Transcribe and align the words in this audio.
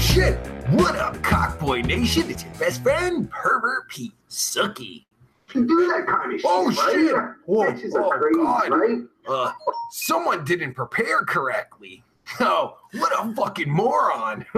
right? 0.00 0.08
Oh 0.08 0.14
shit! 0.14 0.36
What 0.70 0.96
up, 0.96 1.16
Cockboy 1.18 1.84
Nation? 1.84 2.30
It's 2.30 2.44
your 2.44 2.54
best 2.54 2.82
friend, 2.82 3.30
Pervert 3.30 3.88
Pete 3.88 4.12
Sucky. 4.28 5.04
can 5.48 5.66
do 5.66 5.86
that 5.88 6.06
kind 6.06 6.32
of 6.34 6.40
shit. 6.40 6.50
Oh, 6.50 6.66
right? 6.66 6.92
shit. 6.94 7.14
Oh, 7.48 7.90
Bitches 7.90 7.94
are 7.94 8.04
oh, 8.04 8.18
crazy, 8.18 8.38
God. 8.38 8.70
right? 8.70 8.98
Uh, 9.28 9.52
someone 9.92 10.44
didn't 10.44 10.74
prepare 10.74 11.24
correctly. 11.24 12.02
Oh, 12.38 12.76
what 12.92 13.12
a 13.12 13.34
fucking 13.34 13.68
moron. 13.68 14.46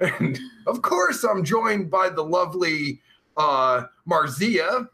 and 0.00 0.40
of 0.66 0.82
course, 0.82 1.22
I'm 1.22 1.44
joined 1.44 1.92
by 1.92 2.08
the 2.08 2.24
lovely 2.24 3.00
uh, 3.36 3.84
Marzia. 4.10 4.88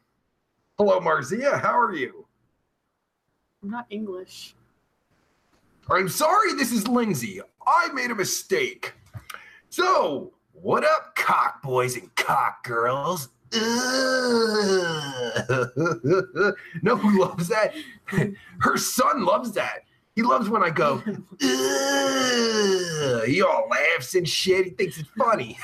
Hello, 0.77 1.01
Marzia. 1.01 1.59
How 1.59 1.79
are 1.79 1.95
you? 1.95 2.27
I'm 3.63 3.71
not 3.71 3.87
English. 3.89 4.55
I'm 5.89 6.11
sorry, 6.11 6.53
this 6.53 6.73
is 6.73 6.85
Lyndsey. 6.85 7.41
I 7.67 7.89
made 7.95 8.11
a 8.11 8.15
mistake. 8.15 8.93
So, 9.71 10.35
what 10.51 10.85
up, 10.85 11.15
cock 11.15 11.63
boys 11.63 11.97
and 11.97 12.13
cock 12.17 12.65
girls? 12.65 13.29
no, 13.53 13.61
who 16.97 17.21
loves 17.21 17.47
that? 17.47 17.73
Her 18.59 18.77
son 18.77 19.25
loves 19.25 19.53
that. 19.53 19.85
He 20.17 20.23
loves 20.23 20.49
when 20.49 20.65
I 20.65 20.71
go, 20.71 20.99
he 23.27 23.43
all 23.43 23.69
laughs 23.71 24.17
and 24.17 24.29
shit. 24.29 24.65
He 24.65 24.71
thinks 24.73 24.99
it's 24.99 25.09
funny. 25.17 25.57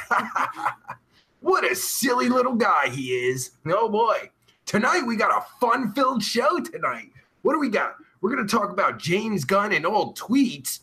what 1.41 1.65
a 1.65 1.75
silly 1.75 2.29
little 2.29 2.55
guy 2.55 2.91
he 2.91 3.09
is. 3.09 3.51
Oh 3.67 3.89
boy. 3.89 4.31
Tonight 4.67 5.03
we 5.05 5.17
got 5.17 5.37
a 5.37 5.45
fun 5.61 5.93
filled 5.95 6.23
show 6.23 6.61
tonight. 6.61 7.11
What 7.43 7.55
do 7.55 7.59
we 7.59 7.71
got? 7.71 7.97
We're 8.21 8.31
going 8.31 8.47
to 8.47 8.57
talk 8.57 8.71
about 8.71 9.01
James 9.01 9.45
Gunn 9.45 9.73
and 9.73 9.85
old 9.85 10.17
tweets. 10.17 10.79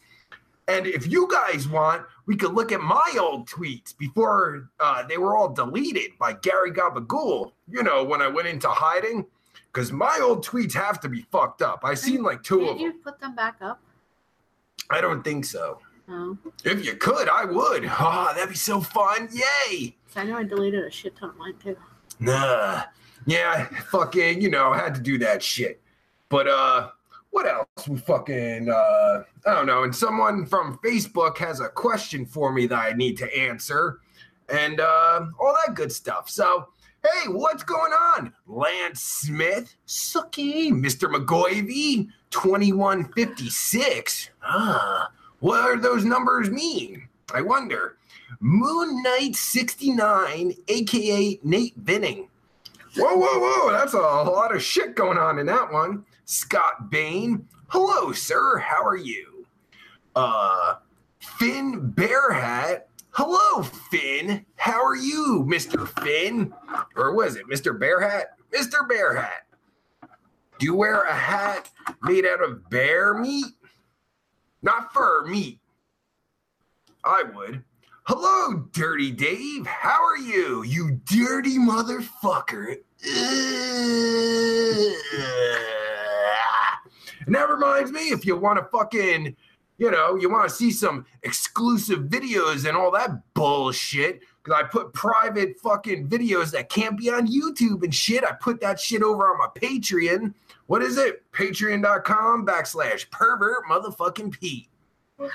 And 0.67 0.87
if 0.87 1.09
you 1.09 1.27
guys 1.29 1.67
want, 1.67 2.05
we 2.25 2.35
could 2.35 2.53
look 2.53 2.71
at 2.71 2.81
my 2.81 3.17
old 3.19 3.49
tweets 3.49 3.97
before 3.97 4.69
uh, 4.79 5.03
they 5.07 5.17
were 5.17 5.35
all 5.35 5.49
deleted 5.49 6.11
by 6.19 6.33
Gary 6.33 6.71
Gabagool. 6.71 7.51
You 7.69 7.83
know, 7.83 8.03
when 8.03 8.21
I 8.21 8.27
went 8.27 8.47
into 8.47 8.69
hiding, 8.69 9.25
because 9.71 9.91
my 9.91 10.19
old 10.21 10.45
tweets 10.45 10.73
have 10.73 10.99
to 11.01 11.09
be 11.09 11.25
fucked 11.31 11.61
up. 11.61 11.81
I 11.83 11.95
seen 11.95 12.23
like 12.23 12.43
two 12.43 12.61
of 12.61 12.67
them. 12.67 12.77
Did 12.77 12.83
you 12.83 12.93
put 13.03 13.19
them 13.19 13.35
back 13.35 13.57
up? 13.61 13.81
I 14.89 15.01
don't 15.01 15.23
think 15.23 15.45
so. 15.45 15.79
No. 16.07 16.37
If 16.63 16.85
you 16.85 16.95
could, 16.95 17.29
I 17.29 17.45
would. 17.45 17.85
Ah, 17.87 18.33
that'd 18.35 18.49
be 18.49 18.55
so 18.55 18.81
fun. 18.81 19.29
Yay! 19.31 19.95
I 20.15 20.23
know 20.25 20.37
I 20.37 20.43
deleted 20.43 20.83
a 20.83 20.91
shit 20.91 21.15
ton 21.15 21.29
of 21.29 21.37
mine 21.37 21.55
too. 21.63 21.77
Nah. 22.19 22.83
Yeah, 23.25 23.65
fucking, 23.89 24.41
you 24.41 24.49
know, 24.49 24.73
had 24.73 24.95
to 24.95 25.01
do 25.01 25.17
that 25.19 25.41
shit. 25.41 25.81
But 26.29 26.47
uh 26.47 26.89
what 27.33 27.47
else? 27.47 27.87
We 27.87 27.97
fucking 27.97 28.69
uh 28.69 29.23
I 29.45 29.53
don't 29.53 29.65
know. 29.65 29.83
And 29.83 29.95
someone 29.95 30.45
from 30.45 30.79
Facebook 30.83 31.37
has 31.39 31.59
a 31.59 31.67
question 31.67 32.25
for 32.25 32.53
me 32.53 32.67
that 32.67 32.79
I 32.79 32.93
need 32.93 33.17
to 33.17 33.37
answer 33.37 33.99
and 34.49 34.79
uh 34.79 35.25
all 35.39 35.57
that 35.65 35.75
good 35.75 35.91
stuff. 35.91 36.29
So 36.29 36.69
Hey, 37.03 37.27
what's 37.27 37.63
going 37.63 37.91
on? 37.91 38.31
Lance 38.47 39.01
Smith, 39.01 39.75
Sucky, 39.85 40.71
Mr. 40.71 41.13
McGoivy, 41.13 42.07
2156. 42.29 44.29
Ah, 44.41 45.11
what 45.39 45.59
are 45.59 45.75
those 45.75 46.05
numbers 46.05 46.49
mean? 46.49 47.09
I 47.33 47.41
wonder. 47.41 47.97
Moon 48.39 49.03
Knight 49.03 49.35
69, 49.35 50.53
aka 50.69 51.39
Nate 51.43 51.83
Binning. 51.83 52.29
Whoa, 52.95 53.17
whoa, 53.17 53.39
whoa, 53.39 53.71
that's 53.71 53.95
a 53.95 53.97
lot 53.97 54.55
of 54.55 54.63
shit 54.63 54.95
going 54.95 55.17
on 55.17 55.39
in 55.39 55.45
that 55.47 55.73
one. 55.73 56.05
Scott 56.25 56.89
Bain, 56.89 57.47
hello, 57.67 58.11
sir, 58.11 58.57
how 58.57 58.83
are 58.83 58.95
you? 58.95 59.45
Uh, 60.15 60.75
Finn 61.19 61.91
Bearhat, 61.95 62.83
hello, 63.11 63.63
Finn, 63.63 64.45
how 64.55 64.83
are 64.83 64.95
you, 64.95 65.45
Mr. 65.47 65.87
Finn? 66.01 66.53
Or 66.95 67.13
was 67.13 67.35
it 67.35 67.47
Mr. 67.47 67.77
Bearhat? 67.77 68.25
Mr. 68.53 68.87
Bearhat. 68.87 69.43
Do 70.59 70.65
you 70.65 70.75
wear 70.75 71.01
a 71.01 71.13
hat 71.13 71.69
made 72.03 72.25
out 72.25 72.41
of 72.41 72.69
bear 72.69 73.15
meat? 73.15 73.45
Not 74.61 74.93
fur, 74.93 75.25
meat. 75.25 75.59
I 77.03 77.23
would. 77.23 77.63
Hello, 78.03 78.67
Dirty 78.71 79.11
Dave. 79.11 79.65
How 79.65 80.01
are 80.05 80.17
you, 80.17 80.63
you 80.63 81.01
dirty 81.05 81.57
motherfucker? 81.57 82.77
Ugh. 85.17 85.82
And 87.25 87.35
that 87.35 87.49
reminds 87.49 87.91
me, 87.91 88.09
if 88.09 88.25
you 88.25 88.35
want 88.35 88.59
to 88.59 88.65
fucking, 88.65 89.35
you 89.77 89.91
know, 89.91 90.15
you 90.15 90.29
want 90.29 90.49
to 90.49 90.55
see 90.55 90.71
some 90.71 91.05
exclusive 91.23 92.03
videos 92.03 92.67
and 92.67 92.77
all 92.77 92.91
that 92.91 93.11
bullshit, 93.33 94.21
because 94.43 94.61
I 94.61 94.67
put 94.67 94.93
private 94.93 95.59
fucking 95.61 96.09
videos 96.09 96.51
that 96.51 96.69
can't 96.69 96.97
be 96.97 97.09
on 97.09 97.27
YouTube 97.27 97.83
and 97.83 97.95
shit. 97.95 98.23
I 98.23 98.33
put 98.33 98.59
that 98.61 98.79
shit 98.79 99.01
over 99.01 99.27
on 99.27 99.37
my 99.37 99.47
Patreon. 99.55 100.33
What 100.67 100.81
is 100.81 100.97
it? 100.97 101.23
Patreon.com 101.31 102.45
backslash 102.45 103.09
pervert 103.09 103.65
motherfucking 103.69 104.39
Pete. 104.39 104.67
If 105.19 105.31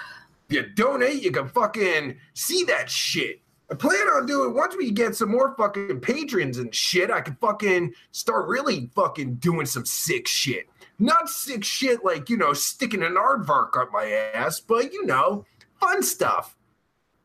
you 0.51 0.63
donate, 0.75 1.23
you 1.23 1.31
can 1.31 1.49
fucking 1.49 2.17
see 2.35 2.65
that 2.65 2.91
shit. 2.91 3.41
I 3.71 3.75
plan 3.75 4.09
on 4.09 4.25
doing 4.25 4.55
once 4.55 4.77
we 4.77 4.91
get 4.91 5.15
some 5.15 5.31
more 5.31 5.55
fucking 5.55 6.01
patrons 6.01 6.57
and 6.57 6.75
shit. 6.75 7.11
I 7.11 7.21
can 7.21 7.37
fucking 7.41 7.93
start 8.13 8.49
really 8.49 8.91
fucking 8.95 9.35
doing 9.37 9.67
some 9.67 9.85
sick 9.85 10.27
shit. 10.27 10.71
Not 10.99 11.29
sick 11.29 11.63
shit 11.63 12.05
like 12.05 12.29
you 12.29 12.37
know 12.37 12.53
sticking 12.53 13.03
an 13.03 13.15
aardvark 13.15 13.81
up 13.81 13.91
my 13.93 14.31
ass, 14.35 14.61
but 14.61 14.93
you 14.93 15.07
know 15.07 15.45
fun 15.81 16.03
stuff. 16.03 16.57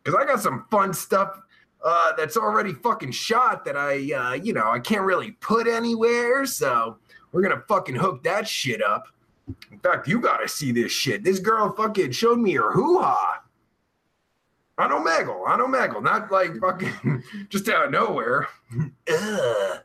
Cause 0.04 0.16
I 0.16 0.26
got 0.26 0.42
some 0.42 0.66
fun 0.70 0.94
stuff 0.94 1.40
uh, 1.84 2.12
that's 2.18 2.38
already 2.38 2.74
fucking 2.74 3.12
shot 3.12 3.66
that 3.66 3.76
I 3.76 4.14
uh, 4.14 4.34
you 4.34 4.54
know 4.54 4.70
I 4.70 4.80
can't 4.80 5.04
really 5.04 5.32
put 5.32 5.68
anywhere. 5.68 6.46
So 6.46 6.98
we're 7.32 7.42
gonna 7.42 7.64
fucking 7.68 7.96
hook 7.96 8.24
that 8.24 8.48
shit 8.48 8.84
up. 8.84 9.08
In 9.72 9.80
fact, 9.80 10.08
you 10.08 10.20
gotta 10.20 10.48
see 10.48 10.72
this 10.72 10.92
shit. 10.92 11.24
This 11.24 11.40
girl 11.40 11.74
fucking 11.74 12.12
showed 12.12 12.40
me 12.40 12.54
her 12.54 12.72
hoo 12.72 13.00
ha. 13.00 13.44
On 14.78 14.90
Omegle, 14.90 15.48
on 15.48 15.60
Omegle, 15.60 16.02
not 16.02 16.30
maggle. 16.30 16.30
Not 16.30 16.32
like 16.32 16.60
fucking 16.60 17.24
just 17.50 17.70
out 17.70 17.86
of 17.86 17.92
nowhere. 17.92 18.48
Ugh. 19.10 19.80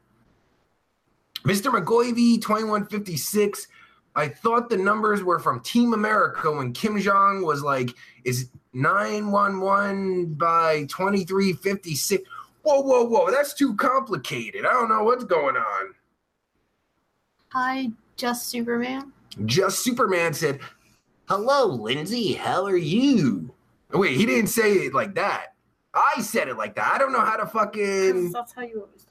Mr. 1.44 1.70
McGoivy, 1.72 2.40
2156. 2.40 3.68
I 4.18 4.28
thought 4.28 4.68
the 4.68 4.76
numbers 4.76 5.22
were 5.22 5.38
from 5.38 5.60
Team 5.60 5.94
America 5.94 6.50
when 6.50 6.72
Kim 6.72 6.98
Jong 6.98 7.46
was 7.46 7.62
like, 7.62 7.94
is 8.24 8.50
911 8.72 10.34
by 10.34 10.86
2356. 10.88 12.28
Whoa, 12.62 12.80
whoa, 12.80 13.04
whoa, 13.04 13.30
that's 13.30 13.54
too 13.54 13.76
complicated. 13.76 14.66
I 14.66 14.72
don't 14.72 14.88
know 14.88 15.04
what's 15.04 15.22
going 15.22 15.56
on. 15.56 15.94
Hi, 17.50 17.90
just 18.16 18.48
Superman. 18.48 19.12
Just 19.46 19.84
Superman 19.84 20.34
said, 20.34 20.58
Hello, 21.28 21.78
Lyndsey, 21.78 22.36
how 22.36 22.64
are 22.64 22.76
you? 22.76 23.54
Wait, 23.92 24.16
he 24.16 24.26
didn't 24.26 24.48
say 24.48 24.72
it 24.72 24.94
like 24.94 25.14
that. 25.14 25.54
I 25.94 26.22
said 26.22 26.48
it 26.48 26.56
like 26.56 26.74
that. 26.74 26.92
I 26.92 26.98
don't 26.98 27.12
know 27.12 27.20
how 27.20 27.36
to 27.36 27.46
fucking. 27.46 28.32
That's 28.32 28.52
how 28.52 28.62
you 28.62 28.80
always. 28.80 29.06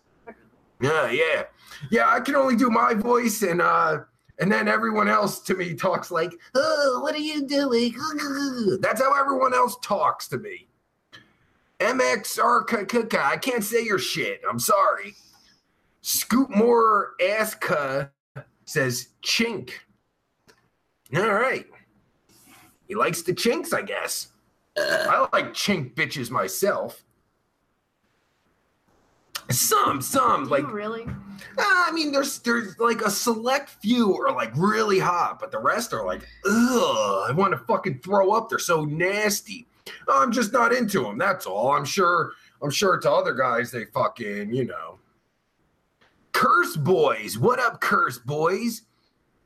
Yeah, 0.81 1.09
yeah. 1.09 1.43
Yeah, 1.89 2.09
I 2.09 2.19
can 2.19 2.35
only 2.35 2.57
do 2.57 2.69
my 2.69 2.93
voice 2.93 3.41
and 3.41 3.61
uh 3.61 3.99
and 4.39 4.51
then 4.51 4.67
everyone 4.67 5.07
else 5.07 5.39
to 5.41 5.55
me 5.55 5.73
talks 5.73 6.11
like, 6.11 6.33
"Oh, 6.55 6.99
what 7.01 7.15
are 7.15 7.19
you 7.19 7.47
doing?" 7.47 7.95
That's 8.81 9.01
how 9.01 9.19
everyone 9.19 9.53
else 9.53 9.77
talks 9.81 10.27
to 10.29 10.37
me. 10.37 10.67
MXR 11.79 13.19
I 13.19 13.37
can't 13.37 13.63
say 13.63 13.83
your 13.83 13.99
shit. 13.99 14.41
I'm 14.49 14.59
sorry. 14.59 15.15
Scoot 16.01 16.49
more 16.49 17.11
Aska 17.21 18.11
uh, 18.35 18.41
says 18.65 19.09
chink. 19.23 19.71
All 21.15 21.33
right. 21.33 21.65
He 22.87 22.95
likes 22.95 23.21
the 23.21 23.33
chinks, 23.33 23.73
I 23.73 23.81
guess. 23.81 24.29
I 24.77 25.27
like 25.33 25.53
chink 25.53 25.95
bitches 25.95 26.29
myself. 26.29 27.03
Some, 29.49 30.01
some, 30.01 30.45
Do 30.45 30.49
like 30.49 30.71
really? 30.71 31.05
uh, 31.05 31.13
I 31.57 31.91
mean, 31.93 32.11
there's 32.11 32.39
there's 32.39 32.77
like 32.79 33.01
a 33.01 33.09
select 33.09 33.69
few 33.69 34.15
are 34.17 34.33
like 34.33 34.51
really 34.55 34.99
hot, 34.99 35.39
but 35.39 35.51
the 35.51 35.59
rest 35.59 35.93
are 35.93 36.05
like, 36.05 36.21
ugh, 36.45 37.29
I 37.29 37.31
want 37.33 37.53
to 37.53 37.57
fucking 37.59 37.99
throw 37.99 38.31
up. 38.31 38.49
They're 38.49 38.59
so 38.59 38.83
nasty. 38.83 39.65
I'm 40.09 40.31
just 40.31 40.51
not 40.51 40.73
into 40.73 41.01
them. 41.03 41.17
That's 41.17 41.45
all. 41.45 41.71
I'm 41.71 41.85
sure. 41.85 42.33
I'm 42.61 42.71
sure 42.71 42.97
to 42.97 43.11
other 43.11 43.33
guys 43.33 43.71
they 43.71 43.85
fucking 43.85 44.53
you 44.53 44.65
know. 44.65 44.99
Curse 46.33 46.75
boys, 46.75 47.37
what 47.37 47.59
up, 47.59 47.81
curse 47.81 48.17
boys? 48.17 48.83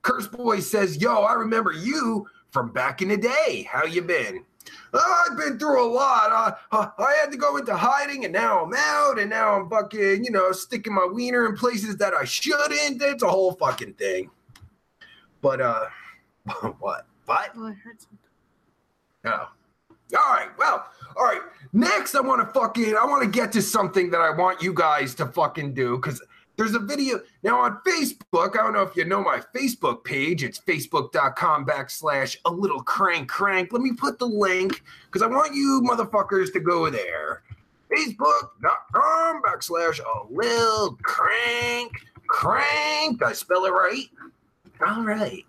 Curse 0.01 0.27
boy 0.27 0.61
says, 0.61 0.97
"Yo, 1.01 1.13
I 1.21 1.33
remember 1.33 1.71
you 1.73 2.25
from 2.51 2.71
back 2.71 3.01
in 3.01 3.09
the 3.09 3.17
day. 3.17 3.67
How 3.71 3.85
you 3.85 4.01
been?" 4.01 4.45
"Oh, 4.93 5.25
I've 5.29 5.37
been 5.37 5.57
through 5.59 5.85
a 5.85 5.89
lot. 5.91 6.31
Uh, 6.71 6.75
uh, 6.75 6.89
I 6.97 7.13
had 7.21 7.31
to 7.31 7.37
go 7.37 7.57
into 7.57 7.75
hiding, 7.75 8.25
and 8.25 8.33
now 8.33 8.63
I'm 8.65 8.73
out, 8.75 9.19
and 9.19 9.29
now 9.29 9.59
I'm 9.59 9.69
fucking, 9.69 10.23
you 10.23 10.31
know, 10.31 10.51
sticking 10.51 10.93
my 10.93 11.05
wiener 11.05 11.45
in 11.45 11.55
places 11.55 11.97
that 11.97 12.13
I 12.13 12.25
shouldn't. 12.25 13.01
It's 13.01 13.23
a 13.23 13.27
whole 13.27 13.53
fucking 13.53 13.93
thing. 13.93 14.29
But 15.41 15.61
uh, 15.61 15.85
what? 16.79 17.05
What? 17.25 17.51
Oh, 17.55 17.67
I 17.67 17.73
heard 17.73 17.99
something. 17.99 18.17
Oh, 19.25 19.49
All 20.17 20.33
right. 20.33 20.49
Well, 20.57 20.85
all 21.15 21.25
right. 21.25 21.41
Next, 21.73 22.15
I 22.15 22.21
want 22.21 22.45
to 22.45 22.59
fucking 22.59 22.95
I 22.95 23.05
want 23.05 23.23
to 23.23 23.29
get 23.29 23.51
to 23.53 23.61
something 23.61 24.09
that 24.11 24.21
I 24.21 24.31
want 24.31 24.61
you 24.61 24.73
guys 24.73 25.15
to 25.15 25.25
fucking 25.27 25.73
do 25.73 25.97
because 25.97 26.21
there's 26.57 26.75
a 26.75 26.79
video 26.79 27.21
now 27.43 27.59
on 27.59 27.79
Facebook. 27.85 28.57
I 28.57 28.63
don't 28.63 28.73
know 28.73 28.81
if 28.81 28.95
you 28.95 29.05
know 29.05 29.23
my 29.23 29.41
Facebook 29.55 30.03
page. 30.03 30.43
It's 30.43 30.59
facebook.com 30.59 31.65
backslash 31.65 32.37
a 32.45 32.51
little 32.51 32.81
crank 32.81 33.29
crank. 33.29 33.73
Let 33.73 33.81
me 33.81 33.93
put 33.93 34.19
the 34.19 34.27
link 34.27 34.83
because 35.05 35.21
I 35.21 35.27
want 35.27 35.55
you 35.55 35.81
motherfuckers 35.83 36.53
to 36.53 36.59
go 36.59 36.89
there. 36.89 37.43
Facebook.com 37.91 39.41
backslash 39.43 39.99
a 39.99 40.33
little 40.33 40.97
crank 41.01 41.91
crank. 42.27 43.23
I 43.23 43.33
spell 43.33 43.65
it 43.65 43.71
right? 43.71 44.09
All 44.85 45.03
right. 45.03 45.45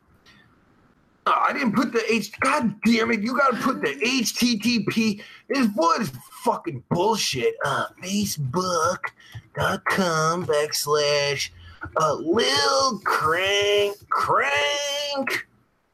I 1.26 1.52
didn't 1.52 1.72
put 1.72 1.92
the 1.92 2.02
H. 2.12 2.32
God 2.40 2.74
damn 2.84 3.12
it! 3.12 3.20
You 3.20 3.36
got 3.36 3.52
to 3.52 3.56
put 3.58 3.80
the 3.80 3.94
HTTP. 3.94 5.22
This 5.48 5.68
was 5.76 6.10
fucking 6.42 6.82
bullshit. 6.90 7.54
Uh, 7.64 7.86
Facebook.com 8.02 10.46
backslash 10.46 11.50
uh, 11.96 12.14
Lil 12.14 12.98
Crank 13.04 13.96
Crank. 14.08 15.46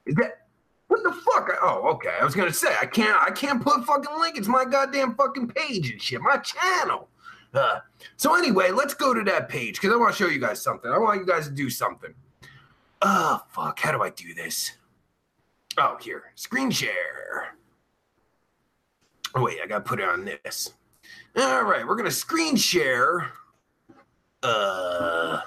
Is 0.07 0.15
that 0.15 0.47
what 0.87 1.03
the 1.03 1.13
fuck? 1.13 1.51
Oh, 1.63 1.91
okay. 1.95 2.17
I 2.21 2.25
was 2.25 2.35
gonna 2.35 2.53
say 2.53 2.75
I 2.81 2.87
can't. 2.87 3.21
I 3.23 3.31
can't 3.31 3.63
put 3.63 3.85
fucking 3.85 4.21
link. 4.21 4.39
It's 4.39 4.49
my 4.49 4.65
goddamn 4.65 5.15
fucking 5.15 5.49
page 5.49 5.91
and 5.91 6.01
shit. 6.01 6.23
My 6.23 6.39
channel. 6.39 7.09
Uh, 7.53 7.81
so 8.17 8.35
anyway, 8.35 8.71
let's 8.71 8.95
go 8.95 9.15
to 9.15 9.23
that 9.25 9.49
page 9.49 9.75
because 9.75 9.93
I 9.93 9.97
want 9.97 10.15
to 10.15 10.23
show 10.23 10.31
you 10.31 10.41
guys 10.41 10.63
something. 10.63 10.91
I 10.91 10.99
want 10.99 11.21
you 11.21 11.27
guys 11.27 11.49
to 11.49 11.53
do 11.53 11.69
something. 11.69 12.15
Oh 13.03 13.43
fuck! 13.51 13.79
How 13.79 13.93
do 13.93 14.03
I 14.03 14.11
do 14.11 14.33
this? 14.35 14.73
Oh, 15.81 15.97
here, 16.01 16.25
screen 16.35 16.71
share. 16.71 17.55
Oh, 19.35 19.45
wait, 19.45 19.59
I 19.63 19.67
gotta 19.67 19.85
put 19.85 20.01
it 20.01 20.09
on 20.09 20.25
this. 20.25 20.73
All 21.37 21.63
right, 21.65 21.87
we're 21.87 21.95
gonna 21.95 22.11
screen 22.11 22.57
share. 22.57 23.31
Uh, 24.43 25.41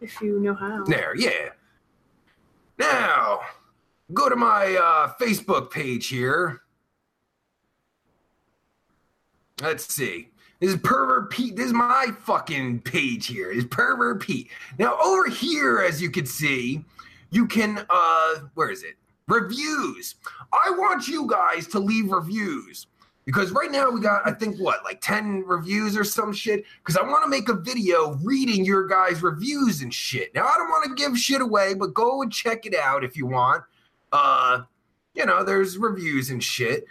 If 0.00 0.20
you 0.20 0.38
know 0.40 0.54
how. 0.54 0.84
there, 0.84 1.16
yeah. 1.16 1.50
Now, 2.78 3.40
go 4.14 4.28
to 4.28 4.36
my 4.36 4.76
uh, 4.76 5.12
Facebook 5.20 5.70
page 5.70 6.08
here. 6.08 6.60
Let's 9.62 9.92
see. 9.92 10.28
This 10.60 10.70
is 10.74 10.76
Pervert 10.80 11.30
Pete. 11.30 11.56
This 11.56 11.66
is 11.66 11.72
my 11.72 12.08
fucking 12.20 12.80
page 12.82 13.26
here. 13.26 13.50
Is 13.50 13.64
Pervert 13.64 14.20
Pete. 14.20 14.50
Now, 14.78 14.96
over 15.02 15.28
here, 15.28 15.80
as 15.80 16.00
you 16.00 16.10
can 16.10 16.26
see, 16.26 16.84
you 17.30 17.46
can, 17.46 17.84
uh, 17.90 18.34
where 18.54 18.70
is 18.70 18.82
it? 18.82 18.96
Reviews. 19.28 20.14
I 20.52 20.70
want 20.70 21.08
you 21.08 21.26
guys 21.26 21.66
to 21.68 21.78
leave 21.78 22.10
reviews 22.10 22.86
because 23.24 23.50
right 23.50 23.72
now 23.72 23.90
we 23.90 24.00
got, 24.00 24.22
I 24.24 24.30
think, 24.30 24.56
what, 24.58 24.84
like 24.84 25.00
10 25.00 25.42
reviews 25.46 25.96
or 25.96 26.04
some 26.04 26.32
shit? 26.32 26.64
Because 26.78 26.96
I 26.96 27.02
want 27.02 27.24
to 27.24 27.28
make 27.28 27.48
a 27.48 27.54
video 27.54 28.14
reading 28.22 28.64
your 28.64 28.86
guys' 28.86 29.22
reviews 29.22 29.82
and 29.82 29.92
shit. 29.92 30.32
Now, 30.32 30.46
I 30.46 30.54
don't 30.56 30.68
want 30.68 30.84
to 30.88 30.94
give 30.94 31.18
shit 31.18 31.40
away, 31.40 31.74
but 31.74 31.92
go 31.92 32.22
and 32.22 32.32
check 32.32 32.66
it 32.66 32.74
out 32.74 33.02
if 33.02 33.16
you 33.16 33.26
want. 33.26 33.64
Uh, 34.12 34.62
you 35.14 35.26
know, 35.26 35.42
there's 35.42 35.76
reviews 35.76 36.30
and 36.30 36.42
shit. 36.42 36.84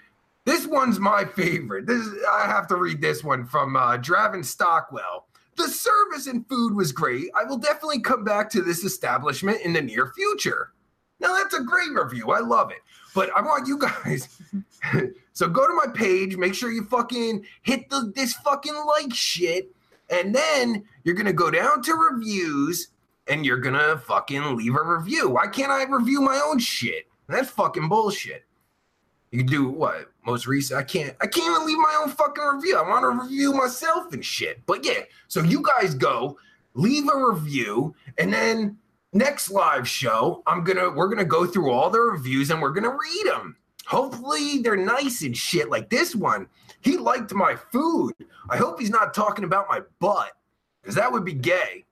This 0.43 0.67
one's 0.67 0.99
my 0.99 1.23
favorite. 1.23 1.87
This 1.87 2.05
is, 2.05 2.13
I 2.31 2.47
have 2.47 2.67
to 2.67 2.75
read 2.75 3.01
this 3.01 3.23
one 3.23 3.45
from 3.45 3.77
uh, 3.77 3.97
Draven 3.97 4.43
Stockwell. 4.43 5.27
The 5.55 5.69
service 5.69 6.27
and 6.27 6.47
food 6.49 6.75
was 6.75 6.91
great. 6.91 7.29
I 7.33 7.45
will 7.45 7.57
definitely 7.57 8.01
come 8.01 8.25
back 8.25 8.49
to 8.51 8.61
this 8.61 8.83
establishment 8.83 9.61
in 9.61 9.71
the 9.71 9.81
near 9.81 10.11
future. 10.13 10.73
Now 11.19 11.33
that's 11.35 11.53
a 11.53 11.61
great 11.61 11.91
review. 11.91 12.31
I 12.31 12.39
love 12.39 12.71
it. 12.71 12.79
But 13.13 13.29
I 13.35 13.41
want 13.41 13.67
you 13.67 13.77
guys. 13.77 14.27
so 15.33 15.47
go 15.47 15.65
to 15.65 15.73
my 15.73 15.91
page. 15.93 16.37
Make 16.37 16.53
sure 16.53 16.71
you 16.71 16.83
fucking 16.85 17.45
hit 17.61 17.89
the 17.89 18.11
this 18.13 18.33
fucking 18.33 18.75
like 18.75 19.13
shit, 19.13 19.73
and 20.09 20.35
then 20.35 20.83
you're 21.03 21.15
gonna 21.15 21.33
go 21.33 21.49
down 21.49 21.81
to 21.83 21.93
reviews, 21.93 22.89
and 23.27 23.45
you're 23.45 23.57
gonna 23.57 23.97
fucking 23.97 24.57
leave 24.57 24.75
a 24.75 24.83
review. 24.83 25.29
Why 25.29 25.47
can't 25.47 25.71
I 25.71 25.83
review 25.83 26.21
my 26.21 26.41
own 26.45 26.59
shit? 26.59 27.07
That's 27.27 27.49
fucking 27.49 27.87
bullshit. 27.87 28.43
You 29.31 29.43
do 29.43 29.67
what? 29.67 30.11
Most 30.25 30.47
recent. 30.47 30.79
I 30.79 30.83
can't. 30.83 31.15
I 31.21 31.27
can't 31.27 31.55
even 31.55 31.67
leave 31.67 31.77
my 31.77 31.99
own 32.01 32.09
fucking 32.09 32.43
review. 32.43 32.77
I 32.77 32.87
want 32.87 33.03
to 33.03 33.23
review 33.23 33.53
myself 33.53 34.13
and 34.13 34.23
shit. 34.23 34.65
But 34.65 34.85
yeah. 34.85 35.01
So 35.27 35.41
you 35.41 35.61
guys 35.61 35.95
go, 35.95 36.37
leave 36.73 37.07
a 37.09 37.17
review, 37.17 37.95
and 38.17 38.31
then 38.31 38.77
next 39.15 39.49
live 39.49 39.87
show, 39.87 40.43
I'm 40.45 40.63
gonna 40.63 40.91
we're 40.91 41.07
gonna 41.07 41.25
go 41.25 41.45
through 41.47 41.71
all 41.71 41.89
the 41.89 41.99
reviews 41.99 42.51
and 42.51 42.61
we're 42.61 42.73
gonna 42.73 42.95
read 42.95 43.25
them. 43.25 43.57
Hopefully 43.87 44.59
they're 44.59 44.75
nice 44.75 45.23
and 45.23 45.35
shit. 45.35 45.69
Like 45.69 45.89
this 45.89 46.15
one, 46.15 46.47
he 46.81 46.97
liked 46.97 47.33
my 47.33 47.55
food. 47.55 48.13
I 48.49 48.57
hope 48.57 48.79
he's 48.79 48.89
not 48.89 49.13
talking 49.13 49.45
about 49.45 49.67
my 49.69 49.81
butt, 49.99 50.33
because 50.81 50.95
that 50.95 51.11
would 51.11 51.25
be 51.25 51.33
gay. 51.33 51.85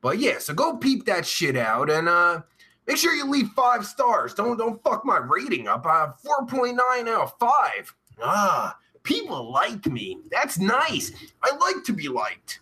But 0.00 0.18
yeah, 0.18 0.38
so 0.38 0.54
go 0.54 0.76
peep 0.76 1.04
that 1.06 1.26
shit 1.26 1.56
out 1.56 1.90
and 1.90 2.08
uh 2.08 2.42
Make 2.90 2.96
sure 2.96 3.14
you 3.14 3.30
leave 3.30 3.50
five 3.50 3.86
stars. 3.86 4.34
Don't 4.34 4.56
don't 4.56 4.82
fuck 4.82 5.04
my 5.04 5.18
rating 5.18 5.68
up. 5.68 5.86
I 5.86 6.00
have 6.00 6.16
4.9 6.24 6.76
out 6.80 7.08
of 7.08 7.38
five. 7.38 7.94
Ah, 8.20 8.76
people 9.04 9.52
like 9.52 9.86
me. 9.86 10.18
That's 10.28 10.58
nice. 10.58 11.12
I 11.40 11.54
like 11.54 11.84
to 11.84 11.92
be 11.92 12.08
liked. 12.08 12.58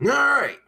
All 0.00 0.08
right. 0.08 0.58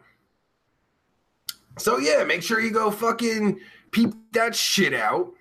So 1.80 1.98
yeah, 1.98 2.24
make 2.24 2.42
sure 2.42 2.60
you 2.60 2.70
go 2.70 2.90
fucking 2.90 3.60
peep 3.90 4.14
that 4.32 4.54
shit 4.54 4.94
out. 4.94 5.32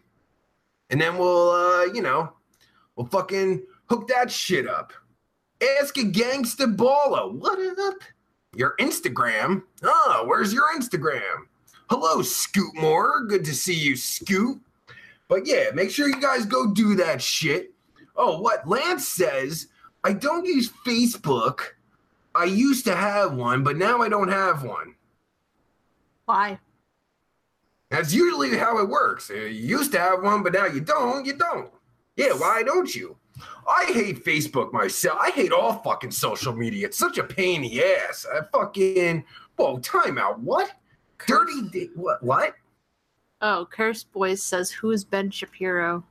And 0.89 0.99
then 0.99 1.17
we'll 1.17 1.51
uh, 1.51 1.85
you 1.93 2.01
know, 2.01 2.33
we'll 2.95 3.07
fucking 3.07 3.63
hook 3.89 4.07
that 4.07 4.31
shit 4.31 4.67
up. 4.67 4.93
Ask 5.79 5.97
a 5.97 6.01
gangsta 6.01 6.73
baller. 6.73 7.31
What 7.31 7.59
up? 7.79 8.01
Your 8.55 8.75
Instagram? 8.79 9.63
Oh, 9.83 10.23
where's 10.25 10.53
your 10.53 10.73
Instagram? 10.75 11.45
Hello, 11.89 12.21
Scoot 12.21 12.73
Moore. 12.75 13.25
Good 13.25 13.43
to 13.45 13.53
see 13.53 13.73
you, 13.73 13.95
Scoot. 13.95 14.59
But 15.27 15.45
yeah, 15.45 15.71
make 15.73 15.91
sure 15.91 16.07
you 16.07 16.21
guys 16.21 16.45
go 16.45 16.71
do 16.71 16.95
that 16.95 17.21
shit. 17.21 17.73
Oh, 18.15 18.39
what 18.41 18.67
Lance 18.67 19.07
says, 19.07 19.67
I 20.03 20.13
don't 20.13 20.45
use 20.45 20.71
Facebook. 20.85 21.61
I 22.33 22.45
used 22.45 22.85
to 22.85 22.95
have 22.95 23.33
one, 23.33 23.63
but 23.63 23.77
now 23.77 24.01
I 24.01 24.09
don't 24.09 24.29
have 24.29 24.63
one. 24.63 24.95
Why? 26.29 26.59
That's 27.89 28.13
usually 28.13 28.55
how 28.55 28.77
it 28.77 28.87
works. 28.87 29.31
Uh, 29.31 29.33
you 29.33 29.79
used 29.79 29.91
to 29.93 29.99
have 29.99 30.21
one, 30.21 30.43
but 30.43 30.53
now 30.53 30.67
you 30.67 30.79
don't. 30.79 31.25
You 31.25 31.33
don't. 31.33 31.71
Yeah, 32.17 32.33
why 32.33 32.61
don't 32.61 32.93
you? 32.93 33.17
I 33.67 33.85
hate 33.85 34.23
Facebook 34.23 34.71
myself. 34.71 35.17
I 35.19 35.31
hate 35.31 35.51
all 35.51 35.79
fucking 35.79 36.11
social 36.11 36.53
media. 36.53 36.85
It's 36.85 36.99
such 36.99 37.17
a 37.17 37.23
pain 37.23 37.63
in 37.63 37.71
the 37.71 37.83
ass. 37.83 38.27
I 38.31 38.41
fucking 38.55 39.25
whoa, 39.55 39.79
timeout. 39.79 40.37
What? 40.37 40.71
Dirty 41.25 41.63
di- 41.71 41.89
what? 41.95 42.21
What? 42.21 42.53
Oh, 43.41 43.67
Curse 43.67 44.03
Boys 44.03 44.43
says, 44.43 44.69
Who 44.69 44.91
is 44.91 45.03
Ben 45.03 45.31
Shapiro? 45.31 46.03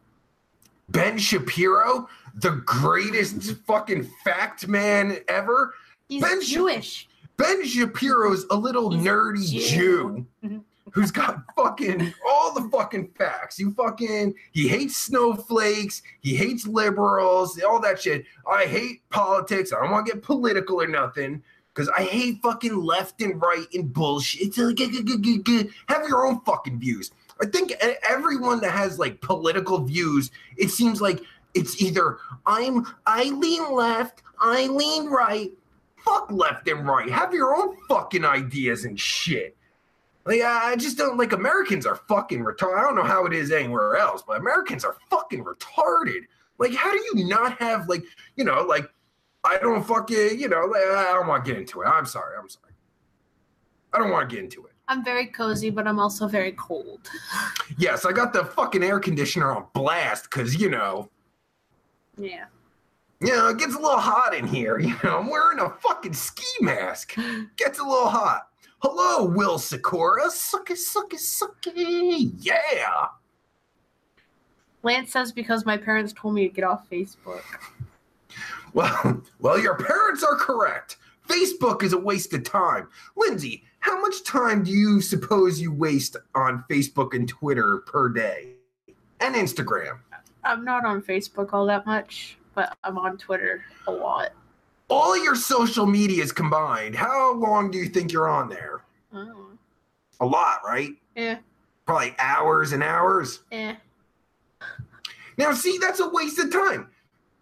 Ben 0.89 1.17
Shapiro, 1.17 2.09
the 2.35 2.61
greatest 2.67 3.53
fucking 3.69 4.11
fact 4.25 4.67
man 4.67 5.19
ever. 5.29 5.75
He's 6.09 6.23
Ben 6.23 6.43
Jewish. 6.43 7.09
Ben 7.39 7.65
Shapiro's 7.65 8.45
a 8.51 8.57
little 8.57 8.91
He's 8.91 9.07
a 9.07 9.09
nerdy 9.09 9.49
Jew. 9.49 9.61
Jew 9.69 10.27
Mhm. 10.45 10.65
who's 10.93 11.11
got 11.11 11.43
fucking 11.57 12.13
all 12.29 12.53
the 12.53 12.69
fucking 12.69 13.13
facts. 13.17 13.59
You 13.59 13.71
fucking 13.73 14.35
he 14.53 14.69
hates 14.69 14.97
snowflakes, 14.97 16.03
he 16.21 16.35
hates 16.37 16.67
liberals, 16.67 17.59
all 17.63 17.81
that 17.81 18.03
shit. 18.03 18.27
I 18.51 18.65
hate 18.65 19.09
politics. 19.09 19.73
I 19.73 19.81
don't 19.81 19.91
want 19.93 20.07
to 20.07 20.13
get 20.15 20.23
political 20.23 20.83
or 20.83 20.87
nothing. 20.87 21.43
Because 21.75 21.89
I 21.97 22.03
hate 22.03 22.43
fucking 22.43 22.75
left 22.75 23.23
and 23.23 23.41
right 23.41 23.67
and 23.73 23.93
bullshit. 23.93 24.57
Have 24.57 26.09
your 26.09 26.27
own 26.27 26.41
fucking 26.41 26.81
views. 26.81 27.13
I 27.41 27.47
think 27.47 27.71
everyone 28.09 28.61
that 28.63 28.73
has 28.73 28.99
like 28.99 29.21
political 29.21 29.79
views, 29.85 30.33
it 30.57 30.71
seems 30.73 31.01
like 31.01 31.23
it's 31.55 31.81
either 31.81 32.19
I'm 32.47 32.85
I 33.07 33.25
lean 33.31 33.73
left, 33.73 34.23
I 34.41 34.67
lean 34.67 35.07
right. 35.07 35.53
Fuck 36.09 36.31
left 36.33 36.69
and 36.69 36.87
right. 36.87 37.11
Have 37.11 37.35
your 37.35 37.55
own 37.55 37.77
fucking 37.89 38.25
ideas 38.25 38.85
and 38.85 38.99
shit. 38.99 39.57
Like 40.25 40.43
I 40.43 40.77
just 40.77 40.99
don't 40.99 41.17
like 41.17 41.33
Americans 41.33 41.87
are 41.87 41.97
fucking 42.09 42.41
retarded. 42.45 42.79
I 42.79 42.83
don't 42.83 42.97
know 42.97 43.03
how 43.03 43.27
it 43.27 43.33
is 43.33 43.51
anywhere 43.51 43.97
else, 43.97 44.23
but 44.27 44.39
Americans 44.39 44.85
are 44.85 44.97
fucking 45.11 45.45
retarded. 45.45 46.23
Like, 46.59 46.75
how 46.75 46.91
do 46.91 46.99
you 47.15 47.27
not 47.27 47.59
have 47.59 47.89
like, 47.89 48.03
you 48.37 48.45
know, 48.45 48.63
like 48.63 48.89
I 49.45 49.59
don't 49.59 49.83
fucking, 49.85 50.39
you 50.39 50.49
know, 50.49 50.67
like, 50.67 50.83
I 50.83 51.13
don't 51.15 51.29
want 51.29 51.45
to 51.45 51.51
get 51.51 51.59
into 51.59 51.83
it. 51.83 51.87
I'm 51.87 52.05
sorry. 52.05 52.37
I'm 52.39 52.49
sorry. 52.49 52.73
I 53.93 53.99
don't 53.99 54.11
want 54.11 54.29
to 54.29 54.35
get 54.35 54.45
into 54.45 54.67
it. 54.67 54.73
I'm 54.89 55.05
very 55.05 55.27
cozy, 55.27 55.71
but 55.71 55.87
I'm 55.87 55.99
also 55.99 56.27
very 56.27 56.53
cold. 56.53 57.09
Yes, 57.77 58.05
I 58.05 58.13
got 58.13 58.33
the 58.33 58.45
fucking 58.45 58.83
air 58.83 58.99
conditioner 58.99 59.53
on 59.53 59.67
blast 59.73 60.25
because 60.25 60.57
you 60.61 60.69
know, 60.69 61.09
Yeah. 62.17 62.47
You 63.21 63.29
know, 63.29 63.49
it 63.49 63.59
gets 63.59 63.75
a 63.75 63.79
little 63.79 63.99
hot 63.99 64.35
in 64.35 64.47
here. 64.47 64.79
You 64.79 64.95
know, 65.03 65.19
I'm 65.19 65.29
wearing 65.29 65.59
a 65.59 65.71
fucking 65.71 66.15
ski 66.15 66.47
mask. 66.61 67.15
Gets 67.57 67.79
a 67.81 67.85
little 67.85 68.09
hot. 68.09 68.49
Hello, 68.81 69.25
Will 69.25 69.59
Sakura. 69.59 70.29
Sucky, 70.29 70.77
sucky, 70.77 71.15
sucky. 71.15 72.33
Yeah. 72.39 73.07
Lance 74.85 75.11
says 75.11 75.33
because 75.33 75.67
my 75.67 75.77
parents 75.77 76.13
told 76.13 76.35
me 76.35 76.49
to 76.49 76.55
get 76.55 76.65
off 76.65 76.89
Facebook. 76.89 77.43
Well, 78.73 79.23
well, 79.41 79.59
your 79.59 79.77
parents 79.77 80.23
are 80.23 80.37
correct. 80.37 80.99
Facebook 81.29 81.83
is 81.83 81.93
a 81.93 81.99
waste 81.99 82.33
of 82.35 82.45
time. 82.45 82.89
Lyndsey, 83.17 83.63
how 83.81 84.01
much 84.01 84.23
time 84.25 84.63
do 84.63 84.71
you 84.71 85.01
suppose 85.01 85.61
you 85.61 85.73
waste 85.73 86.17
on 86.35 86.65
Facebook 86.71 87.15
and 87.15 87.29
Twitter 87.29 87.79
per 87.79 88.09
day? 88.09 88.53
And 89.21 89.35
Instagram? 89.35 89.99
I'm 90.45 90.65
not 90.65 90.85
on 90.85 91.03
Facebook 91.03 91.53
all 91.53 91.67
that 91.67 91.85
much, 91.85 92.38
but 92.59 92.77
I'm 92.83 92.99
on 92.99 93.17
Twitter 93.17 93.63
a 93.87 93.93
lot. 93.93 94.31
All 94.91 95.17
your 95.23 95.37
social 95.37 95.87
medias 95.87 96.33
combined, 96.33 96.97
how 96.97 97.35
long 97.35 97.71
do 97.71 97.79
you 97.79 97.87
think 97.89 98.11
you're 98.11 98.29
on 98.29 98.49
there? 98.49 98.81
Oh. 99.15 99.51
A 100.21 100.27
lot, 100.27 100.59
right? 100.67 100.91
Yeah. 101.15 101.39
Probably 101.87 102.17
hours 102.19 102.73
and 102.73 102.83
hours. 102.83 103.43
eh. 103.53 103.77
Now, 105.37 105.53
see, 105.53 105.79
that's 105.81 106.01
a 106.01 106.09
waste 106.09 106.41
of 106.41 106.51
time. 106.53 106.89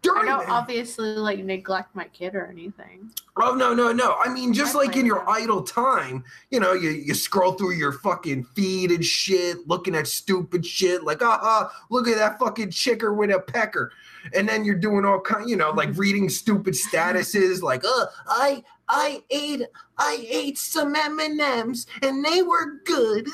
I 0.04 0.24
don't 0.24 0.46
the- 0.46 0.52
obviously 0.52 1.08
like 1.16 1.40
neglect 1.40 1.96
my 1.96 2.04
kid 2.04 2.34
or 2.36 2.46
anything. 2.46 3.10
Oh 3.36 3.54
no, 3.54 3.74
no, 3.74 3.90
no. 3.92 4.16
I 4.24 4.28
mean 4.32 4.52
just 4.52 4.76
I 4.76 4.78
like 4.78 4.96
in 4.96 5.04
your 5.04 5.18
that. 5.24 5.28
idle 5.28 5.62
time, 5.62 6.22
you 6.50 6.60
know, 6.60 6.74
you, 6.74 6.90
you 6.90 7.12
scroll 7.12 7.52
through 7.54 7.72
your 7.72 7.90
fucking 7.92 8.44
feed 8.54 8.92
and 8.92 9.04
shit, 9.04 9.66
looking 9.66 9.96
at 9.96 10.06
stupid 10.06 10.64
shit, 10.64 11.02
like, 11.02 11.22
ah, 11.22 11.40
ah, 11.42 11.72
look 11.90 12.06
at 12.06 12.16
that 12.16 12.38
fucking 12.38 12.70
chicker 12.70 13.14
with 13.14 13.30
a 13.30 13.40
pecker. 13.40 13.90
And 14.34 14.48
then 14.48 14.64
you're 14.64 14.74
doing 14.74 15.04
all 15.04 15.20
kind, 15.20 15.48
you 15.48 15.56
know, 15.56 15.70
like 15.70 15.90
reading 15.96 16.28
stupid 16.28 16.74
statuses 16.74 17.62
like, 17.62 17.84
uh, 17.84 18.06
I 18.28 18.64
I 18.88 19.22
ate 19.30 19.62
I 19.98 20.26
ate 20.28 20.58
some 20.58 20.94
M&Ms 20.94 21.86
and 22.02 22.24
they 22.24 22.42
were 22.42 22.78
good. 22.84 23.26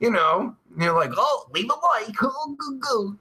You 0.00 0.10
know, 0.10 0.56
and 0.74 0.82
you're 0.82 0.94
like, 0.94 1.12
oh, 1.16 1.48
leave 1.54 1.70
a 1.70 1.74
like. 1.74 2.14
Oh, 2.22 2.56
go, 2.58 2.76
go. 2.78 3.16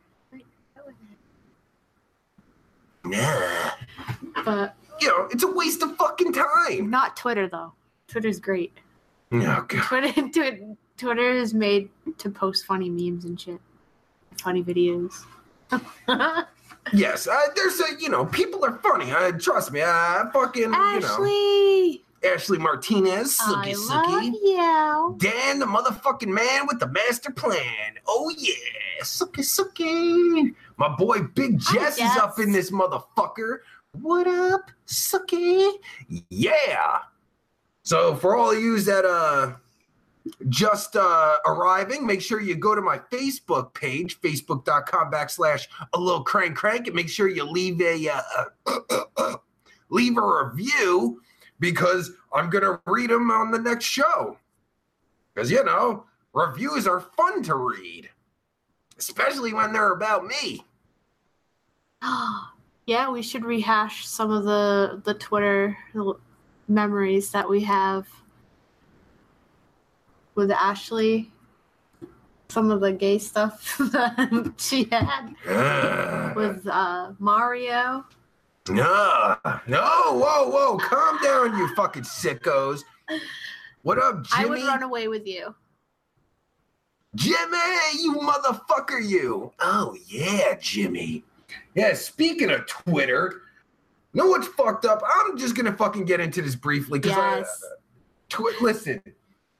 Nah. 3.03 3.71
But 4.45 4.75
You 4.99 5.07
know, 5.07 5.27
it's 5.31 5.43
a 5.43 5.51
waste 5.51 5.81
of 5.81 5.95
fucking 5.97 6.33
time. 6.33 6.89
not 6.89 7.15
Twitter 7.17 7.47
though. 7.47 7.73
Twitter's 8.07 8.39
great. 8.39 8.73
Oh, 9.31 9.65
God. 9.67 9.83
Twitter, 9.83 10.11
Twitter, 10.33 10.75
Twitter 10.97 11.31
is 11.31 11.53
made 11.53 11.89
to 12.17 12.29
post 12.29 12.65
funny 12.65 12.89
memes 12.89 13.25
and 13.25 13.39
shit, 13.39 13.59
funny 14.41 14.63
videos. 14.63 15.25
Yes, 16.93 17.27
uh, 17.27 17.39
there's 17.55 17.79
a 17.79 17.99
you 17.99 18.09
know 18.09 18.25
people 18.25 18.65
are 18.65 18.77
funny. 18.77 19.11
Uh, 19.11 19.31
trust 19.33 19.71
me. 19.71 19.81
Uh, 19.81 20.29
fucking 20.31 20.63
you 20.63 20.69
know 20.69 20.77
Ashley, 20.77 22.03
Ashley 22.23 22.57
Martinez, 22.57 23.37
I 23.39 23.71
Sookie. 23.73 24.33
you. 24.33 25.15
Dan, 25.19 25.59
the 25.59 25.65
motherfucking 25.65 26.27
man 26.27 26.65
with 26.67 26.79
the 26.79 26.87
master 26.87 27.31
plan. 27.31 27.93
Oh 28.07 28.33
yeah, 28.35 28.53
Sookie 29.03 29.45
Sookie. 29.45 30.53
My 30.77 30.89
boy 30.89 31.21
Big 31.21 31.59
Jess 31.59 31.97
is 31.97 32.17
up 32.17 32.39
in 32.39 32.51
this 32.51 32.71
motherfucker. 32.71 33.59
What 33.93 34.27
up, 34.27 34.71
Sookie? 34.87 35.73
Yeah. 36.29 36.99
So 37.83 38.15
for 38.15 38.35
all 38.35 38.51
of 38.51 38.59
you 38.59 38.79
that 38.81 39.05
uh 39.05 39.53
just 40.49 40.95
uh 40.95 41.37
arriving, 41.45 42.05
make 42.05 42.21
sure 42.21 42.39
you 42.39 42.55
go 42.55 42.75
to 42.75 42.81
my 42.81 42.97
Facebook 42.97 43.73
page, 43.73 44.19
facebook.com 44.21 45.11
backslash 45.11 45.67
a 45.93 45.99
little 45.99 46.23
crank 46.23 46.55
crank, 46.55 46.87
and 46.87 46.95
make 46.95 47.09
sure 47.09 47.27
you 47.27 47.43
leave 47.43 47.81
a 47.81 48.09
uh, 48.67 49.35
leave 49.89 50.17
a 50.17 50.45
review 50.45 51.21
because 51.59 52.11
I'm 52.33 52.49
gonna 52.49 52.79
read 52.85 53.09
them 53.09 53.31
on 53.31 53.51
the 53.51 53.59
next 53.59 53.85
show. 53.85 54.37
Because 55.33 55.49
you 55.49 55.63
know, 55.63 56.05
reviews 56.33 56.87
are 56.87 57.01
fun 57.01 57.43
to 57.43 57.55
read, 57.55 58.09
especially 58.97 59.53
when 59.53 59.73
they're 59.73 59.93
about 59.93 60.25
me. 60.25 60.63
yeah, 62.85 63.09
we 63.09 63.21
should 63.21 63.45
rehash 63.45 64.07
some 64.07 64.31
of 64.31 64.43
the 64.43 65.01
the 65.03 65.13
Twitter 65.13 65.77
memories 66.67 67.31
that 67.31 67.49
we 67.49 67.61
have 67.61 68.07
with 70.41 70.49
Ashley. 70.51 71.31
Some 72.49 72.71
of 72.71 72.81
the 72.81 72.91
gay 72.91 73.19
stuff 73.19 73.77
that 73.79 74.53
she 74.57 74.85
had 74.91 75.35
with 76.35 76.67
uh, 76.67 77.11
Mario. 77.19 78.03
No, 78.69 79.37
no, 79.67 79.81
whoa, 80.19 80.49
whoa, 80.49 80.77
calm 80.77 81.19
down, 81.23 81.57
you 81.57 81.73
fucking 81.75 82.03
sickos. 82.03 82.81
What 83.83 83.99
up, 83.99 84.23
Jimmy? 84.23 84.43
I 84.43 84.49
would 84.49 84.63
run 84.63 84.83
away 84.83 85.07
with 85.07 85.25
you. 85.27 85.55
Jimmy, 87.15 87.57
you 87.99 88.15
motherfucker, 88.15 89.07
you. 89.07 89.51
Oh, 89.59 89.95
yeah, 90.07 90.55
Jimmy. 90.59 91.23
Yeah, 91.75 91.93
speaking 91.93 92.49
of 92.51 92.65
Twitter, 92.67 93.41
know 94.13 94.27
what's 94.27 94.47
fucked 94.47 94.85
up? 94.85 95.01
I'm 95.21 95.37
just 95.37 95.55
gonna 95.55 95.75
fucking 95.75 96.05
get 96.05 96.19
into 96.19 96.41
this 96.41 96.55
briefly 96.55 96.99
because 96.99 97.15
Yes. 97.17 97.63
Twi- 98.29 98.53
listen, 98.61 99.01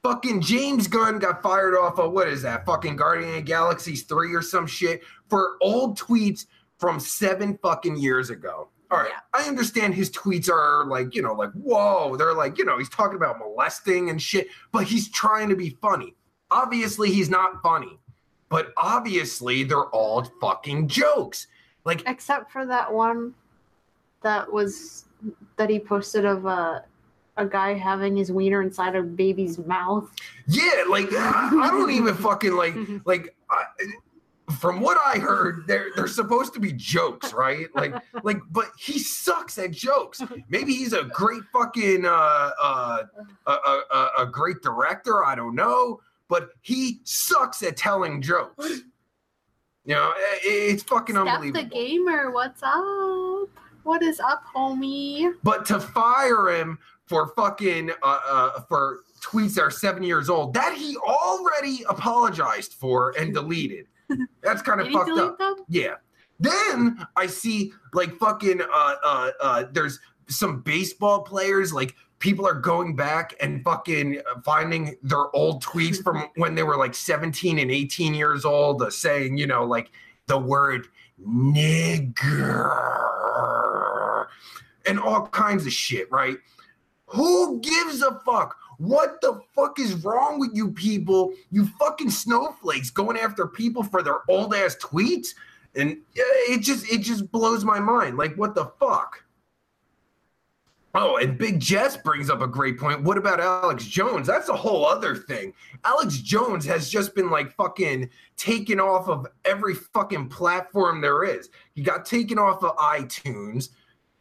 fucking 0.04 0.42
James 0.42 0.88
Gunn 0.88 1.20
got 1.20 1.42
fired 1.42 1.76
off 1.76 2.00
of 2.00 2.12
what 2.12 2.28
is 2.28 2.42
that? 2.42 2.66
Fucking 2.66 2.96
Guardian 2.96 3.36
of 3.38 3.46
Galaxies 3.46 4.04
3 4.04 4.34
or 4.34 4.42
some 4.42 4.66
shit 4.68 5.02
for 5.30 5.58
old 5.62 5.98
tweets 5.98 6.46
from 6.80 7.00
seven 7.00 7.58
fucking 7.62 7.98
years 7.98 8.30
ago. 8.30 8.70
All 8.90 8.98
right, 8.98 9.12
Yeah. 9.12 9.20
I 9.34 9.48
understand 9.48 9.94
his 9.94 10.10
tweets 10.12 10.50
are 10.50 10.86
like, 10.86 11.16
you 11.16 11.22
know, 11.22 11.34
like, 11.34 11.52
whoa, 11.52 12.18
they're 12.18 12.34
like, 12.34 12.58
you 12.58 12.66
know, 12.66 12.78
he's 12.78 12.90
talking 12.90 13.16
about 13.16 13.40
molesting 13.40 14.10
and 14.10 14.22
shit, 14.22 14.48
but 14.72 14.84
he's 14.84 15.10
trying 15.10 15.48
to 15.50 15.56
be 15.56 15.78
funny. 15.82 16.16
Obviously, 16.50 17.10
he's 17.10 17.30
not 17.30 17.62
funny, 17.62 17.98
but 18.50 18.74
obviously, 18.76 19.64
they're 19.64 19.86
all 19.92 20.26
fucking 20.42 20.90
jokes. 20.90 21.48
Like, 21.86 22.04
Except 22.06 22.52
for 22.52 22.66
that 22.66 22.92
one 22.92 23.34
that 24.24 24.52
was 24.52 25.06
that 25.56 25.70
he 25.70 25.80
posted 25.80 26.26
of 26.26 26.46
a 26.46 26.84
a 27.42 27.46
guy 27.46 27.74
having 27.74 28.16
his 28.16 28.32
wiener 28.32 28.62
inside 28.62 28.96
a 28.96 29.02
baby's 29.04 29.58
mouth. 29.60 30.10
yeah, 30.48 30.84
like, 30.90 31.08
I, 31.12 31.50
don't 31.72 31.92
even 31.92 32.14
fucking 32.16 32.54
like, 32.56 32.76
like 33.06 33.36
I, 33.50 33.64
from 34.60 34.80
what 34.82 34.98
I 35.04 35.18
heard, 35.18 35.64
they're 35.66 35.88
they're 35.96 36.08
supposed 36.08 36.54
to 36.56 36.60
be 36.60 36.74
jokes, 36.74 37.32
right? 37.34 37.68
Like 37.74 37.94
like, 38.24 38.40
but 38.52 38.66
he 38.78 39.00
sucks 39.00 39.58
at 39.58 39.72
jokes. 39.72 40.22
Maybe 40.50 40.74
he's 40.74 40.92
a 40.94 41.04
great 41.06 41.44
fucking 41.54 42.06
uh, 42.06 42.50
uh, 42.62 43.04
a, 43.48 43.52
a, 43.52 43.82
a- 43.92 44.12
a 44.20 44.26
great 44.26 44.62
director. 44.62 45.24
I 45.24 45.36
don't 45.36 45.56
know, 45.56 46.02
but 46.28 46.50
he 46.62 47.00
sucks 47.06 47.64
at 47.64 47.78
telling 47.78 48.22
jokes. 48.22 48.82
You 49.86 49.96
know, 49.96 50.12
i- 50.16 50.40
it's 50.44 50.84
fucking 50.84 51.16
Steph 51.16 51.26
the 51.26 51.32
unbelievable. 51.32 51.70
gamer, 51.70 52.32
what's 52.32 52.62
up? 52.62 53.48
What 53.84 54.04
is 54.04 54.20
up, 54.20 54.44
homie? 54.54 55.34
But 55.44 55.66
to 55.68 55.80
fire 55.80 56.50
him 56.50 56.78
for 57.12 57.28
fucking 57.36 57.92
uh, 58.04 58.20
uh, 58.26 58.62
for 58.70 59.02
tweets 59.22 59.56
that 59.56 59.64
are 59.64 59.70
seven 59.70 60.02
years 60.02 60.30
old 60.30 60.54
that 60.54 60.74
he 60.74 60.96
already 60.96 61.84
apologized 61.90 62.72
for 62.76 63.14
and 63.20 63.34
deleted. 63.34 63.88
That's 64.42 64.62
kind 64.62 64.80
of 64.80 64.88
fucked 64.88 65.20
up. 65.20 65.38
them? 65.38 65.56
Yeah. 65.68 65.96
Then 66.40 67.06
I 67.18 67.28
see 67.28 67.74
like 67.94 68.18
fucking 68.18 68.62
uh 68.62 68.96
uh 69.04 69.32
uh 69.42 69.64
there's 69.74 70.00
some 70.30 70.62
baseball 70.62 71.24
players 71.24 71.74
like 71.74 71.96
people 72.20 72.48
are 72.48 72.54
going 72.54 72.96
back 72.96 73.34
and 73.42 73.62
fucking 73.62 74.22
finding 74.46 74.96
their 75.04 75.36
old 75.36 75.62
tweets 75.62 76.02
from 76.02 76.30
when 76.36 76.56
they 76.56 76.64
were 76.64 76.78
like 76.78 76.96
17 76.96 77.60
and 77.60 77.70
18 77.70 78.14
years 78.14 78.46
old 78.46 78.82
uh, 78.82 78.90
saying, 78.90 79.38
you 79.38 79.48
know, 79.48 79.66
like 79.66 79.92
the 80.28 80.38
word 80.38 80.88
nigger 81.28 82.72
and 84.88 84.98
all 84.98 85.28
kinds 85.28 85.66
of 85.66 85.74
shit, 85.74 86.10
right? 86.10 86.38
Who 87.12 87.60
gives 87.60 88.02
a 88.02 88.20
fuck? 88.26 88.58
What 88.78 89.22
the 89.22 89.42
fuck 89.56 89.80
is 89.80 89.94
wrong 90.04 90.40
with 90.40 90.52
you 90.54 90.72
people? 90.72 91.34
You 91.52 91.68
fucking 91.80 92.10
snowflakes 92.10 92.90
going 92.90 93.18
after 93.18 93.46
people 93.48 93.84
for 93.84 94.02
their 94.02 94.22
old 94.28 94.56
ass 94.56 94.76
tweets? 94.82 95.30
And 95.76 95.98
it 96.16 96.62
just 96.62 96.92
it 96.92 97.00
just 97.00 97.32
blows 97.32 97.64
my 97.64 97.80
mind. 97.80 98.18
Like 98.18 98.36
what 98.36 98.56
the 98.56 98.72
fuck? 98.80 99.24
Oh, 100.94 101.18
and 101.18 101.38
Big 101.38 101.60
Jess 101.60 101.96
brings 101.96 102.30
up 102.30 102.42
a 102.42 102.48
great 102.48 102.78
point. 102.78 103.04
What 103.04 103.18
about 103.18 103.40
Alex 103.40 103.86
Jones? 103.86 104.28
That's 104.28 104.50
a 104.50 104.56
whole 104.56 104.86
other 104.86 105.16
thing. 105.16 105.54
Alex 105.86 106.18
Jones 106.18 106.66
has 106.66 106.90
just 106.90 107.16
been 107.16 107.30
like 107.30 107.54
fucking 107.54 108.10
taken 108.36 108.80
off 108.80 109.08
of 109.08 109.26
every 109.46 109.74
fucking 109.74 110.28
platform 110.28 111.00
there 111.00 111.24
is. 111.24 111.50
He 111.76 111.82
got 111.82 112.06
taken 112.06 112.38
off 112.38 112.62
of 112.64 112.76
iTunes. 112.76 113.70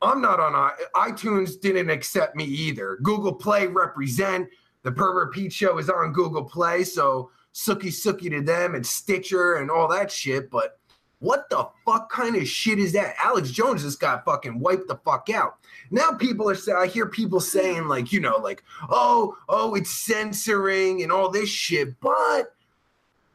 I'm 0.02 0.20
not 0.20 0.40
on 0.40 0.54
I- 0.54 1.10
iTunes. 1.10 1.60
Didn't 1.60 1.90
accept 1.90 2.36
me 2.36 2.44
either. 2.44 2.98
Google 3.02 3.34
Play 3.34 3.66
represent 3.66 4.48
the 4.82 4.92
Pervert 4.92 5.32
Pete 5.32 5.52
Show 5.52 5.78
is 5.78 5.90
on 5.90 6.12
Google 6.12 6.44
Play, 6.44 6.84
so 6.84 7.30
sookie 7.52 7.88
sookie 7.88 8.30
to 8.30 8.40
them 8.40 8.74
and 8.74 8.86
Stitcher 8.86 9.56
and 9.56 9.70
all 9.70 9.88
that 9.88 10.10
shit. 10.10 10.50
But 10.50 10.78
what 11.18 11.50
the 11.50 11.68
fuck 11.84 12.10
kind 12.10 12.34
of 12.36 12.48
shit 12.48 12.78
is 12.78 12.92
that? 12.92 13.14
Alex 13.22 13.50
Jones 13.50 13.82
just 13.82 14.00
got 14.00 14.24
fucking 14.24 14.58
wiped 14.58 14.88
the 14.88 14.96
fuck 15.04 15.28
out. 15.28 15.58
Now 15.90 16.12
people 16.12 16.48
are 16.48 16.54
saying, 16.54 16.78
I 16.80 16.86
hear 16.86 17.06
people 17.06 17.40
saying 17.40 17.88
like, 17.88 18.10
you 18.10 18.20
know, 18.20 18.38
like, 18.38 18.64
oh, 18.88 19.36
oh, 19.48 19.74
it's 19.74 19.90
censoring 19.90 21.02
and 21.02 21.12
all 21.12 21.30
this 21.30 21.50
shit, 21.50 22.00
but 22.00 22.54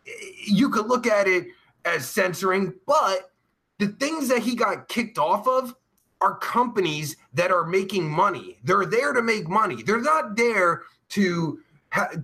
eh, 0.08 0.12
you 0.48 0.70
could 0.70 0.88
look 0.88 1.06
at 1.06 1.28
it 1.28 1.48
as 1.86 2.10
censoring, 2.10 2.74
but 2.88 3.32
the 3.78 3.90
things 3.90 4.30
that 4.30 4.42
he 4.42 4.56
got 4.56 4.88
kicked 4.88 5.20
off 5.20 5.48
of 5.48 5.76
are 6.22 6.38
companies 6.38 7.18
that 7.34 7.52
are 7.52 7.66
making 7.66 8.10
money. 8.10 8.58
They're 8.64 8.86
there 8.86 9.14
to 9.14 9.22
make 9.22 9.48
money. 9.48 9.84
They're 9.84 10.02
not 10.02 10.36
there 10.36 10.84
to 11.10 11.60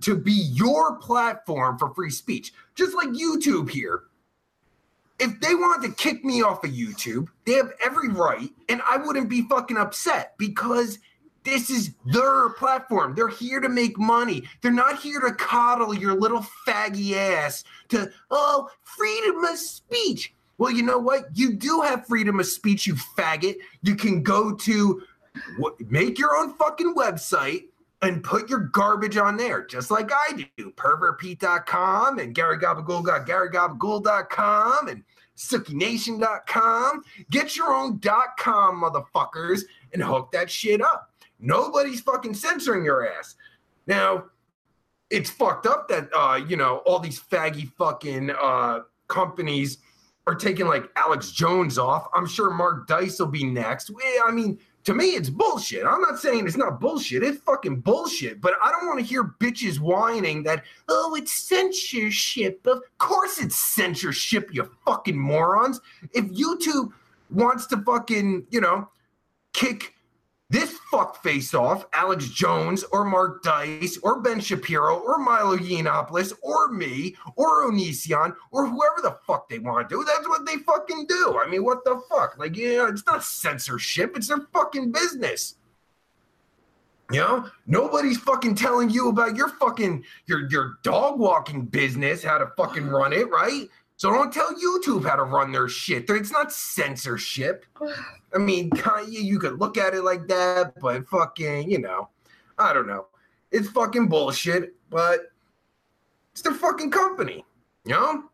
to 0.00 0.16
be 0.16 0.32
your 0.32 0.96
platform 0.96 1.78
for 1.78 1.94
free 1.94 2.10
speech. 2.10 2.52
Just 2.74 2.94
like 2.94 3.08
YouTube 3.08 3.70
here. 3.70 4.04
If 5.18 5.40
they 5.40 5.54
wanted 5.54 5.88
to 5.88 5.94
kick 5.94 6.24
me 6.24 6.42
off 6.42 6.64
of 6.64 6.72
YouTube, 6.72 7.28
they 7.46 7.52
have 7.52 7.72
every 7.82 8.08
right, 8.08 8.50
and 8.68 8.82
I 8.86 8.96
wouldn't 8.96 9.28
be 9.28 9.42
fucking 9.42 9.76
upset 9.76 10.34
because 10.36 10.98
this 11.44 11.70
is 11.70 11.94
their 12.06 12.50
platform. 12.50 13.14
They're 13.14 13.28
here 13.28 13.60
to 13.60 13.68
make 13.68 13.98
money. 13.98 14.44
They're 14.60 14.72
not 14.72 15.00
here 15.00 15.20
to 15.20 15.32
coddle 15.32 15.94
your 15.94 16.14
little 16.14 16.44
faggy 16.66 17.14
ass 17.14 17.64
to, 17.88 18.10
oh, 18.30 18.68
freedom 18.82 19.44
of 19.44 19.58
speech. 19.58 20.34
Well, 20.62 20.70
you 20.70 20.84
know 20.84 20.98
what? 20.98 21.24
You 21.34 21.54
do 21.54 21.80
have 21.80 22.06
freedom 22.06 22.38
of 22.38 22.46
speech, 22.46 22.86
you 22.86 22.94
faggot. 22.94 23.56
You 23.82 23.96
can 23.96 24.22
go 24.22 24.54
to 24.54 25.02
make 25.88 26.20
your 26.20 26.36
own 26.36 26.54
fucking 26.54 26.94
website 26.94 27.64
and 28.00 28.22
put 28.22 28.48
your 28.48 28.60
garbage 28.60 29.16
on 29.16 29.36
there, 29.36 29.66
just 29.66 29.90
like 29.90 30.12
I 30.12 30.46
do. 30.56 30.70
Pervertpete.com 30.70 32.20
and 32.20 32.32
Gary 32.32 32.58
Gabagool 32.58 33.02
got 33.02 33.26
GaryGabagool.com 33.26 34.86
and 34.86 35.02
SookieNation.com. 35.36 37.02
Get 37.28 37.56
your 37.56 37.74
own 37.74 37.98
.com, 38.38 38.84
motherfuckers, 38.84 39.62
and 39.92 40.00
hook 40.00 40.30
that 40.30 40.48
shit 40.48 40.80
up. 40.80 41.10
Nobody's 41.40 42.02
fucking 42.02 42.34
censoring 42.34 42.84
your 42.84 43.12
ass. 43.12 43.34
Now, 43.88 44.26
it's 45.10 45.28
fucked 45.28 45.66
up 45.66 45.88
that 45.88 46.08
uh, 46.16 46.36
you 46.36 46.56
know, 46.56 46.76
all 46.86 47.00
these 47.00 47.20
faggy 47.20 47.68
fucking 47.72 48.30
uh 48.30 48.82
companies 49.08 49.78
are 50.26 50.34
taking 50.34 50.66
like 50.66 50.90
Alex 50.96 51.32
Jones 51.32 51.78
off. 51.78 52.08
I'm 52.14 52.26
sure 52.26 52.50
Mark 52.50 52.86
Dice 52.86 53.18
will 53.18 53.26
be 53.26 53.44
next. 53.44 53.90
I 54.24 54.30
mean, 54.30 54.58
to 54.84 54.94
me, 54.94 55.10
it's 55.10 55.30
bullshit. 55.30 55.84
I'm 55.84 56.00
not 56.00 56.18
saying 56.18 56.46
it's 56.46 56.56
not 56.56 56.80
bullshit. 56.80 57.22
It's 57.22 57.40
fucking 57.42 57.80
bullshit. 57.80 58.40
But 58.40 58.54
I 58.62 58.70
don't 58.70 58.86
want 58.86 58.98
to 58.98 59.04
hear 59.04 59.24
bitches 59.24 59.78
whining 59.78 60.42
that, 60.44 60.64
oh, 60.88 61.14
it's 61.14 61.32
censorship. 61.32 62.66
Of 62.66 62.82
course 62.98 63.38
it's 63.40 63.56
censorship, 63.56 64.50
you 64.52 64.70
fucking 64.84 65.18
morons. 65.18 65.80
If 66.12 66.26
YouTube 66.26 66.92
wants 67.30 67.66
to 67.68 67.76
fucking, 67.78 68.46
you 68.50 68.60
know, 68.60 68.88
kick 69.52 69.94
this 70.52 70.78
fuckface 70.92 71.58
off, 71.58 71.86
Alex 71.94 72.28
Jones 72.28 72.84
or 72.92 73.06
Mark 73.06 73.42
Dice 73.42 73.98
or 74.02 74.20
Ben 74.20 74.38
Shapiro 74.38 74.98
or 74.98 75.16
Milo 75.18 75.56
Yiannopoulos 75.56 76.34
or 76.42 76.70
me 76.70 77.16
or 77.36 77.70
Onision 77.70 78.36
or 78.50 78.66
whoever 78.66 79.00
the 79.02 79.16
fuck 79.26 79.48
they 79.48 79.58
want 79.58 79.88
to 79.88 79.96
do. 79.96 80.04
That's 80.04 80.28
what 80.28 80.44
they 80.44 80.58
fucking 80.58 81.06
do. 81.06 81.40
I 81.42 81.48
mean, 81.48 81.64
what 81.64 81.84
the 81.84 82.02
fuck? 82.10 82.36
Like, 82.38 82.54
you 82.54 82.76
know, 82.76 82.86
it's 82.86 83.06
not 83.06 83.24
censorship, 83.24 84.14
it's 84.14 84.28
their 84.28 84.46
fucking 84.52 84.92
business. 84.92 85.54
You 87.10 87.20
know, 87.20 87.50
nobody's 87.66 88.18
fucking 88.18 88.54
telling 88.54 88.90
you 88.90 89.08
about 89.08 89.36
your 89.36 89.48
fucking 89.48 90.04
your 90.26 90.50
your 90.50 90.78
dog 90.82 91.18
walking 91.18 91.64
business, 91.64 92.22
how 92.22 92.38
to 92.38 92.46
fucking 92.56 92.86
run 92.86 93.14
it, 93.14 93.28
right? 93.30 93.68
So 94.02 94.10
don't 94.10 94.32
tell 94.32 94.52
YouTube 94.54 95.08
how 95.08 95.14
to 95.14 95.22
run 95.22 95.52
their 95.52 95.68
shit. 95.68 96.10
It's 96.10 96.32
not 96.32 96.50
censorship. 96.50 97.64
I 98.34 98.38
mean, 98.38 98.68
you 99.08 99.38
could 99.38 99.60
look 99.60 99.78
at 99.78 99.94
it 99.94 100.02
like 100.02 100.26
that, 100.26 100.72
but 100.80 101.06
fucking, 101.06 101.70
you 101.70 101.78
know, 101.78 102.08
I 102.58 102.72
don't 102.72 102.88
know. 102.88 103.06
It's 103.52 103.68
fucking 103.68 104.08
bullshit, 104.08 104.74
but 104.90 105.30
it's 106.32 106.42
their 106.42 106.52
fucking 106.52 106.90
company, 106.90 107.44
you 107.84 107.92
know? 107.92 108.24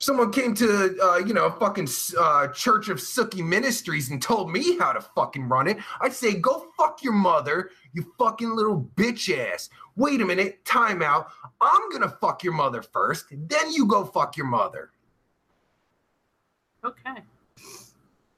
Someone 0.00 0.30
came 0.30 0.54
to, 0.54 0.96
uh, 1.02 1.16
you 1.16 1.34
know, 1.34 1.50
fucking 1.50 1.88
uh, 2.16 2.46
Church 2.48 2.88
of 2.88 2.98
Sookie 2.98 3.44
Ministries 3.44 4.10
and 4.10 4.22
told 4.22 4.52
me 4.52 4.78
how 4.78 4.92
to 4.92 5.00
fucking 5.00 5.48
run 5.48 5.66
it. 5.66 5.78
I'd 6.00 6.12
say, 6.12 6.34
go 6.34 6.66
fuck 6.76 7.02
your 7.02 7.14
mother, 7.14 7.70
you 7.92 8.06
fucking 8.16 8.54
little 8.54 8.88
bitch 8.94 9.36
ass. 9.36 9.70
Wait 9.96 10.20
a 10.20 10.24
minute, 10.24 10.64
time 10.64 11.02
out. 11.02 11.28
I'm 11.60 11.90
gonna 11.90 12.08
fuck 12.20 12.44
your 12.44 12.52
mother 12.52 12.80
first, 12.80 13.26
then 13.30 13.72
you 13.72 13.86
go 13.86 14.04
fuck 14.04 14.36
your 14.36 14.46
mother. 14.46 14.90
Okay. 16.84 17.22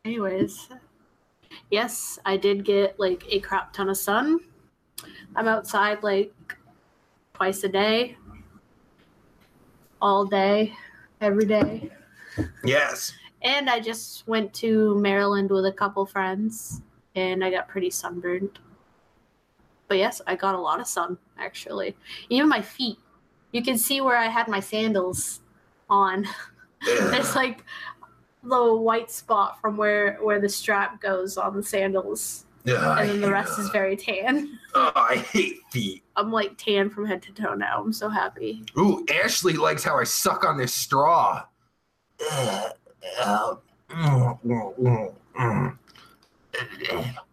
Anyways, 0.06 0.70
yes, 1.70 2.18
I 2.24 2.38
did 2.38 2.64
get 2.64 2.98
like 2.98 3.24
a 3.28 3.38
crap 3.40 3.74
ton 3.74 3.90
of 3.90 3.98
sun. 3.98 4.40
I'm 5.36 5.46
outside 5.46 6.02
like 6.02 6.32
twice 7.34 7.64
a 7.64 7.68
day, 7.68 8.16
all 10.00 10.24
day, 10.24 10.72
every 11.20 11.46
day. 11.46 11.90
Yes. 12.64 13.12
And 13.42 13.70
I 13.70 13.80
just 13.80 14.26
went 14.28 14.52
to 14.54 14.98
Maryland 14.98 15.50
with 15.50 15.66
a 15.66 15.72
couple 15.72 16.04
friends 16.06 16.82
and 17.14 17.44
I 17.44 17.50
got 17.50 17.68
pretty 17.68 17.90
sunburned. 17.90 18.58
But 19.88 19.98
yes, 19.98 20.20
I 20.26 20.36
got 20.36 20.54
a 20.54 20.60
lot 20.60 20.80
of 20.80 20.86
sun 20.86 21.18
actually. 21.38 21.96
Even 22.28 22.48
my 22.48 22.62
feet. 22.62 22.98
You 23.52 23.62
can 23.62 23.76
see 23.76 24.00
where 24.00 24.16
I 24.16 24.26
had 24.26 24.46
my 24.46 24.60
sandals 24.60 25.40
on. 25.88 26.26
There's 26.84 27.34
like 27.34 27.64
the 28.42 28.74
white 28.74 29.10
spot 29.10 29.60
from 29.60 29.76
where 29.76 30.18
where 30.22 30.40
the 30.40 30.48
strap 30.48 31.00
goes 31.00 31.36
on 31.36 31.56
the 31.56 31.62
sandals. 31.62 32.46
Yeah, 32.64 32.98
and 32.98 33.08
then 33.08 33.20
the 33.20 33.30
rest 33.30 33.58
is 33.58 33.68
very 33.70 33.96
tan. 33.96 34.58
Oh, 34.72 34.92
I 34.94 35.16
hate 35.16 35.56
feet. 35.72 36.04
I'm 36.14 36.30
like 36.30 36.56
tan 36.56 36.90
from 36.90 37.04
head 37.04 37.22
to 37.22 37.32
toe 37.32 37.54
now. 37.54 37.82
I'm 37.82 37.92
so 37.92 38.08
happy. 38.08 38.62
Ooh, 38.78 39.04
Ashley 39.12 39.54
likes 39.54 39.82
how 39.82 39.98
I 39.98 40.04
suck 40.04 40.44
on 40.44 40.56
this 40.58 40.72
straw. 40.72 41.42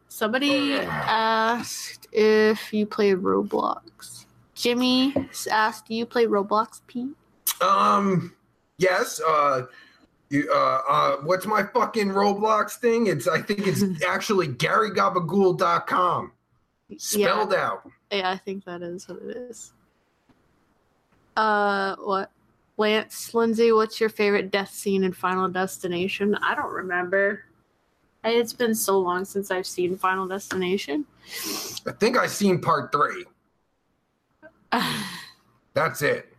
Somebody 0.08 0.74
asked 0.80 2.08
if 2.12 2.74
you 2.74 2.88
play 2.88 3.12
Roblox. 3.12 4.26
Jimmy 4.56 5.13
asked, 5.52 5.88
"Do 5.88 5.94
you 5.94 6.08
play 6.08 6.26
Roblox, 6.26 6.82
Pete?" 6.88 7.16
Um, 7.62 8.34
yes. 8.80 9.22
Uh, 9.22 9.68
you, 10.30 10.50
uh, 10.54 10.82
uh, 10.90 11.16
what's 11.18 11.46
my 11.46 11.63
fucking 11.63 12.10
Roblox 12.10 12.78
thing? 12.78 13.08
It's 13.08 13.28
I 13.28 13.42
think 13.42 13.68
it's 13.68 13.84
actually 14.08 14.48
GaryGabagool.com. 14.48 16.32
Spelled 16.98 17.52
yeah. 17.52 17.66
out. 17.66 17.92
Yeah, 18.12 18.32
I 18.32 18.38
think 18.38 18.66
that 18.66 18.82
is 18.82 19.08
what 19.08 19.22
it 19.22 19.38
is. 19.38 19.74
Uh, 21.36 21.96
what? 21.98 22.32
Lance, 22.78 23.32
Lyndsey, 23.32 23.76
what's 23.76 24.00
your 24.00 24.10
favorite 24.10 24.52
death 24.52 24.70
scene 24.70 25.04
in 25.04 25.12
Final 25.12 25.50
Destination? 25.50 26.36
I 26.36 26.54
don't 26.54 26.72
remember. 26.72 27.44
It's 28.24 28.54
been 28.54 28.76
so 28.76 29.00
long 29.00 29.26
since 29.26 29.50
I've 29.50 29.66
seen 29.66 29.98
Final 29.98 30.28
Destination. 30.28 31.06
I 31.88 31.92
think 31.92 32.18
I've 32.18 32.32
seen 32.32 32.62
part 32.62 32.92
three. 32.92 33.26
That's 35.74 36.02
it. 36.02 36.37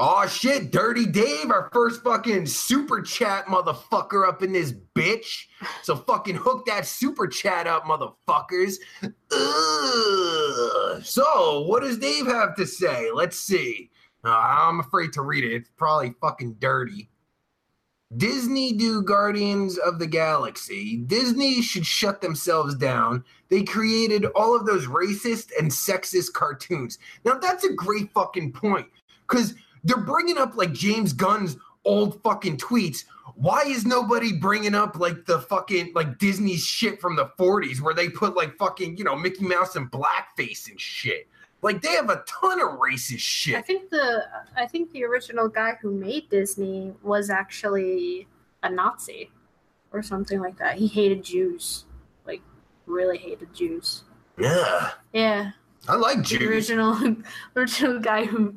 Oh 0.00 0.28
shit, 0.28 0.70
Dirty 0.70 1.06
Dave, 1.06 1.50
our 1.50 1.70
first 1.72 2.04
fucking 2.04 2.46
super 2.46 3.02
chat 3.02 3.46
motherfucker 3.46 4.28
up 4.28 4.44
in 4.44 4.52
this 4.52 4.72
bitch. 4.94 5.46
So 5.82 5.96
fucking 5.96 6.36
hook 6.36 6.66
that 6.66 6.86
super 6.86 7.26
chat 7.26 7.66
up, 7.66 7.82
motherfuckers. 7.82 8.76
Ugh. 9.02 11.04
So, 11.04 11.62
what 11.62 11.82
does 11.82 11.98
Dave 11.98 12.28
have 12.28 12.54
to 12.56 12.64
say? 12.64 13.10
Let's 13.12 13.40
see. 13.40 13.90
Uh, 14.24 14.30
I'm 14.30 14.78
afraid 14.78 15.12
to 15.14 15.22
read 15.22 15.42
it. 15.42 15.52
It's 15.52 15.70
probably 15.76 16.14
fucking 16.20 16.58
dirty. 16.60 17.10
Disney 18.16 18.74
do 18.74 19.02
Guardians 19.02 19.78
of 19.78 19.98
the 19.98 20.06
Galaxy. 20.06 20.98
Disney 21.06 21.60
should 21.60 21.84
shut 21.84 22.20
themselves 22.20 22.76
down. 22.76 23.24
They 23.48 23.64
created 23.64 24.26
all 24.36 24.54
of 24.54 24.64
those 24.64 24.86
racist 24.86 25.50
and 25.58 25.68
sexist 25.68 26.34
cartoons. 26.34 27.00
Now, 27.24 27.34
that's 27.34 27.64
a 27.64 27.72
great 27.72 28.12
fucking 28.12 28.52
point 28.52 28.86
because 29.28 29.54
they're 29.84 29.96
bringing 29.96 30.38
up 30.38 30.56
like 30.56 30.72
James 30.72 31.12
Gunn's 31.12 31.56
old 31.84 32.22
fucking 32.22 32.58
tweets. 32.58 33.04
Why 33.34 33.62
is 33.62 33.86
nobody 33.86 34.32
bringing 34.32 34.74
up 34.74 34.98
like 34.98 35.24
the 35.26 35.40
fucking 35.40 35.92
like 35.94 36.18
Disney 36.18 36.56
shit 36.56 37.00
from 37.00 37.16
the 37.16 37.26
40s 37.38 37.80
where 37.80 37.94
they 37.94 38.08
put 38.08 38.36
like 38.36 38.56
fucking, 38.56 38.96
you 38.96 39.04
know, 39.04 39.16
Mickey 39.16 39.44
Mouse 39.44 39.76
and 39.76 39.90
blackface 39.90 40.68
and 40.68 40.80
shit? 40.80 41.28
Like 41.62 41.82
they 41.82 41.90
have 41.90 42.10
a 42.10 42.22
ton 42.26 42.60
of 42.60 42.78
racist 42.78 43.18
shit. 43.18 43.56
I 43.56 43.62
think 43.62 43.90
the 43.90 44.24
I 44.56 44.66
think 44.66 44.92
the 44.92 45.04
original 45.04 45.48
guy 45.48 45.76
who 45.80 45.90
made 45.92 46.28
Disney 46.28 46.94
was 47.02 47.30
actually 47.30 48.28
a 48.62 48.70
Nazi 48.70 49.30
or 49.92 50.02
something 50.02 50.40
like 50.40 50.58
that. 50.58 50.76
He 50.76 50.86
hated 50.86 51.24
Jews. 51.24 51.84
Like 52.26 52.42
really 52.86 53.18
hated 53.18 53.52
Jews. 53.54 54.04
Yeah. 54.38 54.90
Yeah. 55.12 55.50
I 55.88 55.96
like 55.96 56.22
Jews. 56.22 56.38
The 56.38 56.48
original 56.48 57.16
original 57.56 57.98
guy 57.98 58.24
who 58.24 58.54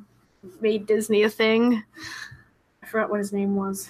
made 0.59 0.85
Disney 0.85 1.23
a 1.23 1.29
thing. 1.29 1.83
I 2.83 2.85
forgot 2.87 3.09
what 3.09 3.19
his 3.19 3.33
name 3.33 3.55
was. 3.55 3.89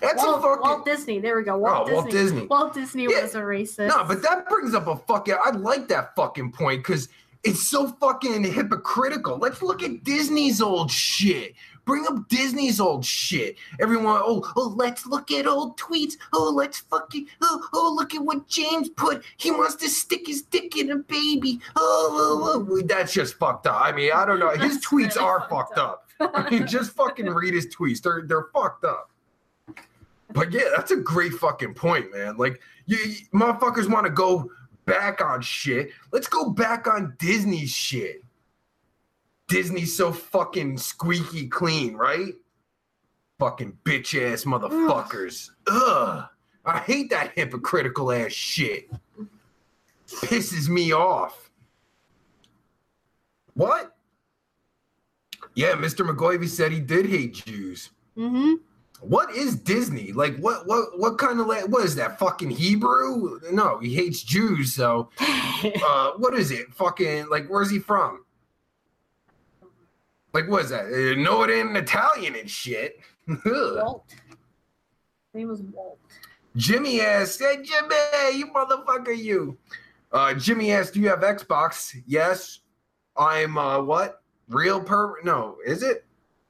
That's 0.00 0.22
Walt, 0.22 0.38
a 0.38 0.42
fucking 0.42 0.60
Walt 0.62 0.84
Disney. 0.84 1.18
There 1.20 1.36
we 1.36 1.42
go. 1.44 1.56
Walt 1.56 1.88
Oh, 1.90 2.04
Disney. 2.04 2.04
Walt 2.04 2.10
Disney. 2.10 2.46
Walt 2.46 2.74
Disney 2.74 3.02
Yeah. 3.10 3.22
was 3.22 3.34
a 3.34 3.40
racist. 3.40 3.88
No, 3.88 4.04
but 4.04 4.20
that 4.22 4.48
brings 4.48 4.74
up 4.74 4.86
a 4.88 4.96
fucking. 4.96 5.36
I 5.42 5.50
like 5.50 5.88
that 5.88 6.14
fucking 6.14 6.52
point 6.52 6.80
because 6.80 7.08
it's 7.46 7.62
so 7.62 7.88
fucking 7.88 8.44
hypocritical. 8.44 9.38
Let's 9.38 9.62
look 9.62 9.82
at 9.82 10.02
Disney's 10.02 10.60
old 10.60 10.90
shit. 10.90 11.54
Bring 11.84 12.04
up 12.08 12.28
Disney's 12.28 12.80
old 12.80 13.04
shit. 13.04 13.56
Everyone, 13.80 14.20
oh, 14.24 14.52
oh, 14.56 14.74
let's 14.76 15.06
look 15.06 15.30
at 15.30 15.46
old 15.46 15.78
tweets. 15.78 16.14
Oh, 16.32 16.50
let's 16.50 16.80
fucking, 16.80 17.28
oh, 17.42 17.68
oh, 17.72 17.94
look 17.96 18.12
at 18.12 18.20
what 18.20 18.48
James 18.48 18.88
put. 18.88 19.22
He 19.36 19.52
wants 19.52 19.76
to 19.76 19.88
stick 19.88 20.26
his 20.26 20.42
dick 20.42 20.76
in 20.76 20.90
a 20.90 20.96
baby. 20.96 21.60
Oh, 21.76 22.08
oh, 22.12 22.66
oh. 22.66 22.66
oh. 22.68 22.82
that's 22.82 23.12
just 23.12 23.36
fucked 23.36 23.68
up. 23.68 23.80
I 23.80 23.92
mean, 23.92 24.10
I 24.12 24.26
don't 24.26 24.40
know. 24.40 24.50
His 24.50 24.74
That's 24.74 24.86
tweets 24.86 25.14
really 25.14 25.28
are 25.28 25.40
fucked 25.48 25.76
fucked 25.76 25.78
up. 25.78 26.08
I 26.20 26.50
mean, 26.50 26.66
just 26.66 26.90
fucking 26.92 27.26
read 27.26 27.54
his 27.54 27.68
tweets. 27.68 28.02
They're 28.02 28.24
they're 28.26 28.48
fucked 28.52 28.84
up. 28.84 29.10
But 30.32 30.50
yeah, 30.50 30.70
that's 30.74 30.90
a 30.90 30.96
great 30.96 31.32
fucking 31.34 31.74
point, 31.74 32.12
man. 32.12 32.36
Like, 32.36 32.60
you, 32.86 32.96
you 32.96 33.14
motherfuckers 33.32 33.90
want 33.90 34.06
to 34.06 34.10
go 34.10 34.50
back 34.86 35.20
on 35.20 35.42
shit. 35.42 35.90
Let's 36.12 36.28
go 36.28 36.50
back 36.50 36.86
on 36.86 37.14
Disney's 37.18 37.70
shit. 37.70 38.24
Disney's 39.48 39.96
so 39.96 40.12
fucking 40.12 40.78
squeaky 40.78 41.48
clean, 41.48 41.94
right? 41.94 42.34
Fucking 43.38 43.76
bitch 43.84 44.20
ass 44.20 44.44
motherfuckers. 44.44 45.50
Ugh. 45.66 46.24
I 46.64 46.78
hate 46.78 47.10
that 47.10 47.32
hypocritical 47.36 48.10
ass 48.10 48.32
shit. 48.32 48.90
Pisses 50.08 50.68
me 50.68 50.92
off. 50.92 51.50
What? 53.54 53.96
Yeah, 55.54 55.72
Mr. 55.72 56.08
McGoivy 56.08 56.48
said 56.48 56.72
he 56.72 56.80
did 56.80 57.06
hate 57.06 57.34
Jews. 57.34 57.90
Mm-hmm. 58.16 58.54
What 59.00 59.34
is 59.34 59.56
Disney? 59.56 60.12
Like 60.12 60.36
what 60.38 60.66
what 60.66 60.98
what 60.98 61.18
kind 61.18 61.38
of 61.40 61.46
what 61.46 61.84
is 61.84 61.94
that 61.96 62.18
fucking 62.18 62.50
Hebrew? 62.50 63.40
No, 63.52 63.78
he 63.78 63.94
hates 63.94 64.22
Jews, 64.22 64.74
so 64.74 65.10
uh 65.20 66.12
what 66.16 66.34
is 66.34 66.50
it? 66.50 66.72
Fucking 66.72 67.28
like 67.28 67.46
where's 67.48 67.70
he 67.70 67.78
from? 67.78 68.24
Like 70.32 70.48
what 70.48 70.64
is 70.64 70.70
that? 70.70 70.86
No, 71.18 71.42
it 71.42 71.50
ain't 71.50 71.76
Italian 71.76 72.36
and 72.36 72.48
shit. 72.50 72.98
Walt. 73.44 74.04
His 74.08 75.34
name 75.34 75.48
was 75.48 75.62
Walt. 75.62 75.98
Jimmy 76.56 77.02
asked, 77.02 77.40
Hey 77.40 77.62
Jimmy, 77.62 78.38
you 78.38 78.46
motherfucker, 78.46 79.16
you. 79.16 79.58
Uh 80.10 80.32
Jimmy 80.34 80.72
asked, 80.72 80.94
Do 80.94 81.00
you 81.00 81.08
have 81.08 81.20
Xbox? 81.20 81.94
Yes. 82.06 82.60
I'm 83.16 83.58
uh 83.58 83.82
what? 83.82 84.22
Real 84.48 84.80
pervert? 84.80 85.24
No, 85.24 85.56
is 85.66 85.82
it? 85.82 86.05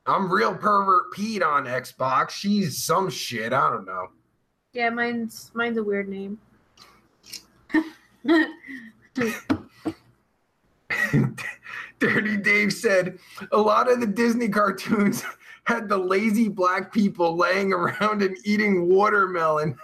I'm 0.07 0.33
real 0.33 0.55
pervert 0.55 1.13
Pete 1.13 1.43
on 1.43 1.65
Xbox. 1.65 2.31
She's 2.31 2.83
some 2.83 3.11
shit. 3.11 3.53
I 3.53 3.71
don't 3.71 3.87
know. 3.87 4.09
Yeah, 4.73 4.91
mine's 4.91 5.51
mine's 5.55 5.79
a 5.79 5.83
weird 5.83 6.09
name. 6.09 6.39
Dirty 11.99 12.37
Dave 12.37 12.73
said 12.73 13.19
a 13.53 13.59
lot 13.59 13.91
of 13.91 14.01
the 14.01 14.07
Disney 14.07 14.49
cartoons 14.49 15.25
had 15.65 15.89
the 15.89 15.97
lazy 15.97 16.49
black 16.49 16.93
people 16.93 17.37
laying 17.37 17.73
around 17.73 18.23
and 18.23 18.37
eating 18.45 18.89
watermelon. 18.89 19.77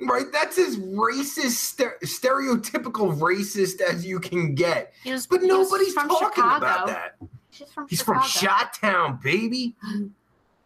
Right? 0.00 0.26
That's 0.32 0.58
as 0.58 0.76
racist, 0.78 1.50
ster- 1.56 1.98
stereotypical 2.04 3.18
racist 3.18 3.80
as 3.80 4.04
you 4.04 4.20
can 4.20 4.54
get. 4.54 4.92
Was, 5.04 5.26
But 5.26 5.42
nobody's 5.42 5.94
talking 5.94 6.16
Chicago. 6.16 6.56
about 6.56 6.86
that. 6.88 7.16
He's 7.50 7.70
from 7.72 7.86
He's 7.88 7.98
Chicago. 8.00 8.20
from 8.20 8.28
Shot 8.28 8.74
Town, 8.74 9.20
baby. 9.22 9.74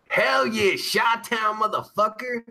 Hell 0.09 0.46
yeah, 0.46 0.76
Shot 0.76 1.24
Town, 1.24 1.56
motherfucker. 1.61 2.42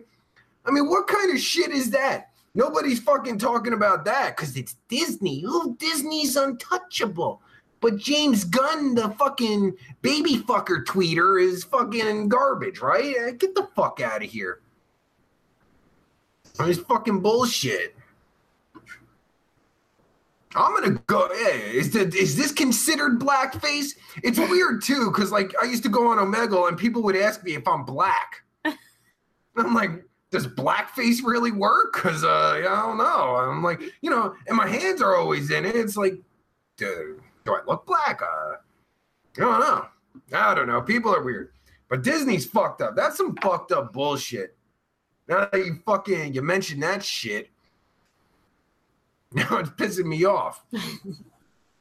I 0.64 0.70
mean, 0.70 0.88
what 0.88 1.06
kind 1.06 1.32
of 1.32 1.38
shit 1.40 1.70
is 1.70 1.90
that? 1.90 2.30
Nobody's 2.54 3.00
fucking 3.00 3.38
talking 3.38 3.74
about 3.74 4.04
that 4.06 4.36
because 4.36 4.56
it's 4.56 4.76
Disney. 4.88 5.44
Oh, 5.46 5.76
Disney's 5.78 6.36
untouchable. 6.36 7.42
But 7.80 7.96
James 7.96 8.44
Gunn, 8.44 8.94
the 8.94 9.08
fucking 9.10 9.74
baby 10.02 10.36
fucker 10.36 10.84
tweeter, 10.84 11.42
is 11.42 11.64
fucking 11.64 12.28
garbage, 12.28 12.80
right? 12.80 13.38
Get 13.38 13.54
the 13.54 13.68
fuck 13.74 14.00
out 14.00 14.22
of 14.22 14.28
here. 14.30 14.60
It's 16.68 16.80
fucking 16.80 17.20
bullshit. 17.20 17.94
I'm 20.56 20.74
gonna 20.74 21.00
go. 21.06 21.28
Hey, 21.32 21.76
is, 21.76 21.92
the, 21.92 22.00
is 22.08 22.36
this 22.36 22.50
considered 22.50 23.20
blackface? 23.20 23.90
It's 24.24 24.38
weird 24.38 24.82
too, 24.82 25.10
because 25.10 25.30
like 25.30 25.52
I 25.62 25.66
used 25.66 25.84
to 25.84 25.88
go 25.88 26.08
on 26.08 26.18
Omegle 26.18 26.68
and 26.68 26.76
people 26.76 27.02
would 27.02 27.16
ask 27.16 27.44
me 27.44 27.54
if 27.54 27.66
I'm 27.68 27.84
black. 27.84 28.42
I'm 28.64 29.74
like, 29.74 30.04
does 30.30 30.48
blackface 30.48 31.22
really 31.24 31.52
work? 31.52 31.94
Because 31.94 32.24
uh, 32.24 32.54
I 32.56 32.62
don't 32.62 32.98
know. 32.98 33.36
I'm 33.36 33.62
like, 33.62 33.80
you 34.00 34.10
know, 34.10 34.34
and 34.48 34.56
my 34.56 34.66
hands 34.66 35.00
are 35.02 35.16
always 35.16 35.50
in 35.50 35.64
it. 35.64 35.76
It's 35.76 35.96
like, 35.96 36.14
do, 36.76 37.20
do 37.44 37.54
I 37.54 37.60
look 37.66 37.86
black? 37.86 38.20
Uh, 38.20 38.56
I 39.36 39.40
don't 39.40 39.60
know. 39.60 39.86
I 40.32 40.54
don't 40.54 40.66
know. 40.66 40.80
People 40.82 41.14
are 41.14 41.22
weird, 41.22 41.52
but 41.88 42.02
Disney's 42.02 42.46
fucked 42.46 42.82
up. 42.82 42.96
That's 42.96 43.16
some 43.16 43.36
fucked 43.36 43.70
up 43.70 43.92
bullshit. 43.92 44.56
Now 45.30 45.48
that 45.50 45.64
you 45.64 45.78
fucking 45.86 46.34
you 46.34 46.42
mentioned 46.42 46.82
that 46.82 47.04
shit, 47.04 47.48
now 49.32 49.58
it's 49.58 49.70
pissing 49.70 50.06
me 50.06 50.24
off. 50.24 50.62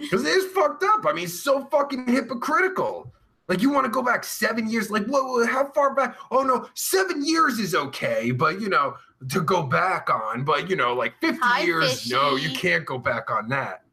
Because 0.01 0.23
it 0.23 0.29
is 0.29 0.45
fucked 0.53 0.81
up. 0.81 1.05
I 1.05 1.11
mean, 1.11 1.25
it's 1.25 1.43
so 1.43 1.65
fucking 1.65 2.07
hypocritical. 2.07 3.11
Like 3.49 3.61
you 3.61 3.69
want 3.69 3.83
to 3.83 3.91
go 3.91 4.01
back 4.01 4.23
seven 4.23 4.69
years? 4.69 4.89
Like 4.89 5.05
what? 5.07 5.25
what- 5.25 5.49
How 5.49 5.65
far 5.73 5.93
back? 5.93 6.15
Oh 6.31 6.41
no, 6.41 6.69
seven 6.73 7.21
years 7.25 7.59
is 7.59 7.75
okay, 7.75 8.31
but 8.31 8.61
you 8.61 8.69
know 8.69 8.95
to 9.27 9.41
go 9.41 9.61
back 9.61 10.09
on. 10.09 10.45
But 10.45 10.69
you 10.69 10.77
know, 10.77 10.93
like 10.93 11.19
fifty 11.19 11.41
Hi, 11.41 11.63
years, 11.63 12.09
no, 12.09 12.37
you 12.37 12.49
can't 12.55 12.85
go 12.85 12.97
back 12.97 13.29
on 13.29 13.49
that. 13.49 13.83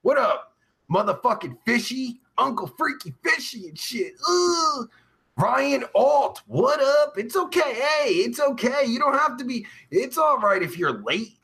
What 0.00 0.18
up, 0.18 0.52
motherfucking 0.90 1.58
fishy, 1.64 2.20
Uncle 2.38 2.66
Freaky 2.66 3.14
Fishy 3.22 3.68
and 3.68 3.78
shit? 3.78 4.14
Ugh. 4.28 4.90
Ryan 5.36 5.84
Alt, 5.94 6.42
what 6.46 6.80
up? 6.80 7.18
It's 7.18 7.36
okay. 7.36 7.74
Hey, 7.74 8.10
it's 8.10 8.38
okay. 8.38 8.84
You 8.86 8.98
don't 8.98 9.18
have 9.18 9.36
to 9.38 9.44
be. 9.44 9.66
It's 9.90 10.18
all 10.18 10.38
right 10.38 10.62
if 10.62 10.76
you're 10.76 11.02
late. 11.02 11.38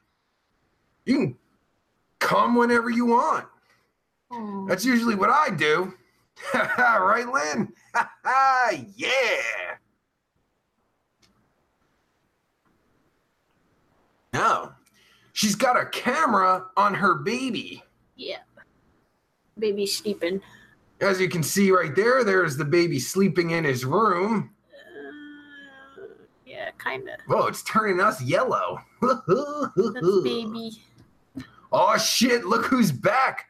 You 1.07 1.15
can 1.15 1.37
come 2.19 2.55
whenever 2.55 2.91
you 2.91 3.07
want. 3.07 3.47
Oh. 4.31 4.67
That's 4.69 4.85
usually 4.85 5.15
what 5.15 5.31
I 5.31 5.51
do. 5.51 5.95
right, 6.55 7.27
Lynn? 7.27 7.73
yeah. 8.97 9.09
No. 14.33 14.73
She's 15.33 15.55
got 15.55 15.81
a 15.81 15.87
camera 15.87 16.67
on 16.77 16.95
her 16.95 17.15
baby. 17.15 17.83
Yeah. 18.17 18.41
Baby 19.59 19.87
sleeping. 19.87 20.43
As 21.01 21.21
you 21.21 21.29
can 21.29 21.43
see 21.43 21.71
right 21.71 21.95
there, 21.95 22.25
there's 22.25 22.57
the 22.57 22.65
baby 22.65 22.99
sleeping 22.99 23.51
in 23.51 23.65
his 23.65 23.85
room. 23.85 24.51
Uh, 24.75 26.03
yeah, 26.45 26.71
kind 26.79 27.09
of. 27.09 27.21
Whoa, 27.27 27.47
it's 27.47 27.63
turning 27.63 28.01
us 28.01 28.21
yellow. 28.23 28.81
That's 29.03 30.23
baby. 30.25 30.73
Oh 31.71 31.97
shit, 31.99 32.45
look 32.45 32.67
who's 32.67 32.91
back. 32.91 33.47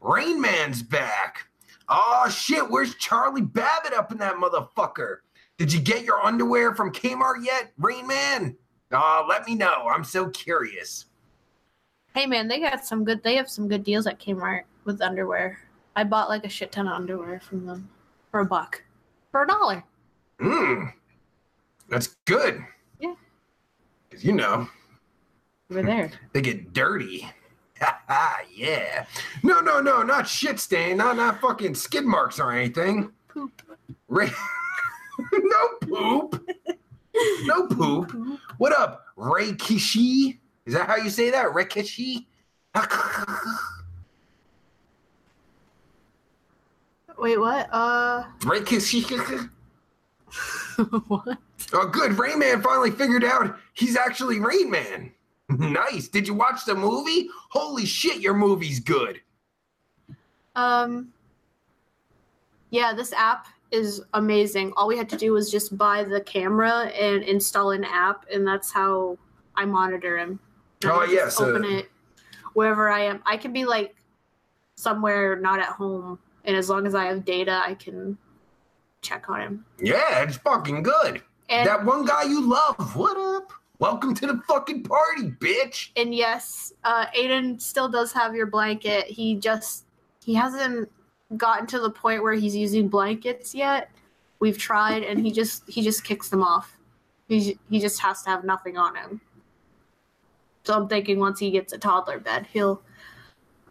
Rain 0.00 0.40
Man's 0.40 0.82
back. 0.82 1.48
Oh 1.88 2.28
shit, 2.28 2.70
where's 2.70 2.94
Charlie 2.96 3.42
Babbitt 3.42 3.94
up 3.94 4.12
in 4.12 4.18
that 4.18 4.36
motherfucker? 4.36 5.18
Did 5.58 5.72
you 5.72 5.80
get 5.80 6.04
your 6.04 6.24
underwear 6.24 6.74
from 6.74 6.92
Kmart 6.92 7.44
yet, 7.44 7.72
Rain 7.78 8.06
Man? 8.06 8.56
Oh, 8.92 9.26
let 9.28 9.46
me 9.46 9.54
know. 9.54 9.88
I'm 9.88 10.04
so 10.04 10.28
curious. 10.30 11.06
Hey 12.14 12.26
man, 12.26 12.46
they 12.46 12.60
got 12.60 12.84
some 12.84 13.04
good. 13.04 13.22
They 13.22 13.36
have 13.36 13.48
some 13.48 13.68
good 13.68 13.82
deals 13.82 14.06
at 14.06 14.20
Kmart 14.20 14.62
with 14.84 15.00
underwear. 15.00 15.58
I 15.94 16.04
bought 16.04 16.28
like 16.28 16.44
a 16.44 16.48
shit 16.48 16.72
ton 16.72 16.86
of 16.88 16.94
underwear 16.94 17.40
from 17.40 17.66
them 17.66 17.88
for 18.30 18.40
a 18.40 18.44
buck, 18.44 18.82
for 19.30 19.42
a 19.42 19.46
dollar. 19.46 19.84
Mmm. 20.40 20.92
That's 21.88 22.08
good. 22.24 22.64
Yeah. 23.00 23.14
Cause 24.10 24.24
you 24.24 24.32
know, 24.32 24.68
Over 25.70 25.82
there. 25.82 26.10
they 26.32 26.40
get 26.40 26.72
dirty. 26.72 27.28
yeah. 28.54 29.04
No, 29.42 29.60
no, 29.60 29.80
no, 29.80 30.02
not 30.02 30.26
shit 30.28 30.58
stain, 30.58 30.96
not 30.96 31.16
not 31.16 31.40
fucking 31.40 31.74
skid 31.74 32.04
marks 32.04 32.40
or 32.40 32.52
anything. 32.52 33.12
Poop. 33.28 33.62
Ray- 34.08 34.30
no 35.32 35.68
poop. 35.82 36.50
No 37.44 37.66
poop. 37.66 38.38
What 38.56 38.72
up, 38.72 39.04
Ray 39.16 39.52
Kishi? 39.52 40.38
Is 40.64 40.74
that 40.74 40.86
how 40.86 40.96
you 40.96 41.10
say 41.10 41.30
that? 41.30 41.54
Ray 41.54 41.66
Wait, 47.22 47.38
what? 47.38 47.68
Uh, 47.70 48.24
Kishi? 48.40 49.04
what? 51.06 51.38
Oh, 51.72 51.86
good. 51.86 52.18
Rain 52.18 52.40
Man 52.40 52.60
finally 52.60 52.90
figured 52.90 53.22
out 53.22 53.56
he's 53.74 53.96
actually 53.96 54.40
Rain 54.40 54.68
Man. 54.68 55.12
nice. 55.48 56.08
Did 56.08 56.26
you 56.26 56.34
watch 56.34 56.64
the 56.64 56.74
movie? 56.74 57.28
Holy 57.50 57.86
shit, 57.86 58.20
your 58.20 58.34
movie's 58.34 58.80
good. 58.80 59.20
Um, 60.56 61.12
yeah, 62.70 62.92
this 62.92 63.12
app 63.12 63.46
is 63.70 64.02
amazing. 64.14 64.72
All 64.76 64.88
we 64.88 64.96
had 64.96 65.08
to 65.10 65.16
do 65.16 65.32
was 65.32 65.48
just 65.48 65.78
buy 65.78 66.02
the 66.02 66.22
camera 66.22 66.86
and 66.88 67.22
install 67.22 67.70
an 67.70 67.84
app, 67.84 68.26
and 68.34 68.44
that's 68.44 68.72
how 68.72 69.16
I 69.54 69.64
monitor 69.64 70.18
him. 70.18 70.40
And 70.82 70.90
Oh, 70.90 71.04
yes, 71.04 71.40
uh, 71.40 71.44
Open 71.44 71.64
it. 71.66 71.88
wherever 72.54 72.90
I 72.90 73.02
am. 73.02 73.22
I 73.24 73.36
can 73.36 73.52
be 73.52 73.64
like 73.64 73.94
somewhere 74.74 75.36
not 75.36 75.60
at 75.60 75.66
home, 75.66 76.18
and 76.44 76.56
as 76.56 76.68
long 76.68 76.86
as 76.86 76.94
I 76.94 77.06
have 77.06 77.24
data, 77.24 77.62
I 77.64 77.74
can 77.74 78.18
check 79.00 79.28
on 79.28 79.40
him. 79.40 79.64
Yeah, 79.80 80.22
it's 80.22 80.36
fucking 80.36 80.82
good. 80.82 81.22
And 81.48 81.68
that 81.68 81.84
one 81.84 82.04
guy 82.04 82.22
you 82.24 82.48
love, 82.48 82.96
what 82.96 83.16
up? 83.16 83.52
Welcome 83.78 84.14
to 84.14 84.26
the 84.28 84.40
fucking 84.46 84.84
party, 84.84 85.30
bitch. 85.40 85.90
and 85.96 86.14
yes, 86.14 86.72
uh, 86.84 87.06
Aiden 87.18 87.60
still 87.60 87.88
does 87.88 88.12
have 88.12 88.34
your 88.34 88.46
blanket. 88.46 89.06
He 89.06 89.34
just 89.34 89.86
he 90.24 90.34
hasn't 90.34 90.88
gotten 91.36 91.66
to 91.66 91.80
the 91.80 91.90
point 91.90 92.22
where 92.22 92.34
he's 92.34 92.54
using 92.54 92.88
blankets 92.88 93.54
yet. 93.54 93.90
We've 94.38 94.56
tried, 94.58 95.02
and 95.02 95.18
he 95.24 95.32
just 95.32 95.68
he 95.68 95.82
just 95.82 96.04
kicks 96.04 96.28
them 96.28 96.44
off. 96.44 96.78
He 97.28 97.58
he 97.70 97.80
just 97.80 98.00
has 98.00 98.22
to 98.22 98.30
have 98.30 98.44
nothing 98.44 98.76
on 98.76 98.94
him. 98.94 99.20
So 100.64 100.74
I'm 100.74 100.86
thinking 100.88 101.18
once 101.18 101.40
he 101.40 101.50
gets 101.50 101.72
a 101.72 101.78
toddler 101.78 102.20
bed, 102.20 102.46
he'll 102.52 102.82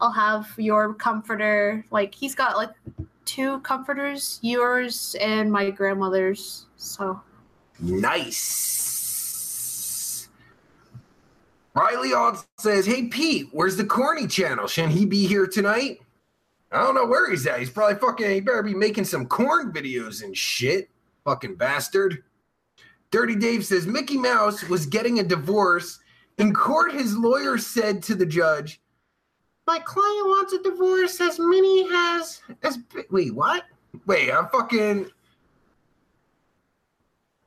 I'll 0.01 0.11
have 0.11 0.51
your 0.57 0.93
comforter. 0.95 1.85
Like 1.91 2.13
he's 2.13 2.35
got 2.35 2.57
like 2.57 2.71
two 3.25 3.59
comforters, 3.59 4.39
yours 4.41 5.15
and 5.21 5.51
my 5.51 5.69
grandmother's. 5.69 6.65
So 6.75 7.21
Nice. 7.79 8.99
Riley 11.73 12.13
Odd 12.13 12.37
says, 12.59 12.85
Hey 12.85 13.07
Pete, 13.07 13.47
where's 13.51 13.77
the 13.77 13.85
corny 13.85 14.27
channel? 14.27 14.67
Shouldn't 14.67 14.93
he 14.93 15.05
be 15.05 15.25
here 15.25 15.47
tonight? 15.47 16.01
I 16.71 16.81
don't 16.81 16.95
know 16.95 17.05
where 17.05 17.29
he's 17.29 17.45
at. 17.47 17.59
He's 17.59 17.69
probably 17.69 17.95
fucking, 17.95 18.29
he 18.29 18.39
better 18.39 18.63
be 18.63 18.73
making 18.73 19.05
some 19.05 19.25
corn 19.25 19.73
videos 19.73 20.23
and 20.23 20.37
shit. 20.37 20.89
Fucking 21.25 21.55
bastard. 21.55 22.23
Dirty 23.09 23.35
Dave 23.35 23.65
says, 23.65 23.85
Mickey 23.87 24.17
Mouse 24.17 24.63
was 24.63 24.85
getting 24.85 25.19
a 25.19 25.23
divorce. 25.23 25.99
In 26.37 26.53
court, 26.53 26.93
his 26.93 27.17
lawyer 27.17 27.57
said 27.57 28.01
to 28.03 28.15
the 28.15 28.25
judge, 28.25 28.79
My 29.67 29.79
client 29.79 30.27
wants 30.27 30.53
a 30.53 30.61
divorce 30.61 31.21
as 31.21 31.39
Minnie 31.39 31.89
has. 31.89 32.41
As 32.63 32.79
Wait, 33.09 33.33
what? 33.33 33.65
Wait, 34.05 34.31
I'm 34.31 34.47
fucking. 34.49 35.09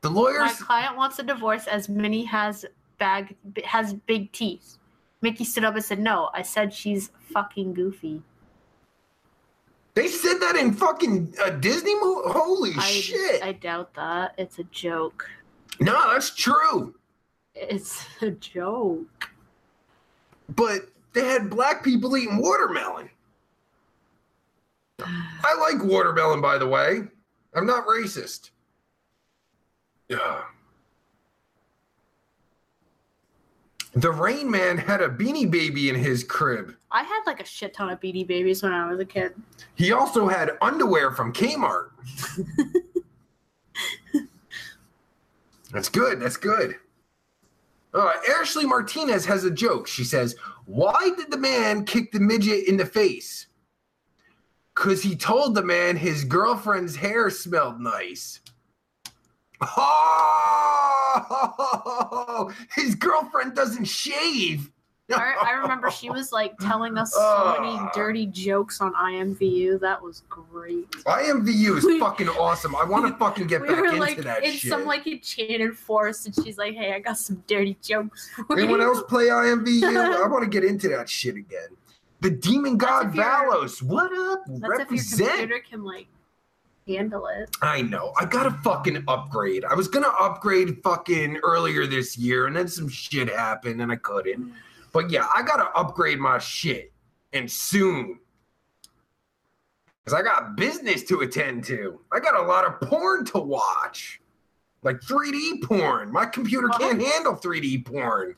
The 0.03 0.11
lawyers 0.11 0.39
my 0.61 0.67
client 0.67 0.97
wants 0.97 1.19
a 1.19 1.23
divorce 1.23 1.67
as 1.67 1.89
Minnie 1.89 2.25
has 2.25 2.65
bag 2.99 3.35
has 3.65 3.95
big 3.95 4.31
teeth. 4.33 4.79
Mickey 5.23 5.45
stood 5.45 5.65
up 5.65 5.75
and 5.75 5.85
said, 5.85 5.99
"No, 5.99 6.31
I 6.35 6.43
said 6.43 6.73
she's 6.73 7.11
fucking 7.33 7.75
goofy." 7.75 8.23
They 9.95 10.09
said 10.09 10.39
that 10.41 10.57
in 10.57 10.73
fucking 10.75 11.35
a 11.43 11.51
Disney 11.53 11.95
movie. 11.95 12.29
Holy 12.31 12.73
I, 12.77 12.83
shit! 12.83 13.43
I 13.43 13.53
doubt 13.53 13.95
that. 13.95 14.35
It's 14.37 14.59
a 14.59 14.65
joke. 14.65 15.29
no, 15.81 16.13
that's 16.13 16.35
true. 16.35 16.95
It's 17.55 18.05
a 18.21 18.31
joke. 18.31 19.31
But 20.55 20.91
they 21.15 21.25
had 21.25 21.49
black 21.49 21.83
people 21.83 22.17
eating 22.17 22.39
watermelon. 22.39 23.09
I 25.01 25.55
like 25.59 25.83
watermelon, 25.83 26.41
by 26.41 26.59
the 26.59 26.67
way. 26.67 27.03
I'm 27.55 27.67
not 27.67 27.87
racist. 27.87 28.51
Yeah. 30.09 30.43
The 33.97 34.11
Rain 34.11 34.51
Man 34.51 34.77
had 34.77 35.01
a 35.01 35.09
beanie 35.09 35.49
baby 35.49 35.89
in 35.89 35.95
his 35.95 36.25
crib. 36.25 36.75
I 36.91 37.05
had 37.05 37.21
like 37.27 37.41
a 37.41 37.45
shit 37.45 37.75
ton 37.75 37.91
of 37.91 38.01
Beanie 38.01 38.27
Babies 38.27 38.61
when 38.61 38.73
I 38.73 38.91
was 38.91 38.99
a 38.99 39.05
kid. 39.05 39.35
He 39.77 39.93
also 39.93 40.27
had 40.27 40.59
underwear 40.61 41.13
from 41.13 41.33
Kmart. 41.33 41.91
that's 45.73 45.89
good. 45.89 46.21
That's 46.21 46.37
good. 46.37 46.75
Uh, 47.95 48.13
Ashley 48.41 48.67
Martinez 48.67 49.25
has 49.27 49.45
a 49.45 49.51
joke. 49.51 49.87
She 49.87 50.03
says, 50.03 50.35
Why 50.67 51.11
did 51.17 51.31
the 51.31 51.37
man 51.37 51.85
kick 51.85 52.13
the 52.13 52.21
midget 52.21 52.67
in 52.67 52.77
the 52.77 52.87
face? 52.87 53.47
Because 54.75 55.03
he 55.03 55.15
told 55.15 55.55
the 55.55 55.63
man 55.63 55.97
his 55.97 56.25
girlfriend's 56.25 56.97
hair 56.97 57.31
smelled 57.31 57.81
nice. 57.81 58.41
Oh, 59.61 60.53
his 62.75 62.95
girlfriend 62.97 63.55
doesn't 63.55 63.85
shave. 63.85 64.71
I, 65.13 65.35
I 65.49 65.51
remember 65.53 65.91
she 65.91 66.09
was 66.09 66.33
like 66.33 66.57
telling 66.59 66.97
us 66.97 67.13
so 67.13 67.57
many 67.61 67.77
Ah. 67.77 67.91
dirty 67.95 68.25
jokes 68.27 68.81
on 68.81 68.95
IMVU. 68.95 69.79
That 69.81 70.01
was 70.03 70.23
great. 70.31 70.91
IMVU 70.93 71.77
is 71.77 72.01
fucking 72.01 72.29
awesome. 72.31 72.75
I 72.75 72.85
want 72.85 73.07
to 73.07 73.15
fucking 73.19 73.47
get 73.47 73.61
we 73.61 73.69
back 73.69 73.77
were 73.81 73.87
into 73.87 73.99
like 74.01 74.17
that 74.19 74.43
in 74.45 74.53
shit. 74.53 74.71
some 74.71 74.87
like 74.87 75.07
enchanted 75.07 75.77
forest, 75.77 76.25
and 76.27 76.35
she's 76.35 76.57
like, 76.57 76.75
"Hey, 76.75 76.95
I 76.95 77.01
got 77.01 77.19
some 77.19 77.43
dirty 77.47 77.77
jokes." 77.83 78.31
For 78.47 78.59
Anyone 78.59 78.81
you." 78.81 78.87
else 78.87 79.03
play 79.07 79.27
IMVU? 79.27 79.83
I 79.85 80.27
want 80.29 80.43
to 80.43 80.49
get 80.49 80.65
into 80.65 80.89
that 80.89 81.09
shit 81.09 81.37
again. 81.37 81.69
The 82.21 82.31
Demon 82.31 82.79
God 82.79 83.13
Valos. 83.13 83.83
What 83.83 84.11
up? 84.31 84.45
That's 84.49 84.91
if 84.91 85.19
your 85.19 85.29
computer 85.29 85.59
can 85.69 85.85
like 85.85 86.07
handle 86.89 87.27
it. 87.27 87.55
I 87.61 87.83
know. 87.83 88.15
I 88.19 88.25
gotta 88.25 88.53
fucking 88.63 89.05
upgrade. 89.07 89.67
I 89.67 89.75
was 89.75 89.87
gonna 89.89 90.13
upgrade 90.19 90.83
fucking 90.83 91.41
earlier 91.43 91.87
this 91.87 92.17
year, 92.17 92.47
and 92.47 92.57
then 92.57 92.69
some 92.69 92.89
shit 92.89 93.29
happened, 93.29 93.83
and 93.83 93.93
I 93.93 93.97
couldn't. 93.97 94.51
But 94.95 95.11
yeah, 95.11 95.27
I 95.35 95.43
gotta 95.43 95.77
upgrade 95.77 96.21
my 96.21 96.39
shit, 96.39 96.93
and 97.33 97.51
soon. 97.51 98.21
Because 100.05 100.19
I 100.19 100.23
got 100.23 100.57
business 100.57 101.03
to 101.05 101.23
attend 101.23 101.65
to. 101.65 102.01
I 102.13 102.21
got 102.21 102.37
a 102.37 102.43
lot 102.43 102.65
of 102.65 102.81
porn 102.89 103.25
to 103.27 103.39
watch. 103.39 104.21
Like 104.85 105.01
3D 105.01 105.65
porn. 105.65 106.13
My 106.13 106.27
computer 106.27 106.69
can't 106.69 107.03
handle 107.03 107.35
3D 107.35 107.85
porn. 107.85 108.37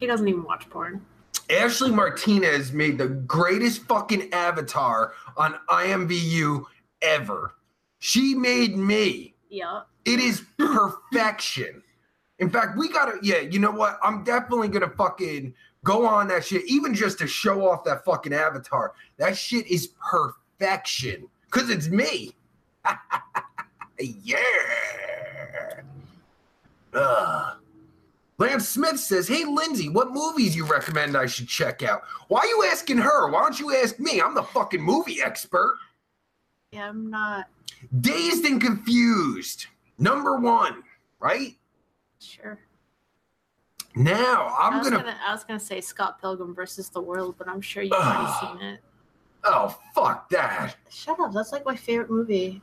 He 0.00 0.06
doesn't 0.06 0.26
even 0.26 0.44
watch 0.44 0.70
porn. 0.70 1.04
Ashley 1.50 1.90
Martinez 1.90 2.72
made 2.72 2.96
the 2.96 3.08
greatest 3.08 3.82
fucking 3.82 4.32
avatar 4.32 5.12
on 5.36 5.56
IMVU 5.68 6.64
ever. 7.02 7.54
She 7.98 8.34
made 8.34 8.78
me. 8.78 9.34
Yeah. 9.50 9.82
It 10.04 10.18
is 10.18 10.42
perfection. 10.58 11.82
In 12.38 12.50
fact, 12.50 12.76
we 12.76 12.88
gotta, 12.88 13.18
yeah, 13.22 13.38
you 13.38 13.58
know 13.58 13.70
what? 13.70 13.98
I'm 14.02 14.24
definitely 14.24 14.68
gonna 14.68 14.90
fucking 14.90 15.54
go 15.84 16.06
on 16.06 16.28
that 16.28 16.44
shit, 16.44 16.64
even 16.66 16.94
just 16.94 17.18
to 17.18 17.26
show 17.26 17.68
off 17.68 17.84
that 17.84 18.04
fucking 18.04 18.32
avatar. 18.32 18.94
That 19.16 19.36
shit 19.36 19.66
is 19.66 19.88
perfection. 20.10 21.28
Cause 21.50 21.70
it's 21.70 21.88
me. 21.88 22.32
yeah. 23.98 24.38
Ugh. 26.94 27.56
Lance 28.38 28.68
Smith 28.68 28.98
says, 28.98 29.28
Hey 29.28 29.44
Lyndsey, 29.44 29.92
what 29.92 30.10
movies 30.10 30.56
you 30.56 30.66
recommend 30.66 31.16
I 31.16 31.26
should 31.26 31.46
check 31.46 31.82
out? 31.82 32.02
Why 32.26 32.40
are 32.40 32.46
you 32.46 32.64
asking 32.72 32.98
her? 32.98 33.30
Why 33.30 33.40
don't 33.42 33.60
you 33.60 33.74
ask 33.76 34.00
me? 34.00 34.20
I'm 34.20 34.34
the 34.34 34.42
fucking 34.42 34.82
movie 34.82 35.22
expert. 35.22 35.76
Yeah, 36.72 36.88
I'm 36.88 37.08
not 37.08 37.46
Dazed 38.00 38.44
and 38.44 38.60
Confused, 38.60 39.66
number 39.98 40.36
one, 40.36 40.82
right? 41.20 41.56
sure. 42.20 42.58
Now 43.94 44.46
I 44.58 44.68
I'm 44.68 44.78
was 44.78 44.88
gonna, 44.88 45.02
gonna, 45.02 45.18
I 45.26 45.32
was 45.32 45.44
gonna 45.44 45.60
say 45.60 45.80
Scott 45.80 46.20
Pilgrim 46.20 46.54
versus 46.54 46.88
the 46.88 47.00
World, 47.00 47.34
but 47.36 47.48
I'm 47.48 47.60
sure 47.60 47.82
you've 47.82 47.92
already 47.92 48.24
Ugh. 48.26 48.58
seen 48.58 48.68
it. 48.68 48.80
Oh 49.44 49.76
fuck 49.94 50.30
that. 50.30 50.76
Shut 50.88 51.18
up. 51.20 51.32
That's 51.32 51.52
like 51.52 51.66
my 51.66 51.76
favorite 51.76 52.08
movie. 52.08 52.62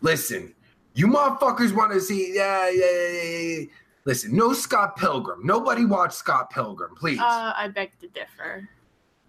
Listen, 0.00 0.54
you 0.94 1.08
motherfuckers 1.08 1.74
want 1.74 1.92
to 1.92 2.00
see 2.00 2.34
yeah, 2.34 2.70
yeah, 2.70 2.84
yeah, 2.90 3.10
yeah, 3.10 3.58
yeah. 3.58 3.64
Listen, 4.04 4.34
no 4.34 4.52
Scott 4.52 4.96
Pilgrim. 4.96 5.44
Nobody 5.44 5.84
watch 5.84 6.12
Scott 6.12 6.50
Pilgrim, 6.50 6.94
please. 6.96 7.20
Uh, 7.20 7.52
I 7.56 7.68
beg 7.68 7.92
to 8.00 8.08
differ. 8.08 8.68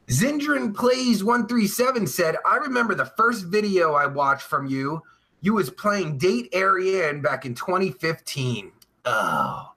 Zindran 0.08 0.76
Plays 0.76 1.24
137 1.24 2.08
said, 2.08 2.36
I 2.46 2.58
remember 2.58 2.96
the 2.96 3.06
first 3.06 3.46
video 3.46 3.94
I 3.94 4.06
watched 4.06 4.44
from 4.44 4.66
you. 4.66 5.02
You 5.44 5.54
was 5.54 5.70
playing 5.70 6.20
Date 6.20 6.56
Ariane 6.56 7.22
back 7.22 7.46
in 7.46 7.54
2015. 7.54 8.72
Oh, 9.04 9.74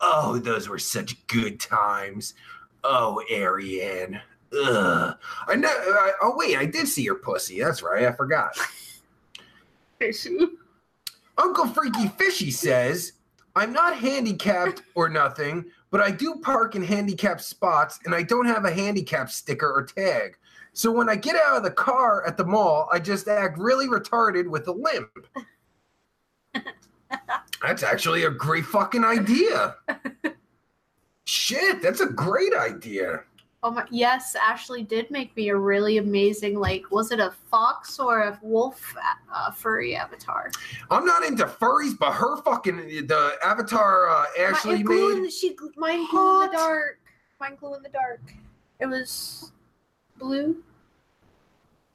oh, 0.00 0.38
those 0.38 0.66
were 0.66 0.78
such 0.78 1.26
good 1.26 1.60
times. 1.60 2.32
Oh, 2.82 3.22
Ariane. 3.30 4.18
Ugh. 4.58 5.14
I 5.46 5.56
know. 5.56 5.68
I, 5.68 6.12
oh, 6.22 6.32
wait, 6.36 6.56
I 6.56 6.64
did 6.64 6.88
see 6.88 7.02
your 7.02 7.16
pussy. 7.16 7.60
That's 7.60 7.82
right. 7.82 8.06
I 8.06 8.12
forgot. 8.12 8.58
Uncle 11.36 11.66
Freaky 11.66 12.08
Fishy 12.08 12.50
says, 12.50 13.12
I'm 13.54 13.74
not 13.74 13.98
handicapped 13.98 14.80
or 14.94 15.10
nothing, 15.10 15.66
but 15.90 16.00
I 16.00 16.12
do 16.12 16.36
park 16.36 16.76
in 16.76 16.82
handicapped 16.82 17.42
spots 17.42 18.00
and 18.06 18.14
I 18.14 18.22
don't 18.22 18.46
have 18.46 18.64
a 18.64 18.72
handicap 18.72 19.28
sticker 19.28 19.70
or 19.70 19.84
tag. 19.84 20.38
So 20.72 20.90
when 20.90 21.08
I 21.08 21.16
get 21.16 21.36
out 21.36 21.56
of 21.56 21.62
the 21.62 21.70
car 21.70 22.26
at 22.26 22.36
the 22.36 22.44
mall, 22.44 22.88
I 22.92 22.98
just 22.98 23.28
act 23.28 23.58
really 23.58 23.86
retarded 23.86 24.48
with 24.48 24.68
a 24.68 24.72
limp. 24.72 25.10
That's 27.62 27.82
actually 27.82 28.24
a 28.24 28.30
great 28.30 28.64
fucking 28.64 29.04
idea. 29.04 29.76
Shit, 31.24 31.82
that's 31.82 32.00
a 32.00 32.06
great 32.06 32.54
idea. 32.54 33.20
Oh 33.62 33.70
my! 33.70 33.84
Yes, 33.90 34.34
Ashley 34.34 34.82
did 34.82 35.10
make 35.10 35.36
me 35.36 35.50
a 35.50 35.56
really 35.56 35.98
amazing. 35.98 36.58
Like, 36.58 36.90
was 36.90 37.12
it 37.12 37.20
a 37.20 37.32
fox 37.50 38.00
or 38.00 38.20
a 38.20 38.38
wolf 38.42 38.94
uh, 39.32 39.50
furry 39.50 39.94
avatar? 39.94 40.50
I'm 40.90 41.04
not 41.04 41.22
into 41.22 41.44
furries, 41.44 41.96
but 41.98 42.12
her 42.12 42.38
fucking 42.42 43.06
the 43.06 43.36
avatar 43.44 44.08
uh, 44.08 44.24
Ashley 44.40 44.80
in 44.80 44.88
made. 44.88 45.24
the, 45.24 45.30
she 45.30 45.54
mine 45.76 46.08
glue 46.10 46.44
in 46.44 46.50
the 46.50 46.56
dark. 46.56 47.00
Mine 47.38 47.56
glue 47.60 47.74
in 47.74 47.82
the 47.82 47.90
dark. 47.90 48.22
It 48.80 48.86
was 48.86 49.52
blue, 50.20 50.62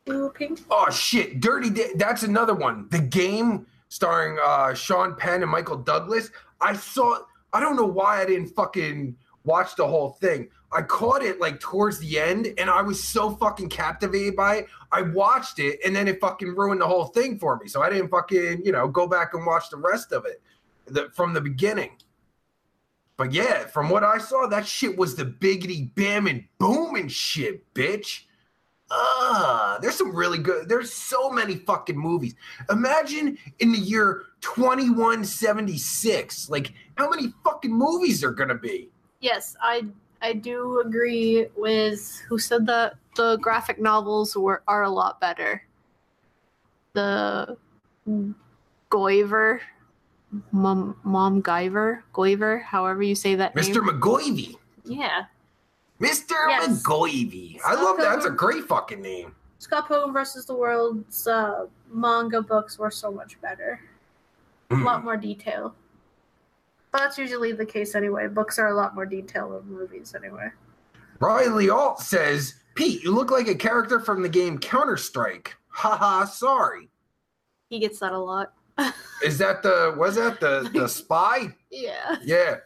blue 0.05 0.29
pink. 0.31 0.59
Oh 0.69 0.89
shit, 0.89 1.39
Dirty. 1.39 1.69
Di- 1.69 1.93
that's 1.95 2.23
another 2.23 2.53
one. 2.53 2.87
The 2.89 2.99
game 2.99 3.65
starring 3.89 4.37
uh, 4.43 4.73
Sean 4.73 5.15
Penn 5.15 5.43
and 5.43 5.51
Michael 5.51 5.77
Douglas. 5.77 6.31
I 6.59 6.75
saw. 6.75 7.19
I 7.53 7.59
don't 7.59 7.77
know 7.77 7.85
why 7.85 8.21
I 8.21 8.25
didn't 8.25 8.49
fucking 8.49 9.15
watch 9.45 9.75
the 9.75 9.87
whole 9.87 10.11
thing. 10.19 10.49
I 10.71 10.81
caught 10.81 11.23
it 11.23 11.39
like 11.39 11.61
towards 11.61 11.99
the 11.99 12.19
end, 12.19 12.53
and 12.57 12.69
I 12.69 12.81
was 12.81 13.01
so 13.01 13.35
fucking 13.35 13.69
captivated 13.69 14.35
by 14.35 14.55
it. 14.57 14.67
I 14.91 15.03
watched 15.03 15.59
it, 15.59 15.79
and 15.85 15.95
then 15.95 16.07
it 16.07 16.19
fucking 16.19 16.55
ruined 16.55 16.81
the 16.81 16.87
whole 16.87 17.05
thing 17.05 17.39
for 17.39 17.57
me. 17.57 17.67
So 17.69 17.81
I 17.81 17.89
didn't 17.89 18.09
fucking 18.09 18.63
you 18.65 18.71
know 18.71 18.87
go 18.87 19.07
back 19.07 19.33
and 19.33 19.45
watch 19.45 19.69
the 19.69 19.77
rest 19.77 20.11
of 20.11 20.25
it 20.25 20.41
the, 20.85 21.09
from 21.13 21.33
the 21.33 21.41
beginning. 21.41 21.91
But 23.17 23.31
yeah, 23.31 23.65
from 23.65 23.89
what 23.89 24.03
I 24.03 24.17
saw, 24.17 24.45
that 24.47 24.67
shit 24.67 24.97
was 24.97 25.15
the 25.15 25.23
biggity 25.25 25.93
bam 25.95 26.27
and 26.27 26.43
boom 26.59 26.95
and 26.95 27.09
shit, 27.11 27.73
bitch. 27.73 28.23
Ah, 28.91 29.79
there's 29.81 29.95
some 29.95 30.15
really 30.15 30.37
good. 30.37 30.69
There's 30.69 30.93
so 30.93 31.31
many 31.31 31.55
fucking 31.55 31.97
movies. 31.97 32.35
Imagine 32.69 33.37
in 33.59 33.71
the 33.71 33.79
year 33.79 34.25
2176, 34.41 36.49
like 36.49 36.71
how 36.95 37.09
many 37.09 37.33
fucking 37.43 37.73
movies 37.73 38.23
are 38.23 38.31
gonna 38.31 38.53
be? 38.55 38.89
Yes, 39.21 39.55
I 39.61 39.85
I 40.21 40.33
do 40.33 40.81
agree 40.85 41.47
with 41.55 42.21
who 42.27 42.37
said 42.37 42.67
that 42.67 42.97
the 43.15 43.37
graphic 43.37 43.79
novels 43.79 44.35
were 44.35 44.61
are 44.67 44.83
a 44.83 44.89
lot 44.89 45.19
better. 45.19 45.63
The 46.93 47.57
Goiver, 48.91 49.61
Mom 50.51 50.97
Mom 51.03 51.41
Guyver, 51.41 52.01
Goiver, 52.13 52.61
however 52.63 53.03
you 53.03 53.15
say 53.15 53.35
that 53.35 53.55
Mr. 53.55 53.85
name. 53.85 53.99
McGoivy. 53.99 54.55
Yeah, 54.83 55.25
Mr. 55.99 56.31
Yes. 56.49 56.83
McGoivy. 56.83 57.59
I 57.65 57.75
love 57.75 57.97
that. 57.97 58.13
That's 58.13 58.25
a 58.25 58.31
great 58.31 58.65
fucking 58.65 59.01
name. 59.01 59.35
Scott 59.59 59.87
Pilgrim 59.87 60.13
versus 60.13 60.45
the 60.45 60.53
World's 60.53 61.27
uh, 61.27 61.67
manga 61.89 62.41
books 62.41 62.77
were 62.77 62.91
so 62.91 63.11
much 63.11 63.39
better. 63.41 63.79
A 64.71 64.75
lot 64.75 65.03
more 65.03 65.15
detail. 65.15 65.73
But 66.91 66.99
that's 66.99 67.17
usually 67.17 67.51
the 67.51 67.65
case 67.65 67.95
anyway. 67.95 68.27
Books 68.27 68.59
are 68.59 68.67
a 68.67 68.75
lot 68.75 68.95
more 68.95 69.05
detailed 69.05 69.53
than 69.53 69.73
movies 69.73 70.13
anyway. 70.15 70.49
Riley 71.19 71.69
Alt 71.69 71.99
says, 72.01 72.55
Pete, 72.75 73.03
you 73.03 73.13
look 73.13 73.31
like 73.31 73.47
a 73.47 73.55
character 73.55 73.99
from 73.99 74.21
the 74.21 74.29
game 74.29 74.57
Counter 74.57 74.97
Strike. 74.97 75.55
Haha, 75.69 76.25
sorry. 76.25 76.89
He 77.69 77.79
gets 77.79 77.99
that 77.99 78.11
a 78.11 78.19
lot. 78.19 78.53
Is 79.23 79.37
that 79.37 79.63
the 79.63 79.95
was 79.97 80.15
that 80.15 80.39
the 80.39 80.69
the 80.73 80.87
spy? 81.01 81.55
Yeah. 81.71 82.17
Yeah. 82.23 82.57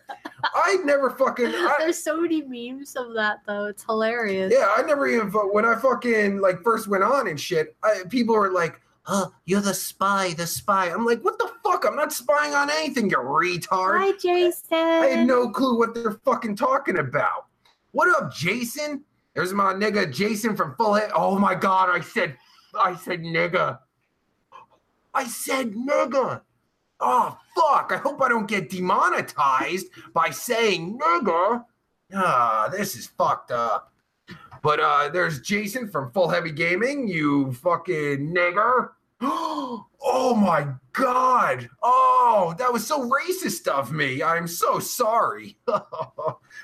I 0.44 0.78
never 0.84 1.10
fucking 1.12 1.48
I, 1.48 1.76
There's 1.80 2.04
so 2.04 2.20
many 2.20 2.42
memes 2.42 2.96
of 2.96 3.14
that 3.16 3.40
though. 3.46 3.66
It's 3.66 3.84
hilarious. 3.84 4.52
Yeah, 4.54 4.74
I 4.76 4.82
never 4.82 5.08
even 5.08 5.28
when 5.30 5.66
I 5.66 5.76
fucking 5.76 6.40
like 6.40 6.62
first 6.64 6.88
went 6.88 7.04
on 7.04 7.28
and 7.28 7.40
shit. 7.40 7.76
I, 7.84 8.04
people 8.10 8.36
were 8.36 8.52
like, 8.52 8.82
"Oh, 9.08 9.32
you're 9.46 9.62
the 9.62 9.74
spy, 9.74 10.34
the 10.34 10.48
spy." 10.48 10.90
I'm 10.90 11.06
like, 11.06 11.22
"What 11.22 11.38
the 11.38 11.52
fuck? 11.64 11.86
I'm 11.86 11.96
not 11.96 12.12
spying 12.12 12.54
on 12.54 12.70
anything, 12.70 13.10
you 13.10 13.18
retard." 13.18 14.00
Hi, 14.00 14.12
Jason. 14.18 14.78
I 14.78 15.08
had 15.08 15.28
no 15.28 15.50
clue 15.50 15.78
what 15.78 15.94
they're 15.94 16.20
fucking 16.26 16.56
talking 16.56 16.98
about. 16.98 17.46
What 17.92 18.10
up, 18.22 18.34
Jason? 18.34 19.04
There's 19.36 19.54
my 19.54 19.74
nigga 19.74 20.12
Jason 20.12 20.56
from 20.56 20.76
Full 20.76 20.96
Head. 20.96 21.12
Oh 21.16 21.38
my 21.38 21.56
god, 21.56 21.90
I 21.90 22.02
said, 22.02 22.36
I 22.80 22.96
said 22.96 23.22
nigga. 23.22 23.80
I 25.14 25.26
said 25.26 25.74
nigga. 25.74 26.42
Oh 27.00 27.38
fuck! 27.56 27.92
I 27.94 27.98
hope 27.98 28.22
I 28.22 28.30
don't 28.30 28.48
get 28.48 28.70
demonetized 28.70 29.88
by 30.14 30.30
saying 30.30 31.00
nigga. 31.00 31.64
Ah, 32.14 32.70
this 32.72 32.96
is 32.96 33.08
fucked 33.08 33.52
up. 33.52 33.94
But 34.62 34.80
uh 34.80 35.10
there's 35.10 35.42
Jason 35.42 35.90
from 35.90 36.12
Full 36.12 36.28
Heavy 36.30 36.52
Gaming. 36.52 37.08
You 37.08 37.54
fucking 37.54 38.34
nigger. 38.34 38.90
Oh 40.02 40.34
my 40.34 40.66
god. 40.94 41.70
Oh, 41.84 42.56
that 42.58 42.72
was 42.72 42.88
so 42.88 43.10
racist 43.10 43.68
of 43.68 43.92
me. 43.92 44.24
I'm 44.24 44.48
so 44.48 44.80
sorry. 44.80 45.58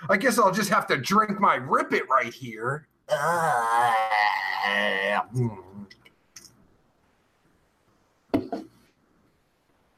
I 0.10 0.15
guess 0.17 0.39
I'll 0.39 0.53
just 0.53 0.69
have 0.69 0.88
to 0.88 0.95
drink 0.97 1.38
my 1.39 1.55
rip 1.55 1.91
it 1.91 2.08
right 2.10 2.34
here. 2.34 2.88
Ah. 3.10 3.93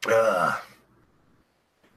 Ugh. 0.08 0.62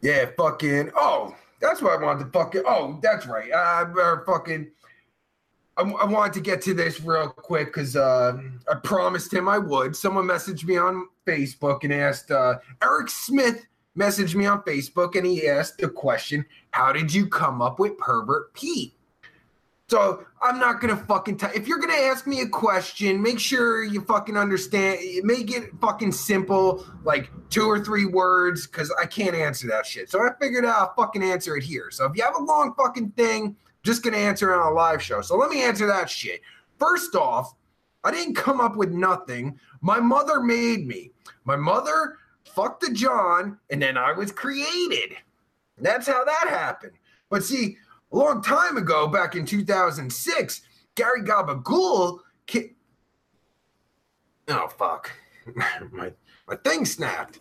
Yeah, 0.01 0.31
fucking. 0.37 0.91
Oh, 0.97 1.35
that's 1.61 1.83
what 1.83 1.99
I 1.99 2.03
wanted 2.03 2.25
to 2.25 2.31
fucking. 2.31 2.63
Oh, 2.67 2.99
that's 3.03 3.27
right. 3.27 3.53
I 3.53 3.85
better 3.85 4.25
fucking. 4.27 4.71
I, 5.77 5.83
I 5.83 6.05
wanted 6.05 6.33
to 6.35 6.41
get 6.41 6.63
to 6.63 6.75
this 6.75 7.01
real 7.01 7.29
quick 7.29 7.69
because 7.69 7.97
uh, 7.97 8.39
I 8.71 8.75
promised 8.83 9.33
him 9.33 9.49
I 9.49 9.59
would. 9.59 9.95
Someone 9.95 10.27
messaged 10.27 10.65
me 10.65 10.77
on 10.77 11.07
Facebook 11.27 11.85
and 11.85 11.93
asked. 11.93 12.31
Uh, 12.31 12.59
Eric 12.83 13.11
Smith 13.11 13.67
messaged 13.97 14.35
me 14.35 14.47
on 14.47 14.63
Facebook 14.63 15.17
and 15.17 15.27
he 15.27 15.47
asked 15.47 15.79
the 15.79 15.89
question, 15.89 16.45
"How 16.71 16.93
did 16.93 17.13
you 17.13 17.27
come 17.27 17.61
up 17.61 17.79
with 17.79 17.99
pervert 17.99 18.55
Pete?" 18.55 18.95
So 19.91 20.25
I'm 20.41 20.61
not 20.61 20.81
gonna 20.81 20.97
fucking 20.97 21.39
tell. 21.39 21.51
If 21.53 21.67
you're 21.67 21.81
gonna 21.81 21.95
ask 21.95 22.25
me 22.25 22.43
a 22.43 22.49
question, 22.49 23.21
make 23.21 23.41
sure 23.41 23.83
you 23.83 24.03
fucking 24.03 24.37
understand. 24.37 25.01
Make 25.25 25.51
it 25.51 25.73
fucking 25.81 26.13
simple, 26.13 26.87
like 27.03 27.29
two 27.49 27.65
or 27.65 27.81
three 27.81 28.05
words, 28.05 28.69
because 28.69 28.95
I 29.03 29.07
can't 29.07 29.35
answer 29.35 29.67
that 29.67 29.85
shit. 29.85 30.09
So 30.09 30.21
I 30.21 30.29
figured 30.41 30.65
out 30.65 30.77
I'll 30.77 30.95
fucking 30.95 31.25
answer 31.25 31.57
it 31.57 31.65
here. 31.65 31.91
So 31.91 32.05
if 32.05 32.17
you 32.17 32.23
have 32.23 32.37
a 32.37 32.43
long 32.45 32.73
fucking 32.75 33.11
thing, 33.17 33.57
just 33.83 34.05
gonna 34.05 34.17
answer 34.17 34.53
it 34.53 34.61
on 34.61 34.71
a 34.71 34.73
live 34.73 35.03
show. 35.03 35.23
So 35.23 35.37
let 35.37 35.51
me 35.51 35.61
answer 35.61 35.89
that 35.89 36.09
shit. 36.09 36.41
First 36.79 37.17
off, 37.17 37.57
I 38.05 38.13
didn't 38.13 38.37
come 38.37 38.61
up 38.61 38.77
with 38.77 38.93
nothing. 38.93 39.59
My 39.81 39.99
mother 39.99 40.41
made 40.41 40.87
me. 40.87 41.11
My 41.45 41.57
mother 41.57 42.19
fucked 42.45 42.85
a 42.85 42.93
John, 42.93 43.59
and 43.71 43.83
then 43.83 43.97
I 43.97 44.13
was 44.13 44.31
created. 44.31 45.17
That's 45.79 46.07
how 46.07 46.25
that 46.25 46.47
happened. 46.49 46.93
But 47.29 47.43
see, 47.43 47.77
a 48.13 48.17
long 48.17 48.43
time 48.43 48.77
ago, 48.77 49.07
back 49.07 49.35
in 49.37 49.45
2006, 49.47 50.63
Gary 50.95 51.23
Gabagool. 51.23 52.21
Ki- 52.47 52.73
oh 54.49 54.69
fuck, 54.69 55.13
my 55.93 56.13
my 56.49 56.57
thing 56.57 56.85
snapped. 56.85 57.39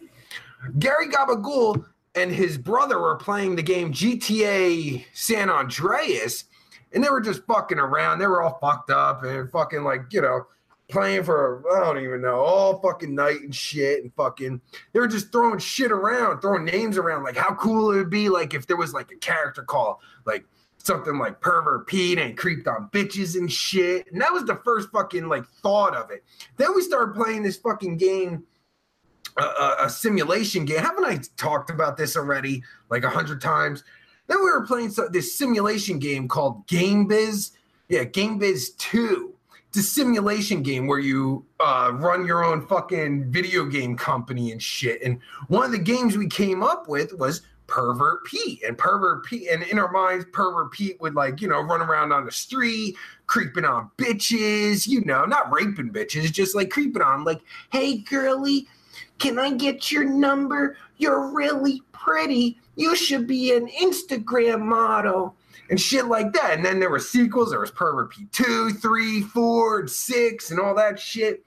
Gary 0.77 1.07
Gabagool 1.07 1.85
and 2.15 2.31
his 2.31 2.57
brother 2.57 2.99
were 2.99 3.15
playing 3.15 3.55
the 3.55 3.63
game 3.63 3.93
GTA 3.93 5.05
San 5.13 5.49
Andreas, 5.49 6.45
and 6.93 7.03
they 7.03 7.09
were 7.09 7.21
just 7.21 7.45
fucking 7.45 7.79
around. 7.79 8.19
They 8.19 8.27
were 8.27 8.41
all 8.41 8.59
fucked 8.59 8.91
up 8.91 9.23
and 9.23 9.49
fucking 9.51 9.83
like 9.83 10.01
you 10.11 10.21
know 10.21 10.45
playing 10.89 11.23
for 11.23 11.63
I 11.75 11.79
don't 11.79 12.03
even 12.03 12.21
know 12.21 12.39
all 12.39 12.79
fucking 12.81 13.13
night 13.13 13.41
and 13.41 13.53
shit 13.53 14.03
and 14.03 14.13
fucking 14.15 14.59
they 14.91 14.99
were 14.99 15.07
just 15.07 15.31
throwing 15.31 15.59
shit 15.59 15.91
around, 15.91 16.41
throwing 16.41 16.65
names 16.65 16.97
around. 16.97 17.23
Like 17.23 17.37
how 17.37 17.53
cool 17.55 17.91
it 17.91 17.97
would 17.97 18.09
be 18.09 18.29
like 18.29 18.53
if 18.53 18.67
there 18.67 18.77
was 18.77 18.93
like 18.93 19.11
a 19.11 19.17
character 19.17 19.63
call 19.63 20.01
like 20.25 20.45
something 20.79 21.17
like 21.17 21.39
pervert 21.41 21.87
Pete 21.87 22.17
and 22.17 22.37
creeped 22.37 22.67
on 22.67 22.89
bitches 22.91 23.35
and 23.35 23.51
shit. 23.51 24.11
And 24.11 24.21
that 24.21 24.33
was 24.33 24.45
the 24.45 24.55
first 24.63 24.89
fucking 24.91 25.27
like 25.27 25.45
thought 25.61 25.95
of 25.95 26.09
it. 26.09 26.23
Then 26.57 26.73
we 26.75 26.81
started 26.81 27.15
playing 27.15 27.43
this 27.43 27.57
fucking 27.57 27.97
game, 27.97 28.43
a, 29.37 29.89
simulation 29.89 30.65
game. 30.65 30.79
Haven't 30.79 31.05
I 31.05 31.19
talked 31.37 31.69
about 31.69 31.97
this 31.97 32.17
already 32.17 32.63
like 32.89 33.03
a 33.03 33.09
hundred 33.09 33.41
times? 33.41 33.83
Then 34.27 34.37
we 34.39 34.51
were 34.51 34.65
playing 34.65 34.91
so, 34.91 35.07
this 35.07 35.37
simulation 35.37 35.99
game 35.99 36.27
called 36.27 36.65
Game 36.67 37.07
Biz. 37.07 37.51
Yeah, 37.89 38.03
Game 38.03 38.37
Biz 38.37 38.71
2. 38.77 39.33
It's 39.69 39.77
a 39.77 39.83
simulation 39.83 40.63
game 40.63 40.87
where 40.87 40.99
you 40.99 41.45
uh, 41.59 41.91
run 41.93 42.25
your 42.25 42.43
own 42.43 42.65
fucking 42.65 43.31
video 43.31 43.65
game 43.65 43.95
company 43.95 44.51
and 44.51 44.61
shit. 44.61 45.01
And 45.03 45.19
one 45.47 45.65
of 45.65 45.71
the 45.71 45.77
games 45.77 46.17
we 46.17 46.27
came 46.27 46.63
up 46.63 46.87
with 46.87 47.13
was 47.19 47.43
Pervert 47.69 48.25
Pete. 48.25 48.63
And 48.63 48.77
Pervert 48.77 49.25
Pete, 49.25 49.49
and 49.49 49.63
in 49.63 49.79
our 49.79 49.91
minds, 49.91 50.25
Pervert 50.31 50.71
Pete 50.71 50.99
would 50.99 51.15
like, 51.15 51.41
you 51.41 51.47
know, 51.47 51.61
run 51.61 51.81
around 51.81 52.11
on 52.11 52.25
the 52.25 52.31
street, 52.31 52.97
creeping 53.27 53.65
on 53.65 53.89
bitches, 53.97 54.87
you 54.87 55.05
know, 55.05 55.25
not 55.25 55.53
raping 55.53 55.91
bitches, 55.91 56.31
just 56.31 56.55
like 56.55 56.69
creeping 56.69 57.01
on, 57.01 57.23
like, 57.23 57.41
hey, 57.71 57.99
girly, 57.99 58.67
can 59.19 59.39
I 59.39 59.53
get 59.53 59.91
your 59.91 60.03
number? 60.03 60.77
You're 60.97 61.29
really 61.31 61.81
pretty. 61.91 62.59
You 62.75 62.95
should 62.95 63.27
be 63.27 63.55
an 63.55 63.67
Instagram 63.67 64.61
model. 64.61 65.35
And 65.69 65.79
shit 65.79 66.05
like 66.05 66.33
that. 66.33 66.53
And 66.55 66.65
then 66.65 66.79
there 66.79 66.89
were 66.89 66.97
sequels. 66.97 67.51
There 67.51 67.59
was 67.59 67.69
Pervert 67.69 68.09
Pete 68.09 68.31
2, 68.31 68.71
3, 68.71 69.21
4, 69.21 69.79
and 69.81 69.89
6, 69.89 70.51
and 70.51 70.59
all 70.59 70.73
that 70.73 70.99
shit. 70.99 71.45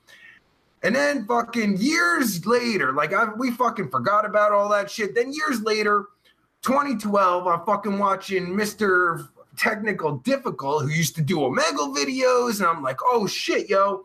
And 0.83 0.95
then 0.95 1.27
fucking 1.27 1.77
years 1.79 2.45
later, 2.45 2.93
like 2.93 3.13
I, 3.13 3.33
we 3.37 3.53
fucking 3.53 3.91
forgot 3.91 4.25
about 4.25 4.53
all 4.53 4.69
that 4.71 4.91
shit. 4.91 5.15
Then 5.15 5.33
years 5.33 5.63
later, 5.63 6.07
2012, 6.63 7.47
I'm 7.47 7.65
fucking 7.65 7.99
watching 7.99 8.49
Mr. 8.49 9.29
technical 9.57 10.19
difficult 10.19 10.83
who 10.83 10.89
used 10.89 11.15
to 11.17 11.23
do 11.23 11.39
Omegle 11.39 11.95
videos, 11.95 12.59
and 12.59 12.67
I'm 12.67 12.83
like, 12.83 12.99
oh 13.05 13.27
shit, 13.27 13.69
yo, 13.69 14.05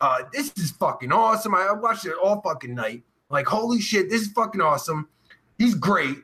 uh, 0.00 0.22
this 0.32 0.52
is 0.56 0.72
fucking 0.72 1.12
awesome. 1.12 1.54
I 1.54 1.72
watched 1.72 2.06
it 2.06 2.14
all 2.22 2.40
fucking 2.40 2.74
night. 2.74 3.02
Like, 3.28 3.46
holy 3.46 3.80
shit, 3.80 4.10
this 4.10 4.22
is 4.22 4.32
fucking 4.32 4.60
awesome. 4.60 5.08
He's 5.58 5.74
great. 5.74 6.16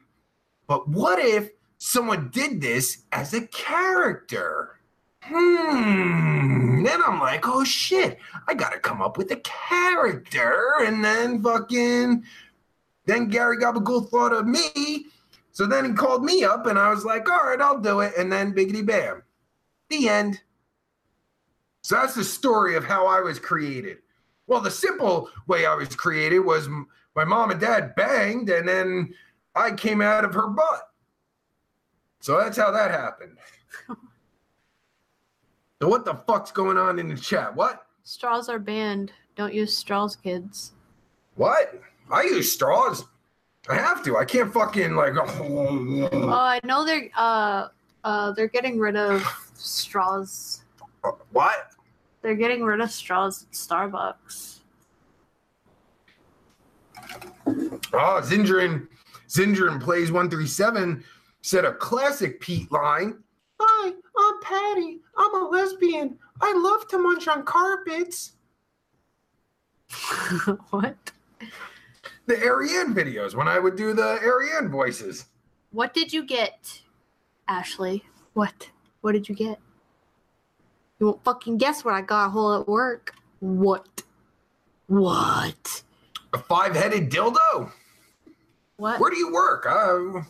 But 0.66 0.88
what 0.88 1.18
if 1.18 1.50
someone 1.78 2.30
did 2.32 2.60
this 2.60 3.04
as 3.12 3.34
a 3.34 3.46
character? 3.48 4.75
Hmm. 5.28 6.84
Then 6.84 7.02
I'm 7.02 7.18
like, 7.18 7.48
oh 7.48 7.64
shit, 7.64 8.18
I 8.46 8.54
gotta 8.54 8.78
come 8.78 9.02
up 9.02 9.18
with 9.18 9.30
a 9.32 9.36
character. 9.36 10.74
And 10.80 11.04
then 11.04 11.42
fucking, 11.42 12.24
then 13.06 13.28
Gary 13.28 13.58
Gabagool 13.58 14.08
thought 14.08 14.32
of 14.32 14.46
me. 14.46 15.06
So 15.50 15.66
then 15.66 15.84
he 15.84 15.92
called 15.92 16.24
me 16.24 16.44
up 16.44 16.66
and 16.66 16.78
I 16.78 16.90
was 16.90 17.04
like, 17.04 17.28
all 17.28 17.44
right, 17.44 17.60
I'll 17.60 17.80
do 17.80 18.00
it. 18.00 18.12
And 18.16 18.30
then 18.30 18.54
biggity 18.54 18.86
bam. 18.86 19.22
The 19.88 20.08
end. 20.08 20.40
So 21.82 21.96
that's 21.96 22.14
the 22.14 22.24
story 22.24 22.76
of 22.76 22.84
how 22.84 23.06
I 23.06 23.20
was 23.20 23.38
created. 23.38 23.98
Well, 24.46 24.60
the 24.60 24.70
simple 24.70 25.30
way 25.48 25.66
I 25.66 25.74
was 25.74 25.94
created 25.96 26.40
was 26.40 26.68
my 27.16 27.24
mom 27.24 27.50
and 27.50 27.60
dad 27.60 27.94
banged 27.96 28.48
and 28.50 28.68
then 28.68 29.14
I 29.54 29.72
came 29.72 30.00
out 30.00 30.24
of 30.24 30.34
her 30.34 30.48
butt. 30.48 30.90
So 32.20 32.38
that's 32.38 32.56
how 32.56 32.70
that 32.70 32.90
happened. 32.90 33.38
so 35.80 35.88
what 35.88 36.04
the 36.04 36.14
fuck's 36.14 36.50
going 36.50 36.78
on 36.78 36.98
in 36.98 37.08
the 37.08 37.16
chat? 37.16 37.54
What? 37.54 37.86
Straws 38.04 38.48
are 38.48 38.58
banned. 38.58 39.12
Don't 39.34 39.52
use 39.52 39.76
straws, 39.76 40.16
kids. 40.16 40.72
What? 41.34 41.80
I 42.10 42.22
use 42.22 42.52
straws. 42.52 43.04
I 43.68 43.74
have 43.74 44.02
to. 44.04 44.16
I 44.16 44.24
can't 44.24 44.52
fucking 44.52 44.94
like. 44.94 45.14
Oh, 45.28 46.28
I 46.30 46.60
know 46.64 46.84
they're 46.84 47.10
uh 47.16 47.68
uh 48.04 48.32
they're 48.32 48.48
getting 48.48 48.78
rid 48.78 48.96
of 48.96 49.22
straws. 49.54 50.62
what? 51.32 51.72
They're 52.22 52.36
getting 52.36 52.62
rid 52.64 52.80
of 52.80 52.90
straws 52.90 53.42
at 53.44 53.52
Starbucks. 53.52 54.60
Oh, 57.92 58.20
Zindrin, 58.24 58.88
Zindrin 59.28 59.80
plays 59.80 60.10
one 60.10 60.30
three 60.30 60.46
seven. 60.46 61.04
Said 61.42 61.64
a 61.64 61.72
classic 61.74 62.40
Pete 62.40 62.70
line. 62.72 63.18
Hi, 63.60 63.92
I'm 64.18 64.40
Patty. 64.40 65.00
I'm 65.16 65.34
a 65.42 65.48
lesbian. 65.48 66.18
I 66.40 66.52
love 66.56 66.88
to 66.88 66.98
munch 66.98 67.28
on 67.28 67.44
carpets. 67.44 68.32
what? 70.70 70.96
The 72.26 72.42
Ariane 72.42 72.94
videos 72.94 73.34
when 73.34 73.48
I 73.48 73.58
would 73.58 73.76
do 73.76 73.92
the 73.92 74.18
Ariane 74.22 74.68
voices. 74.70 75.26
What 75.70 75.94
did 75.94 76.12
you 76.12 76.24
get, 76.24 76.80
Ashley? 77.46 78.04
What? 78.34 78.70
What 79.00 79.12
did 79.12 79.28
you 79.28 79.34
get? 79.34 79.60
You 80.98 81.06
won't 81.06 81.24
fucking 81.24 81.58
guess 81.58 81.84
what 81.84 81.94
I 81.94 82.00
got 82.00 82.30
whole 82.30 82.60
at 82.60 82.66
work. 82.66 83.14
What? 83.40 84.02
What? 84.86 85.82
A 86.32 86.38
five-headed 86.38 87.10
dildo. 87.10 87.70
What? 88.76 89.00
Where 89.00 89.10
do 89.10 89.16
you 89.16 89.32
work? 89.32 89.66
Uh, 89.66 90.22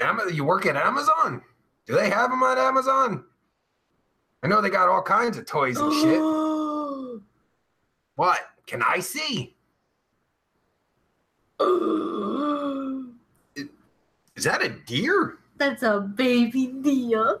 Am- 0.00 0.20
you 0.32 0.44
work 0.44 0.66
at 0.66 0.76
Amazon? 0.76 1.42
Do 1.90 1.96
they 1.96 2.08
have 2.08 2.30
them 2.30 2.40
on 2.44 2.56
Amazon? 2.56 3.24
I 4.44 4.46
know 4.46 4.60
they 4.60 4.70
got 4.70 4.88
all 4.88 5.02
kinds 5.02 5.36
of 5.36 5.44
toys 5.44 5.76
and 5.76 5.92
shit. 5.92 6.20
What? 8.14 8.40
Can 8.66 8.82
I 8.82 9.00
see? 9.00 9.56
Is 14.36 14.44
that 14.44 14.62
a 14.62 14.68
deer? 14.86 15.38
That's 15.56 15.82
a 15.82 16.00
baby 16.00 16.66
deer. 16.66 17.40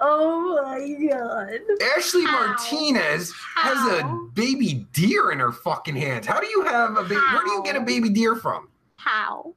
Oh 0.00 0.62
my 0.62 1.08
god. 1.08 1.60
Ashley 1.96 2.24
How? 2.24 2.46
Martinez 2.46 3.32
has 3.56 4.00
a 4.00 4.28
baby 4.34 4.86
deer 4.92 5.32
in 5.32 5.38
her 5.38 5.50
fucking 5.50 5.96
hands. 5.96 6.26
How 6.26 6.40
do 6.40 6.46
you 6.46 6.62
have 6.64 6.96
a 6.98 7.02
baby? 7.02 7.16
Where 7.16 7.44
do 7.44 7.50
you 7.50 7.62
get 7.64 7.74
a 7.74 7.80
baby 7.80 8.10
deer 8.10 8.36
from? 8.36 8.68
How? 8.96 9.54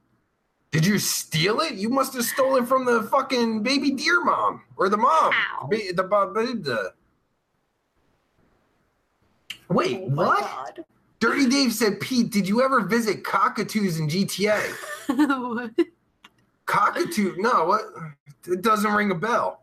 Did 0.72 0.86
you 0.86 0.98
steal 0.98 1.60
it? 1.60 1.74
You 1.74 1.90
must 1.90 2.14
have 2.14 2.24
stolen 2.24 2.64
from 2.66 2.86
the 2.86 3.02
fucking 3.04 3.62
baby 3.62 3.90
deer 3.90 4.24
mom 4.24 4.62
or 4.76 4.88
the 4.88 4.96
mom. 4.96 5.30
How? 5.32 5.68
Ba- 5.70 5.92
the, 5.94 6.02
ba- 6.02 6.32
the. 6.34 6.94
Wait, 9.68 10.00
Oh 10.02 10.08
what? 10.08 10.40
God. 10.40 10.84
Dirty 11.20 11.46
Dave 11.48 11.72
said, 11.72 12.00
Pete, 12.00 12.32
did 12.32 12.48
you 12.48 12.62
ever 12.62 12.80
visit 12.80 13.22
cockatoos 13.22 14.00
in 14.00 14.08
GTA? 14.08 14.60
what? 15.06 15.70
Cockatoo? 16.66 17.34
No, 17.38 17.66
what? 17.66 17.82
It 18.46 18.62
doesn't 18.62 18.92
ring 18.92 19.10
a 19.10 19.14
bell. 19.14 19.60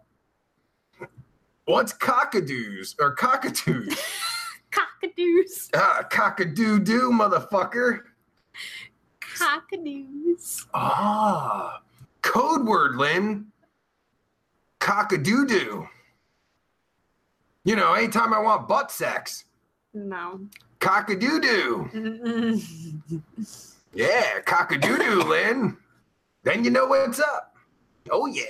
What's 1.65 1.91
cockadoos 1.93 2.95
or 2.99 3.15
cockatoos? 3.15 3.97
Cockadoos. 4.71 5.69
ah, 5.73 6.03
cockadoo 6.11 6.83
doo, 6.83 7.09
motherfucker. 7.11 8.01
Cockadoos. 9.39 10.65
Ah, 10.73 11.81
code 12.21 12.65
word, 12.65 12.95
Lynn. 12.95 13.47
Cockadoo 14.79 15.47
doo. 15.47 15.87
You 17.63 17.75
know, 17.75 17.93
anytime 17.93 18.33
I 18.33 18.39
want 18.39 18.67
butt 18.67 18.91
sex, 18.91 19.45
No. 19.93 20.41
cockadoo 20.79 21.41
doo. 21.41 22.61
Yeah, 23.91 24.39
cockadoo 24.45 24.99
doo, 24.99 25.23
Lynn. 25.23 25.75
Then 26.43 26.63
you 26.63 26.69
know 26.69 26.85
what's 26.85 27.19
up. 27.19 27.55
Oh, 28.11 28.27
yeah. 28.27 28.43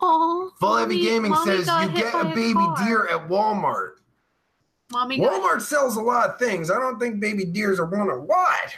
Oh, 0.00 0.50
Full 0.58 0.76
Heavy 0.78 1.00
Gaming 1.00 1.30
mommy 1.30 1.62
says 1.62 1.68
you 1.68 1.94
get 1.94 2.12
a 2.14 2.24
baby 2.24 2.54
car. 2.54 2.76
deer 2.84 3.06
at 3.06 3.28
Walmart. 3.28 3.99
Mommy 4.92 5.18
got, 5.18 5.40
Walmart 5.40 5.62
sells 5.62 5.96
a 5.96 6.00
lot 6.00 6.30
of 6.30 6.38
things. 6.38 6.70
I 6.70 6.74
don't 6.74 6.98
think 6.98 7.20
baby 7.20 7.44
deers 7.44 7.78
are 7.78 7.86
one 7.86 8.10
of 8.10 8.22
what? 8.22 8.76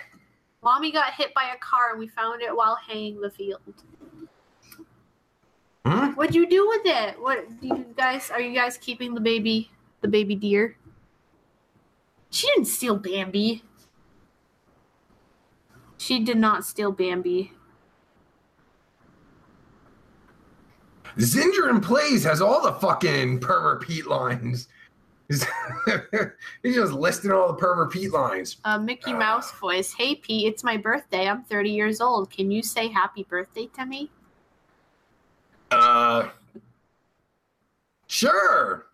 mommy 0.62 0.92
got 0.92 1.12
hit 1.14 1.34
by 1.34 1.50
a 1.54 1.58
car 1.58 1.90
and 1.90 1.98
we 1.98 2.08
found 2.08 2.40
it 2.40 2.54
while 2.54 2.78
haying 2.88 3.20
the 3.20 3.30
field. 3.30 3.60
Hmm? 5.84 6.12
What'd 6.12 6.34
you 6.34 6.48
do 6.48 6.68
with 6.68 6.82
it? 6.84 7.20
What 7.20 7.48
do 7.60 7.66
you 7.66 7.86
guys 7.96 8.30
are 8.30 8.40
you 8.40 8.54
guys 8.54 8.78
keeping 8.78 9.14
the 9.14 9.20
baby 9.20 9.70
the 10.00 10.08
baby 10.08 10.36
deer? 10.36 10.76
She 12.30 12.46
didn't 12.48 12.66
steal 12.66 12.96
Bambi. 12.96 13.62
She 15.98 16.20
did 16.20 16.38
not 16.38 16.64
steal 16.64 16.92
Bambi. 16.92 17.52
Zinger 21.18 21.68
and 21.68 21.82
Plays 21.82 22.24
has 22.24 22.40
all 22.40 22.62
the 22.62 22.72
fucking 22.72 23.40
pervert 23.40 23.82
Pete 23.82 24.06
lines. 24.06 24.68
He's 25.32 25.46
he's 26.62 26.74
just 26.74 26.92
listing 26.92 27.32
all 27.32 27.48
the 27.48 27.54
pervert 27.54 27.90
Pete 27.90 28.12
lines. 28.12 28.58
Uh, 28.64 28.78
Mickey 28.78 29.14
Mouse 29.14 29.50
voice. 29.52 29.94
Hey 29.94 30.14
Pete, 30.14 30.46
it's 30.46 30.62
my 30.62 30.76
birthday. 30.76 31.26
I'm 31.26 31.42
30 31.44 31.70
years 31.70 32.02
old. 32.02 32.30
Can 32.30 32.50
you 32.50 32.62
say 32.62 32.88
happy 32.88 33.24
birthday 33.24 33.66
to 33.74 33.86
me? 33.86 34.10
Uh, 35.70 36.28
sure. 38.08 38.88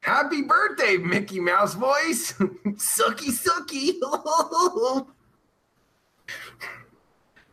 Happy 0.00 0.42
birthday, 0.42 0.96
Mickey 0.96 1.40
Mouse 1.40 1.74
voice. 1.74 2.32
sucky, 2.78 3.30
sucky. 3.30 3.98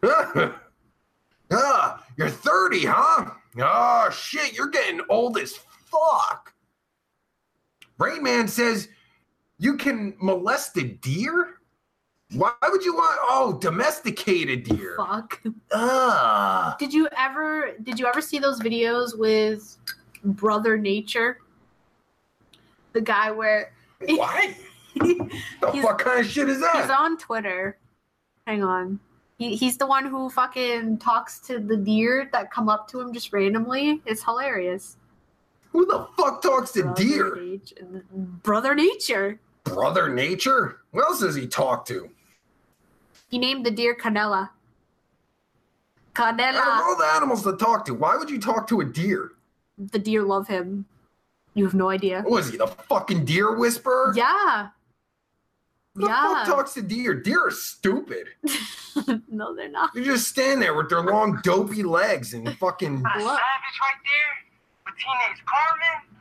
ah, 1.52 2.06
you're 2.18 2.30
30, 2.30 2.86
huh? 2.86 3.32
Oh, 3.60 4.10
shit, 4.12 4.54
you're 4.54 4.70
getting 4.70 5.02
old 5.10 5.38
as 5.38 5.58
fuck. 5.90 6.54
Rain 8.02 8.24
Man 8.24 8.48
says 8.48 8.90
you 9.60 9.78
can 9.78 10.16
molest 10.20 10.76
a 10.78 10.84
deer? 10.84 11.60
Why 12.34 12.54
would 12.70 12.84
you 12.84 12.96
want, 12.96 13.20
oh, 13.30 13.60
domesticated 13.62 14.64
deer? 14.64 14.96
Fuck. 14.98 15.42
Ah. 15.72 16.76
Did 16.80 16.94
you 16.94 17.08
ever 17.16 17.74
did 17.84 18.00
you 18.00 18.08
ever 18.08 18.22
see 18.22 18.40
those 18.40 18.60
videos 18.60 19.18
with 19.18 19.78
Brother 20.24 20.78
Nature? 20.78 21.40
The 22.94 23.02
guy 23.02 23.32
where 23.32 23.72
What? 24.08 24.56
The 24.96 25.80
fuck 25.82 26.00
kind 26.00 26.20
of 26.20 26.26
shit 26.26 26.50
is 26.50 26.60
that? 26.60 26.82
he's 26.82 26.90
on 26.90 27.18
Twitter. 27.18 27.78
Hang 28.46 28.64
on. 28.64 29.00
He, 29.38 29.56
he's 29.56 29.78
the 29.78 29.88
one 29.88 30.06
who 30.06 30.30
fucking 30.30 30.98
talks 30.98 31.40
to 31.42 31.60
the 31.60 31.78
deer 31.78 32.30
that 32.34 32.52
come 32.52 32.68
up 32.68 32.90
to 32.90 33.00
him 33.00 33.14
just 33.14 33.32
randomly. 33.32 34.02
It's 34.06 34.24
hilarious. 34.24 34.98
Who 35.72 35.86
the 35.86 36.08
fuck 36.18 36.42
talks 36.42 36.72
to 36.74 36.84
Brother 36.84 36.96
deer? 37.04 37.36
Nature. 37.36 38.06
Brother 38.44 38.76
Nature. 38.76 39.40
Brother 39.64 40.10
Nature? 40.10 40.80
What 40.92 41.04
else 41.06 41.20
does 41.22 41.36
he 41.36 41.48
talk 41.48 41.86
to? 41.86 42.10
He 43.30 43.38
named 43.38 43.66
the 43.66 43.72
deer 43.72 43.96
Canela. 43.96 44.50
Out 46.18 46.34
of 46.34 46.40
Canela. 46.40 46.62
all 46.82 46.98
the 46.98 47.06
animals 47.16 47.44
to 47.44 47.56
talk 47.56 47.86
to, 47.86 47.94
why 47.94 48.18
would 48.18 48.30
you 48.30 48.40
talk 48.40 48.68
to 48.68 48.82
a 48.82 48.86
deer? 48.86 49.32
The 49.78 49.98
deer 50.00 50.24
love 50.24 50.48
him. 50.48 50.86
You 51.54 51.64
have 51.66 51.74
no 51.74 51.90
idea. 51.90 52.22
What 52.22 52.32
was 52.32 52.50
he, 52.52 52.58
the 52.58 52.68
fucking 52.68 53.24
deer 53.26 53.56
whisperer? 53.58 54.14
Yeah. 54.16 54.70
Who 55.96 56.02
the 56.02 56.08
Yeah. 56.08 56.34
fuck 56.34 56.48
talks 56.48 56.74
to 56.74 56.82
deer? 56.82 57.14
Deer 57.14 57.48
are 57.48 57.52
stupid. 57.52 58.28
no, 59.30 59.56
they're 59.56 59.70
not. 59.70 59.94
They 59.94 60.04
just 60.04 60.28
stand 60.28 60.62
there 60.62 60.74
with 60.74 60.90
their 60.90 61.02
long, 61.02 61.40
dopey 61.44 61.84
legs 61.84 62.34
and 62.34 62.48
fucking. 62.58 63.02
Savage 63.04 63.26
right 63.26 63.38
there 63.38 64.51
with 64.92 65.00
teenage 65.00 65.44
Carmen. 65.46 66.20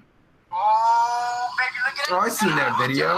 Oh, 0.52 1.48
baby, 1.58 1.70
look 1.86 1.98
at 1.98 2.12
Oh, 2.12 2.18
I 2.18 2.28
seen 2.28 2.56
that 2.56 2.78
video. 2.78 3.08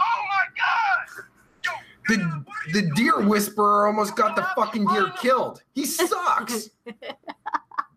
Oh 0.00 0.20
my 0.28 0.44
God! 0.56 1.24
Yo, 1.64 1.70
The 2.08 2.16
Gunna, 2.16 2.42
what 2.44 2.56
are 2.68 2.72
the 2.72 2.90
deer 2.94 3.20
whisperer 3.20 3.86
almost 3.86 4.16
got 4.16 4.36
the 4.36 4.46
fucking 4.56 4.86
deer 4.86 5.10
killed. 5.20 5.62
He 5.74 5.84
sucks. 5.86 6.70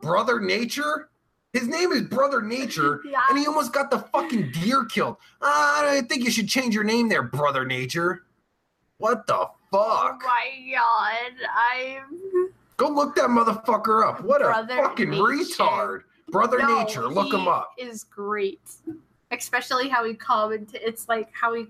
Brother 0.02 0.40
Nature. 0.40 1.10
His 1.54 1.68
name 1.68 1.92
is 1.92 2.04
Brother 2.04 2.42
Nature, 2.42 3.02
Yeah. 3.06 3.20
and 3.30 3.38
he 3.38 3.46
almost 3.46 3.74
got 3.74 3.92
the 3.92 4.00
fucking 4.00 4.52
deer 4.52 4.86
killed. 4.86 5.18
Ah, 5.42 5.84
I 5.90 6.02
think 6.02 6.24
you 6.24 6.32
should 6.32 6.48
change 6.48 6.74
your 6.74 6.86
name 6.86 7.10
there, 7.10 7.24
Brother 7.24 7.66
Nature. 7.66 8.24
What 8.98 9.28
the 9.28 9.36
Oh 9.36 9.52
fuck? 9.72 10.22
my 10.24 10.74
god, 10.74 11.48
I'm. 11.56 12.50
Go 12.78 12.88
look 12.90 13.16
that 13.16 13.30
motherfucker 13.30 14.08
up. 14.08 14.22
What 14.24 14.42
a 14.42 14.66
fucking 14.68 15.10
Nature. 15.10 15.24
retard. 15.24 16.02
Brother 16.32 16.60
No, 16.60 16.84
Nature, 16.84 17.08
look 17.08 17.34
him 17.34 17.48
up. 17.48 17.74
Is 17.78 18.04
great, 18.06 18.62
especially 19.32 19.90
how 19.90 20.06
he 20.06 20.14
comment. 20.14 20.72
It's 20.74 21.10
like 21.10 21.30
how 21.34 21.54
he 21.54 21.68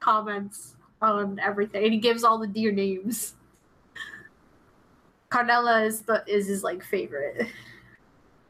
comments 0.00 0.76
on 1.00 1.38
everything, 1.38 1.84
and 1.84 1.92
he 1.92 1.98
gives 1.98 2.24
all 2.24 2.38
the 2.38 2.46
deer 2.46 2.72
names. 2.72 3.34
Carnella 5.30 5.86
is 5.86 6.02
the 6.02 6.24
is 6.26 6.46
his 6.46 6.64
like 6.64 6.82
favorite. 6.82 7.48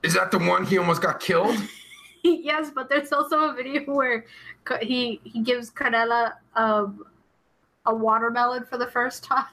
Is 0.03 0.15
that 0.15 0.31
the 0.31 0.39
one 0.39 0.65
he 0.65 0.79
almost 0.79 1.03
got 1.03 1.21
killed? 1.21 1.57
yes, 2.23 2.71
but 2.75 2.89
there's 2.89 3.13
also 3.13 3.51
a 3.51 3.55
video 3.55 3.83
where 3.85 4.25
he 4.81 5.21
he 5.25 5.41
gives 5.41 5.71
Carnella 5.71 6.35
um, 6.55 7.05
a 7.85 7.95
watermelon 7.95 8.65
for 8.65 8.79
the 8.79 8.87
first 8.87 9.25
time, 9.25 9.47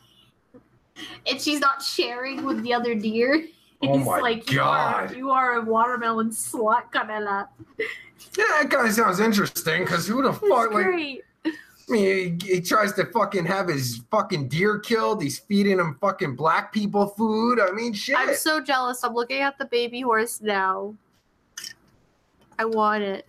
and 1.27 1.41
she's 1.41 1.59
not 1.59 1.81
sharing 1.81 2.45
with 2.45 2.61
the 2.63 2.73
other 2.73 2.95
deer. 2.95 3.47
Oh 3.84 3.97
my 3.97 4.19
like, 4.19 4.51
you 4.51 4.61
are, 4.61 5.07
God. 5.07 5.15
you 5.15 5.29
are 5.29 5.55
a 5.55 5.61
watermelon 5.61 6.29
slut, 6.29 6.91
Carnella. 6.91 7.47
Yeah, 7.77 8.45
that 8.61 8.69
guy 8.69 8.89
sounds 8.89 9.19
interesting 9.19 9.84
because 9.84 10.07
who 10.07 10.23
the 10.23 10.34
fuck, 10.34 10.71
like, 10.71 10.86
great. 10.86 11.21
I 11.45 11.51
mean, 11.91 12.39
he, 12.39 12.53
he 12.55 12.61
tries 12.61 12.93
to 12.93 13.05
fucking 13.07 13.45
have 13.45 13.67
his 13.67 14.03
fucking 14.09 14.47
deer 14.47 14.79
killed. 14.79 15.21
He's 15.21 15.39
feeding 15.39 15.79
him 15.79 15.97
fucking 15.99 16.36
black 16.36 16.71
people 16.71 17.07
food. 17.07 17.59
I 17.59 17.71
mean, 17.71 17.91
shit. 17.93 18.15
I'm 18.17 18.36
so 18.36 18.61
jealous. 18.61 19.03
I'm 19.03 19.13
looking 19.13 19.41
at 19.41 19.57
the 19.57 19.65
baby 19.65 20.01
horse 20.01 20.39
now. 20.41 20.95
I 22.57 22.65
want 22.65 23.03
it. 23.03 23.27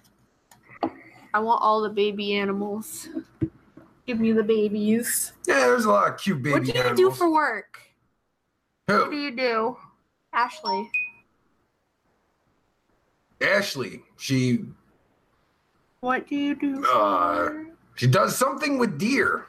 I 1.35 1.41
want 1.41 1.63
all 1.63 1.83
the 1.83 1.91
baby 1.91 2.35
animals. 2.35 3.09
Give 4.07 4.21
me 4.21 4.33
the 4.33 4.45
babies. 4.45 5.33
yeah, 5.49 5.61
there's 5.61 5.87
a 5.87 5.91
lot 5.91 6.13
of 6.13 6.19
cute 6.19 6.43
baby 6.43 6.53
what 6.53 6.63
do 6.63 6.69
you 6.69 6.79
animals. 6.79 6.99
do 6.99 7.11
for 7.11 7.33
work? 7.33 7.81
Who? 8.87 8.99
What 8.99 9.11
do 9.11 9.17
you 9.17 9.31
do? 9.35 9.77
Ashley. 10.35 10.91
Ashley. 13.41 14.01
She 14.17 14.65
What 16.01 16.27
do 16.27 16.35
you 16.37 16.55
do? 16.55 16.85
Uh, 16.87 17.51
she 17.95 18.07
does 18.07 18.37
something 18.37 18.79
with 18.79 18.99
deer. 18.99 19.47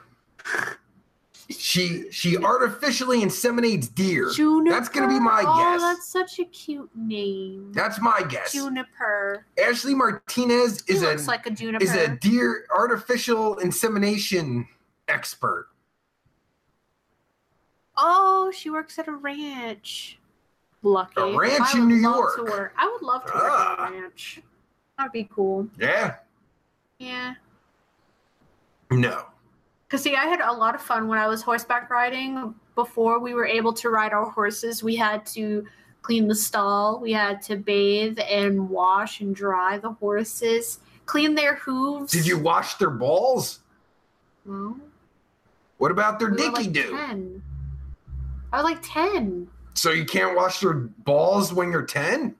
She 1.48 2.10
she 2.10 2.36
artificially 2.36 3.20
inseminates 3.20 3.92
deer. 3.92 4.30
Juniper. 4.30 4.74
That's 4.74 4.88
gonna 4.88 5.08
be 5.08 5.20
my 5.20 5.42
guess. 5.42 5.46
oh, 5.46 5.72
guess. 5.72 5.82
that's 5.82 6.08
such 6.08 6.38
a 6.40 6.44
cute 6.46 6.90
name. 6.94 7.72
That's 7.72 8.00
my 8.00 8.22
guess. 8.28 8.52
Juniper. 8.52 9.46
Ashley 9.62 9.94
Martinez 9.94 10.82
He 10.86 10.94
is 10.94 11.02
a 11.02 11.16
like 11.28 11.46
a 11.46 11.50
juniper. 11.50 11.84
is 11.84 11.94
a 11.94 12.08
deer 12.16 12.66
artificial 12.76 13.58
insemination 13.58 14.66
expert. 15.08 15.68
oh, 17.96 18.52
she 18.54 18.68
works 18.70 18.98
at 18.98 19.06
a 19.08 19.12
ranch. 19.12 20.18
Lucky. 20.86 21.20
A 21.20 21.36
ranch 21.36 21.74
in 21.74 21.88
New 21.88 21.96
York. 21.96 22.38
Work. 22.38 22.72
I 22.78 22.86
would 22.88 23.02
love 23.02 23.24
to 23.26 23.32
work 23.34 23.42
Ah. 23.44 23.86
at 23.86 23.90
a 23.90 23.92
ranch. 24.02 24.40
That'd 24.96 25.12
be 25.12 25.28
cool. 25.34 25.68
Yeah. 25.78 26.16
Yeah. 26.98 27.34
No. 28.90 29.24
Because, 29.86 30.02
see, 30.02 30.14
I 30.14 30.26
had 30.26 30.40
a 30.40 30.52
lot 30.52 30.74
of 30.74 30.80
fun 30.80 31.08
when 31.08 31.18
I 31.18 31.26
was 31.26 31.42
horseback 31.42 31.90
riding. 31.90 32.54
Before 32.76 33.18
we 33.18 33.34
were 33.34 33.46
able 33.46 33.72
to 33.74 33.90
ride 33.90 34.12
our 34.12 34.26
horses, 34.30 34.82
we 34.82 34.94
had 34.96 35.24
to 35.26 35.66
clean 36.02 36.28
the 36.28 36.34
stall, 36.36 37.00
we 37.00 37.12
had 37.12 37.42
to 37.42 37.56
bathe 37.56 38.18
and 38.30 38.68
wash 38.70 39.20
and 39.20 39.34
dry 39.34 39.76
the 39.78 39.90
horses, 39.90 40.78
clean 41.04 41.34
their 41.34 41.56
hooves. 41.56 42.12
Did 42.12 42.26
you 42.26 42.38
wash 42.38 42.74
their 42.76 42.90
balls? 42.90 43.58
No. 44.44 44.78
What 45.78 45.90
about 45.90 46.20
their 46.20 46.30
We 46.30 46.36
dicky 46.36 46.48
like 46.50 46.72
do? 46.72 46.96
10. 46.96 47.42
I 48.52 48.62
was 48.62 48.64
like 48.64 48.78
10. 48.82 49.48
So 49.76 49.90
you 49.90 50.06
can't 50.06 50.34
wash 50.34 50.62
your 50.62 50.72
balls 50.74 51.52
when 51.52 51.70
you're 51.70 51.84
10? 51.84 52.34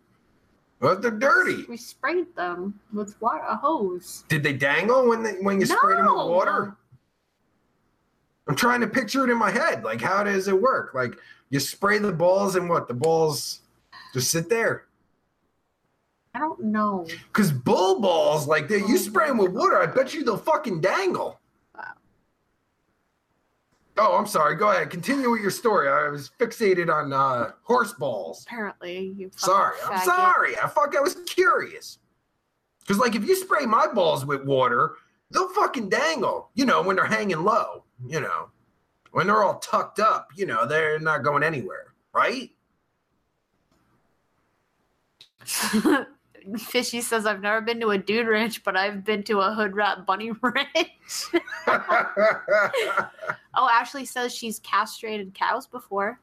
But 0.81 1.03
they're 1.03 1.11
dirty. 1.11 1.65
We 1.69 1.77
sprayed 1.77 2.35
them 2.35 2.81
with 2.93 3.21
water, 3.21 3.45
a 3.47 3.57
hose. 3.57 4.25
Did 4.29 4.43
they 4.43 4.55
dangle 4.55 5.09
when 5.09 5.23
they, 5.23 5.33
when 5.35 5.61
you 5.61 5.67
sprayed 5.67 5.99
them 5.99 6.07
with 6.07 6.27
water? 6.29 6.77
I'm 8.49 8.57
trying 8.57 8.81
to 8.81 8.87
picture 8.87 9.25
it 9.25 9.31
in 9.31 9.39
my 9.39 9.51
head. 9.51 9.85
Like, 9.85 10.01
how 10.01 10.23
does 10.23 10.49
it 10.49 10.61
work? 10.61 10.95
Like, 10.95 11.17
you 11.51 11.61
spray 11.61 11.99
the 11.99 12.13
balls 12.13 12.57
and 12.57 12.69
what? 12.69 12.89
The 12.89 12.95
balls 12.95 13.61
just 14.15 14.31
sit 14.31 14.49
there. 14.49 14.85
I 16.35 16.39
don't 16.39 16.63
know. 16.65 17.07
Because 17.29 17.53
bull 17.53 18.01
balls, 18.01 18.47
like, 18.47 18.69
they, 18.69 18.79
you 18.79 18.95
oh 18.95 18.97
spray 18.97 19.29
them 19.29 19.39
with 19.39 19.53
water, 19.53 19.79
I 19.79 19.87
bet 19.87 20.15
you 20.15 20.25
they'll 20.25 20.37
fucking 20.37 20.81
dangle. 20.81 21.41
Oh, 23.99 24.17
I'm 24.17 24.27
sorry. 24.27 24.57
Go 24.57 24.71
ahead. 24.71 24.91
Continue 24.91 25.31
with 25.31 25.41
your 25.41 25.51
story. 25.51 25.89
I 25.89 26.09
was 26.09 26.31
fixated 26.39 26.93
on 26.93 27.13
uh, 27.13 27.53
horse 27.63 27.93
balls. 27.95 28.45
Apparently, 28.47 29.15
you 29.17 29.31
Sorry, 29.37 29.77
I'm 29.87 29.99
faggot. 30.01 30.05
sorry. 30.05 30.57
I 30.59 30.69
fuck. 30.69 30.95
I 30.97 31.01
was 31.01 31.17
curious. 31.27 31.99
Because 32.81 32.99
like, 32.99 33.15
if 33.15 33.27
you 33.27 33.35
spray 33.35 33.65
my 33.65 33.87
balls 33.87 34.27
with 34.27 34.45
water, 34.45 34.97
they'll 35.31 35.49
fucking 35.49 35.89
dangle. 35.89 36.51
You 36.55 36.67
know, 36.67 36.83
when 36.83 36.97
they're 36.97 37.07
hanging 37.07 37.43
low. 37.43 37.85
You 38.07 38.21
know, 38.21 38.51
when 39.13 39.27
they're 39.29 39.43
all 39.43 39.59
tucked 39.61 39.99
up. 39.99 40.29
You 40.37 40.45
know, 40.47 40.67
they're 40.67 40.99
not 40.99 41.23
going 41.23 41.43
anywhere, 41.43 41.95
right? 42.13 42.51
Fishy 46.59 47.01
says, 47.01 47.27
I've 47.27 47.41
never 47.41 47.61
been 47.61 47.81
to 47.81 47.91
a 47.91 47.99
dude 47.99 48.29
ranch, 48.29 48.63
but 48.63 48.77
I've 48.77 49.05
been 49.05 49.23
to 49.25 49.41
a 49.41 49.53
hood 49.53 49.75
rat 49.75 50.07
bunny 50.07 50.31
ranch. 50.43 51.27
oh, 51.67 53.69
Ashley 53.71 54.05
says 54.05 54.35
she's 54.35 54.61
castrated 54.61 55.35
cows 55.35 55.67
before. 55.67 56.21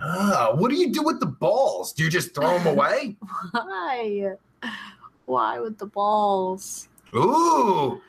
Ah, 0.00 0.52
what 0.54 0.70
do 0.70 0.76
you 0.76 0.90
do 0.90 1.02
with 1.02 1.20
the 1.20 1.26
balls? 1.26 1.92
Do 1.92 2.04
you 2.04 2.10
just 2.10 2.34
throw 2.34 2.58
them 2.58 2.66
away? 2.66 3.16
Why? 3.52 4.32
Why 5.26 5.60
with 5.60 5.78
the 5.78 5.86
balls? 5.86 6.88
Ooh, 7.14 8.00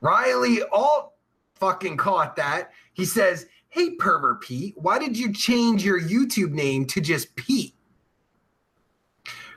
Riley 0.00 0.62
Alt 0.70 1.12
fucking 1.54 1.96
caught 1.96 2.36
that. 2.36 2.70
He 2.92 3.04
says, 3.04 3.46
"Hey, 3.70 3.90
pervert 3.92 4.42
Pete, 4.42 4.74
why 4.76 4.98
did 4.98 5.16
you 5.16 5.32
change 5.32 5.84
your 5.84 6.00
YouTube 6.00 6.50
name 6.50 6.84
to 6.86 7.00
just 7.00 7.34
Pete?" 7.36 7.74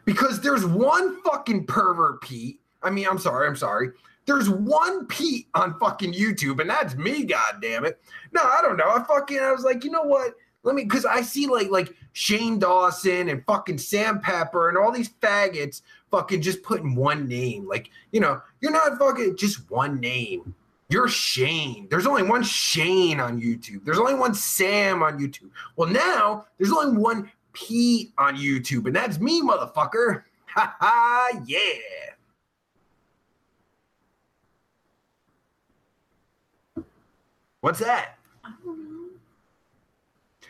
Because 0.06 0.42
there's 0.42 0.66
one 0.66 1.22
fucking 1.24 1.66
pervert 1.66 2.22
Pete. 2.22 2.60
I 2.82 2.90
mean, 2.90 3.08
I'm 3.10 3.20
sorry, 3.20 3.48
I'm 3.48 3.56
sorry. 3.56 3.92
There's 4.26 4.50
one 4.50 5.06
Pete 5.08 5.48
on 5.54 5.78
fucking 5.80 6.14
YouTube, 6.14 6.60
and 6.62 6.70
that's 6.70 6.96
me. 6.96 7.24
God 7.26 7.56
damn 7.62 7.86
it. 7.86 8.02
No, 8.32 8.42
I 8.42 8.62
don't 8.62 8.78
know. 8.78 8.90
I 8.90 9.04
fucking 9.04 9.40
I 9.40 9.52
was 9.52 9.64
like, 9.64 9.84
you 9.84 9.92
know 9.92 10.04
what? 10.04 10.34
Let 10.64 10.76
me 10.76 10.84
because 10.84 11.06
I 11.06 11.22
see 11.22 11.48
like 11.48 11.70
like 11.70 11.94
Shane 12.14 12.58
Dawson 12.58 13.30
and 13.30 13.46
fucking 13.46 13.78
Sam 13.78 14.22
Pepper 14.22 14.70
and 14.70 14.78
all 14.78 14.92
these 14.92 15.10
faggots 15.22 15.82
fucking 16.10 16.42
just 16.42 16.64
putting 16.64 16.96
one 16.96 17.28
name. 17.28 17.68
Like, 17.68 17.90
you 18.12 18.22
know, 18.22 18.42
you're 18.62 18.72
not 18.72 18.98
fucking 18.98 19.36
just 19.36 19.70
one 19.70 20.00
name. 20.00 20.56
You're 20.90 21.10
Shane. 21.10 21.88
There's 21.90 22.06
only 22.06 22.24
one 22.24 22.44
Shane 22.44 23.20
on 23.20 23.42
YouTube. 23.42 23.84
There's 23.84 24.00
only 24.00 24.14
one 24.14 24.34
Sam 24.34 25.02
on 25.02 25.20
YouTube. 25.20 25.50
Well, 25.76 25.90
now 25.90 26.46
there's 26.58 26.72
only 26.72 26.98
one 26.98 27.32
Pete 27.54 28.12
on 28.18 28.36
YouTube, 28.36 28.86
and 28.88 28.96
that's 28.96 29.20
me, 29.20 29.42
motherfucker. 29.42 30.24
Ha 30.56 30.76
ha, 30.80 31.30
yeah. 31.48 31.60
What's 37.62 37.80
that? 37.80 38.20
I 38.44 38.52
don't 38.64 38.84
know. 38.84 39.10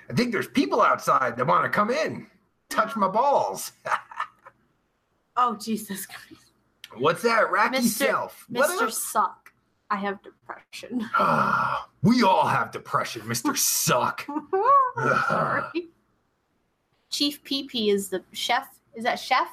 I 0.10 0.14
think 0.14 0.34
there's 0.34 0.50
people 0.50 0.82
outside 0.82 1.38
that 1.38 1.48
want 1.48 1.64
to 1.64 1.70
come 1.70 1.90
in, 1.90 2.28
touch 2.70 2.96
my 2.98 3.08
balls. 3.08 3.72
Oh, 5.36 5.56
Jesus 5.56 6.06
Christ. 6.06 6.52
What's 6.98 7.24
that, 7.24 7.50
Racky 7.50 7.78
Mr. 7.78 7.82
self? 7.88 8.46
Mr. 8.52 8.92
Suck. 8.92 9.52
I 9.90 9.96
have 9.98 10.22
depression. 10.22 11.10
Ah, 11.16 11.88
we 12.04 12.24
all 12.24 12.46
have 12.46 12.72
depression, 12.72 13.24
Mr. 13.24 13.58
Suck. 13.58 14.28
Sorry. 15.28 15.90
Chief 17.14 17.44
PP 17.44 17.94
is 17.94 18.10
the 18.10 18.24
chef. 18.34 18.68
Is 18.96 19.04
that 19.04 19.20
chef? 19.20 19.48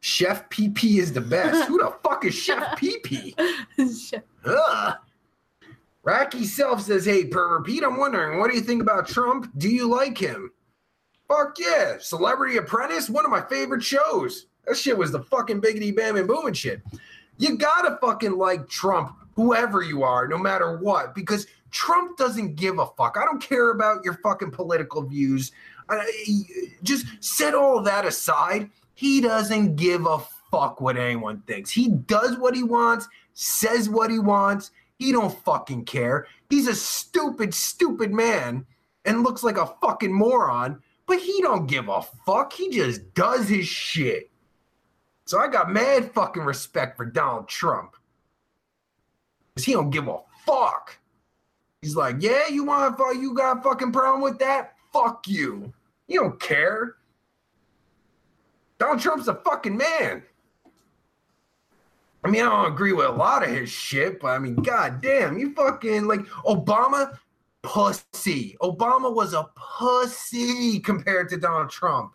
Chef 0.00 0.48
PP 0.48 0.98
is 0.98 1.12
the 1.12 1.20
best. 1.20 1.64
Who 1.68 1.78
the 1.78 1.92
fuck 2.02 2.24
is 2.24 2.34
Chef 2.34 2.78
PP? 2.78 3.34
chef. 4.00 4.22
Ugh. 4.44 4.94
Racky 6.06 6.44
Self 6.46 6.80
says, 6.80 7.04
Hey, 7.04 7.24
per 7.24 7.58
repeat, 7.58 7.84
I'm 7.84 7.98
wondering, 7.98 8.38
what 8.38 8.50
do 8.50 8.56
you 8.56 8.62
think 8.62 8.80
about 8.80 9.06
Trump? 9.06 9.50
Do 9.58 9.68
you 9.68 9.86
like 9.86 10.16
him? 10.16 10.50
Fuck 11.28 11.56
yeah. 11.58 11.96
Celebrity 11.98 12.56
Apprentice, 12.56 13.10
one 13.10 13.24
of 13.24 13.30
my 13.30 13.42
favorite 13.42 13.82
shows. 13.82 14.46
That 14.66 14.76
shit 14.76 14.96
was 14.96 15.12
the 15.12 15.22
fucking 15.22 15.60
biggity 15.60 15.94
bam 15.94 16.16
and 16.16 16.26
boom 16.26 16.46
and 16.46 16.56
shit. 16.56 16.80
You 17.38 17.56
gotta 17.58 17.98
fucking 18.00 18.36
like 18.36 18.68
Trump, 18.68 19.16
whoever 19.34 19.82
you 19.82 20.02
are, 20.02 20.28
no 20.28 20.38
matter 20.38 20.78
what, 20.78 21.14
because 21.14 21.46
Trump 21.70 22.16
doesn't 22.16 22.56
give 22.56 22.78
a 22.78 22.86
fuck. 22.86 23.16
I 23.20 23.24
don't 23.24 23.42
care 23.42 23.70
about 23.70 24.04
your 24.04 24.14
fucking 24.22 24.50
political 24.50 25.02
views. 25.02 25.52
Just 26.82 27.06
set 27.20 27.54
all 27.54 27.82
that 27.82 28.04
aside. 28.04 28.70
He 28.94 29.20
doesn't 29.20 29.76
give 29.76 30.06
a 30.06 30.18
fuck 30.50 30.80
what 30.80 30.96
anyone 30.96 31.42
thinks. 31.46 31.70
He 31.70 31.88
does 31.88 32.36
what 32.38 32.54
he 32.54 32.62
wants, 32.62 33.08
says 33.34 33.88
what 33.88 34.10
he 34.10 34.18
wants. 34.18 34.70
He 34.98 35.12
don't 35.12 35.36
fucking 35.44 35.86
care. 35.86 36.26
He's 36.50 36.68
a 36.68 36.74
stupid, 36.74 37.54
stupid 37.54 38.12
man 38.12 38.66
and 39.04 39.22
looks 39.22 39.42
like 39.42 39.56
a 39.56 39.72
fucking 39.80 40.12
moron, 40.12 40.82
but 41.06 41.18
he 41.18 41.40
don't 41.40 41.66
give 41.66 41.88
a 41.88 42.02
fuck. 42.26 42.52
He 42.52 42.70
just 42.70 43.14
does 43.14 43.48
his 43.48 43.66
shit. 43.66 44.30
So 45.24 45.38
I 45.38 45.48
got 45.48 45.72
mad 45.72 46.12
fucking 46.12 46.42
respect 46.42 46.96
for 46.96 47.06
Donald 47.06 47.48
Trump. 47.48 47.94
Cause 49.56 49.64
he 49.64 49.72
don't 49.72 49.90
give 49.90 50.08
a 50.08 50.18
fuck. 50.44 50.98
He's 51.82 51.96
like, 51.96 52.16
yeah, 52.20 52.48
you 52.48 52.64
want 52.64 52.92
to 52.92 53.02
fuck? 53.02 53.14
you 53.14 53.34
got 53.34 53.58
a 53.58 53.62
fucking 53.62 53.92
problem 53.92 54.20
with 54.20 54.38
that? 54.40 54.74
Fuck 54.92 55.26
you. 55.26 55.72
You 56.10 56.20
don't 56.22 56.40
care. 56.40 56.96
Donald 58.78 59.00
Trump's 59.00 59.28
a 59.28 59.34
fucking 59.36 59.76
man. 59.76 60.24
I 62.24 62.28
mean, 62.28 62.42
I 62.42 62.48
don't 62.50 62.72
agree 62.72 62.92
with 62.92 63.06
a 63.06 63.12
lot 63.12 63.44
of 63.44 63.50
his 63.50 63.70
shit, 63.70 64.20
but 64.20 64.28
I 64.28 64.38
mean, 64.40 64.56
goddamn, 64.56 65.38
you 65.38 65.54
fucking 65.54 66.08
like 66.08 66.20
Obama, 66.44 67.16
pussy. 67.62 68.56
Obama 68.60 69.14
was 69.14 69.34
a 69.34 69.48
pussy 69.54 70.80
compared 70.80 71.28
to 71.28 71.36
Donald 71.36 71.70
Trump. 71.70 72.12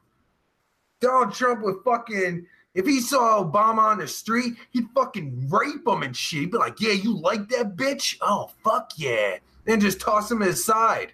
Donald 1.00 1.34
Trump 1.34 1.64
would 1.64 1.78
fucking, 1.86 2.46
if 2.74 2.86
he 2.86 3.00
saw 3.00 3.42
Obama 3.42 3.80
on 3.80 4.00
the 4.00 4.08
street, 4.08 4.56
he'd 4.72 4.90
fucking 4.94 5.50
rape 5.50 5.88
him 5.88 6.04
and 6.04 6.16
shit. 6.16 6.42
He'd 6.42 6.52
be 6.52 6.58
like, 6.58 6.82
yeah, 6.82 6.92
you 6.92 7.18
like 7.18 7.48
that 7.50 7.78
bitch? 7.78 8.18
Oh, 8.22 8.52
fuck 8.62 8.92
yeah. 8.98 9.38
Then 9.64 9.80
just 9.80 10.02
toss 10.02 10.30
him 10.30 10.42
aside. 10.42 11.14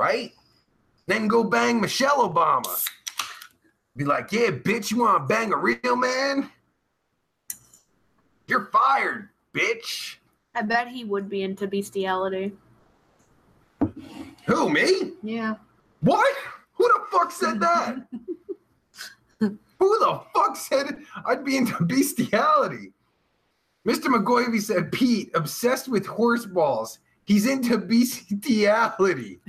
Right? 0.00 0.32
Then 1.08 1.28
go 1.28 1.44
bang 1.44 1.78
Michelle 1.78 2.26
Obama. 2.26 2.88
Be 3.94 4.06
like, 4.06 4.32
yeah, 4.32 4.48
bitch, 4.48 4.90
you 4.90 5.00
want 5.00 5.18
to 5.18 5.34
bang 5.34 5.52
a 5.52 5.58
real 5.58 5.94
man? 5.94 6.50
You're 8.46 8.70
fired, 8.72 9.28
bitch. 9.52 10.16
I 10.54 10.62
bet 10.62 10.88
he 10.88 11.04
would 11.04 11.28
be 11.28 11.42
into 11.42 11.66
bestiality. 11.66 12.52
Who, 14.46 14.70
me? 14.70 15.12
Yeah. 15.22 15.56
What? 16.00 16.34
Who 16.72 16.84
the 16.88 17.00
fuck 17.12 17.30
said 17.30 17.60
that? 17.60 17.98
Who 19.38 19.58
the 19.98 20.22
fuck 20.34 20.56
said 20.56 20.96
I'd 21.26 21.44
be 21.44 21.58
into 21.58 21.84
bestiality? 21.84 22.94
Mr. 23.86 24.06
McGoivy 24.06 24.62
said, 24.62 24.92
Pete, 24.92 25.30
obsessed 25.34 25.88
with 25.88 26.06
horse 26.06 26.46
balls. 26.46 27.00
He's 27.26 27.46
into 27.46 27.76
bestiality. 27.76 29.40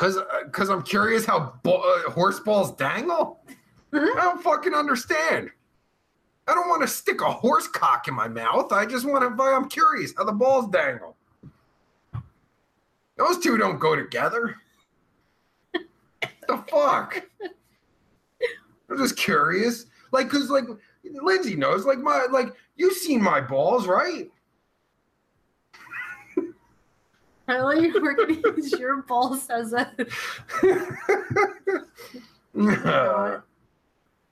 Cause, 0.00 0.16
uh, 0.16 0.24
cause 0.50 0.70
I'm 0.70 0.80
curious 0.80 1.26
how 1.26 1.52
bo- 1.62 1.82
uh, 1.82 2.10
horse 2.10 2.40
balls 2.40 2.74
dangle. 2.76 3.44
I 3.92 3.98
don't 3.98 4.42
fucking 4.42 4.72
understand. 4.72 5.50
I 6.48 6.54
don't 6.54 6.70
want 6.70 6.80
to 6.80 6.88
stick 6.88 7.20
a 7.20 7.30
horse 7.30 7.68
cock 7.68 8.08
in 8.08 8.14
my 8.14 8.26
mouth. 8.26 8.72
I 8.72 8.86
just 8.86 9.04
want 9.04 9.36
to. 9.36 9.42
I'm 9.42 9.68
curious 9.68 10.14
how 10.16 10.24
the 10.24 10.32
balls 10.32 10.68
dangle. 10.70 11.18
Those 13.18 13.40
two 13.40 13.58
don't 13.58 13.78
go 13.78 13.94
together. 13.94 14.56
the 15.74 16.64
fuck? 16.70 17.22
I'm 18.88 18.96
just 18.96 19.18
curious. 19.18 19.84
Like, 20.12 20.30
cause 20.30 20.48
like 20.48 20.64
Lyndsey 21.04 21.58
knows. 21.58 21.84
Like 21.84 21.98
my 21.98 22.26
like 22.30 22.54
you've 22.76 22.96
seen 22.96 23.22
my 23.22 23.42
balls, 23.42 23.86
right? 23.86 24.30
Really? 27.50 27.90
We're 27.90 28.14
gonna 28.14 28.34
use 28.56 28.70
your 28.72 29.02
balls 29.02 29.50
as 29.50 29.72
a. 29.72 29.90
oh, 32.56 33.42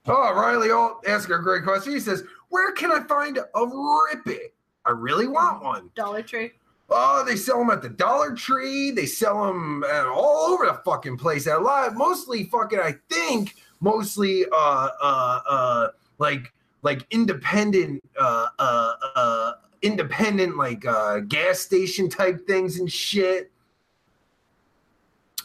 Riley 0.07 0.71
Alt 0.71 1.05
asked 1.05 1.29
a 1.29 1.37
great 1.37 1.63
question. 1.63 1.91
He 1.91 1.99
says, 1.99 2.23
Where 2.47 2.71
can 2.71 2.93
I 2.93 3.03
find 3.03 3.37
a 3.37 3.65
Rip 3.65 4.25
It? 4.27 4.53
I 4.85 4.91
really 4.91 5.27
want 5.27 5.61
one. 5.61 5.89
Dollar 5.95 6.21
Tree. 6.21 6.51
Oh, 6.89 7.25
they 7.27 7.35
sell 7.35 7.59
them 7.59 7.69
at 7.71 7.81
the 7.81 7.89
Dollar 7.89 8.33
Tree. 8.33 8.91
They 8.91 9.05
sell 9.05 9.45
them 9.45 9.83
uh, 9.83 10.07
all 10.07 10.53
over 10.53 10.65
the 10.65 10.81
fucking 10.85 11.17
place. 11.17 11.45
A 11.45 11.57
lot, 11.57 11.95
mostly 11.95 12.45
fucking. 12.45 12.79
I 12.79 12.95
think 13.09 13.55
mostly, 13.81 14.45
uh, 14.45 14.89
uh, 15.01 15.39
uh, 15.45 15.87
like 16.19 16.53
like 16.83 17.05
independent, 17.11 18.01
uh, 18.17 18.47
uh, 18.57 18.93
uh, 19.15 19.51
independent 19.81 20.57
like 20.57 20.85
uh, 20.85 21.19
gas 21.21 21.59
station 21.59 22.09
type 22.09 22.45
things 22.45 22.79
and 22.79 22.91
shit. 22.91 23.51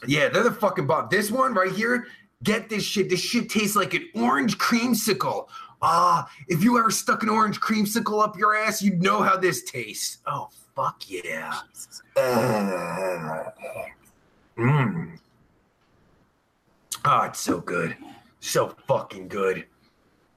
Yeah, 0.07 0.29
they're 0.29 0.43
the 0.43 0.53
fucking 0.53 0.87
bomb. 0.87 1.09
This 1.11 1.31
one 1.31 1.55
right 1.55 1.73
here, 1.73 2.07
get 2.43 2.69
this 2.69 2.83
shit. 2.83 3.09
This 3.09 3.21
shit 3.21 3.49
tastes 3.49 3.77
like 3.77 3.95
an 3.95 4.09
orange 4.15 4.59
creamsicle. 4.59 5.47
Ah, 5.81 6.31
if 6.49 6.63
you 6.63 6.79
ever 6.79 6.91
stuck 6.91 7.23
an 7.23 7.29
orange 7.29 7.61
creamsicle 7.61 8.23
up 8.23 8.39
your 8.39 8.55
ass, 8.55 8.83
you'd 8.83 9.03
know 9.03 9.23
how 9.23 9.37
this 9.37 9.63
tastes. 9.65 10.19
Oh, 10.27 10.49
fuck 10.75 11.03
yeah. 11.07 11.53
Uh, 12.17 13.45
mm. 14.59 15.19
Oh, 17.05 17.23
it's 17.23 17.41
so 17.41 17.61
good. 17.61 17.97
So 18.41 18.75
fucking 18.87 19.29
good. 19.29 19.67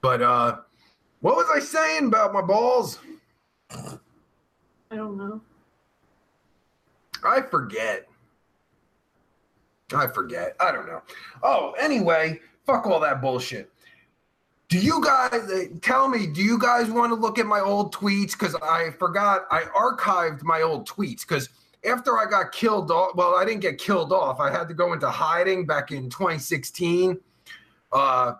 But 0.00 0.22
uh 0.22 0.58
what 1.20 1.36
was 1.36 1.46
I 1.52 1.58
saying 1.58 2.06
about 2.06 2.32
my 2.32 2.42
balls? 2.42 3.00
I 3.70 4.96
don't 4.96 5.16
know. 5.16 5.40
I 7.24 7.42
forget. 7.42 8.08
I 9.94 10.06
forget. 10.06 10.54
I 10.60 10.72
don't 10.72 10.86
know. 10.86 11.02
Oh, 11.42 11.74
anyway, 11.80 12.40
fuck 12.66 12.86
all 12.86 13.00
that 13.00 13.20
bullshit. 13.20 13.70
Do 14.68 14.78
you 14.78 15.02
guys 15.02 15.32
uh, 15.32 15.64
tell 15.80 16.08
me? 16.08 16.26
Do 16.26 16.42
you 16.42 16.58
guys 16.58 16.90
want 16.90 17.10
to 17.10 17.14
look 17.14 17.38
at 17.38 17.46
my 17.46 17.60
old 17.60 17.94
tweets? 17.94 18.32
Because 18.32 18.54
I 18.56 18.90
forgot 18.98 19.46
I 19.50 19.62
archived 19.62 20.42
my 20.42 20.60
old 20.60 20.86
tweets. 20.86 21.22
Because 21.26 21.48
after 21.84 22.18
I 22.18 22.26
got 22.26 22.52
killed 22.52 22.90
off, 22.90 23.14
well, 23.14 23.34
I 23.34 23.46
didn't 23.46 23.60
get 23.60 23.78
killed 23.78 24.12
off. 24.12 24.40
I 24.40 24.50
had 24.50 24.68
to 24.68 24.74
go 24.74 24.92
into 24.92 25.08
hiding 25.08 25.66
back 25.66 25.90
in 25.90 26.10
2016. 26.10 27.18
Uh, 27.92 28.34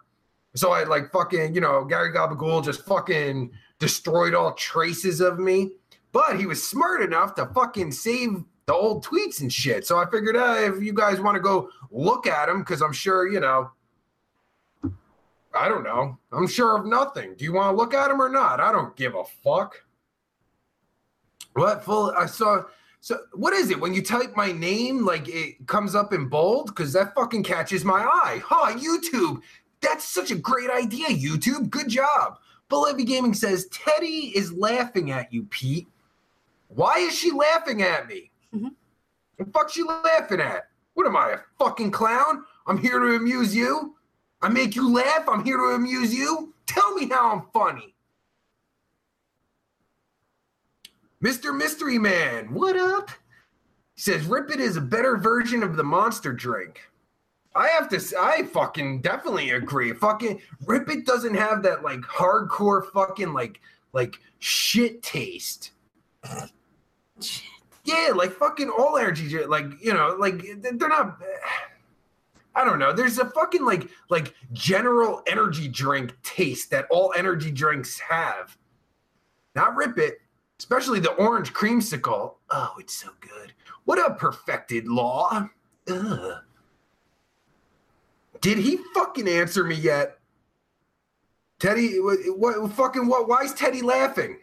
so 0.55 0.73
I 0.73 0.85
like 0.85 1.11
fucking, 1.11 1.55
you 1.55 1.63
know, 1.63 1.85
Gary 1.85 2.13
Gabagool 2.13 2.63
just 2.63 2.85
fucking 2.85 3.51
destroyed 3.79 4.35
all 4.35 4.53
traces 4.55 5.21
of 5.21 5.39
me. 5.39 5.73
But 6.13 6.39
he 6.39 6.47
was 6.47 6.63
smart 6.63 7.03
enough 7.03 7.35
to 7.37 7.47
fucking 7.47 7.93
save 7.93 8.45
the 8.67 8.75
old 8.75 9.05
tweets 9.05 9.41
and 9.41 9.53
shit. 9.53 9.87
So 9.87 9.99
I 9.99 10.09
figured, 10.11 10.37
uh, 10.37 10.57
if 10.59 10.83
you 10.83 10.93
guys 10.93 11.21
want 11.21 11.37
to 11.37 11.41
go 11.41 11.71
look 11.91 12.27
at 12.27 12.47
them, 12.47 12.61
because 12.61 12.83
I'm 12.83 12.93
sure, 12.93 13.29
you 13.29 13.41
know, 13.41 13.71
I 15.55 15.69
don't 15.69 15.85
know. 15.85 16.19
I'm 16.33 16.47
sure 16.47 16.77
of 16.79 16.87
nothing. 16.87 17.35
Do 17.35 17.45
you 17.45 17.53
want 17.53 17.73
to 17.73 17.77
look 17.77 17.95
at 17.95 18.09
them 18.09 18.21
or 18.21 18.29
not? 18.29 18.61
I 18.61 18.71
don't 18.71 18.95
give 18.97 19.15
a 19.15 19.25
fuck. 19.43 19.83
What 21.55 21.85
full? 21.85 22.13
I 22.17 22.27
saw. 22.27 22.65
So 23.01 23.19
what 23.33 23.53
is 23.53 23.71
it 23.71 23.81
when 23.81 23.95
you 23.95 24.03
type 24.03 24.37
my 24.37 24.53
name? 24.53 25.05
Like 25.05 25.29
it 25.29 25.67
comes 25.67 25.95
up 25.95 26.13
in 26.13 26.29
bold 26.29 26.67
because 26.69 26.93
that 26.93 27.15
fucking 27.15 27.45
catches 27.45 27.85
my 27.85 28.03
eye. 28.03 28.41
Huh? 28.45 28.77
YouTube. 28.77 29.41
That's 29.81 30.05
such 30.05 30.31
a 30.31 30.37
great 30.37 30.71
idea. 30.71 31.07
YouTube. 31.09 31.71
Good 31.71 31.89
job. 31.89 32.39
Bolivia 32.69 33.07
Gaming 33.07 33.35
says 33.35 33.67
Teddy 33.67 34.33
is 34.37 34.53
laughing 34.53 35.11
at 35.11 35.33
you, 35.33 35.45
Pete. 35.45 35.89
Why 36.69 36.99
is 36.99 37.15
she 37.17 37.31
laughing 37.31 37.83
at 37.83 38.07
me? 38.07 38.31
Mhm. 38.55 38.75
The 39.39 39.47
fuck 39.47 39.71
she 39.71 39.83
laughing 39.83 40.41
at? 40.41 40.69
What 40.95 41.07
am 41.07 41.17
I, 41.17 41.31
a 41.31 41.39
fucking 41.59 41.91
clown? 41.93 42.45
I'm 42.67 42.77
here 42.79 42.99
to 42.99 43.17
amuse 43.17 43.55
you. 43.55 43.97
I 44.43 44.49
make 44.49 44.77
you 44.77 44.93
laugh. 44.93 45.29
I'm 45.29 45.45
here 45.45 45.57
to 45.57 45.75
amuse 45.75 46.15
you. 46.15 46.53
Tell 46.67 46.95
me 46.95 47.09
how 47.09 47.33
I'm 47.33 47.49
funny. 47.53 47.95
Mr. 51.23 51.57
Mystery 51.57 51.99
Man, 51.99 52.53
what 52.53 52.77
up? 52.77 53.11
He 53.95 54.03
says 54.03 54.25
Rip 54.27 54.51
It 54.51 54.61
is 54.61 54.77
a 54.77 54.81
better 54.81 55.17
version 55.17 55.63
of 55.63 55.77
the 55.77 55.83
monster 55.83 56.33
drink. 56.33 56.81
I 57.55 57.69
have 57.69 57.89
to 57.91 58.01
I 58.19 58.45
fucking 58.45 59.01
definitely 59.01 59.51
agree. 59.51 59.93
Fucking 59.93 60.41
Rip 60.67 60.89
It 60.89 61.07
doesn't 61.07 61.35
have 61.35 61.63
that 61.63 61.83
like 61.83 62.01
hardcore 62.01 62.91
fucking 62.93 63.33
like 63.33 63.61
like 63.93 64.21
shit 64.39 65.03
taste. 65.03 65.73
Yeah, 67.85 68.13
like 68.15 68.33
fucking 68.33 68.71
all 68.71 68.97
energy 68.97 69.45
like 69.47 69.67
you 69.83 69.93
know, 69.93 70.17
like 70.19 70.43
they're 70.61 70.89
not 70.89 71.19
I 72.55 72.65
don't 72.65 72.79
know. 72.79 72.93
There's 72.93 73.19
a 73.19 73.31
fucking 73.31 73.65
like 73.65 73.89
like 74.11 74.35
general 74.53 75.23
energy 75.27 75.69
drink 75.69 76.17
taste 76.23 76.71
that 76.71 76.87
all 76.91 77.13
energy 77.17 77.51
drinks 77.51 77.99
have. 78.01 78.57
Not 79.55 79.75
Rip 79.77 79.99
It. 79.99 80.19
Especially 80.59 80.99
the 80.99 81.13
orange 81.13 81.53
creamsicle. 81.53 82.35
Oh, 82.51 82.75
it's 82.81 82.95
so 82.95 83.11
good. 83.21 83.53
What 83.85 83.99
a 83.99 84.15
perfected 84.15 84.89
law. 84.89 85.49
Ugh. 85.89 86.43
Did 88.41 88.59
he 88.59 88.79
fucking 88.95 89.29
answer 89.29 89.65
me 89.65 89.75
yet? 89.75 90.19
Teddy, 91.59 91.99
what, 91.99 92.19
what 92.37 92.73
fucking 92.73 93.07
what? 93.09 93.29
Why 93.29 93.43
is 93.43 93.53
Teddy 93.53 93.83
laughing? 93.83 94.39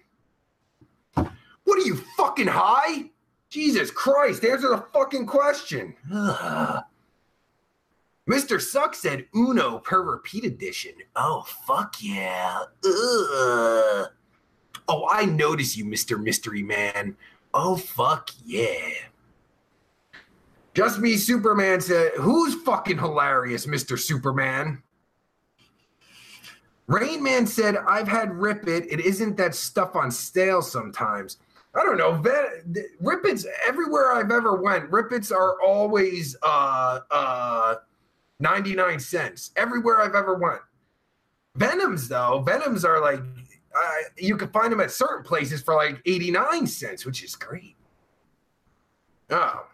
What 1.13 1.79
are 1.79 1.85
you 1.85 1.95
fucking 2.17 2.47
high? 2.47 3.11
Jesus 3.49 3.89
Christ, 3.89 4.43
answer 4.43 4.69
the 4.69 4.85
fucking 4.93 5.25
question. 5.25 5.95
Mr. 8.29 8.59
Suck 8.59 8.95
said 8.95 9.27
Uno 9.35 9.79
per 9.79 10.01
repeat 10.01 10.45
edition. 10.45 10.93
Oh, 11.15 11.45
fuck 11.65 11.95
yeah. 11.99 12.63
Ugh. 12.83 14.09
Oh, 14.87 15.07
I 15.09 15.25
notice 15.25 15.77
you, 15.77 15.85
Mr. 15.85 16.21
Mystery 16.21 16.63
Man. 16.63 17.15
Oh, 17.53 17.77
fuck 17.77 18.29
yeah. 18.43 18.89
Just 20.75 20.99
Me 20.99 21.15
Superman 21.15 21.79
said, 21.79 22.11
Who's 22.17 22.53
fucking 22.63 22.97
hilarious, 22.97 23.65
Mr. 23.65 23.97
Superman? 23.97 24.83
Rain 26.87 27.23
Man 27.23 27.47
said, 27.47 27.77
I've 27.87 28.09
had 28.09 28.31
Rip 28.33 28.67
It. 28.67 28.91
It 28.91 28.99
isn't 28.99 29.37
that 29.37 29.55
stuff 29.55 29.95
on 29.95 30.11
stale 30.11 30.61
sometimes. 30.61 31.37
I 31.73 31.83
don't 31.83 31.97
know. 31.97 32.21
It's 33.23 33.47
everywhere 33.65 34.13
I've 34.13 34.31
ever 34.31 34.61
went. 34.61 34.91
Rip 34.91 35.13
It's 35.13 35.31
are 35.31 35.61
always 35.61 36.35
uh 36.43 36.99
uh 37.09 37.75
99 38.41 38.99
cents 38.99 39.51
everywhere 39.55 40.01
I've 40.01 40.13
ever 40.13 40.35
went. 40.35 40.61
Venoms 41.55 42.09
though, 42.09 42.43
Venoms 42.45 42.83
are 42.83 42.99
like 42.99 43.19
uh, 43.19 43.91
you 44.17 44.37
can 44.37 44.49
find 44.49 44.71
them 44.71 44.81
at 44.81 44.91
certain 44.91 45.23
places 45.23 45.61
for 45.61 45.75
like 45.75 46.01
89 46.05 46.67
cents, 46.67 47.05
which 47.05 47.23
is 47.23 47.35
great. 47.35 47.75
Oh. 49.29 49.65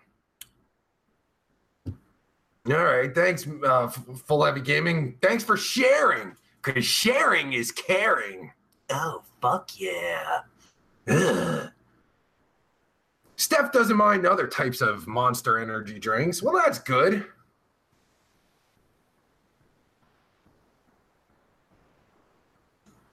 All 2.67 2.73
right, 2.73 3.13
thanks, 3.13 3.47
uh, 3.65 3.87
Full 3.87 4.43
Heavy 4.43 4.61
Gaming. 4.61 5.17
Thanks 5.21 5.43
for 5.43 5.57
sharing, 5.57 6.35
because 6.61 6.85
sharing 6.85 7.53
is 7.53 7.71
caring. 7.71 8.51
Oh, 8.91 9.23
fuck 9.41 9.71
yeah. 9.79 10.41
Ugh. 11.07 11.71
Steph 13.35 13.71
doesn't 13.71 13.97
mind 13.97 14.27
other 14.27 14.45
types 14.45 14.81
of 14.81 15.07
monster 15.07 15.57
energy 15.57 15.97
drinks. 15.97 16.43
Well, 16.43 16.53
that's 16.63 16.77
good. 16.77 17.25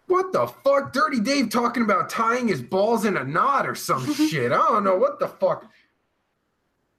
What 0.07 0.33
the 0.33 0.47
fuck? 0.47 0.93
Dirty 0.93 1.21
Dave 1.21 1.49
talking 1.49 1.83
about 1.83 2.11
tying 2.11 2.49
his 2.49 2.61
balls 2.61 3.07
in 3.07 3.17
a 3.17 3.25
knot 3.25 3.67
or 3.67 3.75
some 3.75 4.13
shit. 4.29 4.53
I 4.53 4.57
don't 4.57 4.85
know 4.85 4.97
what 4.97 5.19
the 5.19 5.29
fuck. 5.29 5.71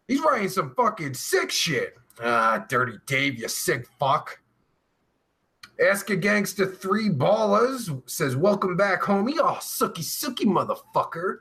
He's 0.08 0.22
writing 0.22 0.50
some 0.50 0.74
fucking 0.76 1.14
sick 1.14 1.52
shit. 1.52 1.95
Ah, 2.22 2.65
Dirty 2.67 2.97
Dave, 3.05 3.39
you 3.39 3.47
sick 3.47 3.88
fuck. 3.99 4.39
Ask 5.80 6.09
a 6.09 6.15
gangster 6.17 6.65
three 6.65 7.09
ballers 7.09 8.01
says, 8.09 8.36
Welcome 8.36 8.76
back, 8.76 9.01
homie. 9.01 9.38
Oh, 9.38 9.59
sucky, 9.61 10.03
sucky 10.03 10.45
motherfucker. 10.45 11.39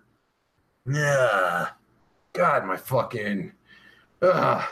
Yeah. 0.87 1.71
God, 2.33 2.65
my 2.65 2.77
fucking. 2.77 3.53
Uh, 4.23 4.65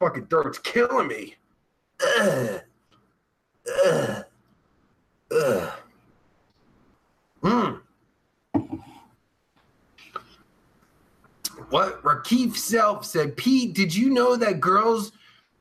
fucking 0.00 0.26
throat's 0.26 0.58
killing 0.58 1.06
me. 1.06 1.36
Ugh. 2.18 2.60
Ugh. 3.84 4.24
Ugh. 5.30 5.72
Hmm. 7.42 7.74
What 11.70 12.02
Rakif 12.02 12.56
Self 12.56 13.04
said, 13.04 13.36
Pete, 13.36 13.74
did 13.74 13.94
you 13.94 14.10
know 14.10 14.36
that 14.36 14.60
girls 14.60 15.12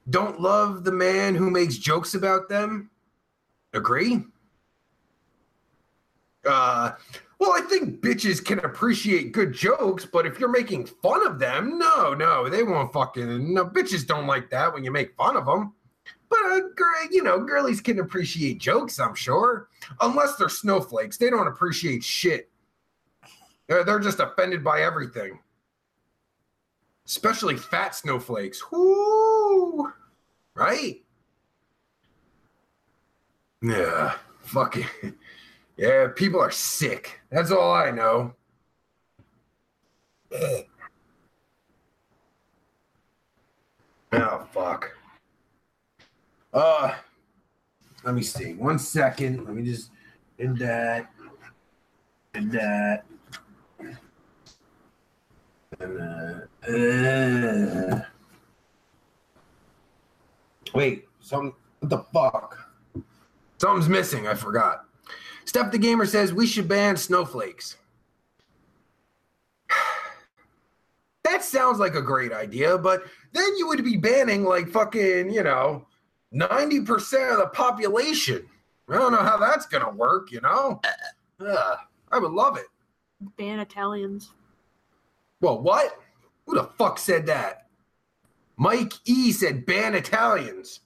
don't 0.10 0.42
love 0.42 0.84
the 0.84 0.92
man 0.92 1.36
who 1.36 1.50
makes 1.50 1.78
jokes 1.78 2.14
about 2.14 2.50
them? 2.50 2.90
Agree? 3.74 4.24
Uh, 6.46 6.92
well, 7.40 7.54
I 7.54 7.62
think 7.62 8.02
bitches 8.02 8.44
can 8.44 8.60
appreciate 8.60 9.32
good 9.32 9.54
jokes, 9.54 10.06
but 10.06 10.26
if 10.26 10.40
you're 10.40 10.50
making 10.50 10.86
fun 10.86 11.26
of 11.26 11.40
them, 11.40 11.80
no, 11.80 12.14
no, 12.14 12.50
they 12.50 12.64
won't 12.64 12.94
fucking. 12.94 13.54
No, 13.54 13.66
bitches 13.66 14.06
don't 14.06 14.28
like 14.28 14.50
that 14.50 14.74
when 14.74 14.84
you 14.84 14.92
make 14.92 15.16
fun 15.16 15.38
of 15.38 15.46
them. 15.46 15.74
But 16.30 16.40
uh, 16.46 16.60
gr- 16.76 17.12
you 17.12 17.24
know, 17.24 17.40
girlies 17.40 17.82
can 17.82 18.00
appreciate 18.00 18.60
jokes, 18.60 19.00
I'm 19.00 19.16
sure, 19.16 19.70
unless 20.02 20.36
they're 20.36 20.50
snowflakes. 20.50 21.18
They 21.18 21.30
don't 21.30 21.48
appreciate 21.48 22.04
shit. 22.04 22.50
They're, 23.68 23.84
they're 23.84 24.00
just 24.00 24.20
offended 24.20 24.64
by 24.64 24.82
everything, 24.82 25.40
especially 27.06 27.58
fat 27.58 27.96
snowflakes. 27.96 28.62
Whoo, 28.72 29.92
right? 30.56 31.04
Yeah, 33.62 34.16
fucking. 34.42 34.86
Yeah, 35.78 36.10
people 36.16 36.40
are 36.40 36.52
sick. 36.52 37.22
That's 37.32 37.50
all 37.50 37.74
I 37.74 37.90
know. 37.90 38.36
Oh 44.12 44.48
fuck. 44.52 44.92
Uh 46.54 46.94
let 48.04 48.14
me 48.14 48.22
see. 48.22 48.54
One 48.54 48.78
second. 48.78 49.46
Let 49.46 49.56
me 49.56 49.64
just 49.64 49.90
did 50.38 50.58
that. 50.58 51.12
Did 52.34 52.52
that. 52.52 53.06
And 55.80 56.02
uh, 56.02 56.72
uh. 56.72 58.02
Wait, 60.74 61.08
some 61.22 61.54
what 61.80 61.90
the 61.90 62.00
fuck? 62.14 62.58
Something's 63.58 63.90
missing. 63.90 64.28
I 64.28 64.34
forgot. 64.34 64.86
Steph 65.46 65.72
the 65.72 65.78
Gamer 65.78 66.06
says 66.06 66.34
we 66.34 66.48
should 66.48 66.68
ban 66.68 66.98
snowflakes. 66.98 67.78
That 71.24 71.44
sounds 71.46 71.80
like 71.80 71.96
a 71.96 72.02
great 72.02 72.34
idea, 72.34 72.78
but 72.78 73.04
then 73.32 73.56
you 73.58 73.68
would 73.68 73.84
be 73.86 73.96
banning 73.96 74.44
like 74.44 74.68
fucking, 74.68 75.32
you 75.32 75.44
know, 75.44 75.88
90% 76.34 77.32
of 77.32 77.38
the 77.38 77.50
population. 77.54 78.46
I 78.90 78.96
don't 78.96 79.14
know 79.14 79.24
how 79.24 79.38
that's 79.38 79.66
going 79.66 79.86
to 79.86 79.92
work, 79.92 80.32
you 80.32 80.42
know? 80.42 80.82
Ugh, 81.40 81.78
I 82.12 82.20
would 82.20 82.32
love 82.32 82.58
it. 82.58 82.66
Ban 83.38 83.60
Italians. 83.60 84.34
Well, 85.42 85.60
what? 85.62 86.00
Who 86.46 86.56
the 86.56 86.70
fuck 86.78 87.00
said 87.00 87.26
that? 87.26 87.68
Mike 88.58 88.94
E 89.06 89.32
said 89.32 89.66
ban 89.66 89.96
Italians. 89.96 90.82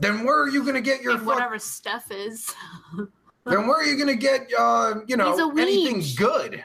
Then 0.00 0.24
where 0.24 0.42
are 0.42 0.48
you 0.48 0.62
going 0.62 0.74
to 0.74 0.80
get 0.80 1.00
your 1.00 1.16
fuck- 1.16 1.26
whatever 1.26 1.58
Steph 1.58 2.10
is. 2.10 2.54
Then 3.48 3.68
where 3.68 3.76
are 3.76 3.84
you 3.84 3.94
going 3.94 4.08
to 4.08 4.20
get 4.20 4.50
uh, 4.58 4.94
you 5.06 5.16
know, 5.16 5.52
anything 5.56 6.02
good? 6.16 6.64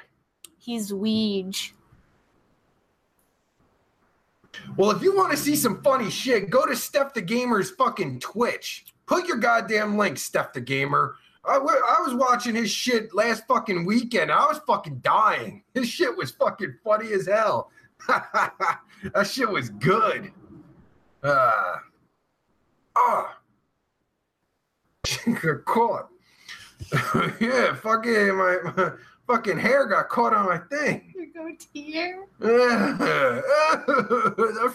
He's 0.58 0.92
Weege. 0.92 1.74
Well, 4.76 4.90
if 4.90 5.04
you 5.04 5.16
want 5.16 5.30
to 5.30 5.38
see 5.38 5.56
some 5.56 5.84
funny 5.84 6.10
shit, 6.10 6.50
go 6.50 6.66
to 6.66 6.76
Steph 6.76 7.14
the 7.14 7.22
Gamer's 7.22 7.70
fucking 7.70 8.20
Twitch. 8.20 8.86
Put 9.06 9.28
your 9.28 9.38
goddamn 9.38 9.96
link, 9.96 10.18
Steph 10.18 10.54
the 10.54 10.62
Gamer. 10.62 11.18
I 11.44 11.56
I 11.56 12.02
was 12.06 12.14
watching 12.14 12.56
his 12.56 12.70
shit 12.72 13.16
last 13.16 13.48
fucking 13.48 13.86
weekend. 13.86 14.32
I 14.32 14.46
was 14.46 14.60
fucking 14.68 15.00
dying. 15.00 15.64
His 15.74 15.90
shit 15.90 16.16
was 16.16 16.32
fucking 16.32 16.76
funny 16.84 17.12
as 17.14 17.28
hell. 17.28 17.72
that 18.08 19.28
shit 19.28 19.50
was 19.50 19.70
good. 19.70 20.32
Uh, 21.24 21.76
ah. 22.96 23.38
Got 25.42 25.66
caught. 25.66 26.10
yeah, 27.40 27.76
fucking 27.76 28.36
my, 28.36 28.58
my 28.76 28.92
fucking 29.28 29.58
hair 29.58 29.86
got 29.86 30.10
caught 30.10 30.34
on 30.34 30.46
my 30.46 30.58
thing. 30.58 31.14
Your 31.16 31.28
goatee 31.28 31.92
hair? 31.92 32.26
that 32.40 33.44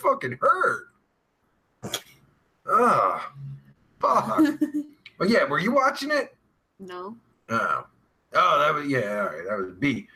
fucking 0.01 0.39
hurt. 0.41 0.85
Oh, 2.64 3.31
fuck. 4.01 4.41
but 5.19 5.29
yeah, 5.29 5.45
were 5.45 5.59
you 5.59 5.73
watching 5.73 6.11
it? 6.11 6.36
No. 6.79 7.16
Oh, 7.49 7.87
oh, 8.35 8.59
that 8.59 8.74
was 8.74 8.87
yeah. 8.87 9.18
All 9.18 9.27
right, 9.27 9.45
that 9.49 9.59
was 9.59 9.74
B. 9.79 10.09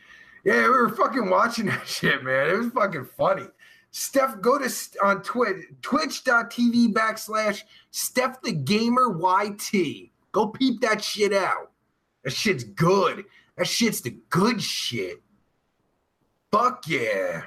Yeah, 0.45 0.63
we 0.63 0.69
were 0.69 0.89
fucking 0.91 1.29
watching 1.31 1.67
that 1.67 1.87
shit, 1.87 2.23
man. 2.23 2.51
It 2.51 2.59
was 2.59 2.69
fucking 2.73 3.09
funny. 3.17 3.47
Steph, 3.93 4.41
go 4.41 4.59
to 4.59 4.71
on 5.03 5.23
Twitch, 5.23 5.67
twitch.tv 5.83 6.93
backslash 6.93 7.63
Steph 7.91 8.41
the 8.43 8.53
Gamer 8.53 9.19
YT. 9.19 10.11
Go 10.33 10.47
peep 10.49 10.81
that 10.81 11.03
shit 11.03 11.33
out. 11.33 11.73
That 12.23 12.33
shit's 12.33 12.63
good. 12.63 13.25
That 13.57 13.67
shit's 13.67 14.01
the 14.01 14.17
good 14.29 14.63
shit. 14.63 15.21
Fuck 16.53 16.85
yeah. 16.87 17.43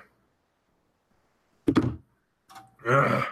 Ugh. 2.88 3.26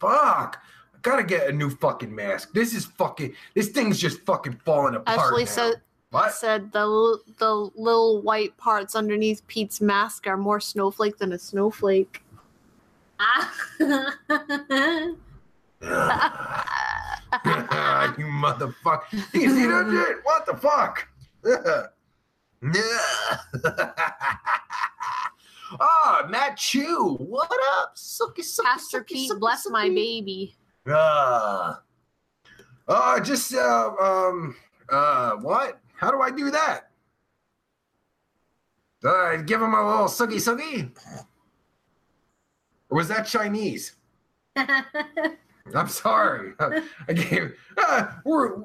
Fuck. 0.00 0.62
Gotta 1.06 1.22
get 1.22 1.48
a 1.48 1.52
new 1.52 1.70
fucking 1.70 2.12
mask. 2.12 2.52
This 2.52 2.74
is 2.74 2.84
fucking. 2.84 3.32
This 3.54 3.68
thing's 3.68 3.96
just 3.96 4.22
fucking 4.26 4.60
falling 4.64 4.96
apart. 4.96 5.20
Ashley 5.20 5.44
now. 5.44 5.50
said 5.50 5.74
What? 6.10 6.32
said 6.34 6.72
the 6.72 7.18
the 7.38 7.70
little 7.76 8.22
white 8.22 8.56
parts 8.56 8.96
underneath 8.96 9.46
Pete's 9.46 9.80
mask 9.80 10.26
are 10.26 10.36
more 10.36 10.58
snowflake 10.58 11.16
than 11.18 11.32
a 11.32 11.38
snowflake. 11.38 12.24
Ah. 13.20 13.54
you 13.78 13.86
motherfucker. 18.26 19.12
You 19.32 19.50
see 19.54 19.66
that 19.66 19.86
shit? 20.08 20.16
What 20.24 20.44
the 20.44 20.56
fuck? 20.56 21.08
Ah, 25.80 26.24
Matt 26.28 26.56
Chu. 26.56 27.16
What 27.18 27.50
up? 27.78 27.96
Sucky, 27.96 28.38
sucky, 28.38 28.62
Pastor 28.64 29.00
sucky, 29.00 29.06
Pete, 29.08 29.32
sucky, 29.32 29.40
bless 29.40 29.68
my 29.68 29.88
sucky. 29.88 29.94
baby. 29.96 30.56
Uh, 30.88 31.74
uh, 32.88 33.20
just, 33.20 33.54
uh, 33.54 33.90
um, 34.00 34.56
uh, 34.88 35.32
what? 35.36 35.80
How 35.94 36.10
do 36.10 36.20
I 36.20 36.30
do 36.30 36.50
that? 36.50 36.90
Uh, 39.04 39.36
give 39.36 39.60
him 39.60 39.74
a 39.74 39.86
little 39.86 40.06
sucky 40.06 40.36
sucky? 40.36 40.90
Or 42.90 42.96
was 42.98 43.08
that 43.08 43.26
Chinese? 43.26 43.96
I'm 44.56 45.88
sorry. 45.88 46.52
I 46.60 47.12
gave. 47.12 47.56
Uh, 47.76 48.06
we're 48.24 48.56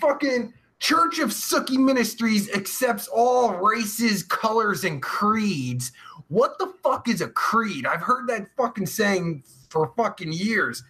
fucking 0.00 0.54
Church 0.78 1.18
of 1.18 1.30
Suki 1.30 1.78
Ministries 1.78 2.50
accepts 2.54 3.08
all 3.08 3.54
races, 3.54 4.22
colors, 4.22 4.84
and 4.84 5.02
creeds. 5.02 5.92
What 6.28 6.58
the 6.58 6.72
fuck 6.82 7.08
is 7.08 7.20
a 7.20 7.28
creed? 7.28 7.86
I've 7.86 8.02
heard 8.02 8.28
that 8.28 8.48
fucking 8.56 8.86
saying 8.86 9.44
for 9.70 9.92
fucking 9.96 10.32
years. 10.32 10.82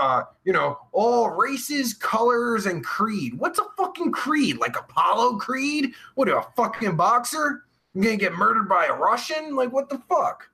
Uh, 0.00 0.24
you 0.44 0.52
know, 0.52 0.78
all 0.92 1.30
races, 1.30 1.94
colors, 1.94 2.66
and 2.66 2.84
creed. 2.84 3.34
What's 3.34 3.60
a 3.60 3.64
fucking 3.76 4.10
creed? 4.10 4.58
Like 4.58 4.76
Apollo 4.78 5.36
Creed? 5.38 5.92
What 6.16 6.28
a 6.28 6.42
fucking 6.56 6.96
boxer? 6.96 7.64
You 7.94 8.02
gonna 8.02 8.16
get 8.16 8.34
murdered 8.34 8.68
by 8.68 8.86
a 8.86 8.92
Russian? 8.92 9.54
Like 9.54 9.72
what 9.72 9.88
the 9.88 10.02
fuck? 10.08 10.48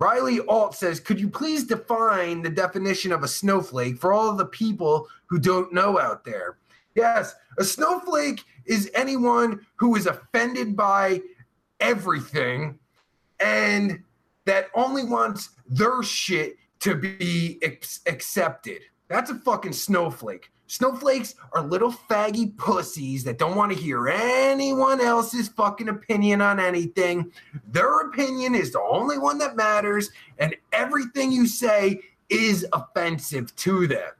Riley 0.00 0.40
Alt 0.48 0.74
says, 0.74 1.00
Could 1.00 1.18
you 1.18 1.28
please 1.28 1.64
define 1.64 2.42
the 2.42 2.50
definition 2.50 3.12
of 3.12 3.22
a 3.22 3.28
snowflake 3.28 3.98
for 3.98 4.12
all 4.12 4.34
the 4.34 4.46
people 4.46 5.08
who 5.26 5.38
don't 5.38 5.72
know 5.72 5.98
out 5.98 6.24
there? 6.24 6.58
Yes, 6.94 7.34
a 7.58 7.64
snowflake 7.64 8.44
is 8.66 8.90
anyone 8.94 9.64
who 9.76 9.96
is 9.96 10.06
offended 10.06 10.76
by 10.76 11.22
everything 11.80 12.78
and 13.40 14.02
that 14.44 14.68
only 14.74 15.04
wants 15.04 15.50
their 15.66 16.02
shit 16.02 16.56
to 16.84 16.94
be 16.94 17.58
ex- 17.62 18.00
accepted. 18.06 18.82
That's 19.08 19.30
a 19.30 19.36
fucking 19.36 19.72
snowflake. 19.72 20.50
Snowflakes 20.66 21.34
are 21.54 21.62
little 21.62 21.90
faggy 21.90 22.54
pussies 22.58 23.24
that 23.24 23.38
don't 23.38 23.56
want 23.56 23.72
to 23.72 23.78
hear 23.78 24.08
anyone 24.08 25.00
else's 25.00 25.48
fucking 25.48 25.88
opinion 25.88 26.42
on 26.42 26.60
anything. 26.60 27.32
Their 27.68 28.00
opinion 28.00 28.54
is 28.54 28.72
the 28.72 28.82
only 28.82 29.16
one 29.16 29.38
that 29.38 29.56
matters, 29.56 30.10
and 30.38 30.54
everything 30.74 31.32
you 31.32 31.46
say 31.46 32.02
is 32.28 32.66
offensive 32.74 33.56
to 33.56 33.86
them. 33.86 34.10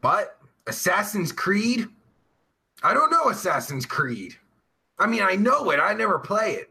But 0.00 0.38
Assassin's 0.68 1.32
Creed? 1.32 1.88
I 2.84 2.94
don't 2.94 3.10
know 3.10 3.28
Assassin's 3.30 3.86
Creed. 3.86 4.36
I 4.98 5.06
mean, 5.06 5.22
I 5.22 5.34
know 5.34 5.70
it, 5.70 5.80
I 5.80 5.92
never 5.94 6.18
play 6.18 6.52
it. 6.54 6.70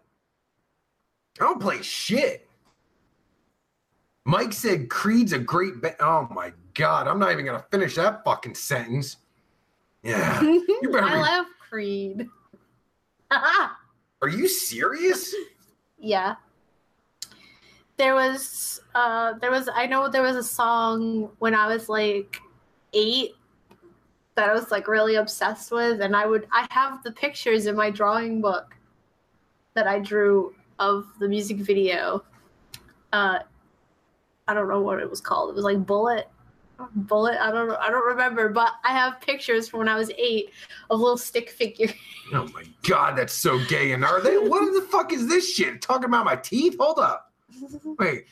I 1.39 1.45
don't 1.45 1.61
play 1.61 1.82
shit. 1.82 2.47
Mike 4.26 4.53
said 4.53 4.89
Creed's 4.89 5.34
a 5.34 5.39
great 5.39 5.82
ba- 5.82 5.95
Oh 5.99 6.28
my 6.32 6.53
god, 6.74 7.07
I'm 7.07 7.19
not 7.19 7.32
even 7.32 7.45
gonna 7.45 7.65
finish 7.71 7.95
that 7.95 8.24
fucking 8.24 8.55
sentence. 8.55 9.17
Yeah. 10.03 10.41
You 10.41 10.89
better 10.91 11.03
I 11.05 11.19
love 11.19 11.45
Creed. 11.69 12.30
Are 13.32 14.30
you 14.30 14.47
serious? 14.47 15.34
yeah. 15.99 16.36
There 17.97 18.15
was 18.15 18.82
uh 18.95 19.34
there 19.39 19.51
was 19.51 19.69
I 19.74 19.86
know 19.88 20.09
there 20.09 20.21
was 20.24 20.36
a 20.36 20.43
song 20.43 21.30
when 21.39 21.53
I 21.53 21.67
was 21.67 21.89
like 21.89 22.39
8 22.93 23.32
that 24.36 24.49
I 24.49 24.53
was 24.53 24.71
like 24.71 24.88
really 24.88 25.15
obsessed 25.15 25.71
with 25.71 26.01
and 26.01 26.15
I 26.15 26.25
would 26.25 26.47
I 26.51 26.67
have 26.71 27.03
the 27.03 27.11
pictures 27.11 27.65
in 27.67 27.75
my 27.75 27.89
drawing 27.89 28.41
book 28.41 28.75
that 29.73 29.88
I 29.88 29.99
drew 29.99 30.55
of 30.79 31.07
the 31.19 31.27
music 31.27 31.57
video. 31.57 32.23
Uh 33.11 33.39
I 34.47 34.53
don't 34.53 34.67
know 34.67 34.81
what 34.81 34.99
it 34.99 35.09
was 35.09 35.21
called. 35.21 35.51
It 35.51 35.55
was 35.55 35.65
like 35.65 35.86
Bullet 35.86 36.29
Bullet. 36.95 37.39
I 37.39 37.51
don't 37.51 37.71
I 37.71 37.89
don't 37.89 38.05
remember, 38.05 38.49
but 38.49 38.73
I 38.84 38.91
have 38.91 39.21
pictures 39.21 39.69
from 39.69 39.79
when 39.79 39.89
I 39.89 39.95
was 39.95 40.11
8 40.17 40.49
of 40.89 40.99
little 40.99 41.17
stick 41.17 41.49
figures. 41.49 41.93
Oh 42.34 42.47
my 42.47 42.63
god, 42.88 43.17
that's 43.17 43.34
so 43.34 43.63
gay. 43.65 43.91
And 43.91 44.03
are 44.03 44.21
they 44.21 44.38
what 44.38 44.73
the 44.73 44.88
fuck 44.89 45.13
is 45.13 45.27
this 45.27 45.53
shit? 45.53 45.81
Talking 45.81 46.05
about 46.05 46.25
my 46.25 46.36
teeth? 46.36 46.77
Hold 46.79 46.99
up. 46.99 47.31
Wait. 47.99 48.25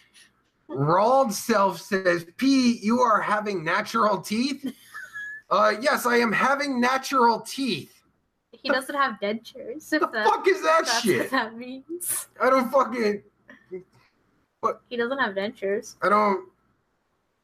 Rald 0.70 1.34
Self 1.34 1.82
says, 1.82 2.26
P, 2.38 2.80
you 2.82 3.00
are 3.02 3.22
having 3.22 3.64
natural 3.64 4.22
teeth? 4.22 4.74
Uh 5.52 5.74
yes, 5.82 6.06
I 6.06 6.18
am 6.18 6.32
having 6.32 6.80
natural 6.80 7.42
teeth. 7.42 8.02
He 8.52 8.70
doesn't 8.70 8.96
have 8.96 9.20
dentures. 9.22 9.90
The 9.90 10.00
that, 10.00 10.26
fuck 10.26 10.48
is 10.48 10.62
that 10.62 10.86
that's 10.86 11.02
shit? 11.02 11.20
what 11.20 11.32
that 11.32 11.58
means. 11.58 12.28
I 12.42 12.50
don't 12.50 12.72
fucking 12.72 13.22
What? 14.62 14.82
He 14.90 14.96
doesn't 14.96 15.18
have 15.20 15.36
dentures. 15.36 15.96
I 16.02 16.10
don't 16.10 16.48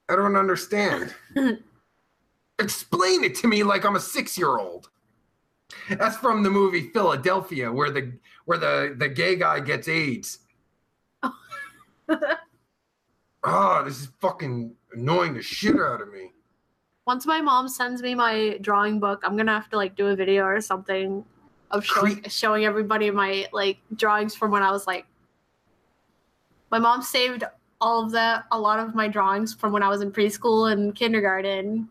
I 0.09 0.15
don't 0.15 0.37
understand. 0.37 1.13
Explain 2.59 3.23
it 3.23 3.35
to 3.35 3.47
me 3.47 3.63
like 3.63 3.85
I'm 3.85 3.97
a 3.97 3.99
six 3.99 4.37
year 4.37 4.57
old. 4.57 4.89
That's 5.89 6.17
from 6.17 6.43
the 6.43 6.49
movie 6.49 6.89
Philadelphia, 6.89 7.71
where 7.71 7.91
the 7.91 8.13
where 8.45 8.57
the, 8.57 8.95
the 8.97 9.09
gay 9.09 9.35
guy 9.35 9.59
gets 9.59 9.89
AIDS. 9.89 10.39
Oh, 11.21 11.33
this 13.85 13.99
is 13.99 14.07
fucking 14.19 14.73
annoying 14.93 15.33
the 15.33 15.41
shit 15.41 15.75
out 15.75 16.01
of 16.01 16.11
me. 16.13 16.31
Once 17.07 17.25
my 17.25 17.39
mom 17.39 17.69
sends 17.69 18.01
me 18.01 18.13
my 18.13 18.57
drawing 18.59 18.99
book, 18.99 19.21
I'm 19.23 19.37
gonna 19.37 19.53
have 19.53 19.69
to 19.69 19.77
like 19.77 19.95
do 19.95 20.07
a 20.07 20.15
video 20.15 20.43
or 20.43 20.59
something 20.59 21.23
of 21.71 21.85
showing, 21.85 22.21
showing 22.27 22.65
everybody 22.65 23.09
my 23.11 23.47
like 23.53 23.77
drawings 23.95 24.35
from 24.35 24.51
when 24.51 24.61
I 24.61 24.71
was 24.71 24.85
like. 24.85 25.07
My 26.69 26.79
mom 26.79 27.01
saved 27.01 27.45
all 27.79 28.03
of 28.03 28.11
that, 28.11 28.43
a 28.51 28.59
lot 28.59 28.79
of 28.79 28.93
my 28.93 29.07
drawings 29.07 29.53
from 29.53 29.71
when 29.71 29.83
I 29.83 29.87
was 29.87 30.01
in 30.01 30.11
preschool 30.11 30.69
and 30.69 30.93
kindergarten, 30.93 31.87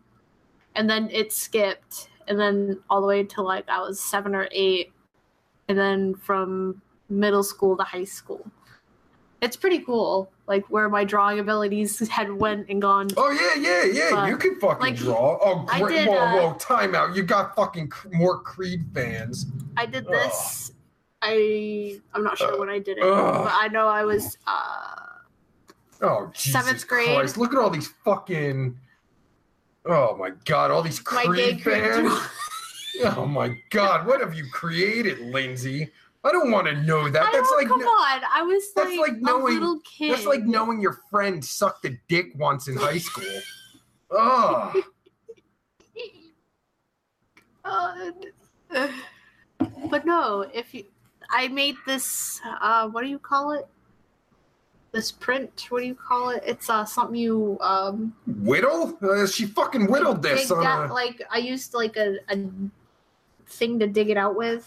and 0.75 0.87
then 0.87 1.09
it 1.11 1.33
skipped, 1.33 2.09
and 2.27 2.39
then 2.39 2.79
all 2.87 3.01
the 3.01 3.07
way 3.07 3.23
to 3.23 3.41
like 3.41 3.67
I 3.67 3.79
was 3.79 3.99
seven 3.99 4.35
or 4.35 4.47
eight, 4.51 4.93
and 5.67 5.79
then 5.79 6.13
from 6.13 6.79
middle 7.09 7.41
school 7.41 7.75
to 7.77 7.83
high 7.83 8.03
school. 8.03 8.45
It's 9.41 9.55
pretty 9.55 9.79
cool, 9.79 10.31
like 10.47 10.65
where 10.69 10.89
my 10.89 11.03
drawing 11.03 11.39
abilities 11.39 12.07
had 12.07 12.31
went 12.31 12.69
and 12.69 12.81
gone. 12.81 13.07
Oh 13.15 13.29
yeah, 13.29 13.61
yeah, 13.61 13.85
yeah. 13.85 14.09
But, 14.11 14.29
you 14.29 14.37
can 14.37 14.59
fucking 14.59 14.79
like, 14.79 14.95
draw. 14.95 15.37
Oh 15.41 15.65
great. 15.79 16.05
did, 16.05 16.07
whoa, 16.07 16.17
uh, 16.17 16.33
whoa, 16.33 16.53
time 16.55 16.95
out. 16.95 17.15
You 17.15 17.23
got 17.23 17.55
fucking 17.55 17.91
more 18.13 18.39
Creed 18.39 18.85
fans. 18.93 19.45
I 19.75 19.85
did 19.85 20.07
this. 20.07 20.71
I 21.21 21.99
I'm 22.13 22.23
not 22.23 22.37
sure 22.37 22.53
Ugh. 22.53 22.59
when 22.59 22.69
I 22.69 22.79
did 22.79 22.97
it, 22.97 23.03
Ugh. 23.03 23.43
but 23.43 23.53
I 23.53 23.67
know 23.67 23.87
I 23.87 24.03
was. 24.05 24.37
uh 24.47 24.95
Oh 26.01 26.31
Jesus 26.33 26.53
Seventh 26.53 26.87
grade. 26.87 27.15
Christ. 27.15 27.37
Look 27.37 27.53
at 27.53 27.59
all 27.59 27.69
these 27.69 27.89
fucking 28.03 28.77
Oh 29.85 30.17
my 30.17 30.31
god, 30.45 30.71
all 30.71 30.81
these 30.81 30.99
Creed 30.99 31.27
Creed 31.27 31.61
fans. 31.61 32.11
Oh 33.15 33.27
my 33.27 33.51
god, 33.69 34.07
what 34.07 34.21
have 34.21 34.33
you 34.33 34.45
created, 34.51 35.19
Lyndsey? 35.19 35.91
I 36.27 36.31
don't 36.31 36.51
want 36.51 36.67
to 36.67 36.73
know 36.83 37.09
that. 37.09 37.31
That's 37.31 37.51
like 37.55 37.67
come 37.67 37.79
kn- 37.79 37.87
on. 37.87 38.21
I 38.33 38.41
was 38.41 38.73
that's 38.75 38.89
like, 38.97 39.11
like 39.13 39.17
knowing- 39.21 39.57
a 39.57 39.59
little 39.59 39.79
kid. 39.81 40.11
that's 40.13 40.25
like 40.25 40.43
knowing 40.43 40.81
your 40.81 40.99
friend 41.09 41.43
sucked 41.43 41.85
a 41.85 41.97
dick 42.09 42.33
once 42.35 42.67
in 42.67 42.75
high 42.75 42.97
school. 42.97 43.23
Oh, 44.11 44.73
Uh, 47.65 48.11
but 49.89 50.05
no, 50.05 50.45
if 50.53 50.73
you, 50.73 50.85
I 51.29 51.47
made 51.49 51.75
this. 51.85 52.39
Uh, 52.61 52.87
what 52.87 53.01
do 53.03 53.07
you 53.09 53.19
call 53.19 53.51
it? 53.51 53.67
This 54.93 55.11
print. 55.11 55.65
What 55.69 55.81
do 55.81 55.85
you 55.85 55.95
call 55.95 56.29
it? 56.29 56.43
It's 56.45 56.69
uh 56.69 56.85
something 56.85 57.15
you 57.17 57.57
um. 57.59 58.13
whittle? 58.25 58.97
Uh, 59.01 59.27
she 59.27 59.45
fucking 59.45 59.87
whittled 59.91 60.21
this 60.21 60.47
dig 60.47 60.57
on 60.57 60.63
that- 60.63 60.89
a, 60.89 60.93
like 60.93 61.21
I 61.29 61.39
used 61.39 61.73
like 61.73 61.97
a, 61.97 62.17
a 62.29 62.37
thing 63.47 63.79
to 63.79 63.87
dig 63.87 64.09
it 64.09 64.17
out 64.17 64.35
with, 64.37 64.65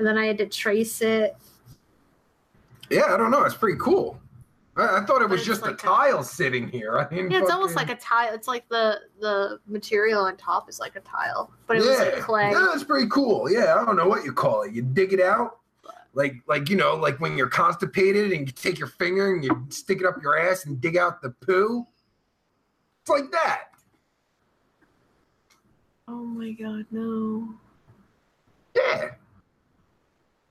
and 0.00 0.06
then 0.06 0.16
I 0.16 0.24
had 0.24 0.38
to 0.38 0.46
trace 0.46 1.02
it. 1.02 1.36
Yeah, 2.88 3.12
I 3.12 3.18
don't 3.18 3.30
know. 3.30 3.42
It's 3.42 3.54
pretty 3.54 3.78
cool. 3.78 4.18
I, 4.74 5.00
I 5.00 5.04
thought 5.04 5.20
it 5.20 5.28
was 5.28 5.44
just 5.44 5.60
a 5.60 5.66
like 5.66 5.74
a- 5.74 5.76
tile 5.76 6.22
sitting 6.22 6.68
here. 6.68 6.98
I 7.10 7.14
mean, 7.14 7.30
Yeah, 7.30 7.42
it's 7.42 7.50
almost 7.50 7.76
like 7.76 7.90
a 7.90 7.96
tile. 7.96 8.32
It's 8.32 8.48
like 8.48 8.66
the 8.70 9.00
the 9.20 9.60
material 9.66 10.22
on 10.24 10.38
top 10.38 10.70
is 10.70 10.80
like 10.80 10.96
a 10.96 11.00
tile, 11.00 11.52
but 11.66 11.76
it 11.76 11.84
yeah. 11.84 11.90
was 11.90 11.98
like 11.98 12.14
clay. 12.20 12.50
Yeah, 12.50 12.72
it's 12.72 12.82
pretty 12.82 13.08
cool. 13.10 13.50
Yeah, 13.52 13.76
I 13.78 13.84
don't 13.84 13.94
know 13.94 14.08
what 14.08 14.24
you 14.24 14.32
call 14.32 14.62
it. 14.62 14.72
You 14.72 14.80
dig 14.80 15.12
it 15.12 15.20
out, 15.20 15.58
like 16.14 16.36
like 16.48 16.70
you 16.70 16.76
know, 16.76 16.96
like 16.96 17.20
when 17.20 17.36
you're 17.36 17.50
constipated 17.50 18.32
and 18.32 18.46
you 18.46 18.52
take 18.54 18.78
your 18.78 18.88
finger 18.88 19.34
and 19.34 19.44
you 19.44 19.66
stick 19.68 20.00
it 20.00 20.06
up 20.06 20.16
your 20.22 20.38
ass 20.38 20.64
and 20.64 20.80
dig 20.80 20.96
out 20.96 21.20
the 21.20 21.28
poo. 21.28 21.86
It's 23.02 23.10
like 23.10 23.30
that. 23.32 23.64
Oh 26.08 26.24
my 26.24 26.52
god, 26.52 26.86
no. 26.90 27.54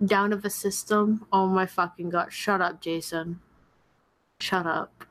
Down 0.05 0.31
of 0.31 0.45
a 0.45 0.49
system. 0.49 1.25
Oh 1.31 1.47
my 1.47 1.65
fucking 1.65 2.09
god. 2.09 2.31
Shut 2.31 2.61
up, 2.61 2.81
Jason. 2.81 3.39
Shut 4.39 4.65
up. 4.65 5.05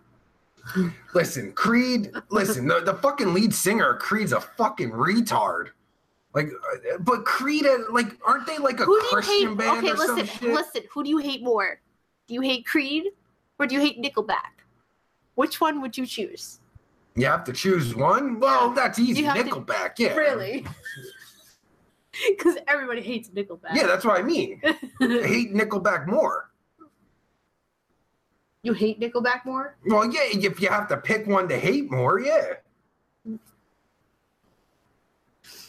Listen, 1.14 1.52
Creed. 1.52 2.10
Listen, 2.30 2.66
the, 2.66 2.80
the 2.80 2.94
fucking 2.94 3.32
lead 3.34 3.54
singer 3.54 3.90
of 3.90 4.00
Creed's 4.00 4.32
a 4.32 4.40
fucking 4.40 4.90
retard. 4.90 5.68
Like, 6.34 6.48
uh, 6.48 6.98
but 7.00 7.24
Creed, 7.24 7.64
like, 7.90 8.16
aren't 8.26 8.46
they 8.46 8.58
like 8.58 8.80
a 8.80 8.84
Who 8.84 8.98
do 8.98 9.04
you 9.06 9.10
Christian 9.12 9.48
hate? 9.48 9.58
band 9.58 9.78
Okay, 9.78 9.92
listen, 9.94 10.52
listen. 10.52 10.82
Who 10.92 11.02
do 11.02 11.08
you 11.10 11.18
hate 11.18 11.42
more? 11.42 11.80
Do 12.26 12.34
you 12.34 12.42
hate 12.42 12.66
Creed 12.66 13.04
or 13.58 13.66
do 13.66 13.74
you 13.74 13.80
hate 13.80 14.00
Nickelback? 14.02 14.62
Which 15.34 15.60
one 15.60 15.80
would 15.80 15.96
you 15.96 16.04
choose? 16.06 16.60
You 17.16 17.26
have 17.26 17.44
to 17.44 17.52
choose 17.52 17.94
one. 17.94 18.38
Well, 18.38 18.70
that's 18.70 18.98
easy. 18.98 19.22
Have 19.22 19.36
to- 19.36 19.42
Nickelback, 19.44 19.98
yeah. 19.98 20.14
Really? 20.14 20.64
Because 22.28 22.56
everybody 22.66 23.00
hates 23.02 23.28
Nickelback. 23.30 23.74
Yeah, 23.74 23.86
that's 23.86 24.04
what 24.04 24.18
I 24.18 24.22
mean. 24.22 24.60
I 24.64 24.72
hate 25.26 25.54
Nickelback 25.54 26.06
more. 26.06 26.50
you 28.62 28.72
hate 28.72 29.00
Nickelback 29.00 29.44
more? 29.44 29.76
Well, 29.86 30.04
yeah, 30.10 30.20
if 30.24 30.60
you 30.60 30.68
have 30.68 30.88
to 30.88 30.96
pick 30.96 31.26
one 31.26 31.48
to 31.48 31.58
hate 31.58 31.90
more, 31.90 32.20
yeah. 32.20 32.54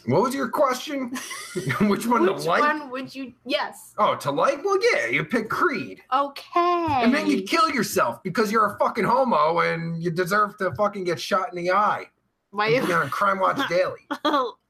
What 0.05 0.21
was 0.23 0.33
your 0.33 0.49
question? 0.49 1.09
Which 1.81 2.07
one 2.07 2.23
Which 2.25 2.43
to 2.43 2.49
like? 2.49 2.61
one 2.61 2.89
would 2.89 3.13
you? 3.13 3.33
Yes. 3.45 3.93
Oh, 3.97 4.15
to 4.15 4.31
like? 4.31 4.63
Well, 4.63 4.79
yeah, 4.93 5.07
you 5.07 5.23
pick 5.23 5.49
Creed. 5.49 6.01
Okay. 6.11 6.87
And 7.03 7.13
then 7.13 7.27
you 7.27 7.43
kill 7.43 7.69
yourself 7.69 8.23
because 8.23 8.51
you're 8.51 8.65
a 8.65 8.77
fucking 8.79 9.03
homo 9.03 9.59
and 9.59 10.01
you 10.01 10.09
deserve 10.09 10.57
to 10.57 10.71
fucking 10.73 11.03
get 11.03 11.19
shot 11.19 11.49
in 11.55 11.63
the 11.63 11.71
eye. 11.71 12.05
My 12.51 12.67
You 12.67 12.87
know, 12.87 13.01
on 13.01 13.09
Crime 13.09 13.39
Watch 13.39 13.59
Daily. 13.69 14.07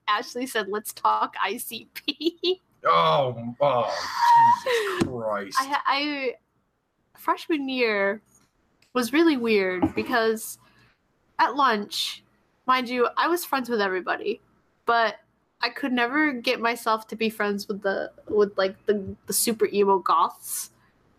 Ashley 0.10 0.48
said, 0.48 0.68
"Let's 0.70 0.94
talk 0.94 1.36
ICP." 1.38 2.60
Oh, 2.86 3.56
oh, 3.62 4.64
Jesus 4.64 5.04
Christ. 5.08 5.58
I, 5.60 5.78
I 5.86 6.34
freshman 7.20 7.68
year 7.68 8.22
was 8.94 9.14
really 9.14 9.38
weird 9.38 9.94
because 9.96 10.58
at 11.38 11.56
lunch, 11.56 12.24
mind 12.66 12.90
you, 12.90 13.08
I 13.18 13.28
was 13.28 13.46
friends 13.46 13.70
with 13.70 13.82
everybody, 13.82 14.42
but 14.86 15.18
I 15.62 15.70
could 15.70 15.92
never 15.92 16.32
get 16.32 16.60
myself 16.60 17.08
to 17.08 17.16
be 17.16 17.30
friends 17.30 17.68
with 17.68 17.82
the 17.82 18.12
with 18.30 18.58
like 18.58 18.86
the 18.86 19.16
the 19.28 19.34
super 19.34 19.68
emo 19.68 20.00
goths. 20.00 20.72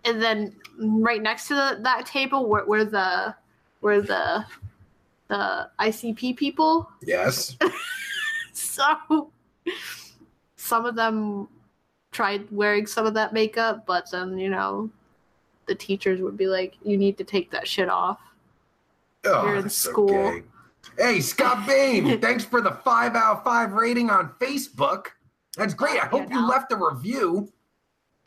And 0.05 0.23
then 0.23 0.57
right 0.79 1.21
next 1.21 1.49
to 1.49 1.55
the, 1.55 1.79
that 1.83 2.07
table 2.07 2.49
were, 2.49 2.65
were 2.65 2.85
the 2.85 3.35
were 3.83 4.01
the 4.01 4.47
the 5.29 5.71
ICP 5.79 6.37
people. 6.37 6.91
Yes. 7.03 7.57
So 9.09 9.31
some 10.57 10.87
of 10.87 10.95
them 10.95 11.49
tried 12.13 12.51
wearing 12.51 12.87
some 12.87 13.07
of 13.07 13.15
that 13.15 13.33
makeup, 13.33 13.85
but 13.87 14.11
then, 14.11 14.39
you 14.39 14.51
know, 14.51 14.91
the 15.67 15.75
teachers 15.75 16.21
would 16.21 16.37
be 16.37 16.47
like, 16.47 16.75
you 16.85 16.97
need 16.97 17.17
to 17.19 17.25
take 17.25 17.51
that 17.51 17.67
shit 17.69 17.89
off. 17.89 18.19
Oh, 19.25 19.47
You're 19.47 19.57
in 19.57 19.69
school. 19.69 20.09
gay. 20.09 20.43
Hey, 20.99 21.21
Scott 21.21 21.67
Bain, 21.67 22.21
thanks 22.23 22.45
for 22.45 22.61
the 22.61 22.73
five 22.85 23.15
out 23.15 23.39
of 23.39 23.45
five 23.45 23.73
rating 23.73 24.11
on 24.11 24.33
Facebook. 24.41 25.07
That's 25.57 25.75
great. 25.75 26.03
I 26.03 26.07
hope 26.07 26.29
Yeah, 26.31 26.41
you 26.41 26.49
left 26.49 26.73
a 26.73 26.77
review. 26.77 27.53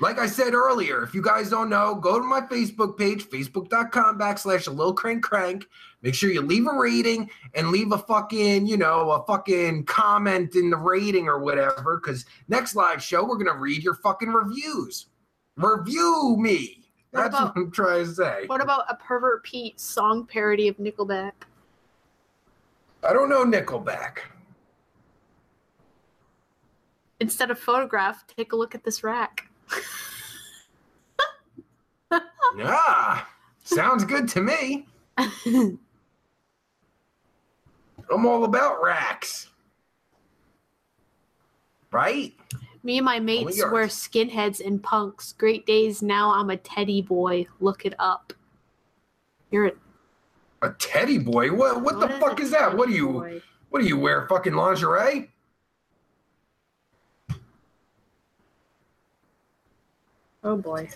like 0.00 0.18
I 0.18 0.26
said 0.26 0.54
earlier, 0.54 1.02
if 1.02 1.14
you 1.14 1.22
guys 1.22 1.50
don't 1.50 1.68
know, 1.68 1.94
go 1.94 2.18
to 2.18 2.24
my 2.24 2.40
Facebook 2.40 2.98
page, 2.98 3.24
facebook.com 3.24 4.18
backslash 4.18 4.66
a 4.66 4.70
little 4.70 4.94
crank 4.94 5.22
crank. 5.22 5.66
Make 6.02 6.14
sure 6.14 6.30
you 6.30 6.40
leave 6.40 6.66
a 6.66 6.72
rating 6.72 7.28
and 7.54 7.68
leave 7.70 7.92
a 7.92 7.98
fucking, 7.98 8.66
you 8.66 8.76
know, 8.78 9.10
a 9.10 9.24
fucking 9.26 9.84
comment 9.84 10.54
in 10.56 10.70
the 10.70 10.76
rating 10.76 11.28
or 11.28 11.40
whatever. 11.40 12.00
Because 12.02 12.24
next 12.48 12.74
live 12.74 13.02
show, 13.02 13.22
we're 13.22 13.36
going 13.36 13.52
to 13.52 13.58
read 13.58 13.82
your 13.82 13.94
fucking 13.96 14.30
reviews. 14.30 15.06
Review 15.56 16.36
me. 16.38 16.88
What 17.10 17.22
That's 17.24 17.34
about- 17.36 17.56
what 17.56 17.62
I'm 17.64 17.70
trying 17.70 18.04
to 18.06 18.14
say. 18.14 18.44
What 18.46 18.62
about 18.62 18.84
a 18.88 18.94
pervert 18.96 19.42
Pete 19.44 19.78
song 19.78 20.24
parody 20.26 20.68
of 20.68 20.76
Nickelback? 20.78 21.32
I 23.06 23.12
don't 23.12 23.28
know 23.28 23.44
Nickelback. 23.44 24.18
Instead 27.18 27.50
of 27.50 27.58
photograph, 27.58 28.24
take 28.26 28.52
a 28.52 28.56
look 28.56 28.74
at 28.74 28.84
this 28.84 29.04
rack. 29.04 29.48
Yeah, 32.56 33.22
sounds 33.62 34.04
good 34.04 34.26
to 34.30 34.40
me. 34.42 34.88
I'm 38.10 38.26
all 38.26 38.44
about 38.44 38.82
racks. 38.82 39.48
Right? 41.92 42.34
Me 42.82 42.98
and 42.98 43.04
my 43.04 43.20
mates 43.20 43.62
were 43.62 43.86
skinheads 43.86 44.64
and 44.64 44.82
punks. 44.82 45.32
Great 45.32 45.66
days. 45.66 46.02
Now 46.02 46.32
I'm 46.32 46.50
a 46.50 46.56
teddy 46.56 47.02
boy. 47.02 47.46
Look 47.60 47.84
it 47.84 47.94
up. 47.98 48.32
You're 49.50 49.66
a, 49.66 49.72
A 50.62 50.70
teddy 50.78 51.18
boy? 51.18 51.52
What 51.52 51.82
what, 51.82 52.00
the 52.00 52.06
a 52.06 52.20
fuck 52.20 52.40
is 52.40 52.50
that? 52.52 52.76
What 52.76 52.88
do 52.88 52.94
you 52.94 53.08
boy? 53.08 53.42
what 53.70 53.82
do 53.82 53.88
you 53.88 53.98
wear? 53.98 54.26
Fucking 54.28 54.54
lingerie? 54.54 55.30
Oh 60.42 60.56
boy. 60.56 60.88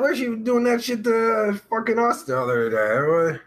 Tell 0.00 0.08
her 0.08 0.16
she 0.16 0.30
was 0.30 0.38
doing 0.38 0.64
that 0.64 0.82
shit 0.82 1.04
to 1.04 1.60
fucking 1.68 1.98
us 1.98 2.22
the 2.22 2.40
other 2.40 2.70
day. 2.70 3.38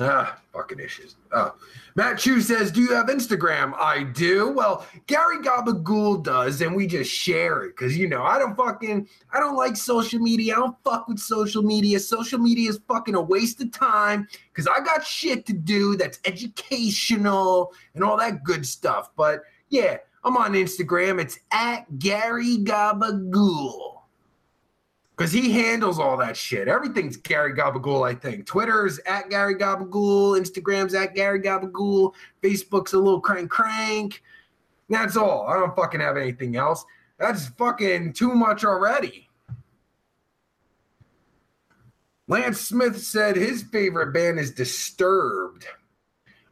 Ah, 0.00 0.38
fucking 0.54 0.80
issues. 0.80 1.16
Oh. 1.30 1.56
Matt 1.94 2.18
Chu 2.18 2.40
says, 2.40 2.72
Do 2.72 2.80
you 2.80 2.94
have 2.94 3.08
Instagram? 3.08 3.74
I 3.74 4.04
do. 4.04 4.48
Well, 4.48 4.86
Gary 5.06 5.40
Gabagool 5.44 6.24
does, 6.24 6.62
and 6.62 6.74
we 6.74 6.86
just 6.86 7.10
share 7.10 7.64
it 7.64 7.76
because, 7.76 7.98
you 7.98 8.08
know, 8.08 8.22
I 8.22 8.38
don't 8.38 8.56
fucking, 8.56 9.06
I 9.30 9.40
don't 9.40 9.56
like 9.56 9.76
social 9.76 10.18
media. 10.18 10.54
I 10.54 10.60
don't 10.60 10.76
fuck 10.82 11.06
with 11.06 11.18
social 11.18 11.62
media. 11.62 12.00
Social 12.00 12.38
media 12.38 12.70
is 12.70 12.80
fucking 12.88 13.14
a 13.14 13.20
waste 13.20 13.60
of 13.60 13.72
time 13.72 14.26
because 14.54 14.66
I 14.66 14.80
got 14.82 15.04
shit 15.04 15.44
to 15.44 15.52
do 15.52 15.96
that's 15.96 16.18
educational 16.24 17.74
and 17.94 18.02
all 18.02 18.16
that 18.16 18.42
good 18.42 18.64
stuff. 18.64 19.10
But 19.16 19.42
yeah, 19.68 19.98
I'm 20.28 20.36
on 20.36 20.52
Instagram. 20.52 21.18
It's 21.18 21.38
at 21.50 21.98
Gary 21.98 22.58
Gabagool. 22.58 24.02
Because 25.16 25.32
he 25.32 25.50
handles 25.50 25.98
all 25.98 26.18
that 26.18 26.36
shit. 26.36 26.68
Everything's 26.68 27.16
Gary 27.16 27.54
Gabagool, 27.54 28.06
I 28.06 28.14
think. 28.14 28.44
Twitter's 28.44 28.98
at 29.06 29.30
Gary 29.30 29.54
Gabagool. 29.54 30.38
Instagram's 30.38 30.92
at 30.92 31.14
Gary 31.14 31.40
Gabagool. 31.40 32.12
Facebook's 32.42 32.92
a 32.92 32.98
little 32.98 33.22
crank 33.22 33.50
crank. 33.50 34.22
That's 34.90 35.16
all. 35.16 35.46
I 35.48 35.54
don't 35.54 35.74
fucking 35.74 36.00
have 36.00 36.18
anything 36.18 36.56
else. 36.56 36.84
That's 37.18 37.48
fucking 37.48 38.12
too 38.12 38.34
much 38.34 38.66
already. 38.66 39.30
Lance 42.26 42.60
Smith 42.60 43.02
said 43.02 43.34
his 43.34 43.62
favorite 43.62 44.12
band 44.12 44.38
is 44.38 44.50
Disturbed. 44.50 45.66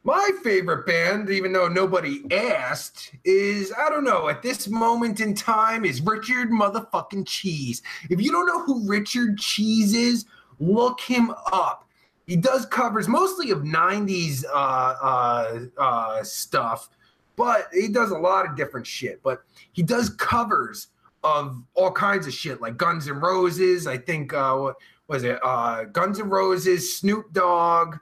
My 0.06 0.30
favorite 0.44 0.86
band, 0.86 1.30
even 1.30 1.52
though 1.52 1.66
nobody 1.66 2.22
asked, 2.32 3.10
is 3.24 3.72
I 3.76 3.90
don't 3.90 4.04
know, 4.04 4.28
at 4.28 4.40
this 4.40 4.68
moment 4.68 5.18
in 5.18 5.34
time, 5.34 5.84
is 5.84 6.00
Richard 6.00 6.48
motherfucking 6.48 7.26
Cheese. 7.26 7.82
If 8.08 8.20
you 8.20 8.30
don't 8.30 8.46
know 8.46 8.62
who 8.62 8.88
Richard 8.88 9.36
Cheese 9.36 9.94
is, 9.94 10.26
look 10.60 11.00
him 11.00 11.34
up. 11.52 11.88
He 12.24 12.36
does 12.36 12.66
covers 12.66 13.08
mostly 13.08 13.50
of 13.50 13.62
90s 13.62 14.44
uh, 14.44 14.94
uh, 15.02 15.58
uh, 15.76 16.22
stuff, 16.22 16.88
but 17.34 17.66
he 17.72 17.88
does 17.88 18.12
a 18.12 18.18
lot 18.18 18.48
of 18.48 18.54
different 18.54 18.86
shit. 18.86 19.20
But 19.24 19.42
he 19.72 19.82
does 19.82 20.10
covers 20.10 20.86
of 21.24 21.60
all 21.74 21.90
kinds 21.90 22.28
of 22.28 22.32
shit, 22.32 22.60
like 22.60 22.76
Guns 22.76 23.08
N' 23.08 23.18
Roses. 23.18 23.88
I 23.88 23.98
think, 23.98 24.32
uh, 24.32 24.54
what 24.54 24.76
was 25.08 25.24
it? 25.24 25.40
Uh, 25.42 25.82
Guns 25.82 26.20
N' 26.20 26.30
Roses, 26.30 26.96
Snoop 26.96 27.32
Dogg 27.32 27.96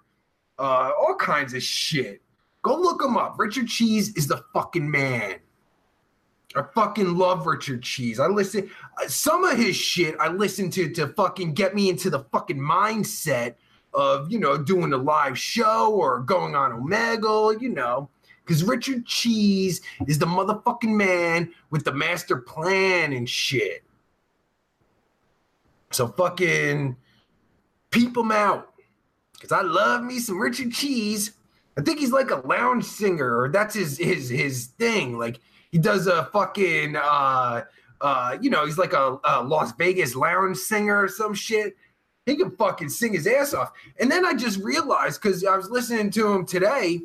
uh, 0.59 0.91
all 0.99 1.17
kinds 1.17 1.55
of 1.55 1.63
shit. 1.63 2.21
Go 2.63 2.77
look 2.77 3.03
him 3.03 3.17
up. 3.17 3.35
Richard 3.39 3.69
Cheese 3.69 4.15
is 4.17 4.27
the 4.27 4.43
fucking 4.53 4.91
man. 4.91 5.37
I 6.57 6.63
fucking 6.75 7.17
love 7.17 7.47
Richard 7.47 7.83
Cheese. 7.83 8.21
I 8.21 8.27
listen 8.27 8.71
uh, 9.03 9.09
some 9.09 9.45
of 9.45 9.57
his 9.57 9.77
shit. 9.77 10.15
I 10.21 10.29
listen 10.29 10.71
to 10.71 10.89
to 10.91 11.09
fucking 11.09 11.55
get 11.55 11.75
me 11.75 11.89
into 11.89 12.11
the 12.11 12.21
fucking 12.33 12.59
mindset 12.59 13.55
of 13.93 14.31
you 14.31 14.39
know 14.39 14.57
doing 14.57 14.93
a 14.93 14.97
live 14.97 15.39
show 15.39 15.93
or 15.93 16.21
going 16.21 16.55
on 16.55 16.71
Omegle. 16.71 17.61
You 17.61 17.71
know, 17.71 18.09
because 18.45 18.63
Richard 18.63 19.05
Cheese 19.05 19.81
is 20.07 20.19
the 20.19 20.27
motherfucking 20.27 20.95
man 20.95 21.53
with 21.71 21.85
the 21.85 21.93
master 21.93 22.37
plan 22.37 23.13
and 23.13 23.29
shit. 23.29 23.83
So 25.91 26.09
fucking 26.09 26.97
peep 27.91 28.17
him 28.17 28.33
out 28.33 28.74
because 29.45 29.65
I 29.65 29.67
love 29.67 30.03
me 30.03 30.19
some 30.19 30.41
Richard 30.41 30.73
Cheese. 30.73 31.33
I 31.77 31.83
think 31.83 31.99
he's 31.99 32.13
like 32.13 32.31
a 32.31 32.47
lounge 32.47 32.85
singer, 32.85 33.41
or 33.41 33.49
that's 33.49 33.75
his 33.75 33.99
his 33.99 34.29
his 34.29 34.67
thing. 34.79 35.19
Like 35.19 35.41
he 35.71 35.79
does 35.79 36.07
a 36.07 36.25
fucking 36.27 36.97
uh 36.97 37.65
uh, 38.01 38.37
you 38.41 38.51
know, 38.51 38.67
he's 38.67 38.77
like 38.77 38.93
a, 38.93 39.19
a 39.25 39.43
Las 39.43 39.73
Vegas 39.79 40.15
lounge 40.15 40.59
singer 40.59 41.05
or 41.05 41.09
some 41.09 41.33
shit. 41.33 41.75
He 42.27 42.37
can 42.37 42.51
fucking 42.51 42.91
sing 42.91 43.15
his 43.15 43.27
ass 43.27 43.55
off. 43.55 43.73
And 43.99 44.11
then 44.11 44.27
I 44.27 44.35
just 44.35 44.59
realized 44.59 45.23
because 45.23 45.43
I 45.43 45.57
was 45.57 45.71
listening 45.71 46.11
to 46.11 46.33
him 46.33 46.45
today, 46.45 47.01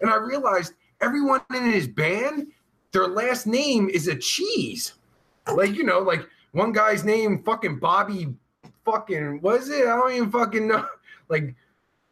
and 0.00 0.10
I 0.10 0.16
realized 0.16 0.74
everyone 1.00 1.40
in 1.54 1.70
his 1.70 1.88
band, 1.88 2.48
their 2.92 3.06
last 3.06 3.46
name 3.46 3.88
is 3.88 4.08
a 4.08 4.14
cheese. 4.14 4.92
Like, 5.50 5.74
you 5.74 5.84
know, 5.84 6.00
like 6.00 6.28
one 6.52 6.72
guy's 6.72 7.02
name, 7.02 7.42
fucking 7.44 7.78
Bobby, 7.78 8.34
fucking, 8.84 9.40
was 9.40 9.70
it? 9.70 9.86
I 9.86 9.96
don't 9.96 10.12
even 10.12 10.30
fucking 10.30 10.68
know. 10.68 10.86
Like 11.28 11.54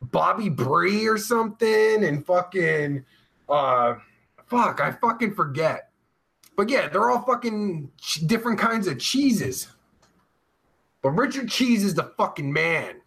Bobby 0.03 0.49
Brie 0.49 1.07
or 1.07 1.19
something, 1.19 2.05
and 2.05 2.25
fucking, 2.25 3.05
uh, 3.49 3.95
fuck, 4.47 4.81
I 4.81 4.93
fucking 4.93 5.35
forget. 5.35 5.91
But 6.57 6.69
yeah, 6.69 6.89
they're 6.89 7.11
all 7.11 7.23
fucking 7.23 7.91
ch- 8.01 8.27
different 8.27 8.59
kinds 8.59 8.87
of 8.87 8.99
cheeses. 8.99 9.69
But 11.03 11.11
Richard 11.11 11.49
Cheese 11.49 11.85
is 11.85 11.95
the 11.95 12.13
fucking 12.17 12.53
man. 12.53 13.01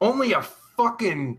Only 0.00 0.32
a 0.32 0.42
fucking 0.42 1.38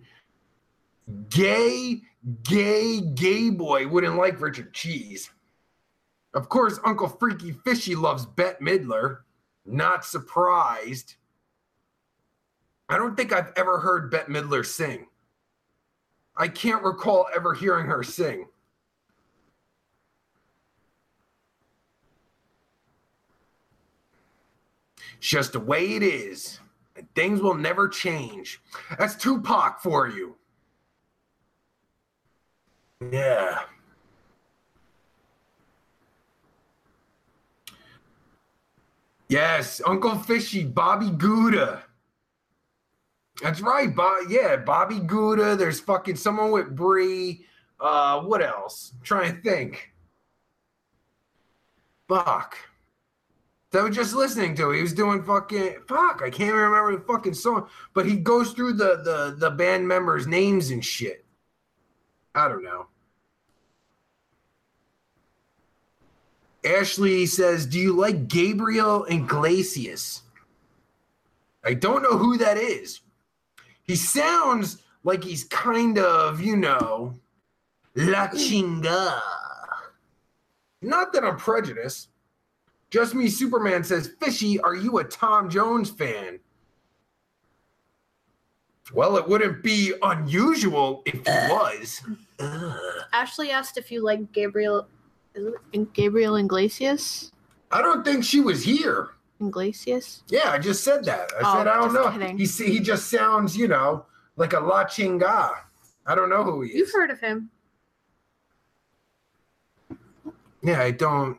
gay, 1.30 2.02
gay, 2.44 3.02
gay 3.02 3.50
boy 3.50 3.88
wouldn't 3.88 4.16
like 4.16 4.42
Richard 4.42 4.74
Cheese. 4.74 5.30
Of 6.34 6.50
course, 6.50 6.80
Uncle 6.86 7.10
Freaky 7.10 7.52
Fishy 7.52 7.96
loves 7.96 8.26
Bette 8.26 8.64
Midler. 8.64 9.20
Not 9.66 10.06
surprised. 10.06 11.16
I 12.90 12.98
don't 12.98 13.16
think 13.16 13.34
I've 13.34 13.52
ever 13.56 13.80
heard 13.80 14.10
Bette 14.10 14.32
Midler 14.32 14.66
sing. 14.66 15.08
I 16.36 16.48
can't 16.48 16.84
recall 16.84 17.28
ever 17.36 17.54
hearing 17.54 17.88
her 17.88 18.04
sing. 18.04 18.46
It's 25.18 25.28
just 25.28 25.54
the 25.54 25.60
way 25.60 25.96
it 25.96 26.04
is. 26.04 26.60
And 26.96 27.08
things 27.16 27.42
will 27.42 27.56
never 27.56 27.88
change. 27.88 28.62
That's 28.98 29.16
Tupac 29.16 29.82
for 29.82 30.08
you. 30.08 30.36
Yeah. 33.12 33.60
Yes, 39.30 39.82
Uncle 39.86 40.18
Fishy, 40.18 40.64
Bobby 40.64 41.10
Gouda. 41.10 41.84
That's 43.42 43.62
right, 43.62 43.94
Bob. 43.94 44.30
Yeah, 44.30 44.56
Bobby 44.58 45.00
Gouda. 45.00 45.56
There's 45.56 45.80
fucking 45.80 46.16
someone 46.16 46.52
with 46.52 46.76
Brie. 46.76 47.46
Uh, 47.80 48.22
what 48.22 48.42
else? 48.42 48.94
Try 49.04 49.26
and 49.26 49.44
think. 49.44 49.92
Fuck. 52.08 52.58
That 53.72 53.84
was 53.84 53.96
just 53.96 54.16
listening 54.16 54.56
to. 54.56 54.72
He 54.72 54.82
was 54.82 54.94
doing 54.94 55.24
fucking 55.24 55.82
fuck. 55.88 56.22
I 56.24 56.30
can't 56.30 56.56
remember 56.56 56.98
the 56.98 57.04
fucking 57.04 57.34
song, 57.34 57.68
but 57.94 58.06
he 58.06 58.16
goes 58.16 58.54
through 58.54 58.74
the 58.74 59.02
the 59.04 59.36
the 59.38 59.52
band 59.52 59.88
members' 59.88 60.26
names 60.26 60.72
and 60.72 60.84
shit. 60.84 61.26
I 62.34 62.48
don't 62.48 62.64
know. 62.64 62.88
Ashley 66.64 67.26
says, 67.26 67.66
"Do 67.66 67.78
you 67.78 67.94
like 67.94 68.28
Gabriel 68.28 69.06
Iglesias?" 69.06 70.24
I 71.64 71.74
don't 71.74 72.02
know 72.02 72.18
who 72.18 72.38
that 72.38 72.58
is. 72.58 73.02
He 73.88 73.96
sounds 73.96 74.84
like 75.04 75.24
he's 75.24 75.46
kind 75.46 75.98
of, 75.98 76.42
you 76.42 76.58
know, 76.58 77.16
la 77.96 78.28
chinga. 78.28 79.22
Not 80.82 81.14
that 81.14 81.24
I'm 81.24 81.38
prejudiced. 81.38 82.10
Just 82.90 83.16
me, 83.16 83.28
Superman 83.28 83.84
says, 83.84 84.12
Fishy, 84.22 84.60
are 84.60 84.76
you 84.76 85.00
a 85.00 85.04
Tom 85.04 85.50
Jones 85.50 85.90
fan? 85.90 86.40
Well, 88.94 89.18
it 89.18 89.28
wouldn't 89.28 89.64
be 89.64 89.94
unusual 90.02 91.04
if 91.06 91.16
he 91.16 91.54
was. 91.54 92.02
Ugh. 92.40 92.80
Ashley 93.12 93.52
asked 93.52 93.78
if 93.78 93.92
you 93.92 94.04
like 94.04 94.32
Gabriel. 94.32 94.88
Gabriel 95.94 96.38
Iglesias? 96.38 97.32
I 97.72 97.82
don't 97.82 98.04
think 98.06 98.24
she 98.24 98.40
was 98.40 98.64
here. 98.64 99.10
Iglesias? 99.40 100.24
Yeah, 100.30 100.50
I 100.52 100.58
just 100.60 100.84
said 100.84 101.06
that. 101.06 101.32
I 101.40 101.42
Oh, 101.42 101.58
said 101.58 101.68
I 101.68 101.76
don't 101.76 101.94
know. 101.94 102.12
kidding. 102.12 102.38
He 102.38 102.46
he 102.46 102.80
just 102.80 103.10
sounds, 103.10 103.56
you 103.56 103.68
know, 103.68 104.06
like 104.36 104.54
a 104.54 104.60
La 104.60 104.86
Chinga. 104.86 105.56
I 106.06 106.16
don't 106.16 106.30
know 106.30 106.44
who 106.44 106.62
he 106.62 106.70
is. 106.72 106.76
You've 106.76 106.92
heard 106.94 107.12
of 107.12 107.20
him. 107.20 107.50
Yeah, 110.64 110.82
I 110.82 110.92
don't. 110.92 111.38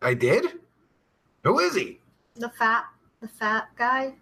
I 0.00 0.14
did. 0.14 0.46
Who 1.44 1.58
is 1.58 1.74
he? 1.74 1.98
The 2.36 2.50
fat, 2.50 2.84
the 3.20 3.28
fat 3.28 3.68
guy. 3.76 4.14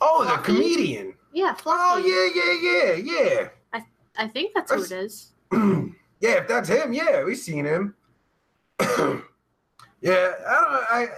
Oh, 0.00 0.24
the 0.24 0.36
comedian. 0.42 1.14
Yeah, 1.32 1.54
Oh 1.66 2.00
Fluffy. 2.00 2.08
yeah, 2.08 2.26
yeah, 2.62 2.92
yeah, 2.94 3.48
I 3.72 3.84
I 4.16 4.28
think 4.28 4.52
that's 4.54 4.70
who 4.72 4.82
it 4.82 4.92
is. 4.92 5.32
yeah. 5.52 5.82
yeah, 6.20 6.30
if 6.42 6.48
that's 6.48 6.68
him, 6.68 6.92
yeah, 6.92 7.24
we've 7.24 7.36
seen 7.38 7.64
him. 7.64 7.94
yeah, 8.80 10.32
I 10.46 10.54
don't. 10.60 10.84
I 10.90 11.08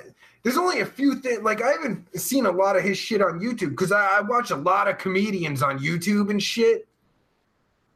there's 0.47 0.59
only 0.59 0.79
a 0.79 0.87
few 0.87 1.17
things. 1.17 1.43
Like 1.43 1.61
I 1.61 1.73
haven't 1.73 2.07
seen 2.21 2.47
a 2.47 2.51
lot 2.53 2.77
of 2.77 2.85
his 2.85 2.97
shit 2.97 3.21
on 3.21 3.41
YouTube 3.41 3.71
because 3.71 3.91
I, 3.91 4.19
I 4.19 4.21
watch 4.21 4.53
a 4.53 4.57
lot 4.57 4.87
of 4.87 4.97
comedians 4.97 5.61
on 5.61 5.81
YouTube 5.81 6.31
and 6.31 6.41
shit. 6.41 6.87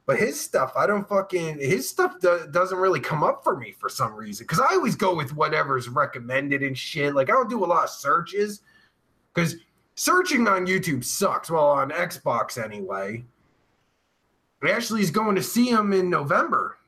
But 0.05 0.19
his 0.19 0.41
stuff, 0.41 0.73
I 0.77 0.89
don't 0.89 1.09
fucking 1.09 1.61
his 1.61 1.89
stuff 1.89 2.19
do, 2.21 2.49
doesn't 2.51 2.77
really 2.77 2.99
come 2.99 3.23
up 3.23 3.45
for 3.45 3.57
me 3.57 3.71
for 3.71 3.89
some 3.89 4.17
reason. 4.17 4.47
Because 4.47 4.59
I 4.59 4.75
always 4.75 4.97
go 4.97 5.15
with 5.15 5.33
whatever's 5.37 5.89
recommended 5.89 6.65
and 6.65 6.77
shit. 6.77 7.15
Like 7.15 7.31
I 7.31 7.35
don't 7.35 7.49
do 7.49 7.65
a 7.65 7.67
lot 7.67 7.85
of 7.85 7.91
searches 7.91 8.63
because 9.33 9.55
searching 9.95 10.49
on 10.49 10.67
YouTube 10.67 11.05
sucks. 11.05 11.53
Well, 11.53 11.69
on 11.69 11.91
Xbox 11.91 12.61
anyway. 12.61 13.25
Ashley's 14.69 15.13
going 15.13 15.37
to 15.37 15.43
see 15.45 15.69
him 15.69 15.93
in 15.93 16.11
November. 16.11 16.79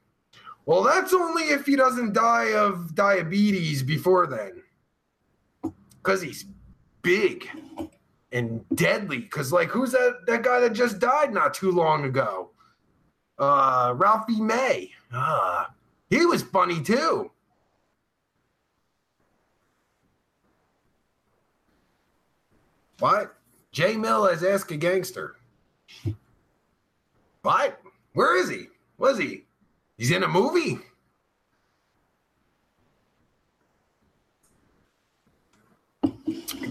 Well, 0.66 0.82
that's 0.82 1.14
only 1.14 1.44
if 1.44 1.66
he 1.66 1.76
doesn't 1.76 2.14
die 2.14 2.52
of 2.52 2.96
diabetes 2.96 3.84
before 3.84 4.26
then. 4.26 4.61
Because 6.02 6.20
he's 6.20 6.46
big 7.02 7.48
and 8.32 8.64
deadly. 8.74 9.18
Because, 9.18 9.52
like, 9.52 9.68
who's 9.68 9.92
that, 9.92 10.20
that 10.26 10.42
guy 10.42 10.60
that 10.60 10.72
just 10.72 10.98
died 10.98 11.32
not 11.32 11.54
too 11.54 11.70
long 11.70 12.04
ago? 12.04 12.50
Uh, 13.38 13.94
Ralphie 13.96 14.40
May. 14.40 14.90
Ah, 15.12 15.72
he 16.10 16.26
was 16.26 16.42
funny 16.42 16.80
too. 16.82 17.30
What? 22.98 23.34
J 23.72 23.96
Mill 23.96 24.28
as 24.28 24.44
Ask 24.44 24.70
a 24.70 24.76
Gangster. 24.76 25.36
What? 27.42 27.80
Where 28.12 28.36
is 28.40 28.48
he? 28.48 28.68
Was 28.98 29.18
he? 29.18 29.44
He's 29.96 30.12
in 30.12 30.22
a 30.22 30.28
movie. 30.28 30.78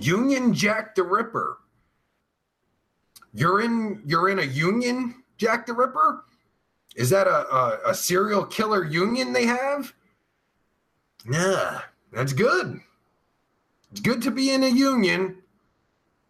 Union 0.02 0.54
Jack 0.54 0.96
the 0.96 1.04
Ripper. 1.04 1.58
You're 3.34 3.62
in 3.62 4.02
you're 4.06 4.30
in 4.30 4.40
a 4.40 4.44
union, 4.44 5.24
Jack 5.38 5.66
the 5.66 5.74
Ripper? 5.74 6.26
Is 6.96 7.10
that 7.12 7.28
a, 7.28 7.48
a, 7.56 7.80
a 7.88 7.94
serial 7.94 8.46
killer 8.46 8.84
union 8.84 9.32
they 9.32 9.46
have? 9.46 9.94
Yeah, 11.30 11.82
that's 12.12 12.34
good. 12.34 12.82
It's 13.92 14.02
good 14.02 14.22
to 14.24 14.32
be 14.32 14.52
in 14.52 14.64
a 14.64 14.68
union. 14.68 15.38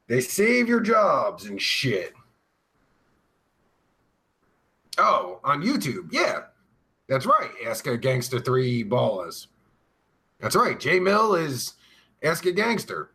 They 0.08 0.22
save 0.22 0.68
your 0.68 0.82
jobs 0.82 1.46
and 1.46 1.62
shit. 1.62 2.14
Oh, 4.98 5.40
on 5.44 5.64
YouTube. 5.64 6.10
Yeah. 6.12 6.42
That's 7.08 7.26
right. 7.26 7.50
Ask 7.66 7.88
a 7.88 7.98
Gangster 7.98 8.40
3 8.40 8.84
Ballas. 8.84 9.48
That's 10.40 10.56
right. 10.56 10.80
J 10.80 11.00
Mill 11.00 11.36
is 11.36 11.74
Ask 12.24 12.46
a 12.46 12.52
Gangster. 12.52 13.12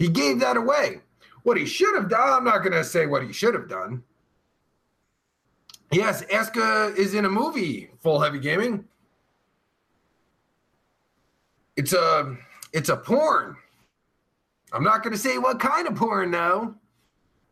He 0.00 0.08
gave 0.08 0.40
that 0.40 0.56
away. 0.56 1.02
What 1.42 1.58
he 1.58 1.66
should 1.66 1.94
have 1.94 2.08
done, 2.08 2.30
I'm 2.30 2.44
not 2.44 2.60
going 2.60 2.72
to 2.72 2.82
say 2.82 3.06
what 3.06 3.22
he 3.22 3.34
should 3.34 3.52
have 3.52 3.68
done. 3.68 4.02
Yes, 5.92 6.22
Aska 6.32 6.94
is 6.96 7.12
in 7.14 7.26
a 7.26 7.28
movie, 7.28 7.90
Full 8.00 8.18
Heavy 8.18 8.38
Gaming. 8.38 8.86
It's 11.76 11.92
a 11.92 12.36
it's 12.72 12.88
a 12.88 12.96
porn. 12.96 13.56
I'm 14.72 14.82
not 14.82 15.02
going 15.02 15.12
to 15.12 15.18
say 15.18 15.36
what 15.36 15.60
kind 15.60 15.86
of 15.86 15.96
porn 15.96 16.30
though. 16.30 16.74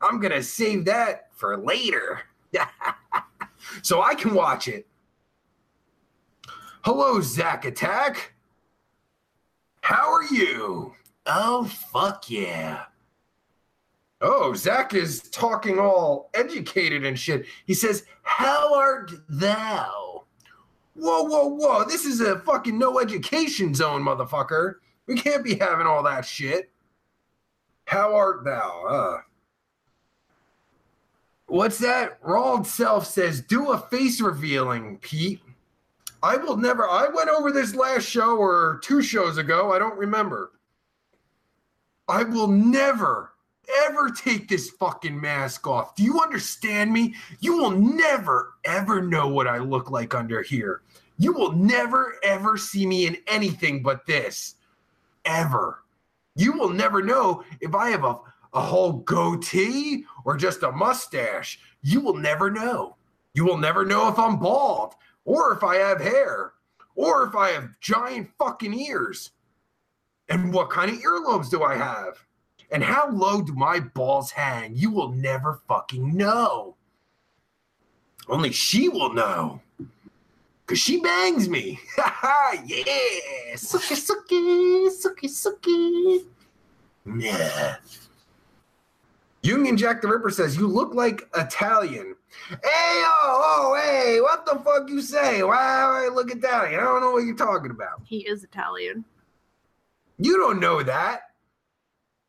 I'm 0.00 0.18
going 0.18 0.32
to 0.32 0.42
save 0.42 0.86
that 0.86 1.28
for 1.32 1.56
later. 1.56 2.22
so 3.82 4.00
I 4.00 4.14
can 4.14 4.32
watch 4.32 4.68
it. 4.68 4.86
Hello, 6.82 7.20
Zack 7.20 7.66
Attack. 7.66 8.32
How 9.82 10.10
are 10.12 10.24
you? 10.24 10.94
Oh, 11.28 11.64
fuck 11.64 12.30
yeah. 12.30 12.84
Oh, 14.20 14.54
Zach 14.54 14.94
is 14.94 15.20
talking 15.20 15.78
all 15.78 16.30
educated 16.34 17.04
and 17.04 17.18
shit. 17.18 17.44
He 17.66 17.74
says, 17.74 18.04
How 18.22 18.74
art 18.74 19.12
thou? 19.28 20.24
Whoa, 20.94 21.22
whoa, 21.24 21.46
whoa. 21.48 21.84
This 21.84 22.04
is 22.04 22.20
a 22.20 22.40
fucking 22.40 22.76
no 22.76 22.98
education 22.98 23.74
zone, 23.74 24.02
motherfucker. 24.02 24.76
We 25.06 25.16
can't 25.16 25.44
be 25.44 25.54
having 25.54 25.86
all 25.86 26.02
that 26.02 26.24
shit. 26.24 26.72
How 27.84 28.14
art 28.14 28.44
thou? 28.44 28.84
Uh. 28.88 29.20
What's 31.46 31.78
that? 31.78 32.18
Rawled 32.22 32.66
Self 32.66 33.06
says, 33.06 33.40
do 33.42 33.70
a 33.70 33.78
face 33.78 34.20
revealing, 34.20 34.98
Pete. 34.98 35.40
I 36.22 36.36
will 36.36 36.56
never. 36.56 36.88
I 36.88 37.08
went 37.08 37.30
over 37.30 37.52
this 37.52 37.74
last 37.74 38.04
show 38.04 38.36
or 38.36 38.80
two 38.82 39.02
shows 39.02 39.38
ago. 39.38 39.72
I 39.72 39.78
don't 39.78 39.96
remember. 39.96 40.50
I 42.08 42.24
will 42.24 42.48
never, 42.48 43.34
ever 43.84 44.10
take 44.10 44.48
this 44.48 44.70
fucking 44.70 45.20
mask 45.20 45.66
off. 45.66 45.94
Do 45.94 46.02
you 46.02 46.20
understand 46.20 46.92
me? 46.92 47.14
You 47.40 47.58
will 47.58 47.70
never, 47.70 48.54
ever 48.64 49.02
know 49.02 49.28
what 49.28 49.46
I 49.46 49.58
look 49.58 49.90
like 49.90 50.14
under 50.14 50.42
here. 50.42 50.82
You 51.18 51.32
will 51.32 51.52
never, 51.52 52.16
ever 52.22 52.56
see 52.56 52.86
me 52.86 53.06
in 53.06 53.18
anything 53.26 53.82
but 53.82 54.06
this. 54.06 54.54
Ever. 55.24 55.82
You 56.34 56.52
will 56.52 56.70
never 56.70 57.02
know 57.02 57.44
if 57.60 57.74
I 57.74 57.90
have 57.90 58.04
a, 58.04 58.16
a 58.54 58.60
whole 58.60 58.92
goatee 58.92 60.04
or 60.24 60.36
just 60.36 60.62
a 60.62 60.72
mustache. 60.72 61.60
You 61.82 62.00
will 62.00 62.16
never 62.16 62.50
know. 62.50 62.96
You 63.34 63.44
will 63.44 63.58
never 63.58 63.84
know 63.84 64.08
if 64.08 64.18
I'm 64.18 64.38
bald 64.38 64.94
or 65.24 65.52
if 65.52 65.62
I 65.62 65.76
have 65.76 66.00
hair 66.00 66.52
or 66.94 67.26
if 67.26 67.34
I 67.34 67.50
have 67.50 67.78
giant 67.80 68.30
fucking 68.38 68.72
ears. 68.72 69.30
And 70.28 70.52
what 70.52 70.70
kind 70.70 70.90
of 70.90 70.98
earlobes 70.98 71.50
do 71.50 71.62
I 71.62 71.76
have? 71.76 72.24
And 72.70 72.84
how 72.84 73.10
low 73.10 73.40
do 73.40 73.54
my 73.54 73.80
balls 73.80 74.30
hang? 74.30 74.74
You 74.76 74.90
will 74.90 75.10
never 75.10 75.60
fucking 75.66 76.14
know. 76.14 76.76
Only 78.28 78.52
she 78.52 78.88
will 78.88 79.14
know. 79.14 79.62
Cause 80.66 80.78
she 80.78 81.00
bangs 81.00 81.48
me. 81.48 81.80
Ha 81.96 82.14
ha! 82.14 82.62
yeah. 82.66 83.54
Suki 83.54 83.96
suki, 83.96 84.90
suki 84.90 85.30
suki. 85.30 86.26
Yeah. 87.18 87.76
Union 89.42 89.78
Jack 89.78 90.02
the 90.02 90.08
Ripper 90.08 90.28
says, 90.28 90.58
You 90.58 90.66
look 90.66 90.94
like 90.94 91.26
Italian. 91.34 92.14
Hey, 92.50 92.56
oh, 92.62 93.72
oh, 93.72 93.80
hey, 93.82 94.20
what 94.20 94.44
the 94.44 94.56
fuck 94.62 94.90
you 94.90 95.00
say? 95.00 95.42
Why 95.42 95.56
I 95.56 96.10
look 96.14 96.30
Italian? 96.30 96.78
I 96.78 96.84
don't 96.84 97.00
know 97.00 97.12
what 97.12 97.24
you're 97.24 97.34
talking 97.34 97.70
about. 97.70 98.02
He 98.04 98.26
is 98.26 98.44
Italian. 98.44 99.06
You 100.18 100.36
don't 100.36 100.60
know 100.60 100.82
that. 100.82 101.20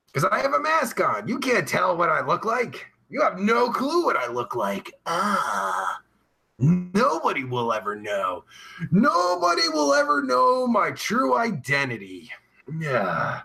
Because 0.08 0.30
I 0.32 0.40
have 0.40 0.54
a 0.54 0.60
mask 0.60 1.00
on. 1.02 1.28
You 1.28 1.40
can't 1.40 1.68
tell 1.68 1.96
what 1.96 2.10
I 2.10 2.26
look 2.26 2.46
like. 2.46 2.88
You 3.10 3.22
have 3.22 3.40
no 3.40 3.72
clue 3.72 4.06
what 4.06 4.18
I 4.18 4.28
look 4.28 4.56
like. 4.56 4.94
Ah. 5.06 6.00
Nobody 6.60 7.44
will 7.44 7.72
ever 7.72 7.96
know. 7.96 8.44
Nobody 8.92 9.70
will 9.70 9.94
ever 9.94 10.24
know 10.24 10.68
my 10.68 10.92
true 10.92 11.38
identity. 11.38 12.30
Yeah. 12.80 13.42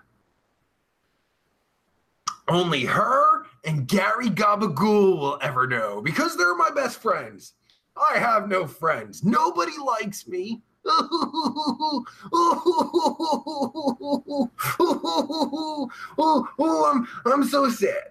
Only 2.48 2.84
her 2.84 3.46
and 3.64 3.86
Gary 3.86 4.28
Gabagool 4.28 5.18
will 5.18 5.38
ever 5.40 5.66
know 5.66 6.02
because 6.02 6.36
they're 6.36 6.56
my 6.56 6.70
best 6.70 7.00
friends. 7.00 7.54
I 7.96 8.18
have 8.18 8.48
no 8.48 8.66
friends. 8.66 9.24
Nobody 9.24 9.72
likes 9.82 10.26
me. 10.26 10.62
Oh, 16.58 16.92
I'm, 16.92 17.06
I'm 17.32 17.44
so 17.44 17.68
sad. 17.70 18.08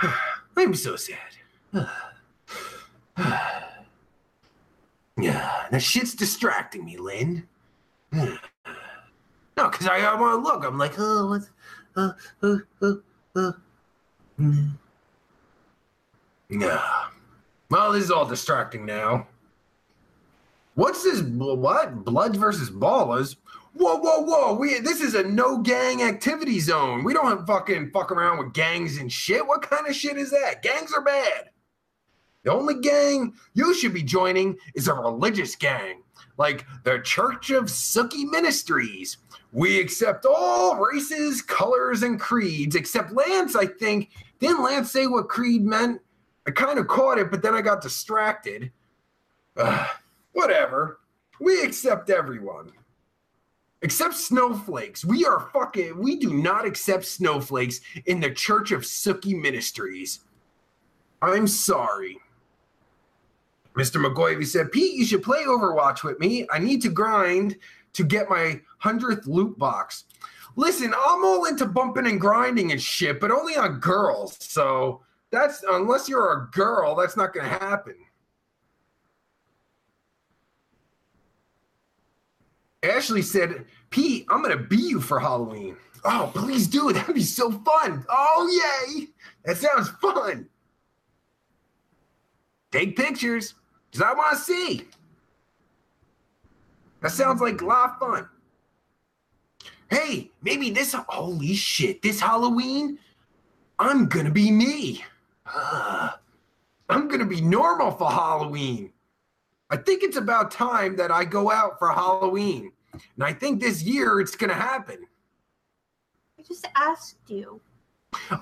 I'm 0.56 0.74
so 0.74 0.96
sad. 0.96 1.18
Yeah, 5.20 5.66
that 5.72 5.82
shit's 5.82 6.14
distracting 6.14 6.84
me, 6.84 6.96
Lynn. 6.96 7.46
no, 8.12 8.38
because 9.56 9.88
I, 9.88 9.98
I 9.98 10.14
want 10.14 10.44
to 10.44 10.48
look. 10.48 10.64
I'm 10.64 10.78
like, 10.78 10.94
oh, 10.96 11.30
what's, 11.30 11.50
uh, 11.96 12.12
uh, 12.42 12.58
uh, 12.80 12.94
uh. 13.34 13.52
Yeah. 16.48 17.04
Well, 17.68 17.92
this 17.92 18.04
is 18.04 18.10
all 18.12 18.26
distracting 18.26 18.86
now. 18.86 19.26
What's 20.78 21.02
this? 21.02 21.22
What? 21.22 22.04
Bloods 22.04 22.38
versus 22.38 22.70
ballers? 22.70 23.34
Whoa, 23.72 23.96
whoa, 23.96 24.20
whoa! 24.20 24.54
We 24.54 24.78
this 24.78 25.00
is 25.00 25.16
a 25.16 25.24
no 25.24 25.58
gang 25.58 26.04
activity 26.04 26.60
zone. 26.60 27.02
We 27.02 27.14
don't 27.14 27.44
fucking 27.48 27.90
fuck 27.90 28.12
around 28.12 28.38
with 28.38 28.52
gangs 28.52 28.96
and 28.98 29.12
shit. 29.12 29.44
What 29.44 29.62
kind 29.62 29.88
of 29.88 29.96
shit 29.96 30.16
is 30.16 30.30
that? 30.30 30.62
Gangs 30.62 30.92
are 30.92 31.02
bad. 31.02 31.50
The 32.44 32.52
only 32.52 32.80
gang 32.80 33.34
you 33.54 33.74
should 33.74 33.92
be 33.92 34.04
joining 34.04 34.56
is 34.76 34.86
a 34.86 34.94
religious 34.94 35.56
gang, 35.56 36.04
like 36.36 36.64
the 36.84 37.00
Church 37.00 37.50
of 37.50 37.64
Suki 37.64 38.30
Ministries. 38.30 39.16
We 39.50 39.80
accept 39.80 40.26
all 40.26 40.76
races, 40.76 41.42
colors, 41.42 42.04
and 42.04 42.20
creeds, 42.20 42.76
except 42.76 43.12
Lance, 43.12 43.56
I 43.56 43.66
think. 43.66 44.10
Didn't 44.38 44.62
Lance 44.62 44.92
say 44.92 45.08
what 45.08 45.28
creed 45.28 45.64
meant? 45.64 46.00
I 46.46 46.52
kind 46.52 46.78
of 46.78 46.86
caught 46.86 47.18
it, 47.18 47.32
but 47.32 47.42
then 47.42 47.56
I 47.56 47.62
got 47.62 47.82
distracted. 47.82 48.70
Uh, 49.56 49.84
whatever. 50.38 51.00
We 51.40 51.62
accept 51.62 52.10
everyone. 52.10 52.70
Except 53.82 54.14
snowflakes. 54.14 55.04
We 55.04 55.24
are 55.24 55.50
fucking, 55.52 56.00
we 56.00 56.16
do 56.16 56.32
not 56.32 56.64
accept 56.64 57.04
snowflakes 57.04 57.80
in 58.06 58.20
the 58.20 58.30
Church 58.30 58.70
of 58.70 58.82
Suki 58.82 59.40
Ministries. 59.40 60.20
I'm 61.20 61.48
sorry. 61.48 62.18
Mr. 63.76 64.04
McGoy 64.04 64.44
said, 64.46 64.70
Pete, 64.70 64.94
you 64.94 65.04
should 65.04 65.22
play 65.24 65.44
Overwatch 65.44 66.04
with 66.04 66.20
me. 66.20 66.46
I 66.52 66.58
need 66.60 66.82
to 66.82 66.88
grind 66.88 67.56
to 67.94 68.04
get 68.04 68.30
my 68.30 68.60
100th 68.82 69.26
loot 69.26 69.58
box. 69.58 70.04
Listen, 70.54 70.92
I'm 70.92 71.24
all 71.24 71.46
into 71.46 71.66
bumping 71.66 72.06
and 72.06 72.20
grinding 72.20 72.70
and 72.72 72.80
shit, 72.82 73.20
but 73.20 73.30
only 73.32 73.56
on 73.56 73.80
girls. 73.80 74.36
So 74.40 75.02
that's 75.30 75.64
unless 75.68 76.08
you're 76.08 76.32
a 76.32 76.56
girl, 76.56 76.94
that's 76.94 77.16
not 77.16 77.32
going 77.32 77.48
to 77.48 77.58
happen. 77.58 77.94
Ashley 82.82 83.22
said, 83.22 83.64
Pete, 83.90 84.26
I'm 84.28 84.42
going 84.42 84.56
to 84.56 84.64
be 84.64 84.76
you 84.76 85.00
for 85.00 85.18
Halloween. 85.18 85.76
Oh, 86.04 86.30
please 86.34 86.66
do. 86.66 86.90
It. 86.90 86.92
That'd 86.94 87.14
be 87.14 87.22
so 87.22 87.50
fun. 87.50 88.04
Oh, 88.08 88.86
yay. 88.88 89.08
That 89.44 89.56
sounds 89.56 89.88
fun. 89.88 90.48
Take 92.70 92.96
pictures. 92.96 93.54
Because 93.90 94.06
I 94.06 94.12
want 94.12 94.36
to 94.36 94.42
see. 94.42 94.84
That 97.00 97.10
sounds 97.10 97.40
like 97.40 97.60
a 97.60 97.64
lot 97.64 97.90
of 97.90 97.98
fun. 97.98 98.28
Hey, 99.90 100.30
maybe 100.42 100.70
this, 100.70 100.94
holy 101.08 101.54
shit, 101.54 102.02
this 102.02 102.20
Halloween, 102.20 102.98
I'm 103.78 104.06
going 104.06 104.26
to 104.26 104.32
be 104.32 104.50
me. 104.50 105.02
Uh, 105.46 106.10
I'm 106.90 107.08
going 107.08 107.20
to 107.20 107.26
be 107.26 107.40
normal 107.40 107.92
for 107.92 108.10
Halloween. 108.10 108.92
I 109.70 109.76
think 109.76 110.02
it's 110.02 110.16
about 110.16 110.50
time 110.50 110.96
that 110.96 111.10
I 111.10 111.24
go 111.24 111.50
out 111.50 111.78
for 111.78 111.90
Halloween. 111.90 112.72
And 112.92 113.24
I 113.24 113.32
think 113.32 113.60
this 113.60 113.82
year 113.82 114.20
it's 114.20 114.34
going 114.34 114.48
to 114.48 114.56
happen. 114.56 115.06
I 116.38 116.42
just 116.42 116.66
asked 116.74 117.18
you. 117.26 117.60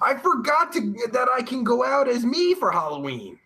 I 0.00 0.14
forgot 0.14 0.72
to, 0.74 0.94
that 1.12 1.28
I 1.34 1.42
can 1.42 1.64
go 1.64 1.84
out 1.84 2.08
as 2.08 2.24
me 2.24 2.54
for 2.54 2.70
Halloween. 2.70 3.38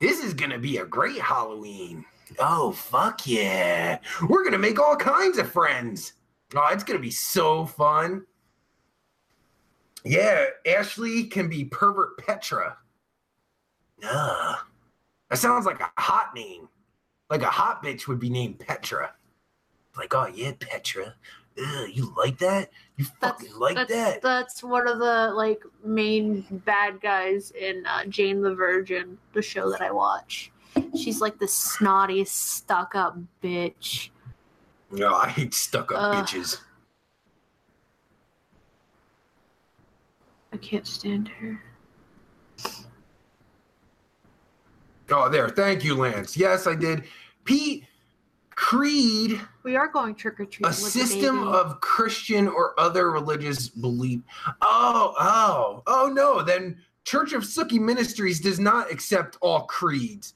This 0.00 0.22
is 0.22 0.32
going 0.34 0.50
to 0.52 0.58
be 0.58 0.76
a 0.76 0.84
great 0.84 1.18
Halloween. 1.20 2.04
Oh, 2.38 2.70
fuck 2.70 3.26
yeah. 3.26 3.98
We're 4.28 4.42
going 4.42 4.52
to 4.52 4.58
make 4.58 4.78
all 4.78 4.94
kinds 4.94 5.38
of 5.38 5.50
friends. 5.50 6.12
Oh, 6.54 6.68
it's 6.70 6.84
going 6.84 6.98
to 6.98 7.02
be 7.02 7.10
so 7.10 7.66
fun. 7.66 8.24
Yeah, 10.04 10.44
Ashley 10.64 11.24
can 11.24 11.48
be 11.48 11.64
pervert 11.64 12.18
Petra. 12.18 12.76
Ugh. 14.08 14.56
That 15.30 15.38
sounds 15.38 15.66
like 15.66 15.80
a 15.80 15.90
hot 15.98 16.34
name. 16.34 16.68
Like 17.30 17.42
a 17.42 17.46
hot 17.46 17.82
bitch 17.82 18.06
would 18.06 18.18
be 18.18 18.30
named 18.30 18.58
Petra. 18.58 19.12
Like, 19.96 20.14
oh 20.14 20.26
yeah, 20.32 20.52
Petra. 20.58 21.14
Ugh, 21.60 21.88
you 21.92 22.14
like 22.16 22.38
that? 22.38 22.70
You 22.96 23.04
fucking 23.20 23.48
That's, 23.48 23.58
like 23.58 23.76
that's, 23.76 23.92
that? 23.92 24.22
That's 24.22 24.62
one 24.62 24.88
of 24.88 24.98
the 24.98 25.32
like 25.34 25.62
main 25.84 26.46
bad 26.64 27.00
guys 27.00 27.50
in 27.50 27.84
uh, 27.86 28.04
Jane 28.06 28.40
the 28.40 28.54
Virgin, 28.54 29.18
the 29.32 29.42
show 29.42 29.70
that 29.70 29.82
I 29.82 29.90
watch. 29.90 30.52
She's 30.96 31.20
like 31.20 31.38
the 31.38 31.48
snotty, 31.48 32.24
stuck 32.24 32.94
up 32.94 33.18
bitch. 33.42 34.10
No, 34.90 35.14
I 35.14 35.28
hate 35.28 35.52
stuck 35.52 35.92
up 35.92 35.98
Ugh. 36.00 36.24
bitches. 36.24 36.60
I 40.52 40.56
can't 40.56 40.86
stand 40.86 41.28
her. 41.28 41.60
Oh, 45.10 45.28
there. 45.28 45.48
Thank 45.48 45.84
you, 45.84 45.96
Lance. 45.96 46.36
Yes, 46.36 46.66
I 46.66 46.74
did. 46.74 47.04
Pete, 47.44 47.84
Creed, 48.58 49.40
We 49.62 49.76
are 49.76 49.86
going 49.86 50.16
trick 50.16 50.40
or 50.40 50.44
treating. 50.44 50.66
a 50.66 50.72
system 50.72 51.46
of 51.46 51.80
Christian 51.80 52.48
or 52.48 52.78
other 52.78 53.12
religious 53.12 53.68
belief. 53.68 54.20
Oh, 54.60 55.14
oh, 55.16 55.82
oh 55.86 56.10
no. 56.12 56.42
Then 56.42 56.76
Church 57.04 57.32
of 57.32 57.44
Suki 57.44 57.78
Ministries 57.78 58.40
does 58.40 58.58
not 58.58 58.90
accept 58.90 59.38
all 59.40 59.62
creeds. 59.66 60.34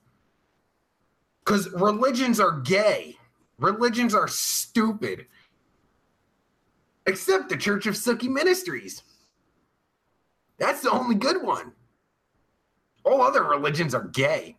Because 1.44 1.69
religions 1.73 2.39
are 2.39 2.61
gay. 2.61 3.16
Religions 3.59 4.15
are 4.15 4.28
stupid. 4.28 5.27
Except 7.07 7.49
the 7.49 7.57
Church 7.57 7.86
of 7.86 7.94
Suki 7.94 8.28
Ministries. 8.28 9.03
That's 10.59 10.81
the 10.81 10.93
only 10.93 11.16
good 11.16 11.43
one. 11.43 11.73
All 13.05 13.20
other 13.20 13.43
religions 13.43 13.97
are 13.97 14.05
gay 14.05 14.57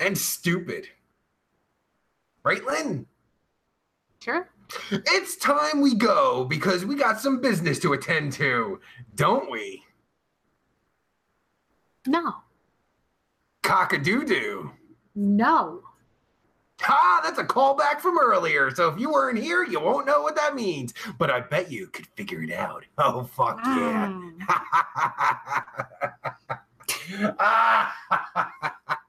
and 0.00 0.16
stupid. 0.16 0.88
Right, 2.44 2.64
Lynn? 2.64 3.06
Sure. 4.22 4.48
It's 4.90 5.36
time 5.36 5.80
we 5.80 5.94
go 5.94 6.44
because 6.44 6.84
we 6.84 6.94
got 6.94 7.20
some 7.20 7.40
business 7.40 7.78
to 7.80 7.94
attend 7.94 8.32
to, 8.34 8.80
don't 9.14 9.50
we? 9.50 9.82
No. 12.06 12.34
Cock 13.62 13.92
a 13.92 13.98
doo 13.98 14.24
doo. 14.24 14.70
No. 15.14 15.82
Ha, 16.80 17.20
that's 17.24 17.38
a 17.38 17.44
callback 17.44 18.00
from 18.00 18.18
earlier. 18.18 18.70
So 18.70 18.88
if 18.88 19.00
you 19.00 19.10
weren't 19.10 19.38
here, 19.38 19.64
you 19.64 19.80
won't 19.80 20.06
know 20.06 20.22
what 20.22 20.36
that 20.36 20.54
means. 20.54 20.94
But 21.18 21.30
I 21.30 21.40
bet 21.40 21.72
you 21.72 21.88
could 21.88 22.06
figure 22.08 22.42
it 22.42 22.52
out. 22.52 22.84
Oh, 22.98 23.24
fuck 23.24 23.58
yeah. 23.64 24.20
Ah. 27.38 27.94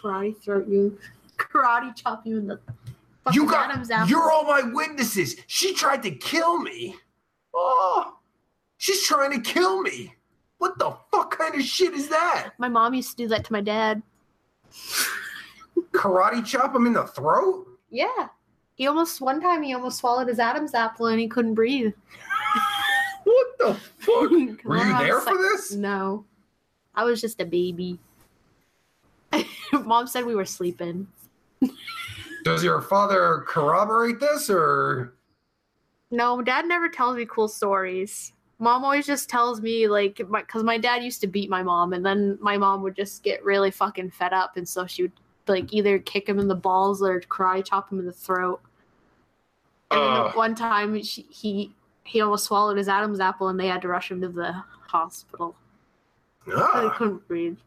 Karate 0.00 0.36
throat 0.36 0.68
you. 0.68 0.98
Karate 1.36 1.94
chop 1.94 2.26
you 2.26 2.38
in 2.38 2.46
the 2.46 2.58
fucking 3.24 3.40
you 3.42 3.48
got, 3.48 3.70
Adam's 3.70 3.90
apple. 3.90 4.08
you're 4.08 4.30
all 4.30 4.44
my 4.44 4.62
witnesses. 4.62 5.36
She 5.46 5.74
tried 5.74 6.02
to 6.04 6.10
kill 6.10 6.58
me. 6.58 6.96
Oh, 7.54 8.16
she's 8.76 9.06
trying 9.06 9.32
to 9.32 9.40
kill 9.40 9.82
me. 9.82 10.14
What 10.58 10.78
the 10.78 10.96
fuck 11.10 11.36
kind 11.38 11.54
of 11.54 11.62
shit 11.62 11.92
is 11.94 12.08
that? 12.08 12.50
My 12.58 12.68
mom 12.68 12.94
used 12.94 13.10
to 13.10 13.16
do 13.16 13.28
that 13.28 13.44
to 13.44 13.52
my 13.52 13.60
dad. 13.60 14.02
Karate 15.92 16.44
chop 16.44 16.74
him 16.74 16.86
in 16.86 16.92
the 16.92 17.06
throat? 17.06 17.66
Yeah. 17.90 18.28
He 18.74 18.86
almost 18.86 19.20
one 19.20 19.40
time 19.40 19.62
he 19.62 19.74
almost 19.74 19.98
swallowed 19.98 20.28
his 20.28 20.38
Adam's 20.38 20.74
apple 20.74 21.06
and 21.06 21.18
he 21.20 21.28
couldn't 21.28 21.54
breathe. 21.54 21.92
What 23.24 23.46
the 23.58 23.74
fuck? 23.74 24.30
Were 24.64 24.76
you 24.78 24.98
there 24.98 25.14
like- 25.16 25.24
for 25.24 25.36
this? 25.36 25.72
No. 25.72 26.24
I 26.94 27.04
was 27.04 27.20
just 27.20 27.40
a 27.40 27.44
baby. 27.44 27.98
Mom 29.84 30.06
said 30.06 30.24
we 30.24 30.34
were 30.34 30.44
sleeping. 30.44 31.06
Does 32.44 32.62
your 32.64 32.80
father 32.80 33.44
corroborate 33.46 34.20
this 34.20 34.48
or? 34.48 35.14
No, 36.10 36.40
dad 36.40 36.66
never 36.66 36.88
tells 36.88 37.16
me 37.16 37.26
cool 37.26 37.48
stories. 37.48 38.32
Mom 38.58 38.84
always 38.84 39.06
just 39.06 39.28
tells 39.28 39.60
me 39.60 39.86
like 39.86 40.16
because 40.16 40.64
my, 40.64 40.78
dad 40.78 41.04
used 41.04 41.20
to 41.20 41.26
beat 41.26 41.50
my 41.50 41.62
mom, 41.62 41.92
and 41.92 42.04
then 42.04 42.38
my 42.40 42.56
mom 42.56 42.82
would 42.82 42.96
just 42.96 43.22
get 43.22 43.44
really 43.44 43.70
fucking 43.70 44.10
fed 44.10 44.32
up, 44.32 44.56
and 44.56 44.68
so 44.68 44.86
she 44.86 45.02
would 45.02 45.12
like 45.46 45.72
either 45.72 45.98
kick 45.98 46.28
him 46.28 46.38
in 46.38 46.48
the 46.48 46.54
balls 46.54 47.02
or 47.02 47.20
cry, 47.20 47.60
chop 47.60 47.90
him 47.92 47.98
in 47.98 48.06
the 48.06 48.12
throat. 48.12 48.60
And 49.90 50.00
then 50.00 50.36
one 50.36 50.54
time 50.54 51.02
she, 51.02 51.26
he 51.30 51.74
he 52.04 52.20
almost 52.20 52.46
swallowed 52.46 52.78
his 52.78 52.88
Adam's 52.88 53.20
apple, 53.20 53.48
and 53.48 53.60
they 53.60 53.68
had 53.68 53.82
to 53.82 53.88
rush 53.88 54.10
him 54.10 54.20
to 54.22 54.28
the 54.28 54.52
hospital. 54.88 55.54
He 56.44 56.52
Ah, 56.54 56.94
couldn't 56.96 57.28
breathe. 57.28 57.58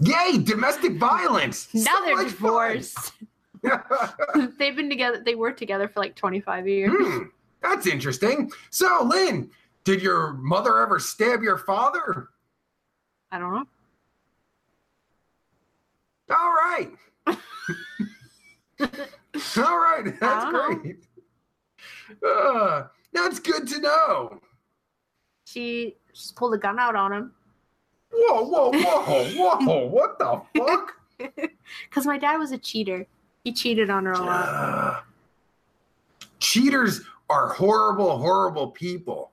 Yay, 0.00 0.38
domestic 0.38 0.96
violence. 0.96 1.68
Now 1.74 1.98
So 1.98 2.04
they're 2.04 2.24
divorced. 2.24 3.12
They've 4.58 4.74
been 4.74 4.88
together. 4.88 5.22
They 5.24 5.34
were 5.34 5.52
together 5.52 5.88
for 5.88 6.00
like 6.00 6.16
twenty 6.16 6.40
five 6.40 6.66
years. 6.66 6.90
Hmm, 6.94 7.24
that's 7.62 7.86
interesting. 7.86 8.50
So, 8.70 9.04
Lynn, 9.04 9.50
did 9.84 10.02
your 10.02 10.32
mother 10.34 10.78
ever 10.78 10.98
stab 10.98 11.42
your 11.42 11.58
father? 11.58 12.28
I 13.30 13.38
don't 13.38 13.52
know. 13.54 13.64
All 16.30 16.52
right. 16.52 16.90
All 19.56 19.78
right. 19.78 20.20
That's 20.20 20.50
great. 20.50 20.96
Uh, 22.26 22.84
that's 23.12 23.38
good 23.40 23.66
to 23.68 23.80
know. 23.80 24.40
She 25.44 25.96
just 26.12 26.36
pulled 26.36 26.54
a 26.54 26.58
gun 26.58 26.78
out 26.78 26.94
on 26.94 27.12
him 27.12 27.32
Whoa, 28.12 28.44
whoa, 28.44 28.70
whoa, 28.72 29.58
whoa. 29.58 29.86
What 29.90 30.18
the 30.18 30.42
fuck? 30.56 30.96
because 31.88 32.06
my 32.06 32.18
dad 32.18 32.36
was 32.38 32.52
a 32.52 32.58
cheater. 32.58 33.06
He 33.44 33.52
cheated 33.52 33.90
on 33.90 34.04
her 34.06 34.12
a 34.12 34.18
lot. 34.18 34.48
Uh, 34.48 35.00
cheaters 36.40 37.02
are 37.28 37.48
horrible, 37.48 38.18
horrible 38.18 38.68
people. 38.68 39.30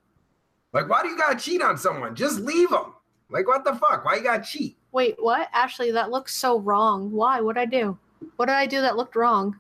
Like, 0.74 0.90
why 0.90 1.02
do 1.02 1.10
you 1.10 1.18
gotta 1.18 1.38
cheat 1.38 1.62
on 1.62 1.78
someone? 1.78 2.16
Just 2.16 2.40
leave 2.40 2.70
them. 2.70 2.94
Like, 3.30 3.48
what 3.48 3.64
the 3.64 3.74
fuck? 3.74 4.06
Why 4.06 4.16
you 4.16 4.24
gotta 4.24 4.44
cheat? 4.44 4.78
Wait, 4.91 5.16
what? 5.20 5.49
Ashley, 5.54 5.91
that 5.91 6.12
looks 6.12 6.36
so 6.36 6.60
wrong. 6.60 7.12
Why? 7.12 7.41
What'd 7.41 7.62
I 7.62 7.66
do? 7.66 7.98
What 8.36 8.45
did 8.45 8.56
I 8.56 8.66
do 8.66 8.82
that 8.82 8.98
looked 8.98 9.16
wrong? 9.16 9.60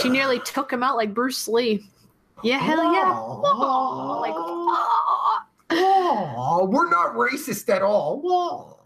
She 0.00 0.08
nearly 0.08 0.38
took 0.40 0.72
him 0.72 0.82
out 0.82 0.96
like 0.96 1.14
Bruce 1.14 1.48
Lee. 1.48 1.88
Yeah, 2.42 2.58
hell 2.58 2.92
yeah. 2.92 3.10
Like, 4.20 4.34
oh. 4.36 5.13
Oh, 5.74 6.68
we're 6.70 6.88
not 6.90 7.14
racist 7.14 7.68
at 7.68 7.82
all. 7.82 8.78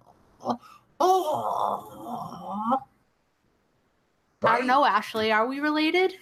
Oh, 0.43 0.59
oh. 1.01 2.79
I 4.43 4.59
don't 4.59 4.67
know, 4.67 4.85
Ashley. 4.85 5.33
Are 5.33 5.47
we 5.47 5.61
related? 5.61 6.15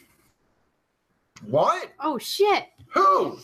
What? 1.44 1.92
Oh 2.00 2.18
shit. 2.18 2.64
Who? 2.94 3.38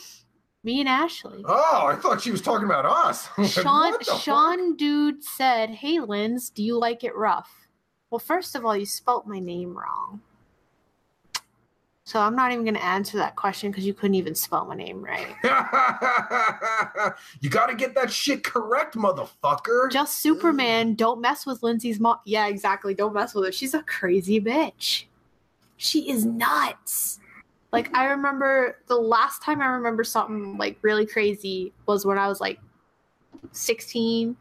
Me 0.64 0.80
and 0.80 0.88
Ashley. 0.88 1.42
Oh, 1.44 1.86
I 1.86 1.96
thought 1.96 2.22
she 2.22 2.30
was 2.30 2.40
talking 2.40 2.66
about 2.66 2.86
us. 2.86 3.28
Like, 3.38 3.50
Sean 3.50 3.92
fuck? 3.98 4.20
Sean 4.20 4.76
Dude 4.76 5.22
said, 5.22 5.70
Hey 5.70 5.98
Linz, 6.00 6.50
do 6.50 6.62
you 6.62 6.78
like 6.78 7.04
it 7.04 7.16
rough? 7.16 7.50
Well, 8.10 8.18
first 8.18 8.54
of 8.54 8.64
all, 8.64 8.76
you 8.76 8.86
spelt 8.86 9.26
my 9.26 9.38
name 9.38 9.76
wrong. 9.76 10.20
So 12.12 12.20
I'm 12.20 12.36
not 12.36 12.52
even 12.52 12.66
gonna 12.66 12.78
answer 12.78 13.16
that 13.16 13.36
question 13.36 13.70
because 13.70 13.86
you 13.86 13.94
couldn't 13.94 14.16
even 14.16 14.34
spell 14.34 14.66
my 14.66 14.74
name 14.74 15.02
right. 15.02 15.28
you 17.40 17.48
gotta 17.48 17.74
get 17.74 17.94
that 17.94 18.12
shit 18.12 18.44
correct, 18.44 18.96
motherfucker. 18.96 19.90
Just 19.90 20.18
Superman, 20.18 20.94
don't 20.94 21.22
mess 21.22 21.46
with 21.46 21.62
Lyndsey's 21.62 21.98
mom. 21.98 22.18
Yeah, 22.26 22.48
exactly. 22.48 22.92
Don't 22.92 23.14
mess 23.14 23.34
with 23.34 23.46
her. 23.46 23.52
She's 23.52 23.72
a 23.72 23.82
crazy 23.84 24.38
bitch. 24.38 25.04
She 25.78 26.10
is 26.10 26.26
nuts. 26.26 27.18
Like 27.72 27.96
I 27.96 28.04
remember 28.04 28.76
the 28.88 28.96
last 28.96 29.40
time 29.40 29.62
I 29.62 29.68
remember 29.68 30.04
something 30.04 30.58
like 30.58 30.76
really 30.82 31.06
crazy 31.06 31.72
was 31.86 32.04
when 32.04 32.18
I 32.18 32.28
was 32.28 32.42
like 32.42 32.60
16 33.52 34.36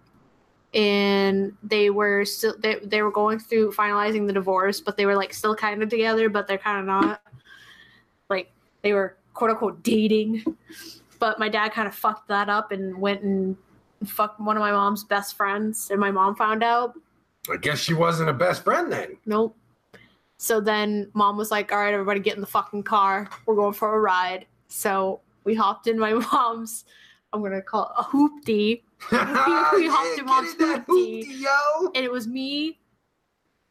and 0.73 1.53
they 1.63 1.89
were 1.89 2.25
still 2.25 2.53
they, 2.59 2.79
they 2.83 3.01
were 3.01 3.11
going 3.11 3.39
through 3.39 3.71
finalizing 3.71 4.27
the 4.27 4.33
divorce, 4.33 4.81
but 4.81 4.97
they 4.97 5.05
were 5.05 5.15
like 5.15 5.33
still 5.33 5.55
kind 5.55 5.81
of 5.81 5.87
together, 5.87 6.27
but 6.27 6.47
they're 6.47 6.57
kind 6.57 6.81
of 6.81 6.85
not. 6.85 7.21
They 8.81 8.93
were 8.93 9.17
quote 9.33 9.51
unquote 9.51 9.83
dating. 9.83 10.43
But 11.19 11.39
my 11.39 11.49
dad 11.49 11.69
kind 11.73 11.87
of 11.87 11.95
fucked 11.95 12.27
that 12.29 12.49
up 12.49 12.71
and 12.71 12.99
went 12.99 13.21
and 13.21 13.55
fucked 14.05 14.39
one 14.39 14.57
of 14.57 14.61
my 14.61 14.71
mom's 14.71 15.03
best 15.03 15.35
friends, 15.35 15.91
and 15.91 15.99
my 15.99 16.11
mom 16.11 16.35
found 16.35 16.63
out. 16.63 16.93
I 17.51 17.57
guess 17.57 17.79
she 17.79 17.93
wasn't 17.93 18.29
a 18.29 18.33
best 18.33 18.63
friend 18.63 18.91
then. 18.91 19.17
Nope. 19.25 19.55
So 20.37 20.59
then 20.59 21.09
mom 21.13 21.37
was 21.37 21.51
like, 21.51 21.71
all 21.71 21.77
right, 21.77 21.93
everybody 21.93 22.19
get 22.19 22.33
in 22.35 22.41
the 22.41 22.47
fucking 22.47 22.83
car. 22.83 23.29
We're 23.45 23.55
going 23.55 23.73
for 23.73 23.93
a 23.93 23.99
ride. 23.99 24.47
So 24.69 25.21
we 25.43 25.53
hopped 25.53 25.85
in 25.85 25.99
my 25.99 26.13
mom's, 26.31 26.85
I'm 27.31 27.41
going 27.41 27.51
to 27.51 27.61
call 27.61 27.85
it 27.85 28.01
a 28.01 28.03
hoopty. 28.03 28.81
We 29.75 29.87
hopped 29.87 30.19
in 30.19 30.25
mom's 30.25 30.55
hoopty. 30.55 30.85
hoopty, 30.85 31.41
yo. 31.41 31.91
And 31.93 32.03
it 32.03 32.11
was 32.11 32.27
me 32.27 32.79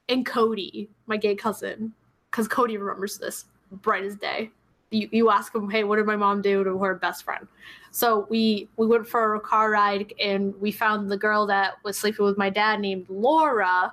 and 0.09 0.24
Cody, 0.24 0.89
my 1.07 1.16
gay 1.16 1.35
cousin. 1.35 1.93
Because 2.31 2.47
Cody 2.47 2.77
remembers 2.77 3.19
this 3.19 3.47
bright 3.73 4.05
as 4.05 4.15
day. 4.15 4.51
You, 4.91 5.09
you 5.12 5.31
ask 5.31 5.55
him, 5.55 5.71
hey, 5.71 5.85
what 5.85 5.97
did 5.97 6.07
my 6.07 6.17
mom 6.17 6.43
do 6.43 6.65
to 6.65 6.79
her 6.79 6.95
best 6.97 7.23
friend? 7.23 7.47
So 7.93 8.27
we 8.29 8.69
we 8.77 8.87
went 8.87 9.07
for 9.07 9.35
a 9.35 9.41
car 9.41 9.71
ride 9.71 10.12
and 10.21 10.55
we 10.61 10.73
found 10.73 11.11
the 11.11 11.17
girl 11.17 11.47
that 11.47 11.75
was 11.85 11.97
sleeping 11.97 12.25
with 12.25 12.39
my 12.39 12.51
dad 12.51 12.81
named 12.81 13.07
Laura 13.09 13.93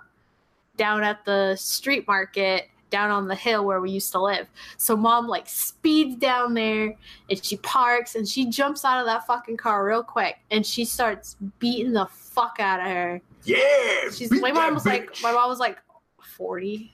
down 0.75 1.03
at 1.03 1.25
the 1.25 1.55
street 1.55 2.07
market 2.07 2.69
down 2.89 3.11
on 3.11 3.27
the 3.27 3.35
hill 3.35 3.65
where 3.65 3.81
we 3.81 3.91
used 3.91 4.11
to 4.13 4.21
live. 4.21 4.47
So 4.77 4.95
mom 4.95 5.27
like 5.27 5.49
speeds 5.49 6.15
down 6.15 6.53
there 6.53 6.95
and 7.29 7.45
she 7.45 7.57
parks 7.57 8.15
and 8.15 8.27
she 8.27 8.49
jumps 8.49 8.85
out 8.85 8.99
of 8.99 9.05
that 9.05 9.27
fucking 9.27 9.57
car 9.57 9.85
real 9.85 10.03
quick 10.03 10.37
and 10.51 10.65
she 10.65 10.85
starts 10.85 11.35
beating 11.59 11.93
the 11.93 12.05
fuck 12.05 12.57
out 12.59 12.79
of 12.79 12.87
her. 12.87 13.21
Yeah. 13.43 14.09
She's 14.13 14.31
my 14.31 14.51
mom 14.51 14.73
was 14.73 14.85
like 14.85 15.09
my 15.21 15.31
mom 15.31 15.49
was 15.49 15.59
like 15.59 15.79
40, 16.21 16.93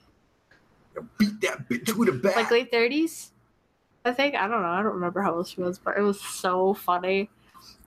beat 1.18 1.42
that 1.42 1.70
bitch 1.70 1.86
to 1.88 2.06
the 2.06 2.12
bat. 2.14 2.36
like 2.36 2.52
late 2.52 2.72
30s. 2.72 3.30
I 4.06 4.12
think 4.12 4.36
I 4.36 4.48
don't 4.48 4.62
know. 4.62 4.68
I 4.68 4.84
don't 4.84 4.94
remember 4.94 5.22
how 5.22 5.34
old 5.36 5.48
she 5.48 5.62
was, 5.62 5.80
but 5.80 5.98
it 5.98 6.02
was 6.02 6.20
so 6.22 6.74
funny. 6.74 7.30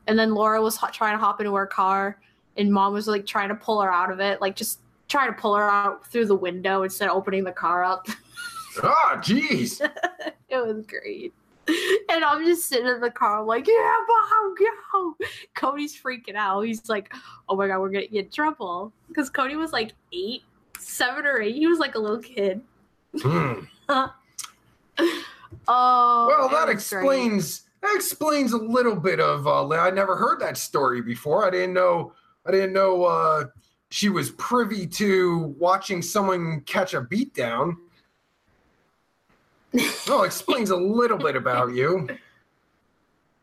And 0.07 0.19
then 0.19 0.35
Laura 0.35 0.63
was 0.63 0.77
ho- 0.77 0.89
trying 0.93 1.15
to 1.15 1.19
hop 1.19 1.41
into 1.41 1.55
her 1.55 1.67
car, 1.67 2.19
and 2.57 2.73
mom 2.73 2.93
was 2.93 3.07
like 3.07 3.27
trying 3.27 3.49
to 3.51 3.55
pull 3.55 3.81
her 3.83 3.93
out 3.93 4.11
of 4.11 4.21
it, 4.21 4.41
like 4.41 4.57
just 4.57 4.81
trying 5.09 5.33
to 5.33 5.39
pull 5.39 5.55
her 5.55 5.69
out 5.69 6.07
through 6.07 6.27
the 6.27 6.35
window 6.35 6.83
instead 6.85 7.09
of 7.09 7.17
opening 7.17 7.45
the 7.45 7.53
car 7.53 7.85
up. 7.85 8.07
Ah, 8.83 9.19
jeez. 9.23 9.81
it 10.51 10.57
was 10.59 10.85
great. 10.85 11.33
and 12.11 12.23
I'm 12.23 12.45
just 12.45 12.67
sitting 12.69 12.87
in 12.87 13.01
the 13.01 13.11
car, 13.11 13.41
I'm 13.41 13.47
like, 13.47 13.67
yeah, 13.67 13.95
mom, 14.07 14.55
go. 14.93 15.17
Cody's 15.55 15.99
freaking 15.99 16.35
out. 16.35 16.61
He's 16.61 16.87
like, 16.87 17.11
oh 17.49 17.57
my 17.57 17.69
god, 17.69 17.81
we're 17.81 17.89
gonna 17.89 18.07
get 18.07 18.25
in 18.27 18.31
trouble. 18.31 18.93
Because 19.09 19.31
Cody 19.31 19.57
was 19.57 19.73
like 19.73 19.93
eight, 20.13 20.43
seven 20.79 21.25
or 21.25 21.41
eight. 21.41 21.55
He 21.55 21.67
was 21.67 21.79
like 21.79 21.95
a 21.95 21.99
little 21.99 22.19
kid. 22.19 22.61
Hmm. 23.19 23.61
Oh, 25.69 26.27
Well, 26.29 26.47
it 26.47 26.51
that 26.53 26.67
was 26.69 26.89
great. 26.89 27.03
explains 27.03 27.63
that 27.83 27.95
explains 27.95 28.53
a 28.53 28.57
little 28.59 28.97
bit 28.97 29.21
of. 29.21 29.47
Uh, 29.47 29.69
I 29.71 29.91
never 29.91 30.17
heard 30.17 30.41
that 30.41 30.57
story 30.57 31.03
before. 31.03 31.47
I 31.47 31.51
didn't 31.51 31.75
know. 31.75 32.13
I 32.47 32.51
didn't 32.51 32.73
know 32.73 33.05
uh, 33.05 33.45
she 33.91 34.09
was 34.09 34.31
privy 34.33 34.87
to 34.87 35.55
watching 35.59 36.01
someone 36.03 36.61
catch 36.63 36.95
a 36.95 37.03
beatdown. 37.03 37.75
well, 40.09 40.23
explains 40.25 40.71
a 40.71 40.77
little 40.77 41.19
bit 41.19 41.37
about 41.37 41.75
you. 41.75 42.09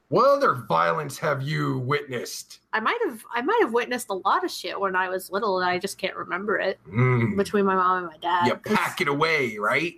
What 0.10 0.28
other 0.30 0.54
violence 0.68 1.18
have 1.20 1.42
you 1.42 1.80
witnessed? 1.80 2.60
I 2.72 2.80
might 2.80 3.00
have 3.06 3.24
I 3.34 3.42
might 3.42 3.60
have 3.62 3.74
witnessed 3.74 4.08
a 4.10 4.14
lot 4.14 4.44
of 4.44 4.52
shit 4.52 4.80
when 4.80 4.96
I 4.96 5.10
was 5.10 5.32
little 5.32 5.60
and 5.60 5.68
I 5.70 5.80
just 5.80 5.98
can't 5.98 6.16
remember 6.16 6.58
it 6.58 6.80
Mm, 6.88 7.36
between 7.38 7.66
my 7.66 7.76
mom 7.76 8.04
and 8.04 8.08
my 8.08 8.18
dad. 8.18 8.48
you 8.48 8.56
pack 8.56 9.02
it 9.02 9.08
away, 9.08 9.58
right? 9.58 9.96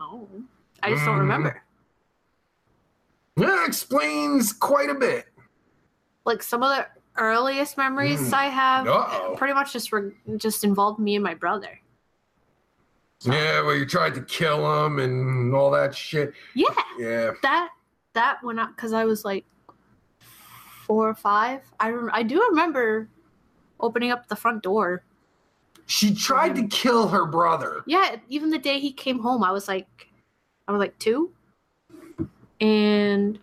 Oh, 0.00 0.28
I 0.82 0.90
just 0.90 1.04
don't 1.04 1.16
Mhm. 1.16 1.20
remember. 1.20 1.62
That 3.36 3.66
explains 3.66 4.52
quite 4.52 4.90
a 4.90 4.94
bit. 4.94 5.26
Like 6.24 6.42
some 6.42 6.62
of 6.62 6.76
the 6.76 6.86
earliest 7.16 7.76
memories 7.76 8.20
Mm. 8.30 8.34
I 8.34 8.44
have, 8.46 8.86
Uh-oh. 8.88 9.34
pretty 9.36 9.54
much 9.54 9.72
just 9.72 9.92
re- 9.92 10.14
just 10.36 10.64
involved 10.64 10.98
me 10.98 11.14
and 11.14 11.24
my 11.24 11.34
brother. 11.34 11.78
Yeah, 13.20 13.62
well, 13.62 13.74
you 13.76 13.86
tried 13.86 14.14
to 14.14 14.22
kill 14.22 14.84
him 14.86 14.98
and 14.98 15.54
all 15.54 15.70
that 15.70 15.94
shit. 15.94 16.34
Yeah, 16.54 16.66
Yeah. 16.98 17.30
that 17.42 17.70
that 18.14 18.42
went 18.42 18.60
out 18.60 18.76
because 18.76 18.92
I 18.92 19.04
was 19.04 19.24
like 19.24 19.46
four 20.86 21.08
or 21.08 21.14
five. 21.14 21.62
I 21.80 21.90
rem- 21.90 22.10
I 22.12 22.22
do 22.22 22.42
remember 22.50 23.08
opening 23.80 24.10
up 24.10 24.26
the 24.28 24.36
front 24.36 24.62
door. 24.62 25.02
She 25.86 26.14
tried 26.14 26.54
to 26.56 26.66
kill 26.66 27.08
her 27.08 27.24
brother. 27.24 27.82
Yeah, 27.86 28.16
even 28.28 28.50
the 28.50 28.58
day 28.58 28.78
he 28.80 28.92
came 28.92 29.20
home, 29.20 29.42
I 29.42 29.50
was 29.50 29.66
like, 29.68 30.08
I 30.68 30.72
was 30.72 30.80
like 30.80 30.98
two, 30.98 31.32
and 32.60 33.38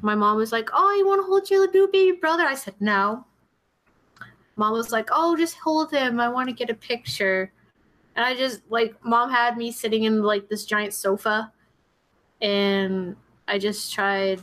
my 0.00 0.14
mom 0.14 0.36
was 0.36 0.52
like, 0.52 0.70
"Oh, 0.72 0.94
you 0.94 1.06
want 1.06 1.20
to 1.20 1.26
hold 1.26 1.50
your 1.50 1.70
new 1.70 1.88
baby 1.92 2.16
brother?" 2.18 2.44
I 2.44 2.54
said, 2.54 2.74
"No." 2.80 3.26
Mom 4.56 4.72
was 4.72 4.92
like, 4.92 5.08
"Oh, 5.12 5.36
just 5.36 5.56
hold 5.58 5.90
him. 5.90 6.20
I 6.20 6.28
want 6.28 6.48
to 6.48 6.54
get 6.54 6.70
a 6.70 6.74
picture." 6.74 7.52
And 8.14 8.24
I 8.24 8.34
just 8.34 8.60
like, 8.70 8.94
mom 9.04 9.30
had 9.30 9.56
me 9.56 9.72
sitting 9.72 10.04
in 10.04 10.22
like 10.22 10.48
this 10.48 10.64
giant 10.64 10.94
sofa, 10.94 11.52
and 12.40 13.16
I 13.48 13.58
just 13.58 13.92
tried, 13.92 14.40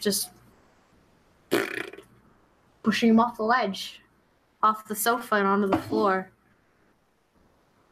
just 0.00 0.30
pushing 2.82 3.10
him 3.10 3.20
off 3.20 3.36
the 3.36 3.42
ledge, 3.42 4.00
off 4.62 4.86
the 4.86 4.94
sofa 4.94 5.36
and 5.36 5.46
onto 5.46 5.68
the 5.68 5.78
floor 5.78 6.32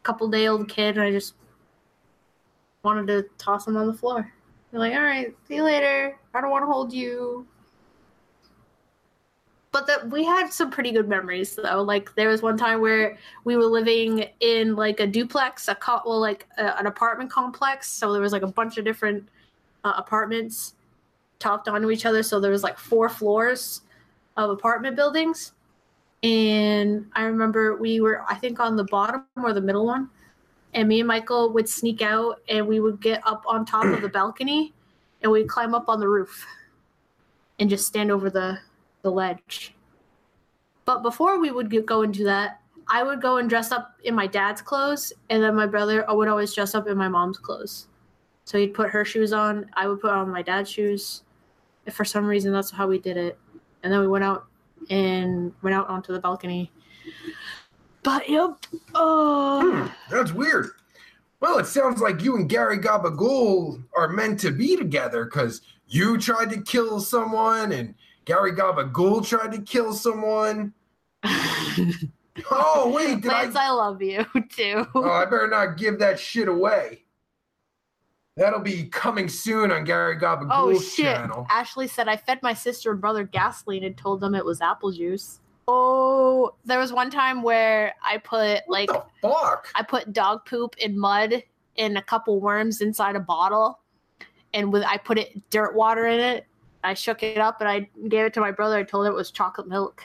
couple 0.02 0.28
day 0.28 0.48
old 0.48 0.68
kid 0.68 0.96
and 0.96 1.02
I 1.02 1.10
just 1.10 1.34
wanted 2.82 3.06
to 3.08 3.28
toss 3.38 3.66
him 3.66 3.76
on 3.76 3.86
the 3.86 3.92
floor. 3.92 4.32
They're 4.70 4.80
like, 4.80 4.94
all 4.94 5.02
right, 5.02 5.34
see 5.46 5.56
you 5.56 5.64
later. 5.64 6.18
I 6.34 6.40
don't 6.40 6.50
want 6.50 6.62
to 6.62 6.66
hold 6.66 6.92
you. 6.92 7.46
But 9.72 9.86
that 9.86 10.10
we 10.10 10.24
had 10.24 10.52
some 10.52 10.70
pretty 10.70 10.90
good 10.90 11.08
memories 11.08 11.54
though. 11.54 11.82
Like 11.82 12.14
there 12.16 12.28
was 12.28 12.42
one 12.42 12.56
time 12.56 12.80
where 12.80 13.16
we 13.44 13.56
were 13.56 13.66
living 13.66 14.26
in 14.40 14.74
like 14.74 14.98
a 15.00 15.06
duplex, 15.06 15.68
a 15.68 15.74
co- 15.76 16.02
well, 16.04 16.20
like 16.20 16.46
a, 16.58 16.78
an 16.78 16.86
apartment 16.86 17.30
complex. 17.30 17.88
So 17.88 18.12
there 18.12 18.22
was 18.22 18.32
like 18.32 18.42
a 18.42 18.48
bunch 18.48 18.78
of 18.78 18.84
different 18.84 19.28
uh, 19.84 19.94
apartments 19.96 20.74
topped 21.38 21.68
onto 21.68 21.90
each 21.90 22.04
other. 22.04 22.22
So 22.22 22.40
there 22.40 22.50
was 22.50 22.64
like 22.64 22.78
four 22.78 23.08
floors 23.08 23.82
of 24.36 24.50
apartment 24.50 24.96
buildings 24.96 25.52
and 26.22 27.06
I 27.14 27.24
remember 27.24 27.76
we 27.76 28.00
were 28.00 28.22
I 28.28 28.34
think 28.34 28.60
on 28.60 28.76
the 28.76 28.84
bottom 28.84 29.24
or 29.42 29.52
the 29.52 29.60
middle 29.60 29.86
one, 29.86 30.10
and 30.74 30.88
me 30.88 31.00
and 31.00 31.08
Michael 31.08 31.52
would 31.52 31.68
sneak 31.68 32.02
out 32.02 32.40
and 32.48 32.66
we 32.66 32.80
would 32.80 33.00
get 33.00 33.26
up 33.26 33.44
on 33.46 33.64
top 33.64 33.84
of 33.84 34.00
the 34.02 34.08
balcony, 34.20 34.72
and 35.22 35.30
we'd 35.30 35.48
climb 35.48 35.74
up 35.74 35.88
on 35.88 36.00
the 36.00 36.08
roof, 36.08 36.46
and 37.58 37.68
just 37.68 37.86
stand 37.86 38.10
over 38.10 38.30
the 38.30 38.58
the 39.02 39.10
ledge. 39.10 39.74
But 40.84 41.02
before 41.02 41.38
we 41.38 41.50
would 41.50 41.70
get, 41.70 41.86
go 41.86 42.02
into 42.02 42.24
that, 42.24 42.60
I 42.88 43.02
would 43.02 43.22
go 43.22 43.36
and 43.36 43.48
dress 43.48 43.70
up 43.70 43.94
in 44.04 44.14
my 44.14 44.26
dad's 44.26 44.60
clothes, 44.60 45.12
and 45.30 45.42
then 45.42 45.54
my 45.54 45.66
brother 45.66 46.08
uh, 46.10 46.14
would 46.14 46.28
always 46.28 46.52
dress 46.52 46.74
up 46.74 46.88
in 46.88 46.96
my 46.96 47.08
mom's 47.08 47.38
clothes. 47.38 47.86
So 48.44 48.58
he'd 48.58 48.74
put 48.74 48.90
her 48.90 49.04
shoes 49.04 49.32
on, 49.32 49.70
I 49.74 49.86
would 49.86 50.00
put 50.00 50.10
on 50.10 50.28
my 50.28 50.42
dad's 50.42 50.68
shoes. 50.68 51.22
If 51.86 51.94
for 51.94 52.04
some 52.04 52.26
reason 52.26 52.52
that's 52.52 52.70
how 52.70 52.88
we 52.88 52.98
did 52.98 53.16
it, 53.16 53.38
and 53.82 53.92
then 53.92 54.00
we 54.00 54.08
went 54.08 54.24
out 54.24 54.46
and 54.90 55.52
went 55.62 55.74
out 55.74 55.88
onto 55.88 56.12
the 56.12 56.18
balcony. 56.18 56.72
But 58.02 58.28
yep. 58.28 58.56
Oh. 58.94 59.70
Hmm, 59.70 60.14
that's 60.14 60.32
weird. 60.32 60.70
Well, 61.40 61.58
it 61.58 61.66
sounds 61.66 62.00
like 62.00 62.22
you 62.22 62.36
and 62.36 62.48
Gary 62.48 62.78
Gabagool 62.78 63.82
are 63.96 64.08
meant 64.08 64.40
to 64.40 64.50
be 64.50 64.76
together 64.76 65.24
because 65.24 65.62
you 65.86 66.18
tried 66.18 66.50
to 66.50 66.60
kill 66.60 67.00
someone 67.00 67.72
and 67.72 67.94
Gary 68.26 68.52
Gabagool 68.52 69.26
tried 69.26 69.52
to 69.52 69.62
kill 69.62 69.92
someone. 69.92 70.72
Oh, 72.50 72.90
wait, 72.94 73.20
did 73.20 73.26
Lance, 73.26 73.56
I? 73.56 73.66
I 73.66 73.70
love 73.70 74.00
you 74.00 74.24
too. 74.50 74.86
Oh, 74.94 75.10
I 75.10 75.24
better 75.24 75.48
not 75.48 75.76
give 75.76 75.98
that 75.98 76.18
shit 76.18 76.48
away. 76.48 77.04
That'll 78.36 78.60
be 78.60 78.84
coming 78.84 79.28
soon 79.28 79.70
on 79.70 79.84
Gary 79.84 80.16
Oh 80.22 80.78
shit! 80.80 81.04
channel. 81.16 81.46
Ashley 81.50 81.86
said 81.88 82.08
I 82.08 82.16
fed 82.16 82.38
my 82.42 82.54
sister 82.54 82.92
and 82.92 83.00
brother 83.00 83.24
gasoline 83.24 83.84
and 83.84 83.96
told 83.96 84.20
them 84.20 84.34
it 84.34 84.44
was 84.44 84.60
apple 84.60 84.92
juice. 84.92 85.40
Oh, 85.72 86.56
there 86.64 86.80
was 86.80 86.92
one 86.92 87.12
time 87.12 87.42
where 87.42 87.94
I 88.02 88.18
put 88.18 88.62
like 88.66 88.90
What 88.90 89.08
the 89.22 89.28
fuck? 89.28 89.68
I 89.76 89.84
put 89.84 90.12
dog 90.12 90.44
poop 90.44 90.74
in 90.78 90.98
mud 90.98 91.44
and 91.78 91.96
a 91.96 92.02
couple 92.02 92.40
worms 92.40 92.80
inside 92.80 93.14
a 93.14 93.20
bottle, 93.20 93.78
and 94.52 94.72
with 94.72 94.82
I 94.82 94.96
put 94.96 95.16
it 95.16 95.48
dirt 95.50 95.76
water 95.76 96.06
in 96.08 96.18
it. 96.18 96.46
I 96.82 96.94
shook 96.94 97.22
it 97.22 97.38
up 97.38 97.60
and 97.60 97.70
I 97.70 97.88
gave 98.08 98.24
it 98.24 98.34
to 98.34 98.40
my 98.40 98.50
brother. 98.50 98.78
I 98.78 98.82
told 98.82 99.06
him 99.06 99.12
it 99.12 99.16
was 99.16 99.30
chocolate 99.30 99.68
milk. 99.68 100.02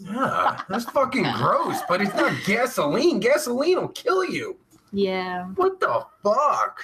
Yeah, 0.00 0.60
that's 0.68 0.86
fucking 0.86 1.26
gross, 1.36 1.78
but 1.88 2.00
it's 2.02 2.14
not 2.14 2.32
gasoline. 2.44 3.20
Gasoline 3.20 3.80
will 3.80 3.88
kill 3.88 4.24
you. 4.24 4.56
Yeah. 4.92 5.44
What 5.54 5.78
the 5.78 6.04
fuck? 6.24 6.80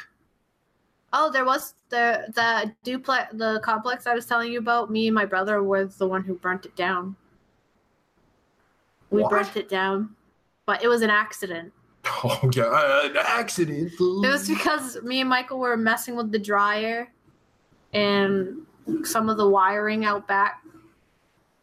Oh, 1.13 1.29
there 1.33 1.45
was 1.45 1.75
the 1.89 2.31
the 2.37 2.73
duplex, 2.85 3.33
the 3.33 3.59
complex 3.65 4.07
I 4.07 4.15
was 4.15 4.27
telling 4.27 4.53
you 4.53 4.61
about. 4.61 4.93
Me 4.93 5.09
and 5.09 5.15
my 5.15 5.25
brother 5.25 5.61
was 5.65 5.97
the 5.97 6.07
one 6.07 6.23
who 6.23 6.35
burnt 6.35 6.67
it 6.67 6.77
down. 6.77 7.17
We 9.11 9.23
What? 9.23 9.31
burnt 9.31 9.57
it 9.57 9.69
down, 9.69 10.11
but 10.67 10.83
it 10.83 10.89
was 10.89 11.03
an 11.03 11.11
accident. 11.11 11.73
Oh, 12.25 12.51
yeah, 12.55 12.65
uh, 12.65 13.03
an 13.11 13.17
accident. 13.19 13.93
It 13.93 14.01
was 14.01 14.49
because 14.49 15.01
me 15.03 15.21
and 15.21 15.29
Michael 15.29 15.59
were 15.59 15.77
messing 15.77 16.17
with 16.17 16.33
the 16.33 16.39
dryer, 16.39 17.13
and 17.93 18.63
some 19.05 19.29
of 19.29 19.37
the 19.37 19.47
wiring 19.49 20.05
out 20.07 20.27
back 20.27 20.63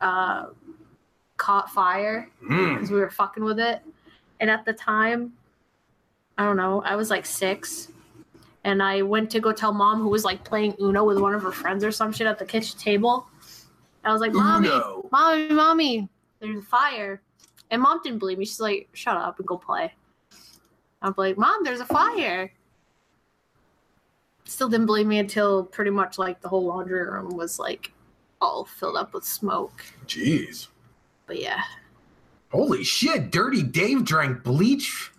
uh, 0.01 0.47
caught 1.37 1.69
fire 1.71 2.29
Mm. 2.47 2.75
because 2.75 2.91
we 2.91 2.99
were 2.99 3.09
fucking 3.09 3.43
with 3.43 3.59
it. 3.59 3.81
And 4.39 4.49
at 4.51 4.65
the 4.65 4.73
time, 4.73 5.33
I 6.37 6.43
don't 6.43 6.57
know, 6.57 6.81
I 6.83 6.95
was 6.95 7.09
like 7.09 7.25
six. 7.25 7.89
And 8.63 8.81
I 8.83 9.01
went 9.01 9.29
to 9.31 9.39
go 9.39 9.51
tell 9.51 9.73
mom, 9.73 10.01
who 10.01 10.09
was 10.09 10.23
like 10.25 10.43
playing 10.43 10.75
Uno 10.79 11.03
with 11.03 11.17
one 11.19 11.33
of 11.33 11.41
her 11.43 11.51
friends 11.51 11.83
or 11.83 11.91
some 11.91 12.11
shit 12.11 12.27
at 12.27 12.37
the 12.39 12.45
kitchen 12.45 12.77
table. 12.77 13.27
I 14.03 14.11
was 14.11 14.21
like, 14.21 14.33
Mommy, 14.33 14.67
Uno. 14.67 15.07
Mommy, 15.11 15.49
Mommy, 15.49 16.09
there's 16.39 16.59
a 16.59 16.61
fire. 16.61 17.21
And 17.75 17.81
mom 17.81 17.99
didn't 18.01 18.19
believe 18.19 18.37
me. 18.37 18.45
She's 18.45 18.61
like, 18.61 18.87
Shut 18.93 19.17
up 19.17 19.37
and 19.37 19.45
go 19.45 19.57
play. 19.57 19.93
I'm 21.01 21.13
like, 21.17 21.37
Mom, 21.37 21.61
there's 21.65 21.81
a 21.81 21.85
fire. 21.85 22.49
Still 24.45 24.69
didn't 24.69 24.85
believe 24.85 25.05
me 25.05 25.19
until 25.19 25.65
pretty 25.65 25.91
much 25.91 26.17
like 26.17 26.39
the 26.39 26.47
whole 26.47 26.63
laundry 26.63 27.05
room 27.05 27.35
was 27.35 27.59
like 27.59 27.91
all 28.39 28.63
filled 28.63 28.95
up 28.95 29.13
with 29.13 29.25
smoke. 29.25 29.83
Jeez. 30.07 30.69
But 31.25 31.41
yeah. 31.41 31.63
Holy 32.49 32.85
shit, 32.85 33.29
Dirty 33.29 33.61
Dave 33.61 34.05
drank 34.05 34.41
bleach 34.41 35.11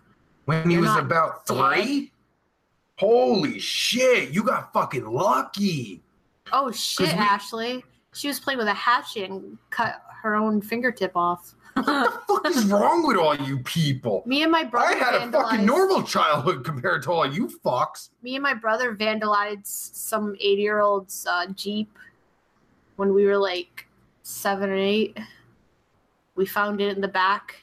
when 0.47 0.71
he 0.71 0.77
You're 0.77 0.85
was 0.85 0.97
about 0.97 1.47
three? 1.47 2.11
Holy 2.97 3.59
shit, 3.59 4.31
you 4.31 4.43
got 4.43 4.73
fucking 4.73 5.05
lucky. 5.05 6.03
Oh 6.53 6.73
shit, 6.73 7.09
we- 7.09 7.13
Ashley. 7.13 7.85
She 8.15 8.29
was 8.29 8.41
playing 8.41 8.57
with 8.57 8.69
a 8.69 8.73
hatchet 8.73 9.29
and 9.29 9.59
cut 9.69 10.01
her 10.23 10.37
own 10.37 10.63
fingertip 10.63 11.15
off. 11.15 11.55
What 11.77 11.85
the 11.85 12.21
fuck 12.27 12.47
is 12.47 12.65
wrong 12.65 13.07
with 13.07 13.19
all 13.19 13.37
you 13.37 13.59
people? 13.59 14.23
Me 14.25 14.43
and 14.43 14.51
my 14.51 14.65
brother 14.65 14.95
I 14.95 14.99
had 14.99 15.15
a 15.15 15.31
fucking 15.31 15.67
normal 15.67 16.03
childhood 16.03 16.65
compared 16.65 17.03
to 17.03 17.13
all 17.13 17.31
you 17.31 17.49
fucks. 17.49 18.09
Me 18.23 18.35
and 18.35 18.43
my 18.43 18.55
brother 18.55 18.95
vandalized 18.95 19.67
some 19.67 20.35
eighty-year-old's 20.41 21.27
uh, 21.27 21.47
Jeep 21.49 21.91
when 22.97 23.13
we 23.13 23.27
were 23.27 23.37
like 23.37 23.87
seven 24.23 24.71
or 24.71 24.77
eight. 24.77 25.19
We 26.35 26.47
found 26.47 26.81
it 26.81 26.97
in 26.97 27.03
the 27.03 27.09
back 27.09 27.57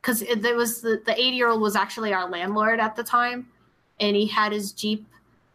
because 0.00 0.22
it 0.22 0.54
was 0.54 0.80
the 0.80 1.02
the 1.04 1.14
eighty-year-old 1.14 1.60
was 1.60 1.74
actually 1.74 2.12
our 2.12 2.30
landlord 2.30 2.78
at 2.78 2.94
the 2.94 3.02
time, 3.02 3.48
and 3.98 4.14
he 4.14 4.28
had 4.28 4.52
his 4.52 4.70
Jeep 4.70 5.04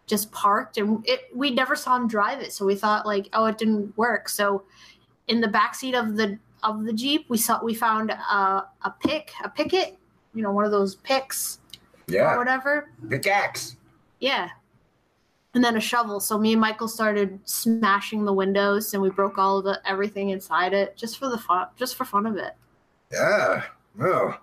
just 0.05 0.29
parked 0.33 0.77
and 0.77 1.01
it 1.07 1.29
we 1.33 1.49
never 1.49 1.77
saw 1.77 1.95
him 1.95 2.09
drive 2.09 2.41
it 2.41 2.51
so 2.51 2.65
we 2.65 2.75
thought 2.75 3.05
like 3.05 3.29
oh 3.31 3.45
it 3.45 3.57
didn't 3.57 3.97
work 3.97 4.27
so 4.27 4.61
in 5.29 5.39
the 5.39 5.47
backseat 5.47 5.97
of 5.97 6.17
the 6.17 6.37
of 6.63 6.83
the 6.85 6.93
jeep 6.93 7.25
we 7.29 7.37
saw 7.37 7.63
we 7.63 7.73
found 7.73 8.09
a, 8.11 8.15
a 8.83 8.93
pick 9.01 9.31
a 9.43 9.49
picket 9.49 9.97
you 10.33 10.41
know 10.41 10.51
one 10.51 10.65
of 10.65 10.71
those 10.71 10.95
picks 10.95 11.59
or 12.09 12.13
Yeah. 12.15 12.37
whatever 12.37 12.89
Pickaxe. 13.09 13.75
yeah 14.19 14.49
and 15.53 15.63
then 15.63 15.77
a 15.77 15.79
shovel 15.81 16.19
so 16.19 16.37
me 16.37 16.53
and 16.53 16.61
michael 16.61 16.87
started 16.87 17.39
smashing 17.43 18.25
the 18.25 18.33
windows 18.33 18.93
and 18.93 19.01
we 19.03 19.09
broke 19.09 19.37
all 19.37 19.59
of 19.59 19.65
the 19.65 19.79
everything 19.85 20.29
inside 20.29 20.73
it 20.73 20.97
just 20.97 21.19
for 21.19 21.29
the 21.29 21.37
fun 21.37 21.67
just 21.75 21.95
for 21.95 22.05
fun 22.05 22.25
of 22.25 22.37
it 22.37 22.53
Yeah. 23.11 23.63
Oh. 24.01 24.35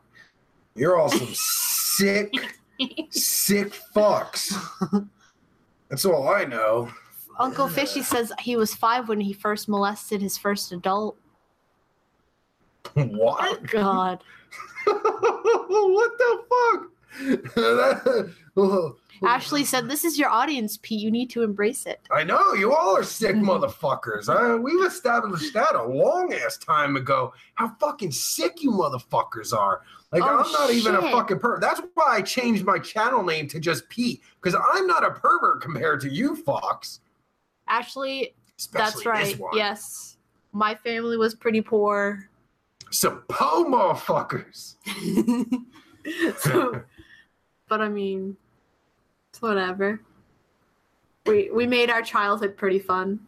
You're 0.76 0.96
all 0.96 1.08
some 1.10 1.26
sick, 1.34 2.32
sick 3.10 3.72
fucks. 3.94 4.54
That's 5.88 6.04
all 6.04 6.28
I 6.28 6.44
know. 6.44 6.88
uncle 7.38 7.66
fishy 7.68 8.02
says 8.02 8.32
he 8.38 8.54
was 8.56 8.72
five 8.74 9.08
when 9.08 9.20
he 9.20 9.32
first 9.32 9.68
molested 9.68 10.22
his 10.22 10.38
first 10.38 10.70
adult 10.70 11.16
What? 12.94 13.62
god 13.70 14.22
what 14.86 16.18
the 16.18 16.42
fuck? 16.50 18.30
Oh, 18.56 18.96
ashley 19.22 19.64
said 19.64 19.88
this 19.88 20.04
is 20.04 20.18
your 20.18 20.30
audience 20.30 20.78
pete 20.80 21.00
you 21.00 21.10
need 21.10 21.28
to 21.28 21.42
embrace 21.42 21.84
it 21.84 22.00
I 22.10 22.24
know 22.24 22.54
you 22.54 22.72
all 22.74 22.96
are 22.96 23.04
sick 23.04 23.36
motherfuckers. 23.36 24.28
Uh, 24.28 24.56
we've 24.56 24.84
established 24.84 25.52
that 25.52 25.74
a 25.74 25.84
long 25.84 26.32
ass 26.32 26.56
time 26.56 26.96
ago. 26.96 27.34
How 27.54 27.76
fucking 27.78 28.12
sick 28.12 28.62
you 28.62 28.70
motherfuckers 28.70 29.52
are. 29.52 29.82
Like 30.10 30.22
Oh, 30.22 30.38
I'm 30.38 30.52
not 30.52 30.70
even 30.70 30.94
a 30.96 31.02
fucking 31.02 31.38
pervert. 31.38 31.60
That's 31.60 31.82
why 31.94 32.16
I 32.16 32.22
changed 32.22 32.64
my 32.64 32.78
channel 32.78 33.22
name 33.22 33.46
to 33.48 33.60
just 33.60 33.88
Pete 33.90 34.22
because 34.40 34.58
I'm 34.72 34.86
not 34.86 35.04
a 35.04 35.10
pervert 35.10 35.60
compared 35.60 36.00
to 36.00 36.08
you 36.08 36.34
fucks. 36.34 37.00
Ashley, 37.68 38.34
Especially 38.58 39.04
that's 39.04 39.38
right. 39.38 39.40
Yes. 39.54 40.16
My 40.52 40.74
family 40.74 41.16
was 41.16 41.34
pretty 41.34 41.60
poor. 41.60 42.28
Some 42.90 43.22
po 43.28 43.64
motherfuckers. 43.64 44.74
so, 46.38 46.82
but 47.68 47.80
I 47.80 47.88
mean, 47.88 48.36
it's 49.30 49.40
whatever. 49.40 50.00
We 51.26 51.50
we 51.50 51.66
made 51.66 51.90
our 51.90 52.02
childhood 52.02 52.56
pretty 52.56 52.78
fun. 52.78 53.20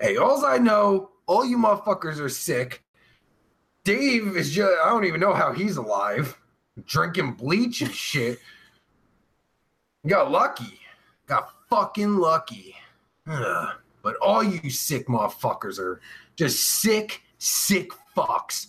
Hey, 0.00 0.16
alls 0.16 0.44
I 0.44 0.58
know, 0.58 1.10
all 1.26 1.44
you 1.44 1.58
motherfuckers 1.58 2.20
are 2.20 2.28
sick. 2.28 2.82
Dave 3.84 4.36
is 4.36 4.50
just, 4.52 4.72
I 4.84 4.90
don't 4.90 5.04
even 5.04 5.20
know 5.20 5.32
how 5.32 5.52
he's 5.52 5.76
alive. 5.76 6.38
Drinking 6.86 7.32
bleach 7.32 7.80
and 7.80 7.92
shit. 7.92 8.38
Got 10.06 10.30
lucky. 10.30 10.78
Got 11.26 11.50
fucking 11.68 12.16
lucky. 12.16 12.74
Ugh. 13.26 13.74
But 14.02 14.16
all 14.16 14.42
you 14.42 14.70
sick 14.70 15.08
motherfuckers 15.08 15.78
are 15.78 16.00
just 16.36 16.62
sick, 16.64 17.22
sick 17.38 17.90
fucks. 18.16 18.68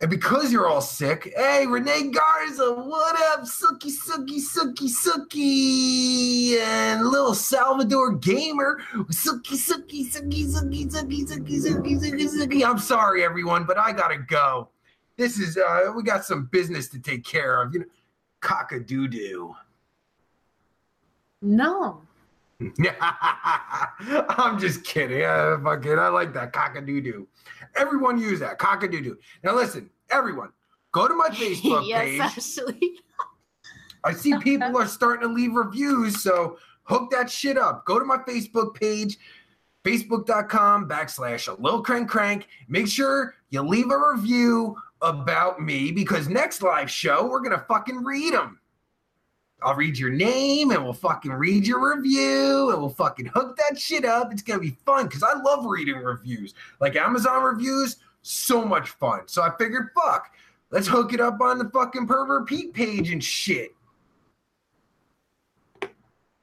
And 0.00 0.10
because 0.10 0.52
you're 0.52 0.66
all 0.66 0.80
sick, 0.80 1.32
hey, 1.36 1.64
Renee 1.64 2.10
Garza, 2.10 2.74
what 2.74 3.14
up? 3.32 3.42
Sookie, 3.42 3.92
Sookie, 3.92 4.40
Sookie, 4.40 4.90
Sookie. 4.90 6.58
And 6.58 7.06
little 7.06 7.34
Salvador 7.34 8.16
Gamer. 8.16 8.80
Sookie, 9.12 9.54
Sookie, 9.54 10.04
Sookie, 10.04 10.44
Sookie, 10.44 10.90
Sookie, 10.90 11.24
Sookie, 11.24 11.62
Sookie, 11.62 12.00
Sookie, 12.00 12.28
Sookie. 12.28 12.68
I'm 12.68 12.80
sorry, 12.80 13.24
everyone, 13.24 13.64
but 13.64 13.78
I 13.78 13.92
gotta 13.92 14.18
go. 14.18 14.70
This 15.16 15.38
is, 15.38 15.56
uh, 15.56 15.92
we 15.94 16.02
got 16.02 16.24
some 16.24 16.48
business 16.50 16.88
to 16.88 16.98
take 16.98 17.24
care 17.24 17.62
of. 17.62 17.72
You 17.72 17.80
know, 17.80 17.86
cock 18.40 18.72
a 18.72 18.80
doo 18.80 19.06
doo. 19.06 19.54
No. 21.42 22.02
I'm 23.00 24.58
just 24.58 24.84
kidding. 24.84 25.22
Uh, 25.22 25.58
fuck 25.62 25.86
it. 25.86 25.98
I 25.98 26.08
like 26.08 26.32
that 26.34 26.52
cock 26.52 26.76
a 26.76 26.80
doo 26.80 27.00
doo. 27.00 27.28
Everyone 27.76 28.18
use 28.18 28.40
that 28.40 28.58
cock 28.58 28.82
a 28.82 28.88
doo 28.88 29.00
doo. 29.00 29.18
Now 29.42 29.54
listen, 29.54 29.90
everyone, 30.10 30.50
go 30.92 31.08
to 31.08 31.14
my 31.14 31.28
Facebook 31.32 31.86
yes, 31.86 32.58
page. 32.58 32.98
I 34.04 34.12
see 34.12 34.36
people 34.42 34.76
are 34.76 34.86
starting 34.86 35.28
to 35.28 35.34
leave 35.34 35.54
reviews, 35.54 36.22
so 36.22 36.58
hook 36.84 37.10
that 37.10 37.30
shit 37.30 37.58
up. 37.58 37.84
Go 37.84 37.98
to 37.98 38.04
my 38.04 38.18
Facebook 38.18 38.74
page, 38.74 39.18
facebook.com 39.84 40.88
backslash 40.88 41.48
a 41.48 41.60
little 41.60 41.82
crank 41.82 42.08
crank. 42.08 42.48
Make 42.68 42.88
sure 42.88 43.34
you 43.50 43.62
leave 43.62 43.90
a 43.90 43.98
review 44.14 44.76
about 45.00 45.60
me 45.60 45.90
because 45.90 46.28
next 46.28 46.62
live 46.62 46.90
show, 46.90 47.26
we're 47.26 47.40
going 47.40 47.58
to 47.58 47.64
fucking 47.68 48.02
read 48.04 48.34
them. 48.34 48.60
I'll 49.64 49.74
read 49.74 49.98
your 49.98 50.10
name 50.10 50.70
and 50.70 50.82
we'll 50.82 50.92
fucking 50.92 51.32
read 51.32 51.66
your 51.66 51.96
review 51.96 52.70
and 52.70 52.80
we'll 52.80 52.90
fucking 52.90 53.26
hook 53.26 53.56
that 53.56 53.78
shit 53.78 54.04
up. 54.04 54.32
It's 54.32 54.42
to 54.42 54.58
be 54.58 54.76
fun 54.84 55.06
because 55.06 55.22
I 55.22 55.34
love 55.40 55.64
reading 55.64 55.96
reviews. 55.96 56.54
Like 56.80 56.96
Amazon 56.96 57.42
reviews, 57.42 57.96
so 58.22 58.64
much 58.64 58.90
fun. 58.90 59.22
So 59.26 59.42
I 59.42 59.50
figured, 59.58 59.90
fuck, 59.94 60.32
let's 60.70 60.86
hook 60.86 61.12
it 61.12 61.20
up 61.20 61.40
on 61.40 61.58
the 61.58 61.68
fucking 61.70 62.06
Pervert 62.06 62.46
Pete 62.46 62.72
page 62.72 63.10
and 63.10 63.22
shit. 63.22 63.74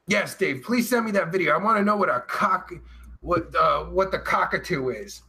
Yes, 0.08 0.36
Dave. 0.36 0.64
Please 0.64 0.90
send 0.90 1.06
me 1.06 1.12
that 1.12 1.32
video. 1.32 1.54
I 1.54 1.64
want 1.64 1.78
to 1.78 1.84
know 1.84 1.96
what 1.96 2.10
a 2.10 2.22
cock, 2.22 2.74
what 3.22 3.56
uh, 3.56 3.84
what 3.86 4.12
the 4.12 4.18
cockatoo 4.18 4.90
is. 4.90 5.22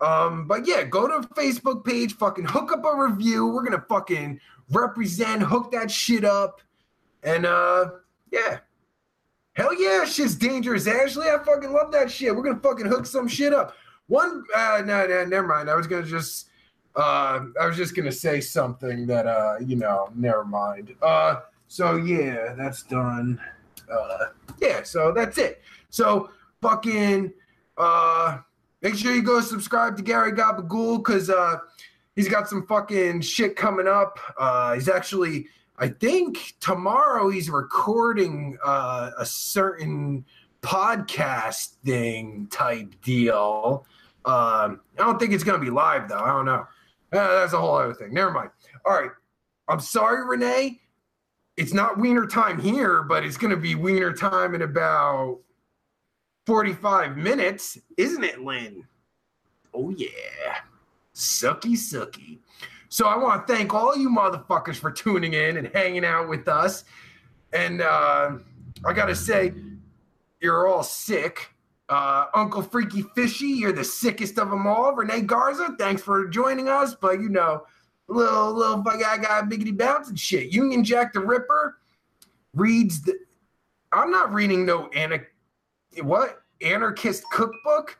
Um, 0.00 0.46
but 0.46 0.66
yeah, 0.68 0.84
go 0.84 1.08
to 1.08 1.26
Facebook 1.28 1.84
page, 1.84 2.14
fucking 2.14 2.44
hook 2.44 2.72
up 2.72 2.84
a 2.84 2.94
review. 2.94 3.48
We're 3.48 3.64
gonna 3.64 3.84
fucking 3.88 4.40
represent, 4.70 5.42
hook 5.42 5.72
that 5.72 5.90
shit 5.90 6.24
up, 6.24 6.60
and 7.22 7.46
uh, 7.46 7.90
yeah, 8.30 8.58
hell 9.54 9.74
yeah, 9.80 10.04
shit's 10.04 10.34
dangerous, 10.34 10.86
Ashley. 10.86 11.28
I 11.28 11.38
fucking 11.44 11.72
love 11.72 11.92
that 11.92 12.10
shit. 12.10 12.34
We're 12.34 12.42
gonna 12.42 12.60
fucking 12.60 12.86
hook 12.86 13.06
some 13.06 13.28
shit 13.28 13.52
up. 13.52 13.74
One, 14.08 14.44
uh, 14.54 14.82
no, 14.84 15.06
no, 15.06 15.24
never 15.24 15.46
mind. 15.46 15.70
I 15.70 15.74
was 15.74 15.86
gonna 15.86 16.06
just, 16.06 16.48
uh, 16.96 17.40
I 17.60 17.66
was 17.66 17.76
just 17.76 17.96
gonna 17.96 18.12
say 18.12 18.40
something 18.40 19.06
that, 19.06 19.26
uh, 19.26 19.56
you 19.60 19.76
know, 19.76 20.10
never 20.14 20.44
mind. 20.44 20.94
Uh, 21.00 21.40
so 21.68 21.96
yeah, 21.96 22.54
that's 22.54 22.82
done 22.82 23.40
uh 23.92 24.26
yeah 24.60 24.82
so 24.82 25.12
that's 25.12 25.38
it 25.38 25.60
so 25.90 26.30
fucking 26.60 27.32
uh 27.76 28.38
make 28.80 28.94
sure 28.94 29.14
you 29.14 29.22
go 29.22 29.40
subscribe 29.40 29.96
to 29.96 30.02
gary 30.02 30.32
gabagool 30.32 30.98
because 30.98 31.30
uh 31.30 31.56
he's 32.14 32.28
got 32.28 32.48
some 32.48 32.66
fucking 32.66 33.20
shit 33.20 33.56
coming 33.56 33.88
up 33.88 34.18
uh 34.38 34.74
he's 34.74 34.88
actually 34.88 35.46
i 35.82 35.88
think 35.88 36.54
tomorrow 36.60 37.28
he's 37.28 37.50
recording 37.50 38.56
uh 38.64 39.10
a 39.18 39.26
certain 39.26 40.24
podcast 40.62 41.74
thing 41.84 42.46
type 42.50 42.94
deal. 43.02 43.84
Um 44.24 44.80
i 44.98 45.04
don't 45.04 45.18
think 45.18 45.32
it's 45.32 45.44
gonna 45.44 45.58
be 45.58 45.70
live 45.70 46.08
though. 46.08 46.20
I 46.20 46.28
don't 46.28 46.46
know. 46.46 46.66
Uh, 47.12 47.40
that's 47.40 47.52
a 47.52 47.58
whole 47.58 47.74
other 47.74 47.92
thing. 47.92 48.14
Never 48.14 48.30
mind. 48.30 48.50
All 48.86 48.94
right. 48.94 49.10
I'm 49.68 49.80
sorry 49.80 50.26
renee. 50.26 50.80
It's 51.56 51.74
not 51.74 51.98
wiener 51.98 52.26
time 52.26 52.58
here, 52.58 53.02
but 53.02 53.24
it's 53.24 53.36
going 53.36 53.50
to 53.50 53.58
be 53.58 53.74
wiener 53.74 54.12
time 54.12 54.54
in 54.54 54.62
about 54.62 55.40
45 56.46 57.18
minutes, 57.18 57.78
isn't 57.98 58.24
it, 58.24 58.40
Lynn? 58.40 58.86
Oh, 59.74 59.90
yeah. 59.90 60.08
Sucky, 61.14 61.72
sucky. 61.72 62.38
So 62.92 63.06
I 63.06 63.16
want 63.16 63.46
to 63.46 63.54
thank 63.54 63.72
all 63.72 63.96
you 63.96 64.10
motherfuckers 64.10 64.76
for 64.76 64.90
tuning 64.90 65.32
in 65.32 65.56
and 65.56 65.66
hanging 65.68 66.04
out 66.04 66.28
with 66.28 66.46
us. 66.46 66.84
And 67.54 67.80
uh, 67.80 68.32
I 68.84 68.92
got 68.92 69.06
to 69.06 69.16
say, 69.16 69.54
you're 70.42 70.68
all 70.68 70.82
sick. 70.82 71.54
Uh, 71.88 72.26
Uncle 72.34 72.60
Freaky 72.60 73.00
Fishy, 73.14 73.46
you're 73.46 73.72
the 73.72 73.82
sickest 73.82 74.38
of 74.38 74.50
them 74.50 74.66
all. 74.66 74.94
Renee 74.94 75.22
Garza, 75.22 75.74
thanks 75.78 76.02
for 76.02 76.26
joining 76.28 76.68
us. 76.68 76.94
But 76.94 77.22
you 77.22 77.30
know, 77.30 77.62
little 78.08 78.52
little 78.52 78.84
fuck 78.84 79.02
I 79.02 79.16
got 79.16 79.48
biggity 79.48 79.74
bounce 79.74 80.10
and 80.10 80.20
shit. 80.20 80.52
Union 80.52 80.84
Jack 80.84 81.14
the 81.14 81.20
Ripper 81.20 81.78
reads 82.52 83.00
the. 83.00 83.18
I'm 83.92 84.10
not 84.10 84.34
reading 84.34 84.66
no 84.66 84.88
anarch. 84.88 85.28
What 86.02 86.42
anarchist 86.60 87.24
cookbook? 87.32 87.98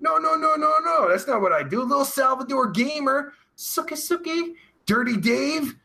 No, 0.00 0.16
no, 0.16 0.34
no, 0.34 0.54
no, 0.54 0.72
no. 0.82 1.10
That's 1.10 1.26
not 1.26 1.42
what 1.42 1.52
I 1.52 1.62
do. 1.62 1.82
Little 1.82 2.06
Salvador 2.06 2.70
Gamer, 2.70 3.34
Suki 3.60 3.92
Suki, 3.92 4.54
Dirty 4.86 5.18
Dave. 5.18 5.76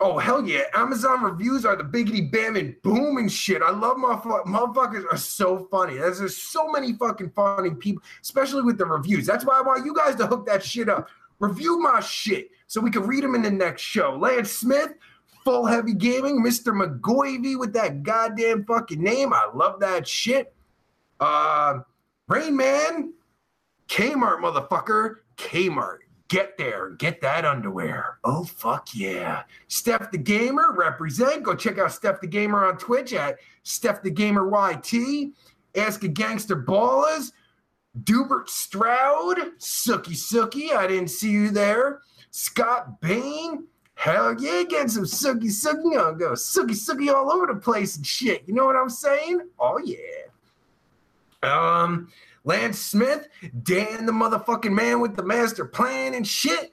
Oh 0.00 0.18
hell 0.18 0.46
yeah! 0.46 0.62
Amazon 0.74 1.22
reviews 1.22 1.66
are 1.66 1.76
the 1.76 1.84
biggity 1.84 2.30
bam 2.32 2.56
and 2.56 2.74
boom 2.80 3.18
and 3.18 3.30
shit. 3.30 3.60
I 3.60 3.70
love 3.70 3.98
motherfuckers. 3.98 4.44
Motherfuckers 4.46 5.04
are 5.12 5.18
so 5.18 5.68
funny. 5.70 5.98
There's, 5.98 6.20
there's 6.20 6.38
so 6.38 6.70
many 6.70 6.94
fucking 6.94 7.32
funny 7.36 7.70
people, 7.70 8.02
especially 8.22 8.62
with 8.62 8.78
the 8.78 8.86
reviews. 8.86 9.26
That's 9.26 9.44
why 9.44 9.58
I 9.58 9.60
want 9.60 9.84
you 9.84 9.94
guys 9.94 10.16
to 10.16 10.26
hook 10.26 10.46
that 10.46 10.64
shit 10.64 10.88
up. 10.88 11.08
Review 11.38 11.78
my 11.78 12.00
shit 12.00 12.50
so 12.66 12.80
we 12.80 12.90
can 12.90 13.02
read 13.02 13.24
them 13.24 13.34
in 13.34 13.42
the 13.42 13.50
next 13.50 13.82
show. 13.82 14.16
Lance 14.16 14.52
Smith, 14.52 14.94
Full 15.44 15.66
Heavy 15.66 15.92
Gaming, 15.92 16.42
Mr. 16.42 16.72
McGoivy 16.72 17.58
with 17.58 17.74
that 17.74 18.02
goddamn 18.02 18.64
fucking 18.64 19.02
name. 19.02 19.34
I 19.34 19.50
love 19.54 19.80
that 19.80 20.08
shit. 20.08 20.54
Uh, 21.20 21.80
Rain 22.26 22.56
Man, 22.56 23.12
Kmart 23.86 24.40
motherfucker, 24.40 25.16
Kmart. 25.36 25.98
Get 26.28 26.58
there 26.58 26.90
get 26.90 27.20
that 27.20 27.44
underwear. 27.44 28.18
Oh, 28.24 28.44
fuck 28.44 28.88
yeah. 28.94 29.42
Steph 29.68 30.10
the 30.10 30.18
Gamer, 30.18 30.72
represent. 30.72 31.42
Go 31.42 31.54
check 31.54 31.78
out 31.78 31.92
Steph 31.92 32.20
the 32.20 32.26
Gamer 32.26 32.64
on 32.64 32.78
Twitch 32.78 33.12
at 33.12 33.38
Steph 33.62 34.02
the 34.02 34.10
Gamer 34.10 34.48
YT. 34.48 35.32
Ask 35.76 36.04
a 36.04 36.08
Gangster 36.08 36.56
Ballers. 36.56 37.32
Dubert 38.02 38.48
Stroud, 38.48 39.38
Sookie 39.58 40.08
Sookie, 40.08 40.72
I 40.72 40.86
didn't 40.86 41.08
see 41.08 41.30
you 41.30 41.50
there. 41.50 42.00
Scott 42.30 43.00
Bain, 43.00 43.66
hell 43.94 44.38
yeah, 44.38 44.64
get 44.64 44.90
some 44.90 45.04
Sookie 45.04 45.44
Sookie. 45.44 45.98
I'll 45.98 46.14
go 46.14 46.32
Sookie 46.32 46.72
Sookie 46.72 47.12
all 47.12 47.32
over 47.32 47.46
the 47.46 47.58
place 47.58 47.96
and 47.96 48.06
shit. 48.06 48.42
You 48.46 48.54
know 48.54 48.66
what 48.66 48.76
I'm 48.76 48.90
saying? 48.90 49.40
Oh 49.58 49.78
yeah. 49.78 50.26
Um, 51.42 52.08
Lance 52.46 52.78
Smith, 52.78 53.28
Dan 53.64 54.06
the 54.06 54.12
motherfucking 54.12 54.72
man 54.72 55.00
with 55.00 55.16
the 55.16 55.22
master 55.22 55.64
plan 55.64 56.14
and 56.14 56.26
shit. 56.26 56.72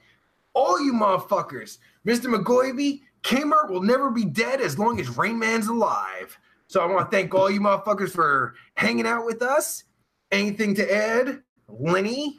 All 0.54 0.80
you 0.80 0.92
motherfuckers. 0.92 1.78
Mr. 2.06 2.32
McGoivy, 2.32 3.02
Kmart 3.24 3.70
will 3.70 3.82
never 3.82 4.10
be 4.10 4.24
dead 4.24 4.60
as 4.60 4.78
long 4.78 5.00
as 5.00 5.16
Rain 5.16 5.38
Man's 5.38 5.66
alive. 5.66 6.38
So 6.68 6.80
I 6.80 6.86
want 6.86 7.10
to 7.10 7.16
thank 7.16 7.34
all 7.34 7.50
you 7.50 7.60
motherfuckers 7.60 8.10
for 8.10 8.54
hanging 8.76 9.06
out 9.06 9.26
with 9.26 9.42
us. 9.42 9.84
Anything 10.30 10.76
to 10.76 10.94
add, 10.94 11.42
Lenny? 11.68 12.38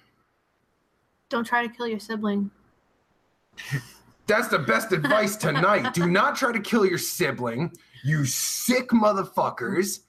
Don't 1.29 1.45
try 1.45 1.67
to 1.67 1.73
kill 1.73 1.87
your 1.87 1.99
sibling. 1.99 2.49
That's 4.27 4.47
the 4.47 4.59
best 4.59 4.91
advice 4.91 5.35
tonight. 5.35 5.93
Do 5.93 6.07
not 6.07 6.35
try 6.35 6.51
to 6.51 6.59
kill 6.59 6.85
your 6.85 6.97
sibling, 6.97 7.71
you 8.03 8.25
sick 8.25 8.89
motherfuckers. 8.89 9.99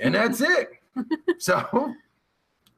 And 0.00 0.14
that's 0.14 0.40
it. 0.40 0.70
So, 1.38 1.94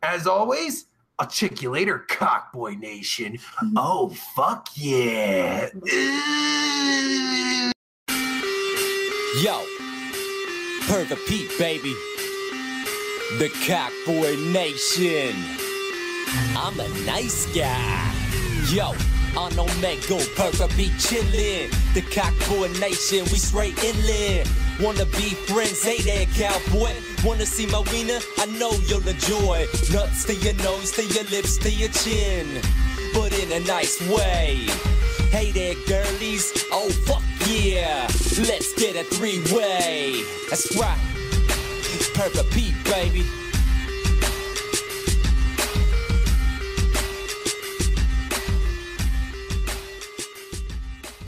as 0.02 0.26
always, 0.26 0.86
I'll 1.18 1.28
check 1.28 1.62
you 1.62 1.70
later, 1.70 2.04
Cockboy 2.08 2.78
Nation. 2.78 3.34
Mm-hmm. 3.34 3.74
Oh, 3.76 4.08
fuck 4.34 4.68
yeah. 4.74 5.68
Yo, 9.40 9.64
Pervert 10.86 11.18
Pete, 11.28 11.50
baby. 11.58 11.94
The 13.38 13.48
Cockboy 13.64 14.52
Nation. 14.52 15.36
I'm 16.56 16.78
a 16.80 16.88
nice 17.06 17.46
guy. 17.54 18.14
Yo, 18.68 18.94
on 19.36 19.58
Omega, 19.58 20.18
perfect 20.36 20.76
Pete 20.76 20.92
chillin'. 20.92 21.70
The 21.94 22.02
Cockboy 22.02 22.78
Nation, 22.80 23.24
we 23.24 23.38
straight 23.38 23.82
inland. 23.84 24.48
Wanna 24.82 25.06
be 25.06 25.30
friends, 25.46 25.80
hey 25.84 25.98
there, 25.98 26.26
cowboy. 26.26 26.90
Wanna 27.24 27.46
see 27.46 27.66
my 27.66 27.84
wiener? 27.92 28.18
I 28.38 28.46
know 28.58 28.72
you'll 28.86 29.06
enjoy. 29.06 29.68
Nuts 29.92 30.24
to 30.24 30.34
your 30.34 30.54
nose, 30.54 30.90
to 30.92 31.04
your 31.04 31.22
lips, 31.30 31.56
to 31.58 31.70
your 31.70 31.88
chin. 31.90 32.60
But 33.14 33.32
in 33.38 33.52
a 33.52 33.60
nice 33.64 34.00
way. 34.08 34.66
Hey 35.30 35.52
there, 35.52 35.76
girlies. 35.86 36.66
Oh, 36.72 36.90
fuck 37.06 37.22
yeah. 37.46 38.08
Let's 38.48 38.74
get 38.74 38.96
a 38.96 39.04
three 39.04 39.38
way. 39.54 40.24
That's 40.50 40.76
right. 40.76 40.98
Purple 42.14 42.42
Pete, 42.50 42.74
baby. 42.84 43.24